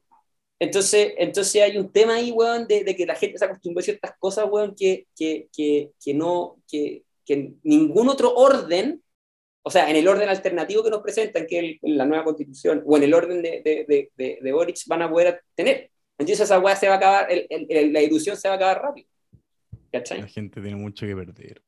Entonces, 0.58 1.14
entonces 1.18 1.62
hay 1.62 1.76
un 1.78 1.90
tema 1.92 2.14
ahí, 2.14 2.30
weón, 2.30 2.66
de, 2.66 2.84
de, 2.84 2.96
que 2.96 3.06
la 3.06 3.14
gente 3.14 3.38
se 3.38 3.44
acostumbró 3.44 3.80
a 3.80 3.84
ciertas 3.84 4.12
cosas, 4.18 4.46
weón, 4.50 4.74
que, 4.74 5.06
que, 5.16 5.48
que, 5.52 5.90
que 6.02 6.14
no, 6.14 6.56
que, 6.68 7.03
que 7.24 7.54
ningún 7.62 8.08
otro 8.08 8.34
orden 8.34 9.02
o 9.66 9.70
sea, 9.70 9.88
en 9.88 9.96
el 9.96 10.06
orden 10.06 10.28
alternativo 10.28 10.84
que 10.84 10.90
nos 10.90 11.00
presentan, 11.00 11.46
que 11.46 11.58
es 11.58 11.78
la 11.82 12.04
nueva 12.04 12.22
constitución, 12.22 12.82
o 12.84 12.98
en 12.98 13.02
el 13.04 13.14
orden 13.14 13.42
de, 13.42 13.62
de, 13.64 14.10
de, 14.14 14.38
de 14.42 14.52
Boric, 14.52 14.76
van 14.86 15.00
a 15.00 15.10
poder 15.10 15.42
tener. 15.54 15.90
Entonces 16.18 16.44
esa 16.44 16.58
weá 16.58 16.76
se 16.76 16.86
va 16.86 16.94
a 16.94 16.96
acabar, 16.98 17.32
el, 17.32 17.46
el, 17.48 17.92
la 17.92 18.02
ilusión 18.02 18.36
se 18.36 18.46
va 18.46 18.54
a 18.54 18.56
acabar 18.58 18.82
rápido. 18.82 19.08
¿Cachai? 19.90 20.20
La 20.20 20.28
gente 20.28 20.60
tiene 20.60 20.76
mucho 20.76 21.06
que 21.06 21.16
perder. 21.16 21.62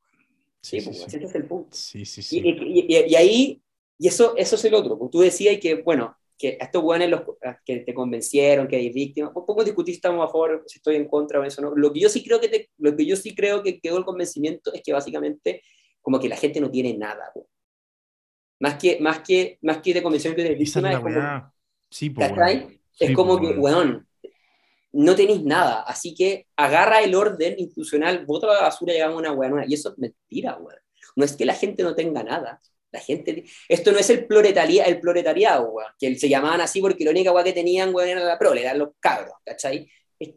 Sí, 0.61 0.81
sí, 0.81 0.87
pues, 0.87 0.99
sí. 0.99 1.05
ese 1.07 1.25
es 1.25 1.35
el 1.35 1.45
punto. 1.47 1.71
Sí, 1.73 2.05
sí, 2.05 2.21
sí. 2.21 2.43
Y, 2.45 2.87
y, 2.87 3.07
y, 3.09 3.15
ahí, 3.15 3.63
y 3.99 4.09
eso, 4.09 4.37
eso 4.37 4.57
es 4.57 4.65
el 4.67 4.75
otro. 4.75 5.09
Tú 5.11 5.21
decías 5.21 5.59
que, 5.59 5.77
bueno, 5.77 6.19
que 6.39 6.59
estos 6.61 6.83
weones 6.83 7.11
los, 7.11 7.23
que 7.65 7.79
te 7.81 7.95
convencieron, 7.95 8.69
que 8.69 8.77
hay 8.77 8.91
víctimas, 8.91 9.33
un 9.35 9.47
poco 9.47 9.65
discutir 9.65 9.95
si 9.95 9.99
estamos 9.99 10.29
a 10.29 10.31
favor, 10.31 10.65
si 10.67 10.79
estoy 10.79 10.97
en 10.97 11.09
contra 11.09 11.41
o 11.41 11.45
eso 11.45 11.63
no. 11.63 11.75
Lo 11.75 11.93
que 11.93 12.01
yo 12.01 12.09
sí 12.09 12.23
creo 12.23 12.41
que, 12.41 12.49
te, 12.49 12.71
lo 12.79 12.95
que, 12.97 13.07
yo 13.07 13.17
sí 13.17 13.35
creo 13.35 13.63
que 13.63 13.81
quedó 13.81 13.99
el 13.99 14.05
convencimiento 14.05 14.73
es 14.73 14.83
que 14.83 14.93
básicamente 14.93 15.63
como 16.01 16.21
que 16.21 16.29
la 16.29 16.37
gente 16.37 16.61
no 16.61 16.71
tiene 16.71 16.97
nada. 16.97 17.33
Más 18.61 18.75
que, 18.77 18.99
más 19.01 19.21
que, 19.21 19.59
más 19.63 19.79
que 19.79 19.95
de 19.95 20.03
convencimiento 20.03 20.43
de 20.43 20.55
víctimas, 20.55 20.95
es, 20.95 21.01
como, 21.01 21.53
sí, 21.91 22.11
pues, 22.11 22.33
es 23.01 23.15
como 23.15 23.41
que, 23.41 23.49
weón, 23.49 24.07
no 24.93 25.15
tenéis 25.15 25.43
nada, 25.43 25.83
así 25.83 26.15
que 26.15 26.47
agarra 26.57 27.01
el 27.01 27.15
orden 27.15 27.57
institucional, 27.59 28.25
bota 28.25 28.47
la 28.47 28.63
basura 28.63 28.95
y 28.95 28.99
hagamos 28.99 29.21
una 29.21 29.33
weá 29.33 29.65
Y 29.67 29.75
eso 29.75 29.91
es 29.91 29.99
mentira, 29.99 30.57
weón. 30.57 30.79
No 31.17 31.25
es 31.25 31.35
que 31.35 31.45
la 31.45 31.55
gente 31.55 31.83
no 31.83 31.95
tenga 31.95 32.23
nada. 32.23 32.61
La 32.93 33.01
gente, 33.01 33.45
esto 33.69 33.93
no 33.93 33.99
es 33.99 34.09
el 34.11 34.27
proletariado, 34.27 34.89
el 34.91 35.01
proletariado, 35.01 35.71
weón, 35.71 35.91
que 35.99 36.17
se 36.17 36.29
llamaban 36.29 36.61
así 36.61 36.81
porque 36.81 37.05
la 37.05 37.11
única 37.11 37.33
weá 37.33 37.45
que 37.45 37.53
tenían, 37.53 37.95
weón, 37.95 38.09
era 38.11 38.25
la 38.25 38.39
prole, 38.39 38.63
eran 38.63 38.79
los 38.79 38.91
cabros, 39.01 39.35
¿cachai? 39.45 39.89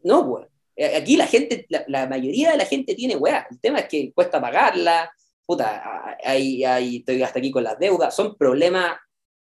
No, 0.04 0.22
weón. 0.22 0.47
Eh, 0.76 0.95
aquí 0.95 1.18
la 1.18 1.28
gente, 1.28 1.66
la, 1.70 2.08
mayoría 2.08 2.52
de 2.52 2.58
la 2.58 2.66
gente 2.66 2.95
tiene 2.95 3.16
weá. 3.16 3.45
El 3.52 3.60
tema 3.60 3.80
es 3.80 3.88
que 3.88 4.14
cuesta 4.14 4.41
pagarla, 4.41 5.12
puta, 5.45 6.18
ahí, 6.24 6.64
ahí 6.64 6.97
estoy 6.97 7.22
hasta 7.22 7.39
aquí 7.39 7.52
con 7.52 7.64
las 7.64 7.78
deudas, 7.78 8.16
son 8.16 8.38
problemas 8.38 8.97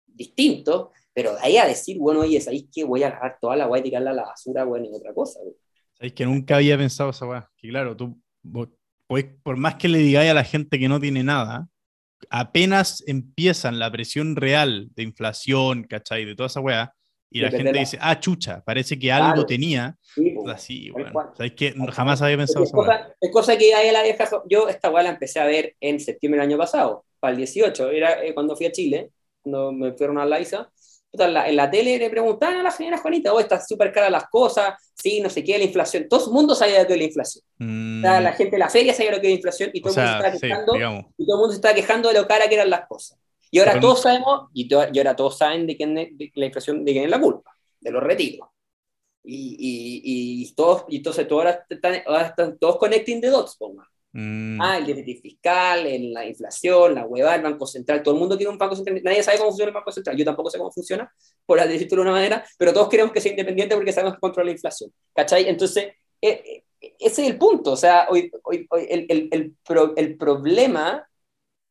distintos, 0.05 0.89
pero 1.13 1.33
de 1.35 1.39
ahí 1.41 1.57
a 1.57 1.67
decir, 1.67 1.97
bueno, 1.99 2.21
oye, 2.21 2.41
¿sabéis 2.41 2.67
que 2.73 2.83
voy 2.83 3.03
a 3.03 3.07
agarrar 3.07 3.37
toda 3.39 3.55
la 3.55 3.67
weá 3.67 3.79
y 3.79 3.83
tirarla 3.83 4.11
a 4.11 4.15
la 4.15 4.23
basura, 4.23 4.65
weón, 4.65 4.85
en 4.85 4.95
otra 4.95 5.13
cosa, 5.13 5.39
weón? 5.41 5.55
Sabéis 5.93 6.13
que 6.13 6.25
nunca 6.25 6.55
había 6.55 6.77
pensado 6.77 7.09
esa 7.09 7.25
weá, 7.25 7.49
que 7.57 7.69
claro, 7.69 7.95
tú, 7.95 8.19
pues, 9.07 9.25
por 9.43 9.57
más 9.57 9.75
que 9.75 9.87
le 9.87 9.97
digáis 9.99 10.31
a 10.31 10.33
la 10.33 10.43
gente 10.43 10.79
que 10.79 10.87
no 10.87 10.99
tiene 10.99 11.23
nada, 11.23 11.67
apenas 12.29 13.03
empiezan 13.07 13.79
la 13.79 13.91
presión 13.91 14.35
real 14.35 14.89
de 14.95 15.03
inflación, 15.03 15.83
¿cachai? 15.83 16.25
De 16.25 16.35
toda 16.35 16.47
esa 16.47 16.59
weá, 16.59 16.93
y 17.31 17.41
la 17.41 17.51
gente 17.51 17.77
dice, 17.77 17.97
ah, 18.01 18.19
chucha, 18.19 18.63
parece 18.65 18.97
que 18.97 19.11
algo 19.11 19.45
tenía. 19.45 19.95
Sí, 20.01 20.35
así, 20.47 20.89
bueno. 20.89 21.11
¿Sabes 21.37 21.53
qué? 21.55 21.75
Jamás 21.91 22.21
había 22.21 22.37
pensado 22.37 22.63
es 22.63 22.71
cosa, 22.71 23.13
es 23.19 23.31
cosa 23.31 23.57
que 23.57 23.73
ahí 23.73 23.91
la 23.91 24.01
vieja. 24.01 24.27
Yo 24.49 24.67
esta 24.67 24.89
weá 24.89 25.03
la 25.03 25.11
empecé 25.11 25.39
a 25.39 25.45
ver 25.45 25.75
en 25.79 25.99
septiembre 25.99 26.41
del 26.41 26.49
año 26.49 26.57
pasado, 26.57 27.05
para 27.19 27.31
el 27.31 27.37
18, 27.37 27.91
era 27.91 28.23
eh, 28.23 28.33
cuando 28.33 28.55
fui 28.55 28.65
a 28.65 28.71
Chile, 28.71 29.11
cuando 29.43 29.71
me 29.71 29.93
fueron 29.93 30.17
a 30.17 30.25
la 30.25 30.39
ISA. 30.39 30.71
En 31.11 31.33
la, 31.33 31.49
en 31.49 31.55
la 31.55 31.71
tele 31.71 31.97
le 31.97 32.09
preguntaban 32.09 32.57
a 32.57 32.63
la 32.63 32.71
señora 32.71 32.99
Juanita, 32.99 33.33
oh, 33.33 33.39
está 33.39 33.59
súper 33.59 33.91
cara 33.91 34.09
las 34.11 34.29
cosas, 34.29 34.75
sí, 34.93 35.21
no 35.21 35.29
sé 35.29 35.43
qué, 35.43 35.57
la 35.57 35.63
inflación. 35.63 36.07
Todo 36.07 36.27
el 36.27 36.31
mundo 36.31 36.53
sabía 36.53 36.75
de 36.75 36.81
era 36.81 36.95
la 36.95 37.03
inflación. 37.03 37.43
Mm. 37.57 38.01
la 38.01 38.33
gente 38.33 38.51
de 38.51 38.59
la 38.59 38.69
feria 38.69 38.93
sabía 38.93 39.11
lo 39.11 39.17
que 39.19 39.27
era 39.27 39.31
la 39.31 39.35
inflación 39.37 39.71
y 39.73 39.81
todo, 39.81 39.93
el 39.95 40.05
mundo 40.05 40.31
se 40.31 40.39
quejando, 40.39 40.75
y 41.17 41.25
todo 41.25 41.35
el 41.35 41.39
mundo 41.39 41.49
se 41.49 41.55
estaba 41.55 41.73
quejando 41.73 42.09
de 42.09 42.15
lo 42.15 42.27
cara 42.27 42.47
que 42.47 42.55
eran 42.55 42.69
las 42.69 42.87
cosas. 42.87 43.17
Y 43.51 43.59
ahora 43.59 43.79
todos 43.79 44.01
sabemos, 44.01 44.49
y, 44.53 44.71
ahora 44.73 45.15
todos 45.15 45.37
saben 45.37 45.65
de 45.65 45.75
quién 45.75 45.97
es, 45.97 46.15
de 46.15 46.31
la 46.35 46.45
inflación, 46.45 46.85
de 46.85 46.91
quién 46.91 47.05
es 47.05 47.09
la 47.09 47.19
culpa, 47.19 47.51
de 47.79 47.91
los 47.91 48.03
retiros. 48.03 48.47
Y, 49.23 49.55
y, 49.59 50.43
y 50.43 50.53
todos, 50.53 50.85
y 50.89 50.97
entonces 50.97 51.27
todos 51.27 51.45
ahora 51.45 51.65
están, 51.67 52.01
ahora 52.05 52.27
están 52.27 52.57
todos 52.59 52.77
connecting 52.77 53.19
the 53.19 53.27
dots, 53.27 53.55
ponga. 53.57 53.89
Mm. 54.11 54.59
Ah, 54.59 54.77
el 54.77 54.87
déficit 54.87 55.21
fiscal, 55.21 55.83
la 56.13 56.25
inflación, 56.25 56.95
la 56.95 57.05
hueva, 57.05 57.35
el 57.35 57.43
Banco 57.43 57.67
Central. 57.67 58.01
Todo 58.01 58.15
el 58.15 58.19
mundo 58.19 58.35
quiere 58.37 58.51
un 58.51 58.57
Banco 58.57 58.75
Central. 58.75 59.01
Nadie 59.03 59.21
sabe 59.21 59.37
cómo 59.37 59.51
funciona 59.51 59.69
el 59.69 59.75
Banco 59.75 59.91
Central. 59.91 60.17
Yo 60.17 60.25
tampoco 60.25 60.49
sé 60.49 60.57
cómo 60.57 60.71
funciona, 60.71 61.13
por 61.45 61.59
decirlo 61.59 61.97
de 61.97 62.01
una 62.01 62.11
manera, 62.11 62.45
pero 62.57 62.73
todos 62.73 62.89
queremos 62.89 63.11
que 63.11 63.21
sea 63.21 63.31
independiente 63.31 63.75
porque 63.75 63.93
sabemos 63.93 64.15
que 64.15 64.21
controla 64.21 64.47
la 64.47 64.53
inflación. 64.53 64.91
¿Cachai? 65.13 65.47
Entonces, 65.47 65.93
eh, 66.21 66.63
eh, 66.81 66.93
ese 66.99 67.23
es 67.23 67.29
el 67.29 67.37
punto. 67.37 67.73
O 67.73 67.77
sea, 67.77 68.07
hoy, 68.09 68.31
hoy, 68.43 68.65
hoy 68.69 68.87
el, 68.89 69.05
el, 69.09 69.29
el, 69.31 69.55
pro, 69.65 69.93
el, 69.95 70.17
problema 70.17 71.07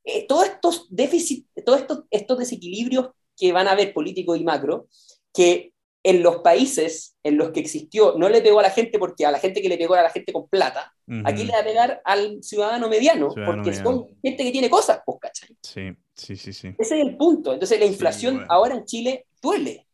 eh, 0.04 0.26
todos 0.26 0.46
estos 0.46 0.86
déficits, 0.88 1.46
todos 1.66 1.80
estos, 1.80 2.04
estos 2.10 2.38
desequilibrios 2.38 3.10
que 3.36 3.52
van 3.52 3.68
a 3.68 3.72
haber 3.72 3.92
políticos 3.92 4.38
y 4.38 4.44
macro, 4.44 4.88
que 5.34 5.72
en 6.08 6.22
los 6.22 6.38
países 6.38 7.16
en 7.22 7.36
los 7.36 7.50
que 7.50 7.60
existió 7.60 8.14
no 8.16 8.30
le 8.30 8.40
pegó 8.40 8.60
a 8.60 8.62
la 8.62 8.70
gente 8.70 8.98
porque 8.98 9.26
a 9.26 9.30
la 9.30 9.38
gente 9.38 9.60
que 9.60 9.68
le 9.68 9.76
pegó 9.76 9.94
a 9.94 10.02
la 10.02 10.08
gente 10.08 10.32
con 10.32 10.48
plata, 10.48 10.90
aquí 11.24 11.44
le 11.44 11.52
va 11.52 11.58
a 11.58 11.64
pegar 11.64 12.00
al 12.02 12.42
ciudadano 12.42 12.88
mediano, 12.88 13.28
porque 13.44 13.74
son 13.74 14.06
gente 14.22 14.42
que 14.42 14.50
tiene 14.50 14.70
cosas, 14.70 15.00
pues, 15.04 15.18
¿cachai? 15.20 15.50
Sí, 15.62 15.90
sí, 16.14 16.36
sí, 16.36 16.54
sí. 16.54 16.68
Ese 16.78 16.98
es 16.98 17.06
el 17.06 17.18
punto. 17.18 17.52
Entonces 17.52 17.78
la 17.78 17.84
inflación 17.84 18.46
ahora 18.48 18.74
en 18.74 18.86
Chile 18.86 19.26
duele. 19.42 19.86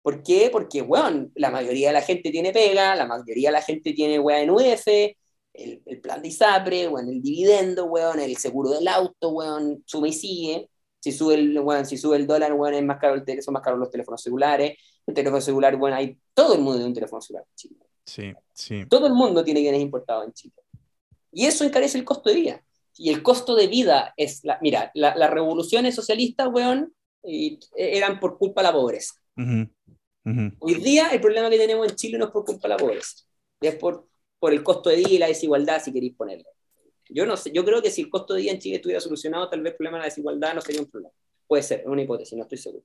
¿Por 0.00 0.22
qué? 0.22 0.48
Porque, 0.50 0.80
weón, 0.80 1.30
la 1.34 1.50
mayoría 1.50 1.88
de 1.88 1.92
la 1.92 2.00
gente 2.00 2.30
tiene 2.30 2.52
pega, 2.52 2.96
la 2.96 3.04
mayoría 3.04 3.50
de 3.50 3.52
la 3.52 3.62
gente 3.62 3.92
tiene 3.92 4.18
weá 4.18 4.40
en 4.40 4.48
UF, 4.48 4.86
el, 4.86 5.82
el, 5.84 6.00
plan 6.00 6.22
de 6.22 6.28
ISAPRE, 6.28 6.88
bueno, 6.88 7.10
el 7.10 7.20
dividendo, 7.20 7.84
weón, 7.84 8.18
el 8.18 8.34
seguro 8.38 8.70
del 8.70 8.88
auto, 8.88 9.28
weón, 9.28 9.82
sube 9.84 10.08
y 10.08 10.12
sigue. 10.14 10.70
Si 11.00 11.12
sube 11.12 11.34
el, 11.34 11.60
weón, 11.60 11.84
si 11.84 11.98
sube 11.98 12.16
el 12.16 12.26
dólar, 12.26 12.54
weón, 12.54 12.72
es 12.72 12.82
más 12.82 12.98
caro 12.98 13.14
el 13.14 13.42
son 13.42 13.52
más 13.52 13.62
caros 13.62 13.78
los 13.78 13.90
teléfonos 13.90 14.22
celulares. 14.22 14.78
El 15.10 15.14
teléfono 15.14 15.40
celular, 15.40 15.76
bueno, 15.76 15.96
hay 15.96 16.18
todo 16.34 16.54
el 16.54 16.60
mundo 16.60 16.74
tiene 16.74 16.88
un 16.88 16.94
teléfono 16.94 17.20
celular 17.20 17.46
en 17.48 17.54
Chile. 17.56 17.76
Sí, 18.04 18.32
sí. 18.52 18.86
Todo 18.88 19.06
el 19.06 19.12
mundo 19.12 19.44
tiene 19.44 19.60
bienes 19.60 19.80
importados 19.80 20.26
en 20.26 20.32
Chile. 20.32 20.54
Y 21.32 21.46
eso 21.46 21.64
encarece 21.64 21.98
el 21.98 22.04
costo 22.04 22.30
de 22.30 22.36
vida. 22.36 22.64
Y 22.96 23.10
el 23.10 23.22
costo 23.22 23.54
de 23.54 23.66
vida 23.66 24.12
es, 24.16 24.44
la, 24.44 24.58
mira, 24.60 24.90
las 24.94 25.16
la 25.16 25.28
revoluciones 25.28 25.94
socialistas, 25.94 26.48
weón, 26.52 26.92
y, 27.22 27.58
eran 27.76 28.18
por 28.18 28.38
culpa 28.38 28.62
de 28.62 28.68
la 28.68 28.72
pobreza. 28.72 29.14
Hoy 30.58 30.74
día 30.74 31.08
el 31.08 31.20
problema 31.20 31.50
que 31.50 31.58
tenemos 31.58 31.88
en 31.88 31.96
Chile 31.96 32.18
no 32.18 32.26
es 32.26 32.30
por 32.30 32.44
culpa 32.44 32.68
de 32.68 32.74
la 32.74 32.76
pobreza, 32.76 33.24
es 33.60 33.74
por 33.76 34.10
por 34.40 34.52
el 34.52 34.64
costo 34.64 34.90
de 34.90 34.96
vida 34.96 35.10
y 35.10 35.18
la 35.18 35.28
desigualdad, 35.28 35.80
si 35.80 35.92
queréis 35.92 36.16
ponerle. 36.16 36.46
Yo 37.08 37.26
no 37.26 37.36
sé, 37.36 37.52
yo 37.52 37.64
creo 37.64 37.82
que 37.82 37.90
si 37.90 38.02
el 38.02 38.10
costo 38.10 38.34
de 38.34 38.40
vida 38.40 38.52
en 38.52 38.58
Chile 38.58 38.76
estuviera 38.76 39.00
solucionado, 39.00 39.48
tal 39.48 39.60
vez 39.60 39.72
el 39.72 39.76
problema 39.76 39.98
de 39.98 40.02
la 40.02 40.06
desigualdad 40.06 40.54
no 40.54 40.60
sería 40.60 40.80
un 40.80 40.90
problema. 40.90 41.12
Puede 41.46 41.62
ser, 41.62 41.80
es 41.80 41.86
una 41.86 42.02
hipótesis, 42.02 42.36
no 42.36 42.44
estoy 42.44 42.58
seguro. 42.58 42.84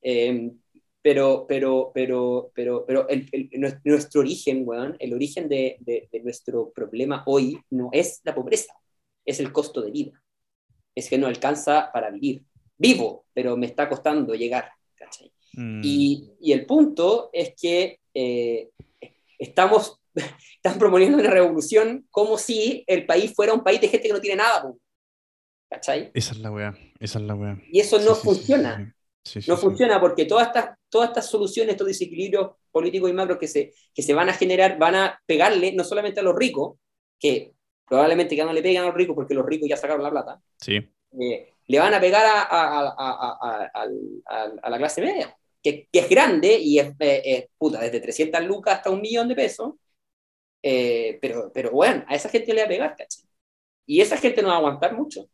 Em, 0.00 0.56
pero, 1.02 1.46
pero, 1.48 1.90
pero, 1.92 2.50
pero, 2.54 2.84
pero 2.86 3.08
el, 3.08 3.28
nuestro 3.84 4.20
origen, 4.20 4.62
weón, 4.64 4.96
el 5.00 5.12
origen 5.12 5.48
de, 5.48 5.76
de, 5.80 6.08
nuestro 6.22 6.70
problema 6.70 7.24
hoy 7.26 7.60
no 7.70 7.90
es 7.92 8.20
la 8.24 8.34
pobreza, 8.34 8.72
es 9.24 9.40
el 9.40 9.52
costo 9.52 9.82
de 9.82 9.90
vida. 9.90 10.22
Es 10.94 11.08
que 11.08 11.18
no 11.18 11.26
alcanza 11.26 11.90
para 11.92 12.10
vivir. 12.10 12.42
Vivo, 12.76 13.26
pero 13.34 13.56
me 13.56 13.66
está 13.66 13.88
costando 13.88 14.34
llegar. 14.34 14.70
Mm. 15.54 15.80
Y, 15.84 16.30
y, 16.40 16.52
el 16.52 16.64
punto 16.66 17.30
es 17.32 17.54
que 17.60 18.00
eh, 18.14 18.70
estamos 19.38 20.00
están 20.56 20.78
proponiendo 20.78 21.18
una 21.18 21.30
revolución 21.30 22.06
como 22.10 22.38
si 22.38 22.84
el 22.86 23.06
país 23.06 23.34
fuera 23.34 23.54
un 23.54 23.62
país 23.62 23.80
de 23.80 23.88
gente 23.88 24.08
que 24.08 24.14
no 24.14 24.20
tiene 24.20 24.36
nada. 24.36 24.72
¿Cachai? 25.70 26.10
Esa 26.14 26.32
es 26.32 26.38
la 26.38 26.50
weá, 26.50 26.74
esa 27.00 27.18
es 27.18 27.24
la 27.24 27.34
weá. 27.34 27.58
Y 27.70 27.80
eso 27.80 27.98
no 27.98 28.14
funciona. 28.14 28.94
No 29.46 29.56
funciona 29.56 30.00
porque 30.00 30.24
todas 30.24 30.48
estas, 30.48 30.76
todas 30.88 31.08
estas 31.08 31.28
soluciones, 31.28 31.72
estos 31.72 31.86
desequilibrios 31.86 32.52
políticos 32.70 33.10
y 33.10 33.12
macros 33.12 33.38
que 33.38 33.48
se, 33.48 33.72
que 33.94 34.02
se 34.02 34.14
van 34.14 34.28
a 34.28 34.34
generar, 34.34 34.78
van 34.78 34.94
a 34.94 35.22
pegarle 35.26 35.72
no 35.72 35.84
solamente 35.84 36.20
a 36.20 36.22
los 36.22 36.34
ricos, 36.34 36.76
que 37.18 37.52
probablemente 37.86 38.34
ya 38.34 38.44
no 38.44 38.52
le 38.52 38.62
pegan 38.62 38.84
a 38.84 38.86
los 38.86 38.96
ricos 38.96 39.14
porque 39.14 39.34
los 39.34 39.46
ricos 39.46 39.68
ya 39.68 39.76
sacaron 39.76 40.02
la 40.02 40.10
plata, 40.10 40.40
sí. 40.60 40.80
Eh, 41.20 41.52
le 41.66 41.78
van 41.78 41.94
a 41.94 42.00
pegar 42.00 42.24
a, 42.24 42.42
a, 42.42 42.94
a, 42.98 43.88
a, 44.62 44.70
la 44.70 44.78
clase 44.78 45.02
media, 45.02 45.36
que, 45.62 45.88
que 45.92 45.98
es 46.00 46.08
grande 46.08 46.58
y 46.58 46.78
es, 46.78 46.88
eh, 46.98 47.22
es, 47.24 47.44
puta, 47.56 47.80
desde 47.80 48.00
300 48.00 48.42
lucas 48.44 48.76
hasta 48.76 48.90
un 48.90 49.00
millón 49.00 49.28
de 49.28 49.34
pesos, 49.34 49.74
eh, 50.62 51.18
pero, 51.20 51.50
pero 51.52 51.70
bueno, 51.70 52.04
a 52.08 52.14
esa 52.14 52.28
gente 52.28 52.52
le 52.52 52.62
va 52.62 52.66
a 52.66 52.68
pegar, 52.68 52.96
¿cachai? 52.96 53.24
Y 53.86 54.00
esa 54.00 54.16
gente 54.16 54.42
no 54.42 54.48
va 54.48 54.54
a 54.54 54.58
aguantar 54.58 54.94
mucho. 54.94 55.28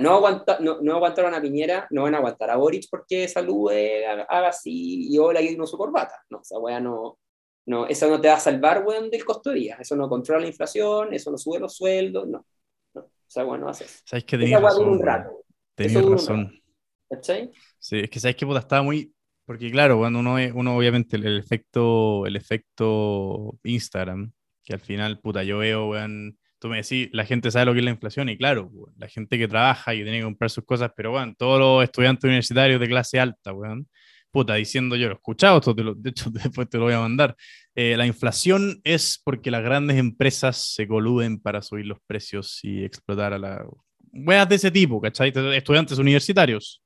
No, 0.00 0.14
aguanta, 0.14 0.58
no, 0.60 0.80
no 0.80 0.94
aguantaron 0.94 1.34
a 1.34 1.42
Piñera, 1.42 1.86
no 1.90 2.04
van 2.04 2.14
a 2.14 2.18
aguantar 2.18 2.50
a 2.50 2.56
Boric 2.56 2.86
porque 2.90 3.28
salude, 3.28 4.06
haga, 4.06 4.48
así 4.48 5.08
y 5.10 5.18
hola 5.18 5.42
y 5.42 5.54
uno 5.54 5.66
su 5.66 5.76
corbata. 5.76 6.24
No, 6.30 6.40
esa 6.40 6.58
weá 6.58 6.80
no, 6.80 7.18
no, 7.66 7.86
eso 7.86 8.08
no 8.08 8.18
te 8.20 8.28
va 8.28 8.34
a 8.34 8.40
salvar, 8.40 8.82
weón, 8.86 9.10
del 9.10 9.24
costo 9.24 9.50
de 9.50 9.56
día. 9.56 9.76
Eso 9.78 9.94
no 9.94 10.08
controla 10.08 10.40
la 10.40 10.48
inflación, 10.48 11.12
eso 11.12 11.30
no 11.30 11.36
sube 11.36 11.58
los 11.58 11.76
sueldos, 11.76 12.26
no. 12.26 12.46
no. 12.94 13.00
O 13.02 13.10
sea, 13.26 13.44
bueno, 13.44 13.64
no 13.64 13.70
hace 13.70 13.84
Sabes 14.04 14.24
que 14.24 14.38
tenías 14.38 14.62
razón. 14.62 14.88
Un 14.88 15.02
rato. 15.02 15.44
Tenías 15.74 16.04
razón. 16.04 16.62
¿Cachai? 17.10 17.50
Sí, 17.78 18.00
es 18.00 18.10
que 18.10 18.20
sabes 18.20 18.36
que 18.36 18.46
puta, 18.46 18.60
estaba 18.60 18.82
muy. 18.82 19.14
Porque 19.44 19.70
claro, 19.70 19.98
cuando 19.98 20.20
uno, 20.20 20.36
uno 20.54 20.76
obviamente 20.76 21.16
el, 21.16 21.38
efecto, 21.38 22.24
el 22.24 22.36
efecto 22.36 23.58
Instagram, 23.62 24.32
que 24.62 24.72
al 24.72 24.80
final, 24.80 25.20
puta, 25.20 25.42
yo 25.42 25.58
veo, 25.58 25.90
weón, 25.90 26.38
tú 26.64 26.70
me 26.70 26.78
decís, 26.78 27.10
la 27.12 27.26
gente 27.26 27.50
sabe 27.50 27.66
lo 27.66 27.74
que 27.74 27.80
es 27.80 27.84
la 27.84 27.90
inflación 27.90 28.30
y 28.30 28.38
claro, 28.38 28.70
la 28.96 29.06
gente 29.06 29.36
que 29.36 29.46
trabaja 29.46 29.94
y 29.94 30.02
tiene 30.02 30.20
que 30.20 30.24
comprar 30.24 30.48
sus 30.48 30.64
cosas, 30.64 30.90
pero 30.96 31.12
weón, 31.12 31.34
todos 31.34 31.60
los 31.60 31.84
estudiantes 31.84 32.24
universitarios 32.24 32.80
de 32.80 32.88
clase 32.88 33.20
alta, 33.20 33.52
weón, 33.52 33.86
puta, 34.30 34.54
diciendo 34.54 34.96
yo 34.96 35.08
lo 35.08 35.12
he 35.12 35.16
escuchado, 35.16 35.58
esto 35.58 35.74
de 35.74 36.08
hecho 36.08 36.30
después 36.32 36.66
te 36.70 36.78
lo 36.78 36.84
voy 36.84 36.94
a 36.94 37.00
mandar, 37.00 37.36
eh, 37.74 37.98
la 37.98 38.06
inflación 38.06 38.80
es 38.82 39.20
porque 39.22 39.50
las 39.50 39.62
grandes 39.62 39.98
empresas 39.98 40.56
se 40.74 40.88
coluden 40.88 41.38
para 41.38 41.60
subir 41.60 41.84
los 41.84 41.98
precios 42.06 42.60
y 42.62 42.82
explotar 42.82 43.34
a 43.34 43.38
la... 43.38 43.66
weas 44.14 44.48
de 44.48 44.54
ese 44.54 44.70
tipo, 44.70 45.02
¿cachai? 45.02 45.34
Estudiantes 45.54 45.98
universitarios. 45.98 46.82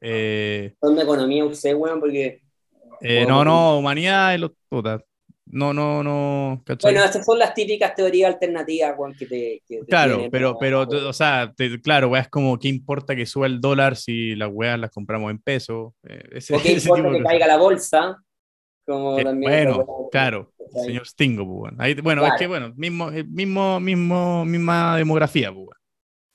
Eh, 0.00 0.74
Son 0.80 0.94
de 0.94 1.02
economía 1.02 1.44
usted, 1.44 1.74
weón, 1.74 1.98
porque... 1.98 2.40
eh, 3.00 3.26
no, 3.26 3.44
no, 3.44 3.80
humanidades, 3.80 4.38
los 4.38 4.52
puta. 4.68 5.02
No, 5.50 5.72
no, 5.72 6.02
no, 6.02 6.62
¿cachai? 6.64 6.92
Bueno, 6.92 7.04
estas 7.06 7.24
son 7.24 7.38
las 7.38 7.54
típicas 7.54 7.94
teorías 7.94 8.32
alternativas, 8.34 8.94
weón, 8.98 9.14
que 9.14 9.26
te... 9.26 9.62
que 9.66 9.78
te 9.78 9.84
Claro, 9.86 10.14
tienen, 10.14 10.30
pero, 10.30 10.56
pero, 10.58 10.80
o 10.82 11.12
sea, 11.12 11.52
te- 11.56 11.80
claro, 11.80 12.08
weas 12.08 12.28
como, 12.28 12.58
¿qué 12.58 12.68
importa 12.68 13.14
que 13.16 13.26
suba 13.26 13.46
el 13.46 13.60
dólar 13.60 13.96
si 13.96 14.34
las 14.34 14.50
weas 14.52 14.78
las 14.78 14.90
compramos 14.90 15.30
en 15.30 15.38
pesos? 15.38 15.92
Eh, 16.08 16.22
ese, 16.32 16.54
¿O 16.56 16.60
qué 16.60 16.72
ese 16.74 16.88
importa 16.88 17.08
tipo 17.08 17.16
que 17.18 17.22
caiga 17.24 17.46
la 17.46 17.56
bolsa? 17.56 18.16
Como 18.86 19.18
Eh, 19.18 19.24
también 19.24 19.52
bueno, 19.52 19.76
weá, 19.78 20.08
claro, 20.10 20.52
¿cachai? 20.58 20.84
señor 20.84 21.06
Stingo, 21.06 21.44
pues, 21.46 21.58
bueno. 21.58 21.76
Ahí- 21.80 21.94
bueno, 21.94 22.22
Claro. 22.22 22.34
es 22.34 22.38
que, 22.40 22.46
bueno, 22.46 22.72
mismo, 22.76 23.08
el 23.10 23.28
mismo, 23.28 23.80
mismo, 23.80 24.44
misma 24.44 24.96
demografía, 24.96 25.52
pues. 25.52 25.68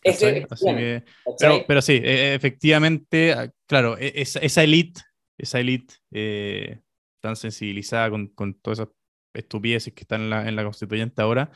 Así 0.06 0.66
que, 0.76 1.04
pero, 1.40 1.64
pero 1.68 1.82
sí, 1.82 1.94
eh, 2.04 2.34
efectivamente, 2.36 3.34
ah, 3.34 3.50
claro, 3.68 3.98
e- 3.98 4.12
esa, 4.16 4.40
esa 4.40 4.64
elite, 4.64 5.02
esa 5.38 5.60
elite 5.60 5.96
eh, 6.12 6.82
tan 7.22 7.36
sensibilizada 7.38 8.10
con, 8.10 8.28
con 8.28 8.54
todas 8.56 8.80
esas 8.80 8.90
estupideces 9.34 9.94
que 9.94 10.02
están 10.02 10.22
en 10.22 10.30
la, 10.30 10.48
en 10.48 10.56
la 10.56 10.64
constituyente 10.64 11.22
ahora, 11.22 11.52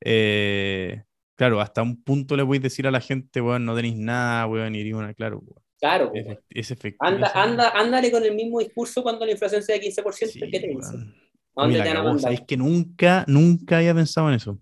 eh, 0.00 1.04
claro, 1.36 1.60
hasta 1.60 1.82
un 1.82 2.02
punto 2.02 2.36
le 2.36 2.42
voy 2.42 2.58
a 2.58 2.60
decir 2.60 2.86
a 2.86 2.90
la 2.90 3.00
gente, 3.00 3.40
weón, 3.40 3.64
no 3.64 3.74
tenéis 3.76 3.96
nada, 3.96 4.46
weón, 4.46 4.74
y 4.74 4.92
una, 4.92 5.14
claro, 5.14 5.38
weón, 5.38 5.62
Claro, 5.78 6.10
es, 6.14 6.38
es 6.50 6.70
efectivo. 6.70 6.98
Anda, 7.00 7.28
sí. 7.28 7.32
anda, 7.38 7.70
ándale 7.70 8.10
con 8.10 8.22
el 8.24 8.34
mismo 8.34 8.58
discurso 8.60 9.02
cuando 9.02 9.24
la 9.24 9.32
inflación 9.32 9.62
sea 9.62 9.76
de 9.76 9.80
15%, 9.80 10.30
Sí, 10.32 10.40
¿qué 10.50 10.60
te 10.60 10.68
dice? 10.68 10.96
weón. 10.96 11.14
¿A 11.56 11.64
Oye, 11.64 11.76
dónde 11.76 11.78
la 11.78 11.84
te 11.84 11.88
van 11.88 11.96
a 11.96 12.00
cagó, 12.00 12.08
mandar? 12.10 12.22
¿sabéis 12.22 12.42
que 12.46 12.56
nunca, 12.56 13.24
nunca 13.26 13.78
había 13.78 13.94
pensado 13.94 14.28
en 14.28 14.34
eso? 14.34 14.58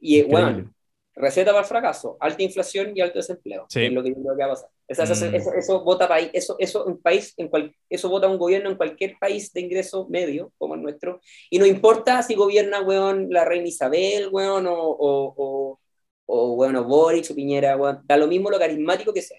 Y, 0.00 0.22
bueno, 0.22 0.72
receta 1.14 1.50
para 1.52 1.62
el 1.62 1.66
fracaso, 1.68 2.16
alta 2.20 2.42
inflación 2.42 2.92
y 2.94 3.00
alto 3.00 3.18
desempleo. 3.18 3.66
Sí. 3.68 3.84
Es 3.84 3.92
lo 3.92 4.02
que 4.02 4.10
yo 4.10 4.16
creo 4.16 4.36
que 4.36 4.42
va 4.42 4.46
a 4.46 4.54
pasar. 4.54 4.70
Esa- 4.88 5.02
esa- 5.02 5.30
Mm. 5.30 5.34
eso, 5.34 5.52
eso 5.52 5.82
vota 5.84 6.06
país, 6.06 6.30
eso, 6.32 6.54
eso 6.60 6.84
un 6.84 7.00
país, 7.02 7.34
en 7.36 7.48
cual, 7.48 7.74
eso 7.90 8.08
vota 8.08 8.28
un 8.28 8.38
gobierno 8.38 8.70
en 8.70 8.76
cualquier 8.76 9.16
país 9.18 9.52
de 9.52 9.60
ingreso 9.62 10.06
medio, 10.08 10.52
como 10.58 10.74
el 10.76 10.82
nuestro, 10.82 11.20
y 11.50 11.58
no 11.58 11.66
importa 11.66 12.22
si 12.22 12.34
gobierna, 12.36 12.80
weón, 12.82 13.28
la 13.30 13.44
reina 13.44 13.66
Isabel, 13.66 14.28
weón, 14.30 14.66
o, 14.68 14.74
o, 14.78 15.34
o, 15.36 15.80
o, 16.26 16.52
weón, 16.54 16.76
o 16.76 16.84
Boric 16.84 17.28
o 17.30 17.34
Piñera, 17.34 17.76
weón, 17.76 18.00
da 18.04 18.16
lo 18.16 18.28
mismo 18.28 18.48
lo 18.50 18.58
carismático 18.60 19.12
que 19.12 19.22
sea. 19.22 19.38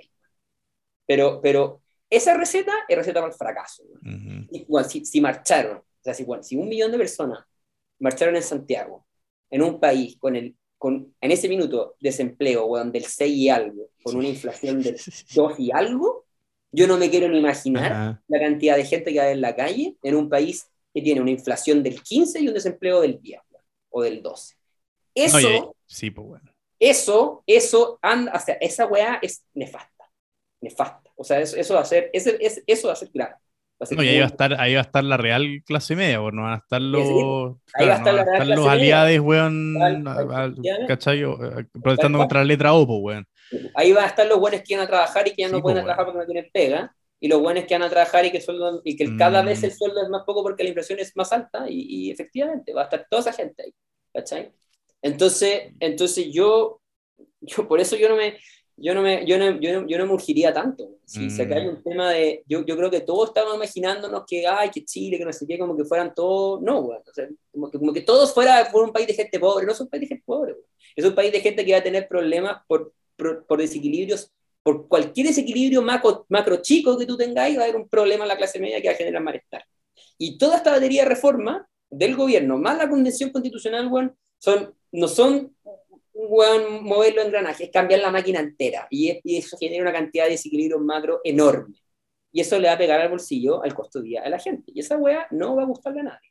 Pero, 1.06 1.40
pero 1.42 1.82
esa 2.10 2.36
receta 2.36 2.74
es 2.88 2.98
receta 2.98 3.22
para 3.22 3.32
el 3.32 3.38
fracaso. 3.38 3.84
weón. 3.84 4.48
Y, 4.52 4.66
bueno, 4.66 4.88
si, 4.88 5.06
si 5.06 5.22
marcharon, 5.22 5.78
o 5.78 5.84
sea, 6.02 6.14
si, 6.14 6.24
bueno, 6.24 6.44
si 6.44 6.56
un 6.56 6.68
millón 6.68 6.92
de 6.92 6.98
personas 6.98 7.40
marcharon 8.00 8.36
en 8.36 8.44
Santiago, 8.44 9.06
en 9.50 9.62
un 9.62 9.80
país 9.80 10.18
con 10.20 10.36
el, 10.36 10.56
con, 10.78 11.14
en 11.22 11.32
ese 11.32 11.50
minuto, 11.50 11.96
desempleo, 12.00 12.66
weón, 12.66 12.92
del 12.92 13.06
6 13.06 13.36
y 13.36 13.50
algo, 13.50 13.90
con 14.04 14.16
una 14.18 14.28
inflación 14.28 14.82
del 14.82 15.00
2 15.34 15.60
y 15.60 15.72
algo, 15.72 16.26
yo 16.72 16.88
no 16.88 16.98
me 16.98 17.10
quiero 17.10 17.28
ni 17.30 17.40
imaginar 17.40 17.92
Ajá. 17.92 18.24
la 18.28 18.40
cantidad 18.40 18.76
de 18.76 18.86
gente 18.86 19.12
que 19.12 19.20
hay 19.22 19.34
en 19.34 19.42
la 19.42 19.56
calle 19.56 19.96
en 20.04 20.16
un 20.16 20.30
país 20.30 20.70
que 20.94 21.02
tiene 21.02 21.22
una 21.22 21.32
inflación 21.32 21.82
del 21.84 22.02
15 22.04 22.40
y 22.42 22.48
un 22.48 22.54
desempleo 22.54 23.02
del 23.02 23.22
10 23.22 23.42
weón, 23.50 23.64
o 23.90 24.02
del 24.04 24.22
12. 24.22 24.56
Eso, 25.16 25.38
Oye, 25.38 25.64
sí, 25.86 26.12
pues 26.12 26.28
bueno. 26.28 26.52
eso, 26.80 27.44
eso, 27.48 27.98
anda, 28.02 28.34
o 28.36 28.40
sea, 28.40 28.56
esa 28.62 28.86
weá 28.86 29.20
es 29.22 29.44
nefasta, 29.54 30.12
nefasta. 30.62 31.10
O 31.16 31.24
sea, 31.24 31.40
eso, 31.42 31.56
eso 31.58 31.74
va 31.74 31.82
a 31.82 31.86
ser, 31.86 32.12
ese- 32.14 32.38
ese- 32.40 32.64
eso 32.68 32.88
va 32.88 32.94
a 32.94 32.98
ser 32.98 33.10
grave. 33.12 33.36
No, 33.92 34.04
y 34.04 34.08
ahí 34.08 34.18
va 34.20 34.26
a 34.26 34.28
estar, 34.28 34.60
ahí 34.60 34.74
va 34.74 34.80
a 34.80 34.84
estar 34.84 35.04
la 35.04 35.18
real 35.18 35.62
clase 35.66 35.96
media, 35.96 36.20
pues 36.20 36.34
no 36.34 36.44
van 36.44 36.54
a 36.54 36.58
estar 36.58 36.82
los, 36.82 37.08
Sí, 37.08 37.14
ahí 37.76 37.88
va 37.88 37.96
a 37.96 37.98
claro, 37.98 37.98
estar 37.98 38.14
no 38.14 38.18
la 38.18 38.24
van 38.24 38.28
a 38.28 38.32
real 38.32 38.42
estar 38.42 38.58
los 38.58 38.68
aliados, 38.68 39.20
weón, 39.20 39.78
eh, 41.42 41.66
protestando 41.82 42.18
contra 42.20 42.40
la 42.40 42.46
letra 42.46 42.74
O, 42.74 42.88
pues, 42.88 43.00
weón. 43.02 43.28
Ahí 43.76 43.92
van 43.94 44.04
a 44.06 44.08
estar 44.08 44.26
los 44.28 44.40
buenos 44.40 44.62
que 44.66 44.76
van 44.76 44.86
a 44.86 44.88
trabajar 44.88 45.28
y 45.28 45.32
que 45.32 45.42
ya 45.44 45.48
Sí, 45.48 45.54
no 45.54 45.62
pueden 45.62 45.78
weón. 45.78 45.86
trabajar 45.86 46.06
porque 46.06 46.20
no 46.20 46.26
tienen 46.26 46.50
pega, 46.52 46.94
y 47.20 47.28
los 47.28 47.40
buenos 47.42 47.64
que 47.66 47.74
van 47.76 47.84
a 47.84 47.90
trabajar 47.90 48.26
y 48.26 48.32
que, 48.32 48.42
sueldo, 48.42 48.82
y 48.84 48.96
que 48.96 49.16
cada 49.18 49.42
Mm. 49.42 49.46
vez 49.46 49.64
el 49.64 49.72
sueldo 49.72 50.04
es 50.04 50.10
más 50.10 50.24
poco 50.24 50.44
porque 50.44 50.64
la 50.64 50.70
inflación 50.70 51.00
es 51.00 51.16
más 51.16 51.32
alta, 51.32 51.66
y, 51.70 52.08
y 52.08 52.12
efectivamente 52.12 52.74
va 52.74 52.82
a 52.82 52.84
estar 52.86 53.06
toda 53.10 53.22
esa 53.22 53.34
gente 53.34 53.64
ahí, 53.64 53.74
¿cachai? 54.14 54.52
Entonces, 55.02 55.72
entonces 55.80 56.28
yo, 56.32 56.82
yo, 57.42 57.68
por 57.68 57.80
eso 57.80 57.96
yo 57.96 58.10
no 58.10 58.16
me, 58.16 58.38
yo 58.80 58.94
no 58.94 59.02
me, 59.02 59.26
yo 59.26 59.38
no, 59.40 59.60
yo 59.60 59.82
no, 59.82 59.88
yo 59.88 59.98
no 59.98 60.06
me 60.06 60.14
urgiría 60.14 60.54
tanto. 60.54 60.90
Si, 61.04 61.30
si 61.30 61.42
acá 61.42 61.56
hay 61.56 61.66
Mm. 61.66 61.70
un 61.70 61.84
tema 61.84 62.12
de, 62.12 62.44
yo, 62.48 62.64
yo 62.66 62.78
creo 62.78 62.92
que 62.92 63.02
todos 63.02 63.30
estamos 63.30 63.56
imaginándonos 63.56 64.24
que, 64.28 64.46
ay, 64.46 64.70
que 64.70 64.86
Chile, 64.86 65.18
que 65.18 65.26
no 65.26 65.34
sé 65.34 65.48
qué, 65.48 65.58
como 65.58 65.76
que 65.76 65.84
fueran 65.84 66.14
todos, 66.14 66.62
no, 66.62 66.80
weón, 66.82 67.02
o 67.06 67.14
sea, 67.14 67.28
como 67.52 67.72
que, 67.72 67.80
como 67.80 67.92
que 67.94 68.02
todos 68.02 68.34
fuera, 68.34 68.66
fuera 68.66 68.88
un 68.88 68.94
país 68.94 69.08
de 69.08 69.14
gente 69.16 69.40
pobre, 69.40 69.66
no 69.66 69.72
es 69.72 69.80
un 69.82 69.88
país 69.90 70.02
de 70.02 70.08
gente 70.08 70.24
pobre, 70.26 70.54
weón. 70.54 70.66
es 70.96 71.06
un 71.06 71.16
país 71.16 71.32
de 71.32 71.42
gente 71.42 71.66
que 71.66 71.72
va 71.72 71.80
a 71.80 71.84
tener 71.84 72.08
problemas 72.08 72.62
por, 72.68 72.94
por, 73.16 73.46
por 73.46 73.60
desequilibrios, 73.60 74.32
por 74.62 74.88
cualquier 74.88 75.28
desequilibrio 75.28 75.82
macro, 75.82 76.26
macro 76.30 76.58
chico 76.62 76.98
que 76.98 77.06
tú 77.06 77.18
tengáis, 77.18 77.58
va 77.58 77.62
a 77.62 77.64
haber 77.66 77.78
un 77.78 77.88
problema 77.90 78.26
en 78.26 78.30
la 78.30 78.38
clase 78.38 78.60
media 78.60 78.80
que 78.82 78.90
va 78.90 78.94
a 78.94 78.98
generar 78.98 79.24
malestar. 79.24 79.64
Y 80.20 80.38
toda 80.38 80.58
esta 80.58 80.72
batería 80.72 81.04
de 81.04 81.10
reforma 81.10 81.68
del 81.90 82.16
gobierno, 82.16 82.58
más 82.58 82.78
la 82.78 82.90
convención 82.90 83.32
constitucional, 83.32 83.88
weón, 83.88 84.16
son, 84.40 84.74
no 84.92 85.08
son 85.08 85.56
weón, 86.28 86.84
mover 86.84 87.16
los 87.16 87.26
engranajes, 87.26 87.68
es 87.68 87.72
cambiar 87.72 88.02
la 88.02 88.12
máquina 88.12 88.40
entera. 88.40 88.88
Y, 88.90 89.20
y 89.24 89.38
eso 89.38 89.58
genera 89.58 89.84
una 89.84 89.94
cantidad 89.94 90.26
de 90.26 90.32
desequilibrios 90.32 90.82
macro 90.82 91.22
enorme. 91.24 91.76
Y 92.32 92.42
eso 92.42 92.60
le 92.60 92.68
va 92.68 92.74
a 92.76 92.78
pegar 92.78 93.00
al 93.02 93.10
bolsillo, 93.10 93.64
al 93.64 93.74
costo 93.74 94.02
vida 94.02 94.22
de 94.22 94.30
la 94.30 94.40
gente. 94.40 94.72
Y 94.74 94.80
esa 94.82 94.98
weá 94.98 95.28
no 95.32 95.56
va 95.56 95.64
a 95.64 95.66
gustarle 95.66 96.02
a 96.02 96.04
nadie. 96.04 96.30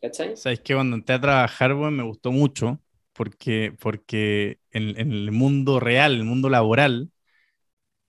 ¿Cachai? 0.00 0.36
¿Sabes 0.36 0.60
que 0.60 0.74
Cuando 0.74 0.96
entré 0.96 1.14
a 1.14 1.20
trabajar, 1.20 1.74
weón, 1.74 1.96
me 1.96 2.02
gustó 2.02 2.32
mucho 2.32 2.80
porque, 3.12 3.74
porque 3.80 4.58
en, 4.70 4.98
en 4.98 5.12
el 5.12 5.30
mundo 5.30 5.78
real, 5.78 6.14
el 6.14 6.24
mundo 6.24 6.48
laboral, 6.48 7.10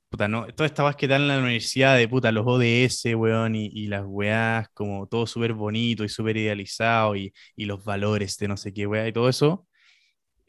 puta, 0.09 0.27
¿no? 0.27 0.45
Todas 0.47 0.71
estas 0.71 0.95
que 0.95 1.05
en 1.05 1.27
la 1.27 1.39
universidad 1.39 1.97
de 1.97 2.07
puta, 2.07 2.31
los 2.31 2.45
ODS, 2.45 3.15
weón, 3.15 3.55
y, 3.55 3.67
y 3.67 3.87
las 3.87 4.03
weas, 4.05 4.67
como 4.73 5.07
todo 5.07 5.25
súper 5.25 5.53
bonito 5.53 6.03
y 6.03 6.09
súper 6.09 6.37
idealizado, 6.37 7.15
y, 7.15 7.33
y 7.55 7.65
los 7.65 7.83
valores 7.83 8.37
de 8.37 8.47
no 8.47 8.57
sé 8.57 8.73
qué 8.73 8.85
wea 8.87 9.07
y 9.07 9.13
todo 9.13 9.29
eso, 9.29 9.67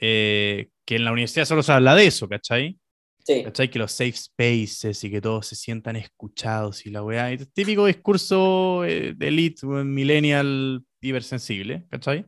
eh, 0.05 0.68
que 0.84 0.96
en 0.96 1.05
la 1.05 1.12
universidad 1.12 1.44
solo 1.44 1.62
se 1.62 1.70
habla 1.70 1.94
de 1.94 2.07
eso, 2.07 2.28
¿cachai? 2.28 2.76
Sí. 3.24 3.44
¿Cachai? 3.44 3.70
Que 3.70 3.78
los 3.78 3.92
safe 3.92 4.14
spaces 4.14 5.05
y 5.05 5.11
que 5.12 5.20
todos 5.20 5.46
se 5.46 5.55
sientan 5.55 5.94
escuchados 5.94 6.84
y 6.86 6.90
la 6.90 7.05
weá. 7.05 7.30
Típico 7.55 7.86
discurso 7.86 8.84
eh, 8.84 9.14
de 9.16 9.28
elite, 9.28 9.64
millennial, 9.64 10.82
hipersensible, 11.00 11.86
¿cachai? 11.88 12.26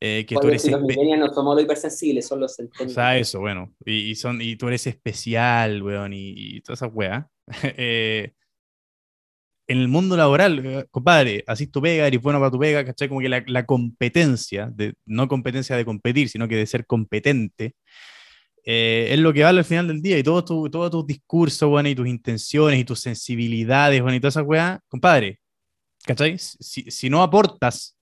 Eh, 0.00 0.24
que 0.26 0.34
tú 0.36 0.48
eres 0.48 0.62
si 0.62 0.70
los 0.70 0.80
millennials 0.80 1.20
no 1.20 1.32
somos 1.34 1.54
los 1.56 1.64
hipersensibles, 1.64 2.26
son 2.26 2.40
los 2.40 2.52
o 2.52 2.56
centennials. 2.56 2.94
sea, 2.94 3.18
eso, 3.18 3.40
bueno. 3.40 3.74
Y, 3.84 4.10
y 4.10 4.14
son, 4.14 4.40
y 4.40 4.56
tú 4.56 4.68
eres 4.68 4.86
especial, 4.86 5.82
weón, 5.82 6.14
y, 6.14 6.32
y 6.34 6.60
todas 6.62 6.80
esas 6.80 6.90
weas. 6.92 7.26
Eh, 7.76 8.32
en 9.66 9.78
el 9.78 9.88
mundo 9.88 10.16
laboral, 10.16 10.64
eh, 10.64 10.86
compadre, 10.90 11.42
así 11.46 11.66
tu 11.66 11.80
pega, 11.80 12.06
eres 12.06 12.20
bueno 12.20 12.38
para 12.38 12.50
tu 12.50 12.58
pega, 12.58 12.84
¿cachai? 12.84 13.08
Como 13.08 13.20
que 13.20 13.28
la, 13.28 13.42
la 13.46 13.64
competencia, 13.66 14.70
de, 14.72 14.94
no 15.06 15.26
competencia 15.28 15.76
de 15.76 15.84
competir, 15.84 16.28
sino 16.28 16.46
que 16.48 16.56
de 16.56 16.66
ser 16.66 16.86
competente, 16.86 17.74
eh, 18.64 19.08
es 19.10 19.18
lo 19.18 19.32
que 19.32 19.42
vale 19.42 19.58
al 19.60 19.64
final 19.64 19.88
del 19.88 20.00
día. 20.02 20.18
Y 20.18 20.22
todo 20.22 20.44
tu, 20.44 20.70
todos 20.70 20.90
tus 20.90 21.06
discursos, 21.06 21.68
bueno, 21.68 21.88
y 21.88 21.94
tus 21.94 22.08
intenciones 22.08 22.78
y 22.80 22.84
tus 22.84 23.00
sensibilidades, 23.00 24.00
bueno, 24.02 24.16
y 24.16 24.20
toda 24.20 24.30
esa 24.30 24.42
weá, 24.42 24.80
compadre, 24.88 25.40
¿cachai? 26.06 26.36
Si, 26.38 26.90
si 26.90 27.10
no 27.10 27.22
aportas, 27.22 27.96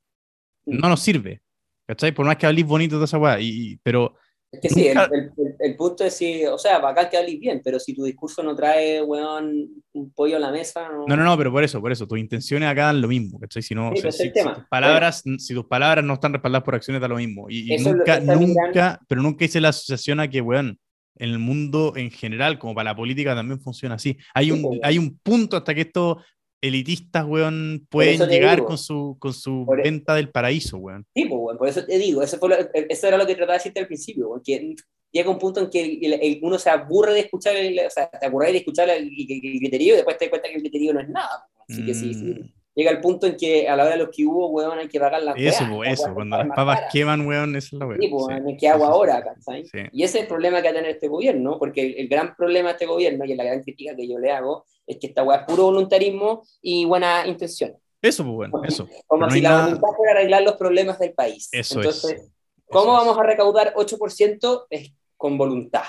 no 0.66 0.88
nos 0.88 1.00
sirve, 1.00 1.42
¿cachai? 1.86 2.12
Por 2.12 2.26
más 2.26 2.36
que 2.36 2.46
hables 2.46 2.64
bonito 2.66 2.94
de 2.96 2.98
toda 2.98 3.04
esa 3.06 3.18
weá, 3.18 3.40
y, 3.40 3.72
y- 3.72 3.76
pero 3.82 4.16
Es 4.52 4.60
que 4.60 4.68
sí, 4.68 4.86
el, 4.86 4.98
el- 4.98 5.32
el- 5.38 5.56
el 5.58 5.76
punto 5.76 6.04
es 6.04 6.14
si, 6.14 6.44
o 6.44 6.58
sea, 6.58 6.78
bacán 6.78 7.08
que 7.10 7.16
hables 7.16 7.40
bien, 7.40 7.62
pero 7.64 7.80
si 7.80 7.94
tu 7.94 8.04
discurso 8.04 8.42
no 8.42 8.54
trae, 8.54 9.02
weón, 9.02 9.66
un 9.92 10.12
pollo 10.12 10.36
a 10.36 10.40
la 10.40 10.50
mesa, 10.52 10.88
no. 10.90 11.06
No, 11.08 11.16
no, 11.16 11.24
no, 11.24 11.38
pero 11.38 11.50
por 11.50 11.64
eso, 11.64 11.80
por 11.80 11.90
eso, 11.90 12.06
tus 12.06 12.18
intenciones 12.18 12.68
acá 12.68 12.84
dan 12.86 13.00
lo 13.00 13.08
mismo, 13.08 13.38
¿cachai? 13.40 13.62
Si, 13.62 13.74
no, 13.74 13.90
Sí, 13.92 13.98
o 13.98 14.02
sea, 14.02 14.10
es 14.10 14.20
el 14.20 14.32
si, 14.34 14.42
tus 14.54 14.64
palabras, 14.68 15.22
si 15.38 15.54
tus 15.54 15.64
palabras 15.64 16.04
no 16.04 16.14
están 16.14 16.34
respaldadas 16.34 16.64
por 16.64 16.74
acciones, 16.74 17.00
da 17.00 17.08
lo 17.08 17.16
mismo. 17.16 17.46
Y, 17.48 17.78
lo- 17.82 17.90
nunca, 17.96 18.20
nunca, 18.20 19.00
pero 19.08 19.22
nunca 19.22 19.44
hice 19.46 19.60
la 19.60 19.70
asociación 19.70 20.20
a 20.20 20.28
que, 20.28 20.42
weón, 20.42 20.78
en 21.16 21.30
el 21.30 21.38
mundo 21.38 21.94
en 21.96 22.10
general, 22.10 22.58
como 22.58 22.74
para 22.74 22.90
la 22.90 22.96
política, 22.96 23.34
también 23.34 23.58
funciona 23.60 23.94
así. 23.94 24.16
Hay 24.34 24.50
un, 24.50 24.62
pues, 24.62 24.80
hay 24.82 24.98
un 24.98 25.18
punto 25.18 25.56
hasta 25.56 25.74
que 25.74 25.80
estos 25.82 26.18
elitistas, 26.62 27.26
weón, 27.26 27.86
pueden 27.90 28.18
llegar 28.28 28.64
con 28.64 28.78
su, 28.78 29.16
con 29.18 29.34
su 29.34 29.64
Por 29.66 29.80
e- 29.80 29.82
venta 29.82 30.14
del 30.14 30.30
paraíso, 30.30 30.78
weón. 30.78 31.04
Sí, 31.14 31.24
pues, 31.26 31.40
weón, 31.42 31.58
por 31.58 31.68
eso 31.68 31.84
te 31.84 31.98
digo, 31.98 32.22
eso, 32.22 32.38
fue 32.38 32.48
lo- 32.48 32.56
eso 32.72 33.06
era 33.08 33.18
lo 33.18 33.26
que 33.26 33.34
trataba 33.34 33.54
de 33.54 33.58
decirte 33.58 33.80
al 33.80 33.86
principio, 33.88 34.28
weón, 34.28 34.42
que 34.44 34.74
llega 35.10 35.28
un 35.28 35.38
punto 35.38 35.60
en 35.60 35.68
que 35.68 35.82
el- 35.82 36.12
el- 36.14 36.38
uno 36.40 36.58
se 36.58 36.70
aburre 36.70 37.12
de 37.14 37.20
escuchar, 37.20 37.54
o 37.56 37.90
sea, 37.90 38.08
te 38.08 38.26
aburre 38.26 38.52
de 38.52 38.58
escuchar 38.58 38.88
el, 38.88 39.10
criterio 39.10 39.94
y 39.94 39.96
después 39.96 40.16
te 40.16 40.24
das 40.26 40.30
cuenta 40.30 40.48
que 40.48 40.54
el 40.54 40.62
criterio 40.62 40.94
no 40.94 41.00
es 41.00 41.08
nada. 41.08 41.46
Así 41.68 41.84
que 41.84 41.94
sí, 41.94 42.14
sí. 42.14 42.54
Llega 42.74 42.90
el 42.90 43.00
punto 43.00 43.26
en 43.26 43.36
que 43.36 43.68
a 43.68 43.76
la 43.76 43.82
hora 43.84 43.92
de 43.92 43.98
los 43.98 44.08
que 44.10 44.24
hubo, 44.24 44.48
weón, 44.48 44.78
hay 44.78 44.88
que 44.88 44.98
pagar 44.98 45.22
las 45.22 45.34
Eso, 45.36 45.64
weas, 45.76 45.92
eso, 45.92 46.04
weas 46.04 46.14
cuando 46.14 46.38
las 46.38 46.48
papas 46.48 46.76
caras. 46.78 46.92
queman, 46.92 47.26
weón, 47.26 47.54
esa 47.56 47.66
es 47.66 47.72
la 47.74 47.86
weón. 47.86 48.00
Sí, 48.00 48.08
pues, 48.08 48.24
Sí. 48.46 48.56
¿qué 48.58 48.68
hago 48.68 48.84
Sí, 48.86 48.90
ahora? 48.90 49.22
¿cachai? 49.22 49.66
Sí. 49.66 49.78
Y 49.92 50.02
ese 50.04 50.18
es 50.18 50.22
el 50.22 50.28
problema 50.28 50.56
que 50.62 50.68
va 50.68 50.70
a 50.70 50.74
tener 50.74 50.90
este 50.90 51.08
gobierno, 51.08 51.58
porque 51.58 51.82
el, 51.82 51.94
el 51.98 52.08
gran 52.08 52.34
problema 52.34 52.68
de 52.70 52.72
este 52.72 52.86
gobierno, 52.86 53.24
y 53.26 53.32
es 53.32 53.36
la 53.38 53.44
gran 53.44 53.62
crítica 53.62 53.94
que 53.94 54.08
yo 54.08 54.18
le 54.18 54.30
hago, 54.30 54.64
es 54.86 54.96
que 54.98 55.08
esta 55.08 55.22
weá 55.22 55.38
es 55.40 55.44
puro 55.44 55.64
voluntarismo 55.64 56.42
y 56.62 56.86
buena 56.86 57.26
intención. 57.26 57.76
Eso, 58.00 58.24
pues, 58.24 58.34
bueno, 58.50 58.62
eso. 58.66 58.88
Como 59.06 59.20
Pero 59.20 59.26
no 59.26 59.30
si 59.30 59.36
hay 59.36 59.42
la 59.42 59.48
nada- 59.50 59.64
voluntad 59.66 59.88
fuera 59.96 60.12
arreglar 60.12 60.42
los 60.42 60.54
problemas 60.56 60.98
del 60.98 61.12
país. 61.12 61.48
Eso 61.52 61.78
Entonces, 61.80 62.12
es. 62.22 62.32
¿cómo 62.70 62.92
Eso 62.94 63.00
es. 63.02 63.06
vamos 63.06 63.18
a 63.18 63.22
recaudar 63.22 63.74
8%? 63.76 64.66
Es 64.70 64.92
con 65.16 65.36
voluntad. 65.38 65.84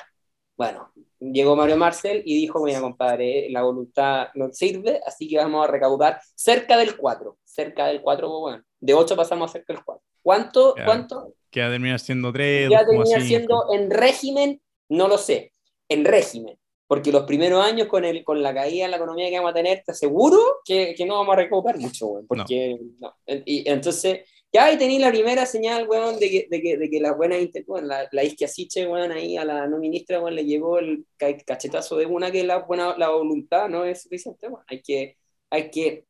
Bueno, 0.55 0.91
llegó 1.31 1.55
Mario 1.55 1.77
Marcel 1.77 2.21
y 2.25 2.35
dijo, 2.35 2.63
mira, 2.63 2.81
compadre, 2.81 3.49
la 3.49 3.63
voluntad 3.63 4.27
no 4.35 4.51
sirve, 4.51 4.99
así 5.05 5.27
que 5.27 5.37
vamos 5.37 5.67
a 5.67 5.71
recaudar 5.71 6.19
cerca 6.35 6.77
del 6.77 6.97
4, 6.97 7.37
cerca 7.43 7.87
del 7.87 8.01
4, 8.01 8.27
pues, 8.27 8.41
bueno, 8.41 8.63
de 8.79 8.93
8 8.93 9.15
pasamos 9.15 9.49
a 9.49 9.53
cerca 9.53 9.73
del 9.73 9.83
4. 9.83 10.03
¿Cuánto? 10.21 10.75
Ya. 10.75 10.85
¿Cuánto? 10.85 11.33
Que 11.49 11.61
va 11.61 11.67
a 11.67 11.71
terminar 11.71 11.99
siendo 11.99 12.33
3, 12.33 12.69
Ya 12.69 12.85
termina 12.85 13.19
siendo 13.21 13.65
en 13.73 13.91
régimen, 13.91 14.61
no 14.89 15.07
lo 15.07 15.17
sé, 15.17 15.53
en 15.89 16.05
régimen. 16.05 16.57
Porque 16.87 17.11
los 17.11 17.23
primeros 17.23 17.65
años 17.65 17.87
con, 17.87 18.03
el, 18.05 18.23
con 18.23 18.43
la 18.43 18.53
caída 18.53 18.85
en 18.85 18.91
la 18.91 18.97
economía 18.97 19.29
que 19.29 19.37
vamos 19.37 19.51
a 19.51 19.55
tener, 19.55 19.81
te 19.85 19.93
aseguro 19.93 20.37
que, 20.65 20.93
que 20.95 21.05
no 21.05 21.15
vamos 21.15 21.33
a 21.33 21.37
recuperar 21.37 21.79
mucho, 21.79 22.07
weón. 22.07 22.27
Porque, 22.27 22.77
no. 22.99 23.13
Y 23.25 23.67
entonces, 23.69 24.21
ya 24.53 24.65
ahí 24.65 24.77
tenéis 24.77 25.01
la 25.01 25.09
primera 25.11 25.45
señal, 25.45 25.87
weón, 25.89 26.19
de 26.19 26.29
que, 26.29 26.47
de 26.49 26.61
que, 26.61 26.77
de 26.77 26.89
que 26.89 26.99
las 27.01 27.17
buenas 27.17 27.39
inten- 27.39 27.65
bueno, 27.67 27.87
la, 27.87 28.07
la 28.11 28.23
Isquia 28.23 28.47
Siche, 28.47 28.87
weón, 28.87 29.11
ahí 29.11 29.37
a 29.37 29.45
la 29.45 29.67
no 29.67 29.79
ministra, 29.79 30.19
weón, 30.21 30.35
le 30.35 30.45
llegó 30.45 30.79
el 30.79 31.05
ca- 31.17 31.35
cachetazo 31.45 31.97
de 31.97 32.05
una 32.05 32.31
que 32.31 32.43
la 32.43 32.59
buena 32.59 32.95
la 32.97 33.09
voluntad 33.09 33.67
no 33.69 33.85
es 33.85 34.03
suficiente, 34.03 34.47
weón. 34.47 34.63
Hay 34.67 34.81
que, 34.81 35.17
hay 35.49 35.69
que, 35.71 36.05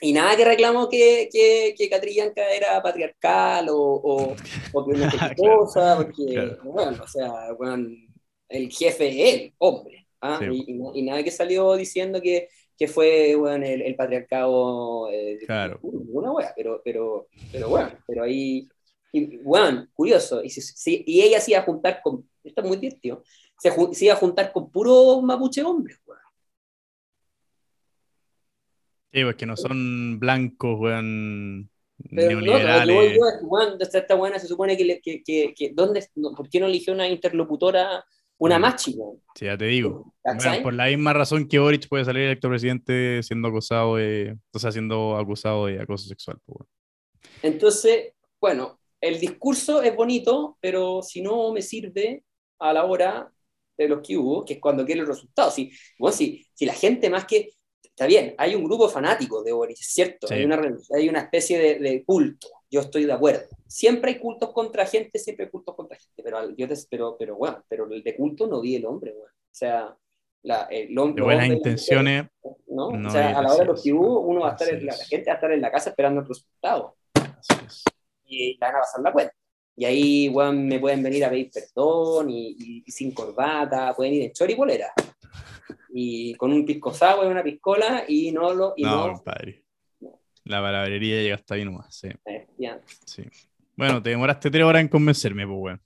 y 0.00 0.12
nada 0.12 0.36
que 0.36 0.44
reclamo 0.44 0.88
que, 0.88 1.28
que, 1.32 1.74
que 1.76 1.90
Catrillanca 1.90 2.48
era 2.54 2.80
patriarcal 2.82 3.68
o, 3.70 3.76
o, 3.76 4.36
o 4.72 4.86
que 4.86 5.08
qué 5.08 5.34
Claro, 5.34 5.34
cosa, 5.34 5.96
porque, 5.96 6.24
claro. 6.32 6.58
bueno, 6.62 7.02
o 7.02 7.08
sea, 7.08 7.52
weón, 7.58 7.96
el 8.48 8.70
jefe 8.70 9.08
es 9.08 9.34
él, 9.34 9.54
hombre. 9.58 10.06
¿ah? 10.20 10.38
Sí. 10.40 10.46
Y, 10.50 10.72
y 10.72 11.00
y 11.00 11.02
nada 11.02 11.22
que 11.22 11.30
salió 11.30 11.74
diciendo 11.76 12.20
que, 12.20 12.48
que 12.78 12.86
fue 12.88 13.34
weón, 13.36 13.64
el, 13.64 13.82
el 13.82 13.96
patriarcado. 13.96 15.10
eh, 15.10 15.38
Claro. 15.44 15.80
Una 15.82 16.30
wea, 16.32 16.52
pero, 16.56 16.80
pero, 16.84 17.26
pero 17.52 17.68
bueno, 17.68 17.90
pero 18.06 18.22
ahí. 18.22 18.68
Y, 19.12 19.38
weón, 19.38 19.90
curioso. 19.94 20.42
Y, 20.44 20.50
si- 20.50 20.60
si- 20.62 21.02
y 21.06 21.22
ella 21.22 21.40
se 21.40 21.50
iba 21.50 21.60
a 21.60 21.64
juntar 21.64 22.00
con. 22.02 22.28
Esto 22.44 22.62
es 22.62 22.68
muy 22.68 22.76
divertido. 22.76 23.22
Se, 23.58 23.70
ju- 23.72 23.92
se 23.92 24.04
iba 24.04 24.14
a 24.14 24.18
juntar 24.18 24.52
con 24.52 24.70
puro 24.70 25.20
mapuche 25.22 25.62
hombres, 25.64 25.98
weón. 26.06 26.20
Sí, 29.12 29.22
pues 29.24 29.36
que 29.36 29.46
no 29.46 29.56
son 29.56 30.18
blancos, 30.20 30.78
weón, 30.78 31.70
Pero 32.14 32.40
no, 32.40 32.44
pero 32.44 32.58
neoliberales. 32.58 33.16
yo 33.18 33.26
es, 33.28 33.38
weón, 33.42 33.76
esta, 33.80 33.98
esta 33.98 34.14
buena 34.14 34.38
se 34.38 34.46
supone 34.46 34.76
que, 34.76 35.00
que, 35.00 35.22
que, 35.22 35.54
que 35.56 35.70
¿dónde, 35.74 36.06
no, 36.14 36.32
¿por 36.32 36.48
qué 36.50 36.60
no 36.60 36.66
eligió 36.66 36.92
una 36.92 37.08
interlocutora, 37.08 38.04
una 38.38 38.58
machi, 38.58 38.94
weón? 38.96 39.20
Sí, 39.34 39.44
ya 39.46 39.56
te 39.58 39.66
digo. 39.66 40.14
Bueno, 40.24 40.62
por 40.62 40.74
la 40.74 40.86
misma 40.86 41.12
razón 41.12 41.48
que 41.48 41.58
Boric 41.58 41.88
puede 41.88 42.04
salir 42.04 42.22
electo 42.22 42.48
presidente 42.48 43.22
siendo 43.22 43.48
acusado 43.48 43.96
de, 43.96 44.36
o 44.52 44.58
sea, 44.58 44.72
siendo 44.72 45.16
acusado 45.16 45.66
de 45.66 45.80
acoso 45.80 46.08
sexual. 46.08 46.38
pues, 46.44 46.56
weón. 46.60 46.68
Entonces, 47.42 48.12
bueno, 48.40 48.80
el 49.00 49.20
discurso 49.20 49.82
es 49.82 49.94
bonito, 49.94 50.56
pero 50.60 51.02
si 51.02 51.20
no 51.22 51.52
me 51.52 51.62
sirve 51.62 52.24
a 52.58 52.72
la 52.72 52.84
hora 52.84 53.30
de 53.76 53.88
los 53.88 54.00
que 54.06 54.16
hubo, 54.16 54.44
que 54.44 54.54
es 54.54 54.60
cuando 54.60 54.84
quiere 54.84 55.02
el 55.02 55.06
resultado. 55.06 55.50
Si, 55.50 55.70
bueno, 55.98 56.16
si, 56.16 56.44
si 56.54 56.66
la 56.66 56.74
gente 56.74 57.08
más 57.10 57.24
que... 57.24 57.50
Está 57.82 58.06
bien, 58.06 58.34
hay 58.38 58.54
un 58.54 58.62
grupo 58.64 58.88
fanático 58.88 59.42
de 59.42 59.52
Boris, 59.52 59.80
es 59.80 59.92
cierto, 59.92 60.26
Sí. 60.28 60.34
hay, 60.34 60.44
una, 60.44 60.60
hay 60.96 61.08
una 61.08 61.20
especie 61.20 61.58
de, 61.58 61.78
de 61.80 62.04
culto, 62.04 62.48
yo 62.70 62.80
estoy 62.80 63.04
de 63.06 63.12
acuerdo. 63.12 63.48
Siempre 63.68 64.12
hay 64.12 64.18
cultos 64.18 64.50
contra 64.52 64.86
gente, 64.86 65.18
siempre 65.18 65.44
hay 65.44 65.50
cultos 65.50 65.74
contra 65.76 65.96
gente, 65.96 66.22
pero, 66.22 66.50
yo 66.56 66.66
te- 66.66 66.74
pero, 66.90 67.16
pero 67.18 67.36
bueno, 67.36 67.62
pero 67.68 67.86
el 67.92 68.02
de 68.02 68.16
culto 68.16 68.46
no 68.46 68.60
vi 68.60 68.76
el 68.76 68.86
hombre, 68.86 69.12
bueno. 69.12 69.30
O 69.32 69.54
sea, 69.54 69.94
la, 70.42 70.62
el 70.70 70.88
hom- 70.96 71.14
De 71.14 71.22
buenas 71.22 71.44
hombres- 71.44 71.56
intenciones, 71.58 72.26
¿no? 72.68 72.90
no 72.92 73.08
o 73.08 73.10
sea, 73.12 73.38
a 73.38 73.42
la 73.42 73.48
hora 73.52 73.60
de 73.60 73.64
los 73.66 73.82
que 73.82 73.92
hubo, 73.92 74.20
uno 74.20 74.40
va 74.40 74.48
a 74.50 74.52
estar, 74.52 74.68
en 74.70 74.86
la, 74.86 74.96
la 74.96 75.04
gente 75.04 75.26
va 75.28 75.32
a 75.32 75.36
estar 75.36 75.52
en 75.52 75.60
la 75.60 75.70
casa 75.70 75.90
esperando 75.90 76.20
el 76.22 76.26
resultado 76.28 76.96
así 77.14 77.54
es. 77.66 77.84
y 78.24 78.56
van 78.58 78.74
a 78.76 78.78
pasar 78.80 79.02
la 79.02 79.12
cuenta. 79.12 79.34
Y 79.76 79.84
ahí, 79.84 80.28
weón, 80.30 80.66
me 80.66 80.80
pueden 80.80 81.02
venir 81.02 81.24
a 81.24 81.30
pedir 81.30 81.50
perdón 81.52 82.30
y, 82.30 82.48
y- 82.58 82.82
y 82.86 82.90
sin 82.90 83.12
corbata, 83.12 83.94
pueden 83.94 84.14
ir 84.14 84.22
en 84.24 84.32
chor 84.32 84.50
y 84.50 84.54
polera. 84.56 84.92
Y 85.90 86.34
con 86.34 86.52
un 86.52 86.64
pisco 86.64 86.92
sour 86.92 87.26
y 87.26 87.28
una 87.28 87.42
piscola 87.42 88.04
y 88.08 88.32
no 88.32 88.52
lo... 88.54 88.74
Y 88.76 88.82
no, 88.84 89.06
no, 89.08 89.12
compadre. 89.14 89.64
La 90.44 90.60
palabrería 90.62 91.20
llega 91.20 91.34
hasta 91.34 91.54
ahí 91.54 91.64
nomás, 91.64 91.94
sí, 91.94 92.08
eh, 92.24 92.46
ya. 92.58 92.80
sí. 93.04 93.22
Bueno, 93.78 94.02
te 94.02 94.10
demoraste 94.10 94.50
tres 94.50 94.64
horas 94.64 94.82
en 94.82 94.88
convencerme, 94.88 95.46
pues, 95.46 95.56
weón. 95.58 95.80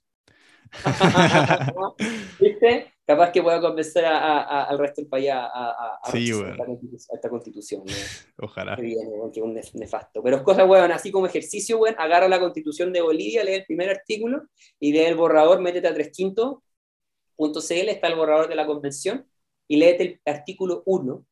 ¿Viste? 2.39 2.93
Capaz 3.05 3.31
que 3.31 3.43
pueda 3.43 3.59
convencer 3.61 4.05
a- 4.05 4.17
a- 4.17 4.41
a- 4.43 4.63
al 4.63 4.79
resto 4.79 5.01
del 5.01 5.09
país 5.09 5.29
a, 5.31 5.99
Sí, 6.11 6.31
esta 6.31 7.29
constitución. 7.29 7.81
weón. 7.85 7.99
Ojalá. 8.39 8.75
Que 8.75 8.81
viene, 8.81 9.07
weón, 9.09 9.31
que 9.31 9.39
es 9.41 9.45
un 9.45 9.53
nef- 9.55 9.73
nefasto. 9.75 10.23
Pero 10.23 10.37
es 10.37 10.41
cosa, 10.41 10.65
weón, 10.65 10.91
así 10.91 11.11
como 11.11 11.27
ejercicio, 11.27 11.77
weón, 11.77 11.95
agarra 11.99 12.27
la 12.27 12.39
constitución 12.39 12.91
de 12.93 13.01
Bolivia, 13.01 13.43
lee 13.43 13.53
el 13.53 13.65
primer 13.65 13.89
artículo 13.89 14.43
y 14.79 14.93
lee 14.93 15.01
el 15.01 15.15
borrador, 15.15 15.61
métete 15.61 15.87
a 15.87 15.93
3quinto.cl, 15.93 17.89
está 17.89 18.07
el 18.07 18.15
borrador 18.15 18.47
de 18.47 18.55
la 18.55 18.65
convención, 18.65 19.27
y 19.67 19.77
léete 19.77 20.03
el 20.03 20.21
artículo 20.25 20.81
1 20.85 21.25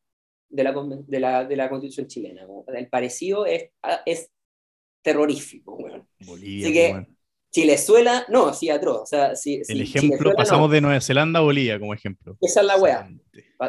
de 0.50 0.64
la, 0.64 0.74
de 1.08 1.20
la, 1.20 1.46
de 1.46 1.56
la 1.56 1.70
constitución 1.70 2.08
chilena. 2.08 2.46
weón. 2.46 2.66
El 2.76 2.90
parecido 2.90 3.46
es, 3.46 3.70
es 4.06 4.30
terrorífico, 5.02 5.76
weón. 5.76 6.07
Bolivia, 6.26 6.65
Así 6.65 6.73
que- 6.73 6.91
weón. 6.94 7.18
Chilezuela, 7.53 8.26
no, 8.30 8.53
sí, 8.53 8.69
atroz. 8.69 9.02
O 9.02 9.06
sea, 9.06 9.36
si 9.36 9.56
El 9.68 9.82
ejemplo, 9.82 10.02
Chilezuela, 10.02 10.32
no. 10.32 10.36
pasamos 10.38 10.72
de 10.72 10.80
Nueva 10.80 11.02
Zelanda 11.02 11.40
a 11.40 11.44
Bolivia 11.44 11.78
como 11.80 11.94
ejemplo. 11.94 12.38
Esa 12.40 12.61
es 12.61 12.65
la 12.65 12.78
weá. 12.78 13.10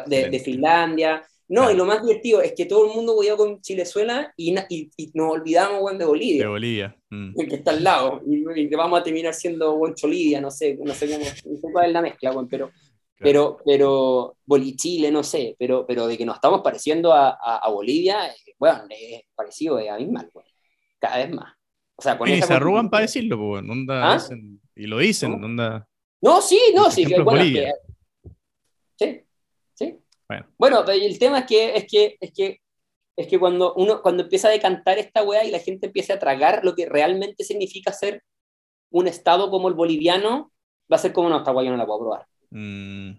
De. 0.07 0.39
Finlandia. 0.39 1.21
No, 1.49 1.63
Claro. 1.63 1.73
y 1.73 1.77
lo 1.77 1.85
más 1.85 2.01
divertido 2.01 2.41
es 2.41 2.53
que 2.53 2.65
todo 2.65 2.87
el 2.87 2.95
mundo 2.95 3.13
voy 3.13 3.27
con 3.35 3.59
Chilezuela 3.59 4.33
y, 4.37 4.53
na- 4.53 4.65
y, 4.69 4.89
y 4.95 5.11
nos 5.13 5.33
olvidamos 5.33 5.81
weón, 5.81 5.97
de 5.97 6.05
De 6.05 6.09
Bolivia, 6.09 6.47
Bolivia. 6.47 6.95
mm. 7.09 7.33
el 7.41 7.47
que 7.49 7.55
está 7.55 7.71
al 7.71 7.83
lado. 7.83 8.21
Y, 8.25 8.61
y 8.61 8.69
que 8.69 8.75
vamos 8.77 8.97
a 9.01 9.03
terminar 9.03 9.33
siendo 9.33 9.75
buen 9.75 9.93
Cholivia, 9.95 10.39
no 10.39 10.49
sé, 10.49 10.79
no 10.81 10.93
sé 10.93 11.09
cómo, 11.11 11.25
cuál 11.73 11.87
es 11.87 11.91
la 11.91 12.01
mezcla, 12.01 12.31
weón, 12.31 12.47
pero, 12.47 12.71
pero, 13.19 13.57
pero 13.65 14.37
Bolichile, 14.45 15.11
no 15.11 15.23
sé, 15.23 15.57
pero, 15.59 15.85
pero 15.85 16.07
de 16.07 16.17
que 16.17 16.25
nos 16.25 16.35
estamos 16.35 16.61
pareciendo 16.61 17.11
a, 17.11 17.31
a, 17.31 17.57
a 17.57 17.69
Bolivia, 17.69 18.27
eh, 18.29 18.53
bueno, 18.57 18.85
es 18.89 19.23
parecido 19.35 19.77
a 19.77 19.93
abismal, 19.95 20.29
weón, 20.33 20.47
cada 21.03 21.17
vez 21.17 21.31
más. 21.33 21.53
O 21.95 22.01
sea, 22.01 22.17
con 22.17 22.27
Y 22.29 22.33
esa 22.33 22.47
se 22.47 22.53
arrugan 22.53 22.89
para 22.89 23.01
decirlo, 23.01 23.37
pues. 23.37 23.63
Onda, 23.69 24.13
¿Ah? 24.13 24.15
dicen- 24.15 24.61
y 24.75 24.87
lo 24.87 24.97
dicen, 24.99 25.31
¿No? 25.39 25.45
onda. 25.45 25.87
No, 26.21 26.41
sí, 26.41 26.59
no, 26.73 26.89
sí, 26.89 27.05
bueno, 27.21 27.43
que- 27.43 27.73
sí, 28.97 29.21
sí. 29.73 29.97
Bueno. 30.27 30.45
Bueno, 30.57 30.83
pero 30.85 31.03
el 31.03 31.19
tema 31.19 31.39
es 31.39 31.45
que, 31.45 31.75
es 31.75 31.85
que, 31.89 32.17
es 32.19 32.31
que, 32.31 32.61
es 33.17 33.27
que 33.27 33.37
cuando 33.39 33.73
uno, 33.75 34.01
cuando 34.01 34.23
empieza 34.23 34.47
a 34.47 34.51
decantar 34.51 34.97
esta 34.97 35.21
weá 35.23 35.43
y 35.43 35.51
la 35.51 35.59
gente 35.59 35.87
empieza 35.87 36.13
a 36.13 36.19
tragar 36.19 36.63
lo 36.63 36.73
que 36.75 36.87
realmente 36.87 37.43
significa 37.43 37.91
ser 37.91 38.23
un 38.91 39.07
estado 39.07 39.49
como 39.51 39.67
el 39.67 39.73
boliviano, 39.73 40.51
va 40.91 40.95
a 40.95 40.99
ser 40.99 41.11
como 41.13 41.29
no, 41.29 41.37
esta 41.37 41.51
weá 41.51 41.65
yo 41.65 41.71
no 41.71 41.77
la 41.77 41.85
puedo 41.85 41.99
probar. 41.99 42.27
mm, 42.51 43.11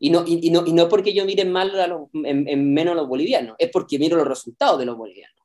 Y 0.00 0.10
no, 0.10 0.24
y, 0.26 0.46
y 0.46 0.50
no, 0.50 0.66
y 0.66 0.72
no 0.72 0.88
porque 0.88 1.14
yo 1.14 1.24
mire 1.24 1.44
mal 1.44 1.78
a 1.78 1.86
los- 1.86 2.08
en, 2.12 2.48
en 2.48 2.74
menos 2.74 2.92
a 2.92 2.96
los 2.96 3.08
bolivianos, 3.08 3.54
es 3.58 3.70
porque 3.70 3.98
miro 4.00 4.16
los 4.16 4.26
resultados 4.26 4.78
de 4.80 4.84
los 4.86 4.96
bolivianos. 4.96 5.36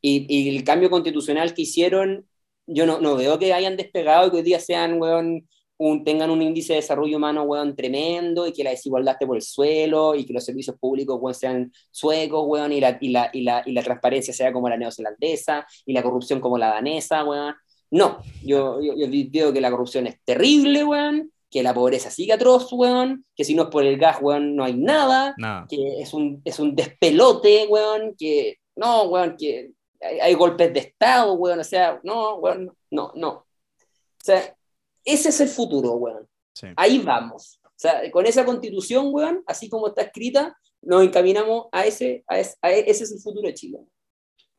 Y, 0.00 0.26
y 0.28 0.56
el 0.56 0.64
cambio 0.64 0.90
constitucional 0.90 1.54
que 1.54 1.62
hicieron, 1.62 2.26
yo 2.66 2.86
no, 2.86 3.00
no 3.00 3.16
veo 3.16 3.38
que 3.38 3.52
hayan 3.52 3.76
despegado 3.76 4.26
y 4.26 4.30
que 4.30 4.36
hoy 4.38 4.42
día 4.42 4.60
sean, 4.60 5.00
weón, 5.00 5.46
un, 5.78 6.04
tengan 6.04 6.30
un 6.30 6.42
índice 6.42 6.72
de 6.72 6.80
desarrollo 6.80 7.16
humano, 7.16 7.42
weón, 7.42 7.76
tremendo 7.76 8.46
y 8.46 8.52
que 8.52 8.64
la 8.64 8.70
desigualdad 8.70 9.14
esté 9.14 9.26
por 9.26 9.36
el 9.36 9.42
suelo 9.42 10.14
y 10.14 10.24
que 10.24 10.32
los 10.32 10.44
servicios 10.44 10.76
públicos, 10.78 11.18
weón, 11.20 11.34
sean 11.34 11.72
suecos, 11.90 12.44
weón, 12.46 12.72
y 12.72 12.80
la, 12.80 12.96
y 13.00 13.08
la, 13.10 13.30
y 13.32 13.42
la, 13.42 13.62
y 13.64 13.72
la 13.72 13.82
transparencia 13.82 14.32
sea 14.32 14.52
como 14.52 14.68
la 14.68 14.76
neozelandesa 14.76 15.66
y 15.84 15.92
la 15.92 16.02
corrupción 16.02 16.40
como 16.40 16.58
la 16.58 16.68
danesa, 16.68 17.24
weón. 17.24 17.54
No, 17.90 18.18
yo, 18.42 18.80
yo, 18.80 18.94
yo 18.94 19.06
veo 19.30 19.52
que 19.52 19.60
la 19.60 19.70
corrupción 19.70 20.06
es 20.06 20.16
terrible, 20.24 20.84
weón, 20.84 21.30
que 21.50 21.62
la 21.62 21.74
pobreza 21.74 22.10
sigue 22.10 22.32
atroz, 22.32 22.72
weón, 22.72 23.24
que 23.34 23.44
si 23.44 23.54
no 23.54 23.64
es 23.64 23.68
por 23.68 23.84
el 23.84 23.98
gas, 23.98 24.18
weón, 24.20 24.56
no 24.56 24.64
hay 24.64 24.74
nada, 24.74 25.34
nada. 25.38 25.66
que 25.68 26.00
es 26.00 26.12
un, 26.12 26.40
es 26.44 26.58
un 26.58 26.74
despelote, 26.74 27.66
weón, 27.68 28.14
que 28.18 28.56
no, 28.74 29.04
weón, 29.04 29.36
que 29.38 29.70
hay, 30.00 30.20
hay 30.20 30.34
golpes 30.34 30.72
de 30.72 30.80
Estado, 30.80 31.32
weón, 31.34 31.60
o 31.60 31.64
sea, 31.64 32.00
no, 32.02 32.36
weón, 32.36 32.76
no, 32.90 33.12
no. 33.14 33.30
O 33.30 34.24
sea, 34.24 34.56
ese 35.04 35.28
es 35.28 35.40
el 35.40 35.48
futuro, 35.48 35.92
weón. 35.92 36.28
Sí. 36.54 36.68
Ahí 36.76 36.98
vamos. 37.00 37.60
O 37.64 37.68
sea, 37.78 38.10
con 38.10 38.24
esa 38.26 38.44
constitución, 38.44 39.08
weón, 39.12 39.42
así 39.46 39.68
como 39.68 39.88
está 39.88 40.02
escrita, 40.02 40.56
nos 40.82 41.02
encaminamos 41.04 41.66
a 41.72 41.84
ese, 41.86 42.24
a 42.26 42.38
ese, 42.38 42.56
a 42.62 42.72
e- 42.72 42.90
ese 42.90 43.04
es 43.04 43.12
el 43.12 43.20
futuro 43.20 43.46
de 43.46 43.54
Chile. 43.54 43.78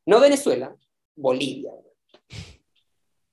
No 0.05 0.19
Venezuela, 0.19 0.75
Bolivia. 1.15 1.71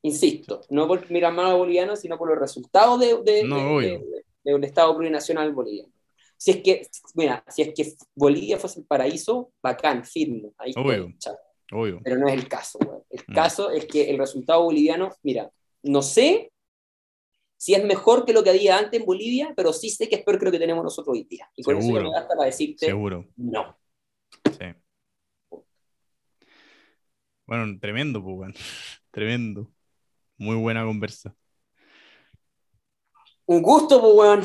Insisto, 0.02 0.60
no 0.70 0.86
por 0.86 1.10
mirar 1.10 1.32
mal 1.32 1.46
a 1.46 1.48
los 1.50 1.58
bolivianos, 1.58 2.00
sino 2.00 2.18
por 2.18 2.28
los 2.28 2.38
resultados 2.38 3.00
de, 3.00 3.22
de, 3.22 3.44
No, 3.44 3.78
de- 3.80 4.02
de- 4.44 4.54
un 4.54 4.64
Estado 4.64 4.94
plurinacional 4.94 5.52
boliviano. 5.52 5.90
Si 6.36 6.50
es 6.50 6.56
que, 6.62 6.86
mira, 7.14 7.42
si 7.48 7.62
es 7.62 7.72
que 7.74 7.94
Bolivia 8.14 8.58
fuese 8.58 8.80
el 8.80 8.86
paraíso, 8.86 9.52
bacán, 9.62 10.04
firme, 10.04 10.50
ahí 10.58 10.70
estoy, 10.70 11.16
Obvio. 11.72 12.00
Pero 12.04 12.16
no 12.18 12.28
es 12.28 12.34
el 12.34 12.48
caso. 12.48 12.78
El 13.10 13.24
Mm. 13.28 13.34
caso 13.34 13.70
es 13.70 13.86
que 13.86 14.10
el 14.10 14.18
resultado 14.18 14.62
boliviano, 14.64 15.10
mira, 15.22 15.50
no 15.82 16.02
sé 16.02 16.50
si 17.56 17.74
es 17.74 17.84
mejor 17.84 18.24
que 18.26 18.32
lo 18.32 18.42
que 18.44 18.50
había 18.50 18.76
antes 18.78 19.00
en 19.00 19.06
Bolivia, 19.06 19.52
pero 19.56 19.72
sí 19.72 19.88
sé 19.90 20.08
que 20.08 20.16
es 20.16 20.24
peor 20.24 20.38
que 20.38 20.44
lo 20.44 20.50
que 20.52 20.58
tenemos 20.58 20.84
nosotros 20.84 21.14
hoy 21.14 21.24
día. 21.24 21.48
Y 21.56 21.62
con 21.62 21.76
eso 21.76 21.86
Seguro. 21.86 22.04
me 22.04 22.10
basta 22.10 22.34
para 22.36 22.44
decirte 22.46 22.86
Seguro. 22.86 23.26
no. 23.36 23.78
Sí. 24.58 24.66
Bueno, 27.46 27.78
tremendo, 27.80 28.22
pues. 28.22 28.54
Tremendo. 29.10 29.70
Muy 30.36 30.56
buena 30.56 30.84
conversa. 30.84 31.34
Un 33.46 33.62
gusto, 33.62 34.00
pues, 34.00 34.14
weón. 34.14 34.42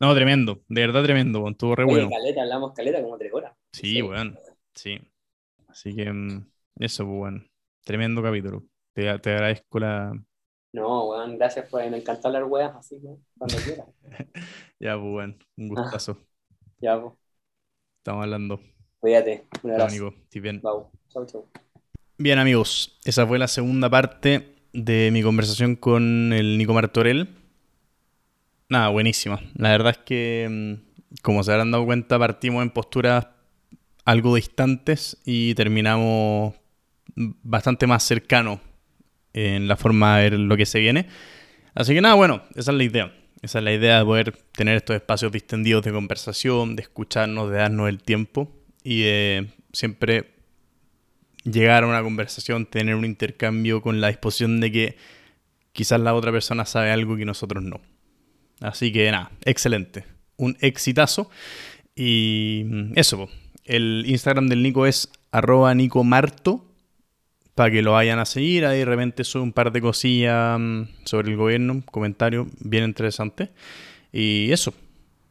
No, 0.00 0.14
tremendo, 0.14 0.62
de 0.68 0.80
verdad 0.86 1.02
tremendo. 1.02 1.46
Estuvo 1.48 1.74
re 1.74 1.84
Oye, 1.84 1.92
bueno. 1.94 2.08
caleta, 2.10 2.42
hablamos 2.42 2.72
caleta 2.72 3.02
como 3.02 3.18
tres 3.18 3.32
horas. 3.34 3.56
Sí, 3.72 4.00
weón. 4.00 4.38
Sí. 4.74 4.98
Así 5.78 5.94
que 5.94 6.12
mm, 6.12 6.50
eso, 6.80 7.04
pues, 7.04 7.20
weón. 7.20 7.50
Tremendo 7.84 8.20
capítulo. 8.22 8.64
Te, 8.92 9.16
te 9.20 9.30
agradezco 9.30 9.78
la. 9.78 10.12
No, 10.72 11.08
weón, 11.10 11.38
gracias 11.38 11.68
por... 11.68 11.88
Me 11.88 11.98
encanta 11.98 12.28
hablar 12.28 12.44
weas, 12.44 12.74
así 12.74 13.00
que 13.00 13.16
cuando 13.38 13.56
quieras. 13.64 13.86
Ya, 14.80 14.94
pues, 14.98 15.14
weón. 15.14 15.38
Un 15.56 15.68
gustazo. 15.68 16.18
Ya, 16.80 17.00
pues, 17.00 17.14
Estamos 17.98 18.24
hablando. 18.24 18.60
cuídate. 18.98 19.46
Un 19.62 19.70
abrazo. 19.70 19.94
Nico. 19.94 20.14
Estés 20.24 20.42
bien. 20.42 20.60
Chau, 20.62 20.90
chau, 21.08 21.26
chau. 21.26 21.46
Bien, 22.18 22.38
amigos. 22.38 22.98
Esa 23.04 23.26
fue 23.26 23.38
la 23.38 23.48
segunda 23.48 23.88
parte 23.88 24.56
de 24.72 25.10
mi 25.12 25.22
conversación 25.22 25.76
con 25.76 26.32
el 26.32 26.58
Nico 26.58 26.74
Martorell. 26.74 27.28
Nada, 28.68 28.88
buenísima. 28.88 29.40
La 29.54 29.70
verdad 29.70 29.92
es 29.92 29.98
que, 29.98 30.46
mm, 30.50 31.20
como 31.22 31.42
se 31.42 31.52
habrán 31.52 31.70
dado 31.70 31.86
cuenta, 31.86 32.18
partimos 32.18 32.62
en 32.62 32.70
posturas 32.70 33.26
algo 34.08 34.36
distantes 34.36 35.18
y 35.26 35.54
terminamos 35.54 36.54
bastante 37.14 37.86
más 37.86 38.02
cercanos 38.02 38.58
en 39.34 39.68
la 39.68 39.76
forma 39.76 40.16
de 40.16 40.30
ver 40.30 40.40
lo 40.40 40.56
que 40.56 40.64
se 40.64 40.78
viene. 40.78 41.06
Así 41.74 41.92
que 41.92 42.00
nada, 42.00 42.14
bueno, 42.14 42.42
esa 42.54 42.70
es 42.70 42.76
la 42.78 42.84
idea. 42.84 43.14
Esa 43.42 43.58
es 43.58 43.64
la 43.64 43.72
idea 43.74 43.98
de 43.98 44.04
poder 44.06 44.32
tener 44.52 44.78
estos 44.78 44.96
espacios 44.96 45.30
distendidos 45.30 45.84
de 45.84 45.92
conversación, 45.92 46.74
de 46.74 46.84
escucharnos, 46.84 47.50
de 47.50 47.58
darnos 47.58 47.86
el 47.90 48.02
tiempo 48.02 48.50
y 48.82 49.02
de 49.02 49.48
siempre 49.74 50.30
llegar 51.44 51.84
a 51.84 51.86
una 51.86 52.02
conversación, 52.02 52.64
tener 52.64 52.94
un 52.94 53.04
intercambio 53.04 53.82
con 53.82 54.00
la 54.00 54.08
disposición 54.08 54.58
de 54.60 54.72
que 54.72 54.96
quizás 55.72 56.00
la 56.00 56.14
otra 56.14 56.32
persona 56.32 56.64
sabe 56.64 56.92
algo 56.92 57.14
que 57.18 57.26
nosotros 57.26 57.62
no. 57.62 57.82
Así 58.60 58.90
que 58.90 59.10
nada, 59.10 59.32
excelente. 59.44 60.06
Un 60.38 60.56
exitazo. 60.62 61.28
Y 61.94 62.64
eso. 62.94 63.28
El 63.68 64.04
Instagram 64.06 64.48
del 64.48 64.62
Nico 64.62 64.86
es 64.86 65.10
arroba 65.30 65.74
Nico 65.74 66.02
Marto 66.02 66.64
para 67.54 67.70
que 67.70 67.82
lo 67.82 67.92
vayan 67.92 68.18
a 68.18 68.24
seguir. 68.24 68.64
Ahí 68.66 68.78
de 68.78 68.84
repente 68.84 69.24
sube 69.24 69.42
un 69.42 69.52
par 69.52 69.70
de 69.72 69.80
cosillas 69.80 70.58
mm, 70.58 70.82
sobre 71.04 71.30
el 71.30 71.36
gobierno, 71.36 71.74
un 71.74 71.82
comentario 71.82 72.46
bien 72.60 72.84
interesante. 72.84 73.50
Y 74.12 74.50
eso, 74.52 74.72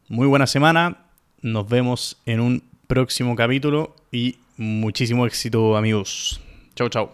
muy 0.08 0.26
buena 0.26 0.46
semana. 0.46 1.06
Nos 1.42 1.68
vemos 1.68 2.20
en 2.26 2.40
un 2.40 2.62
próximo 2.86 3.34
capítulo 3.34 3.96
y 4.12 4.36
muchísimo 4.56 5.26
éxito 5.26 5.76
amigos. 5.76 6.40
Chau, 6.74 6.88
chau. 6.88 7.10